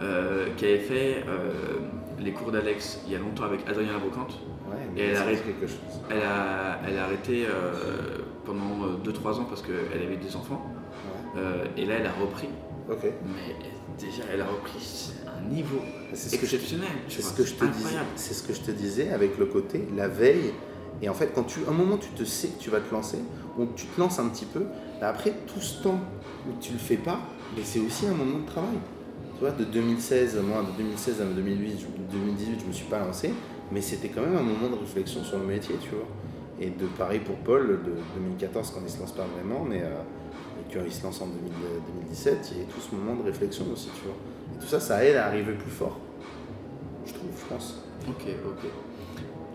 euh, 0.00 0.46
qui 0.56 0.64
avait 0.64 0.78
fait 0.78 1.24
euh, 1.28 1.78
les 2.18 2.32
cours 2.32 2.50
d'Alex 2.52 3.00
il 3.06 3.12
y 3.12 3.16
a 3.16 3.18
longtemps 3.18 3.44
avec 3.44 3.60
Adrien. 3.68 3.92
Ouais, 3.94 4.76
Et 4.96 5.06
elle 5.08 5.16
arrête- 5.16 5.42
chose. 5.62 6.00
Elle 6.10 6.22
a, 6.22 6.78
elle 6.86 6.98
a 6.98 7.04
arrêté 7.04 7.46
euh, 7.46 8.18
pendant 8.44 8.86
2-3 9.04 9.40
ans 9.40 9.44
parce 9.48 9.62
qu'elle 9.62 10.02
avait 10.02 10.16
des 10.16 10.36
enfants. 10.36 10.64
Ouais. 11.34 11.42
Et 11.76 11.86
là, 11.86 11.96
elle 12.00 12.06
a 12.06 12.12
repris. 12.12 12.48
Mais 12.88 13.54
déjà, 13.98 14.22
elle 14.32 14.40
a 14.40 14.46
repris 14.46 15.12
un 15.26 15.48
niveau 15.48 15.78
C'est 16.12 16.30
ce 16.30 16.34
exceptionnel. 16.34 16.88
C'est 17.08 17.22
ce 17.22 17.32
que 17.34 17.44
je 17.44 17.54
te 17.54 17.64
disais. 17.64 17.96
C'est 18.16 18.34
ce 18.34 18.42
que 18.42 18.52
je 18.52 18.60
te 18.60 18.70
disais 18.72 19.10
avec 19.10 19.38
le 19.38 19.46
côté 19.46 19.86
la 19.96 20.08
veille. 20.08 20.52
Et 21.02 21.08
en 21.08 21.14
fait, 21.14 21.32
quand 21.34 21.44
tu, 21.44 21.60
un 21.68 21.72
moment, 21.72 21.96
tu 21.96 22.08
te 22.10 22.24
sais 22.24 22.48
que 22.48 22.60
tu 22.60 22.68
vas 22.68 22.80
te 22.80 22.92
lancer, 22.92 23.18
donc 23.56 23.74
tu 23.74 23.86
te 23.86 23.98
lances 24.00 24.18
un 24.18 24.28
petit 24.28 24.44
peu. 24.44 24.64
Après, 25.00 25.32
tout 25.52 25.60
ce 25.60 25.82
temps 25.82 25.98
où 26.48 26.52
tu 26.60 26.72
le 26.72 26.78
fais 26.78 26.96
pas, 26.96 27.20
mais 27.56 27.62
c'est 27.64 27.80
aussi 27.80 28.06
un 28.06 28.12
moment 28.14 28.40
de 28.40 28.46
travail. 28.46 28.76
De 29.40 29.64
2016, 29.64 30.38
moi, 30.46 30.62
de 30.62 30.76
2016 30.76 31.22
à 31.22 31.24
2008, 31.24 31.78
je- 31.80 32.16
2018, 32.18 32.60
je 32.60 32.66
me 32.66 32.72
suis 32.72 32.84
pas 32.86 32.98
lancé, 32.98 33.32
mais 33.72 33.80
c'était 33.80 34.08
quand 34.08 34.20
même 34.20 34.36
un 34.36 34.42
moment 34.42 34.68
de 34.68 34.78
réflexion 34.78 35.24
sur 35.24 35.38
le 35.38 35.46
métier, 35.46 35.76
tu 35.80 35.90
vois. 35.90 36.06
Et 36.60 36.68
de 36.68 36.86
pareil 36.98 37.20
pour 37.20 37.36
Paul, 37.36 37.66
de 37.82 37.92
2014 38.16 38.70
quand 38.70 38.80
il 38.84 38.90
se 38.90 39.00
lance 39.00 39.12
pas 39.12 39.24
vraiment, 39.36 39.64
mais 39.64 39.80
euh, 39.82 39.94
quand 40.72 40.80
il 40.84 40.92
se 40.92 41.02
lance 41.04 41.22
en 41.22 41.26
2000 41.28 41.52
2017, 42.02 42.52
il 42.52 42.58
y 42.58 42.60
a 42.60 42.64
tout 42.64 42.80
ce 42.80 42.94
moment 42.94 43.14
de 43.18 43.24
réflexion 43.24 43.64
aussi, 43.72 43.88
tu 43.94 44.02
vois. 44.04 44.14
Et 44.54 44.60
tout 44.60 44.66
ça, 44.68 44.78
ça 44.78 45.02
aide 45.04 45.16
à 45.16 45.26
arriver 45.26 45.54
plus 45.54 45.70
fort. 45.70 45.98
Je 47.06 47.14
trouve, 47.14 47.30
je 47.38 47.46
pense. 47.54 47.82
Ok, 48.08 48.26
ok. 48.46 48.70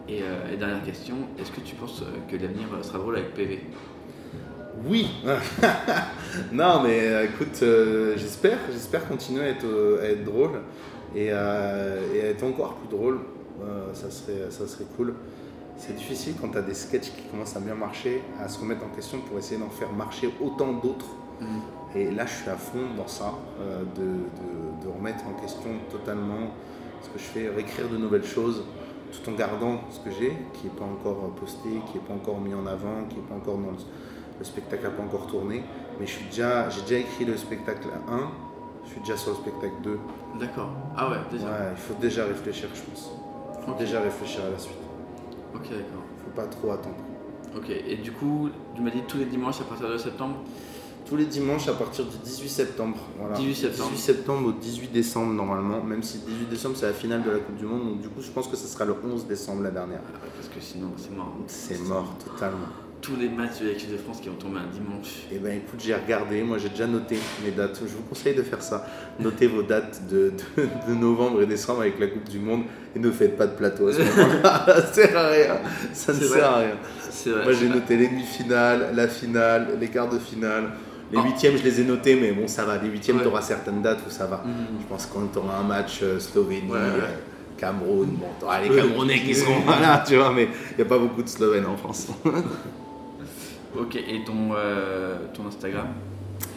Et, 0.10 0.22
euh, 0.24 0.52
et 0.52 0.58
dernière 0.58 0.84
question, 0.84 1.16
est-ce 1.40 1.52
que 1.52 1.62
tu 1.62 1.76
penses 1.76 2.02
euh, 2.02 2.06
que 2.32 2.36
l'avenir 2.42 2.66
euh, 2.74 2.82
sera 2.82 2.98
drôle 2.98 3.18
avec 3.18 3.36
PV 3.36 3.60
Oui. 4.86 5.08
non, 6.52 6.82
mais 6.84 7.00
euh, 7.08 7.26
écoute, 7.26 7.60
euh, 7.64 8.14
j'espère, 8.18 8.58
j'espère 8.72 9.08
continuer 9.08 9.44
à 9.46 9.50
être, 9.50 9.66
euh, 9.66 10.02
à 10.04 10.06
être 10.12 10.24
drôle 10.24 10.62
et, 11.16 11.32
à- 11.32 11.96
et 12.14 12.22
à 12.22 12.26
être 12.30 12.44
encore 12.44 12.76
plus 12.76 12.96
drôle. 12.96 13.20
Euh, 13.64 13.94
ça 13.94 14.12
serait, 14.12 14.50
ça 14.52 14.68
serait 14.68 14.86
cool. 14.96 15.16
C'est 15.78 15.96
difficile 15.96 16.36
quand 16.40 16.50
tu 16.50 16.58
as 16.58 16.62
des 16.62 16.74
sketchs 16.74 17.12
qui 17.16 17.24
commencent 17.32 17.56
à 17.56 17.60
bien 17.60 17.76
marcher, 17.76 18.22
à 18.42 18.48
se 18.48 18.60
remettre 18.60 18.84
en 18.86 18.96
question 18.96 19.20
pour 19.20 19.38
essayer 19.38 19.60
d'en 19.60 19.70
faire 19.70 19.92
marcher 19.92 20.30
autant 20.42 20.74
d'autres. 20.74 21.08
Et 21.96 22.12
là, 22.12 22.26
je 22.26 22.34
suis 22.34 22.50
à 22.50 22.56
fond 22.56 22.80
dans 22.98 23.08
ça, 23.08 23.34
de, 23.96 24.02
de- 24.02 24.86
de 24.86 24.98
remettre 24.98 25.24
en 25.28 25.34
question 25.42 25.70
totalement 25.92 26.52
ce 27.02 27.08
que 27.10 27.18
je 27.20 27.24
fais, 27.24 27.50
réécrire 27.50 27.90
de 27.90 27.98
nouvelles 27.98 28.24
choses, 28.26 28.64
tout 29.12 29.30
en 29.30 29.34
gardant 29.34 29.82
ce 29.90 30.00
que 30.00 30.12
j'ai, 30.18 30.32
qui 30.54 30.66
n'est 30.66 30.74
pas 30.78 30.86
encore 30.86 31.32
posté, 31.40 31.70
qui 31.92 31.98
n'est 31.98 32.04
pas 32.06 32.14
encore 32.14 32.40
mis 32.40 32.54
en 32.54 32.66
avant, 32.66 33.04
qui 33.10 33.18
n'est 33.18 33.22
pas 33.24 33.36
encore 33.36 33.58
dans 33.58 33.72
le, 33.72 33.78
le 34.40 34.46
spectacle 34.46 34.84
n'a 34.84 34.90
pas 34.90 35.04
encore 35.04 35.28
tourné. 35.28 35.64
Mais 36.00 36.06
suis 36.06 36.26
déjà, 36.26 36.70
j'ai 36.70 36.82
déjà 36.82 36.98
écrit 36.98 37.26
le 37.26 37.38
spectacle 37.38 37.88
1, 38.10 38.20
je 38.86 38.90
suis 38.92 39.00
déjà 39.00 39.18
sur 39.18 39.32
le 39.32 39.38
spectacle 39.38 39.76
2. 39.84 40.00
D'accord. 40.40 40.70
Ah 40.98 41.10
ouais, 41.10 41.18
déjà. 41.32 41.46
Ouais, 41.46 41.72
il 41.72 41.78
faut 41.78 42.00
déjà 42.00 42.26
réfléchir, 42.26 42.70
je 42.74 42.82
pense. 42.82 43.12
Il 43.60 43.66
faut 43.66 43.78
déjà 43.78 44.02
réfléchir 44.02 44.42
à 44.46 44.52
la 44.52 44.60
suite. 44.60 44.76
Ok, 45.54 45.64
d'accord. 45.70 46.04
faut 46.24 46.36
pas 46.36 46.48
trop 46.48 46.72
attendre. 46.72 46.98
Ok, 47.56 47.70
et 47.70 47.96
du 47.96 48.12
coup, 48.12 48.50
tu 48.76 48.82
m'as 48.82 48.92
dit 48.92 49.04
tous 49.08 49.18
les 49.18 49.26
dimanches 49.26 49.62
à 49.62 49.64
partir 49.64 49.90
de 49.90 49.98
septembre? 49.98 50.36
Tous 51.06 51.16
les 51.16 51.26
dimanches 51.26 51.68
à 51.68 51.74
partir 51.74 52.04
du 52.06 52.18
18 52.18 52.50
septembre. 52.50 52.98
Voilà. 53.20 53.36
18 53.38 53.56
septembre. 53.56 53.90
18 53.92 54.02
septembre 54.02 54.48
au 54.50 54.52
18 54.52 54.92
décembre 54.92 55.34
normalement, 55.34 55.82
même 55.84 56.02
si 56.02 56.18
18 56.18 56.50
décembre 56.50 56.76
c'est 56.76 56.88
la 56.88 56.94
finale 56.94 57.24
de 57.24 57.30
la 57.30 57.38
Coupe 57.38 57.56
du 57.58 57.66
Monde, 57.66 57.90
donc 57.90 58.02
du 58.02 58.10
coup 58.10 58.22
je 58.22 58.32
pense 58.32 58.48
que 58.48 58.58
ce 58.58 58.68
sera 58.68 58.86
le 58.86 58.96
11 59.06 59.28
décembre 59.28 59.62
la 59.62 59.70
dernière. 59.70 60.02
Parce 60.02 60.50
que 60.50 60.60
sinon 60.60 60.88
c'est 60.98 61.16
mort. 61.16 61.32
C'est 61.48 61.80
mort 61.80 62.16
totalement. 62.26 62.68
Tous 63.06 63.16
les 63.20 63.30
matchs 63.30 63.60
de 63.62 63.68
l'équipe 63.68 63.92
de 63.92 63.98
France 63.98 64.20
qui 64.20 64.30
vont 64.30 64.36
tomber 64.36 64.58
un 64.60 64.74
dimanche. 64.74 65.10
Eh 65.32 65.38
ben 65.38 65.58
écoute, 65.58 65.80
j'ai 65.84 65.94
regardé, 65.94 66.42
moi 66.42 66.58
j'ai 66.58 66.70
déjà 66.70 66.88
noté 66.88 67.20
mes 67.44 67.52
dates. 67.52 67.80
Je 67.82 67.92
vous 67.96 68.02
conseille 68.10 68.34
de 68.34 68.42
faire 68.42 68.64
ça. 68.64 68.84
Notez 69.20 69.46
vos 69.46 69.62
dates 69.62 70.02
de, 70.10 70.34
de- 70.58 70.68
de 70.90 70.96
novembre 70.96 71.42
et 71.44 71.46
décembre 71.46 71.82
avec 71.82 72.00
la 72.00 72.08
Coupe 72.08 72.28
du 72.28 72.40
Monde 72.40 72.64
et 72.96 73.00
ne 73.00 73.12
faites 73.12 73.38
pas 73.38 73.46
de 73.46 73.56
plateau 73.56 73.90
à 73.90 73.94
ce 73.94 74.00
moment-là. 74.00 74.66
ça 74.68 74.82
sert 74.94 75.16
à 75.18 75.28
rien. 75.30 75.58
Ça 75.94 76.14
ne 76.14 76.20
sert 76.20 76.46
à 76.50 76.58
rien. 76.58 76.76
Vrai. 77.28 77.44
Moi 77.44 77.54
j'ai 77.54 77.70
noté 77.70 77.96
les 77.96 78.08
demi-finales, 78.08 78.90
la 78.96 79.08
finale, 79.08 79.78
les 79.80 79.88
quarts 79.88 80.10
de 80.10 80.18
finale. 80.18 80.72
Les 81.12 81.20
Ah. 81.20 81.24
huitièmes, 81.26 81.58
je 81.58 81.64
les 81.64 81.82
ai 81.82 81.84
notés, 81.84 82.16
mais 82.20 82.32
bon, 82.32 82.48
ça 82.48 82.66
va. 82.66 82.78
Les 82.82 82.90
huitièmes, 82.90 83.18
Ouais. 83.18 83.22
tu 83.22 83.28
auras 83.28 83.42
certaines 83.44 83.84
dates 83.84 84.00
où 84.08 84.10
ça 84.10 84.26
va. 84.26 84.42
Mhm. 84.44 84.80
Je 84.82 84.86
pense 84.88 85.06
quand 85.06 85.20
tu 85.32 85.38
auras 85.38 85.60
un 85.60 85.64
match 85.64 86.00
euh, 86.02 86.20
Slovénie, 86.20 86.68
Ouais, 86.72 86.80
ouais. 86.80 86.80
euh, 86.80 87.56
Cameroun, 87.58 88.08
bon, 88.20 88.26
tu 88.40 88.64
les 88.64 88.70
Ouais. 88.76 88.82
Camerounais 88.82 89.20
qui 89.20 89.36
seront 89.36 89.64
là, 89.80 90.04
tu 90.06 90.16
vois, 90.16 90.32
mais 90.34 90.50
il 90.72 90.76
n'y 90.78 90.82
a 90.82 90.86
pas 90.86 90.98
beaucoup 90.98 91.22
de 91.22 91.30
Slovènes 91.30 91.68
en 91.68 91.78
France. 91.78 92.08
Ok, 93.78 93.96
et 93.96 94.24
ton, 94.26 94.52
euh, 94.56 95.18
ton 95.34 95.48
Instagram 95.48 95.88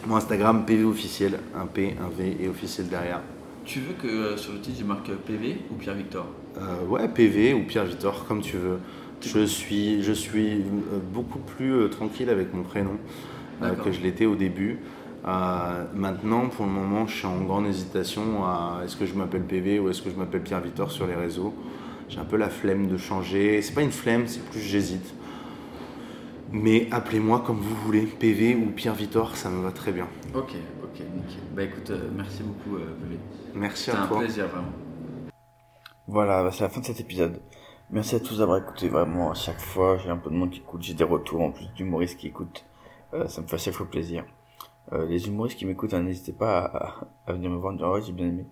Mon 0.07 0.15
Instagram, 0.15 0.65
PV 0.65 0.85
officiel, 0.85 1.39
un 1.55 1.65
P, 1.65 1.95
un 2.01 2.09
V 2.09 2.37
et 2.39 2.47
officiel 2.47 2.87
derrière. 2.87 3.21
Tu 3.65 3.79
veux 3.79 3.93
que 3.93 4.07
euh, 4.07 4.37
sur 4.37 4.53
le 4.53 4.59
titre 4.59 4.77
je 4.79 4.85
marque 4.85 5.11
PV 5.11 5.57
ou 5.71 5.75
Pierre 5.75 5.95
Victor 5.95 6.27
Euh, 6.57 6.85
ouais, 6.87 7.07
PV 7.07 7.53
ou 7.53 7.63
Pierre 7.63 7.85
Victor, 7.85 8.25
comme 8.25 8.41
tu 8.41 8.57
veux. 8.57 8.79
Je 9.21 9.45
suis, 9.45 10.01
je 10.01 10.13
suis 10.13 10.63
beaucoup 11.13 11.39
plus 11.39 11.89
tranquille 11.89 12.29
avec 12.29 12.53
mon 12.53 12.63
prénom 12.63 12.97
que 13.83 13.91
je 13.91 13.99
l'étais 13.99 14.25
au 14.25 14.35
début. 14.35 14.79
Euh, 15.27 15.85
maintenant, 15.93 16.47
pour 16.47 16.65
le 16.65 16.71
moment, 16.71 17.05
je 17.07 17.17
suis 17.17 17.27
en 17.27 17.41
grande 17.41 17.67
hésitation 17.67 18.45
à 18.45 18.81
est-ce 18.85 18.95
que 18.95 19.05
je 19.05 19.13
m'appelle 19.13 19.43
PV 19.43 19.79
ou 19.79 19.89
est-ce 19.89 20.01
que 20.01 20.09
je 20.09 20.15
m'appelle 20.15 20.41
Pierre 20.41 20.61
Victor 20.61 20.91
sur 20.91 21.07
les 21.07 21.15
réseaux. 21.15 21.53
J'ai 22.07 22.19
un 22.19 22.25
peu 22.25 22.37
la 22.37 22.49
flemme 22.49 22.87
de 22.87 22.97
changer. 22.97 23.61
C'est 23.61 23.73
pas 23.73 23.81
une 23.81 23.91
flemme, 23.91 24.27
c'est 24.27 24.43
plus 24.45 24.61
j'hésite. 24.61 25.13
Mais 26.51 26.87
appelez-moi 26.91 27.43
comme 27.45 27.57
vous 27.57 27.75
voulez, 27.75 28.03
PV 28.05 28.55
ou 28.55 28.71
Pierre 28.71 28.95
Victor, 28.95 29.35
ça 29.35 29.49
me 29.49 29.61
va 29.63 29.71
très 29.71 29.91
bien. 29.91 30.07
Ok, 30.33 30.53
ok, 30.83 30.99
nickel. 30.99 31.43
Bah 31.53 31.63
écoute, 31.63 31.89
euh, 31.91 32.09
merci 32.15 32.41
beaucoup 32.43 32.77
euh, 32.77 32.95
PV. 33.01 33.19
Merci 33.53 33.85
C'était 33.85 33.97
à 33.97 34.03
un 34.03 34.07
toi. 34.07 34.19
plaisir 34.19 34.47
vraiment. 34.47 34.71
Voilà, 36.07 36.43
bah, 36.43 36.51
c'est 36.51 36.63
la 36.63 36.69
fin 36.69 36.79
de 36.81 36.85
cet 36.85 36.99
épisode. 36.99 37.39
Merci 37.91 38.15
à 38.15 38.19
tous 38.19 38.39
d'avoir 38.39 38.57
écouté 38.57 38.87
vraiment 38.89 39.31
à 39.31 39.35
chaque 39.35 39.59
fois. 39.59 39.97
J'ai 39.97 40.09
un 40.09 40.17
peu 40.17 40.29
de 40.29 40.35
monde 40.35 40.49
qui 40.49 40.59
écoute, 40.59 40.81
j'ai 40.81 40.93
des 40.95 41.03
retours 41.03 41.41
en 41.41 41.51
plus 41.51 41.67
d'humoristes 41.75 42.17
qui 42.19 42.27
écoutent. 42.27 42.65
Euh, 43.13 43.27
ça 43.27 43.41
me 43.41 43.47
fait 43.47 43.57
chaque 43.57 43.73
fois 43.75 43.87
plaisir. 43.89 44.25
Euh, 44.91 45.05
les 45.07 45.27
humoristes 45.27 45.57
qui 45.57 45.65
m'écoutent, 45.65 45.93
hein, 45.93 46.01
n'hésitez 46.01 46.33
pas 46.33 46.59
à, 46.65 46.95
à 47.27 47.33
venir 47.33 47.51
me 47.51 47.57
voir, 47.57 47.73
dire 47.75 47.87
ouais 47.89 48.01
j'ai 48.01 48.11
bien 48.11 48.27
aimé. 48.27 48.45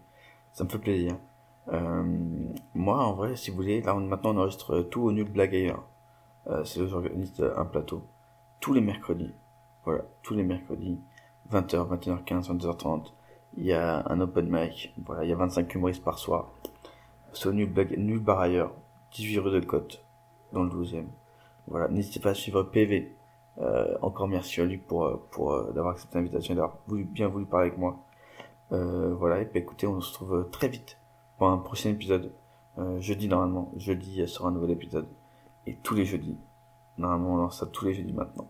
Ça 0.54 0.64
me 0.64 0.70
fait 0.70 0.78
plaisir. 0.80 1.16
Euh, 1.74 2.04
moi 2.76 3.04
en 3.04 3.14
vrai, 3.14 3.36
si 3.36 3.50
vous 3.50 3.58
voulez, 3.58 3.82
là 3.82 3.96
on, 3.96 4.00
maintenant 4.02 4.36
on 4.36 4.38
enregistre 4.38 4.82
tout 4.92 5.02
au 5.02 5.12
nul 5.12 5.26
blague 5.30 5.54
ailleurs. 5.56 5.84
Euh, 6.50 6.64
c'est 6.64 6.80
là 6.80 6.86
où 6.86 6.90
j'organise 6.90 7.34
un 7.56 7.66
plateau 7.66 8.04
tous 8.60 8.74
les 8.74 8.82
mercredis. 8.82 9.34
Voilà, 9.84 10.04
tous 10.24 10.34
les 10.34 10.44
mercredis, 10.44 11.00
20h, 11.52 11.88
21h15, 12.00 12.58
22h30. 12.58 13.14
Il 13.58 13.66
y 13.66 13.74
a 13.74 14.04
un 14.08 14.20
open 14.20 14.48
mic. 14.50 14.94
Voilà, 15.06 15.24
il 15.24 15.30
y 15.30 15.34
a 15.34 15.36
25 15.36 15.74
humoristes 15.76 16.04
par 16.04 16.20
soir. 16.20 16.52
C'est 17.34 17.52
nul, 17.52 17.72
nul 17.98 18.20
bar 18.20 18.40
ailleurs, 18.40 18.74
18 19.14 19.40
rue 19.40 19.52
de 19.52 19.66
Côte, 19.66 20.04
dans 20.54 20.64
le 20.64 20.70
12e. 20.70 21.06
Voilà, 21.68 21.88
n'hésitez 21.88 22.20
pas 22.20 22.32
à 22.32 22.34
suivre 22.34 22.64
PV. 22.64 23.16
Euh, 23.60 23.98
encore 24.02 24.28
merci 24.28 24.62
à 24.62 24.66
lui 24.66 24.78
pour, 24.78 25.06
euh, 25.06 25.28
pour 25.32 25.54
euh, 25.54 25.72
d'avoir 25.74 25.94
accepté 25.94 26.20
l'invitation 26.20 26.54
et 26.54 26.58
d'avoir 26.58 26.78
voulu, 26.88 27.06
bien 27.06 27.28
voulu 27.28 27.46
parler 27.46 27.68
avec 27.68 27.80
moi. 27.80 27.98
Euh, 28.72 29.16
voilà, 29.16 29.42
et 29.42 29.46
puis 29.46 29.60
écoutez, 29.60 29.88
on 29.88 30.00
se 30.02 30.12
retrouve 30.12 30.36
euh, 30.36 30.44
très 30.44 30.68
vite 30.68 30.98
pour 31.38 31.48
un 31.50 31.58
prochain 31.58 31.90
épisode. 31.90 32.34
Euh, 32.78 33.00
jeudi 33.00 33.28
normalement, 33.28 33.72
jeudi 33.78 34.22
euh, 34.22 34.28
sera 34.28 34.50
un 34.50 34.52
nouvel 34.52 34.72
épisode. 34.72 35.08
Et 35.68 35.76
tous 35.84 35.94
les 35.96 36.06
jeudis. 36.06 36.38
Normalement 36.98 37.34
on 37.34 37.38
lance 37.38 37.60
ça 37.60 37.68
tous 37.68 37.86
les 37.86 37.94
jeudis 37.94 38.14
maintenant. 38.14 38.50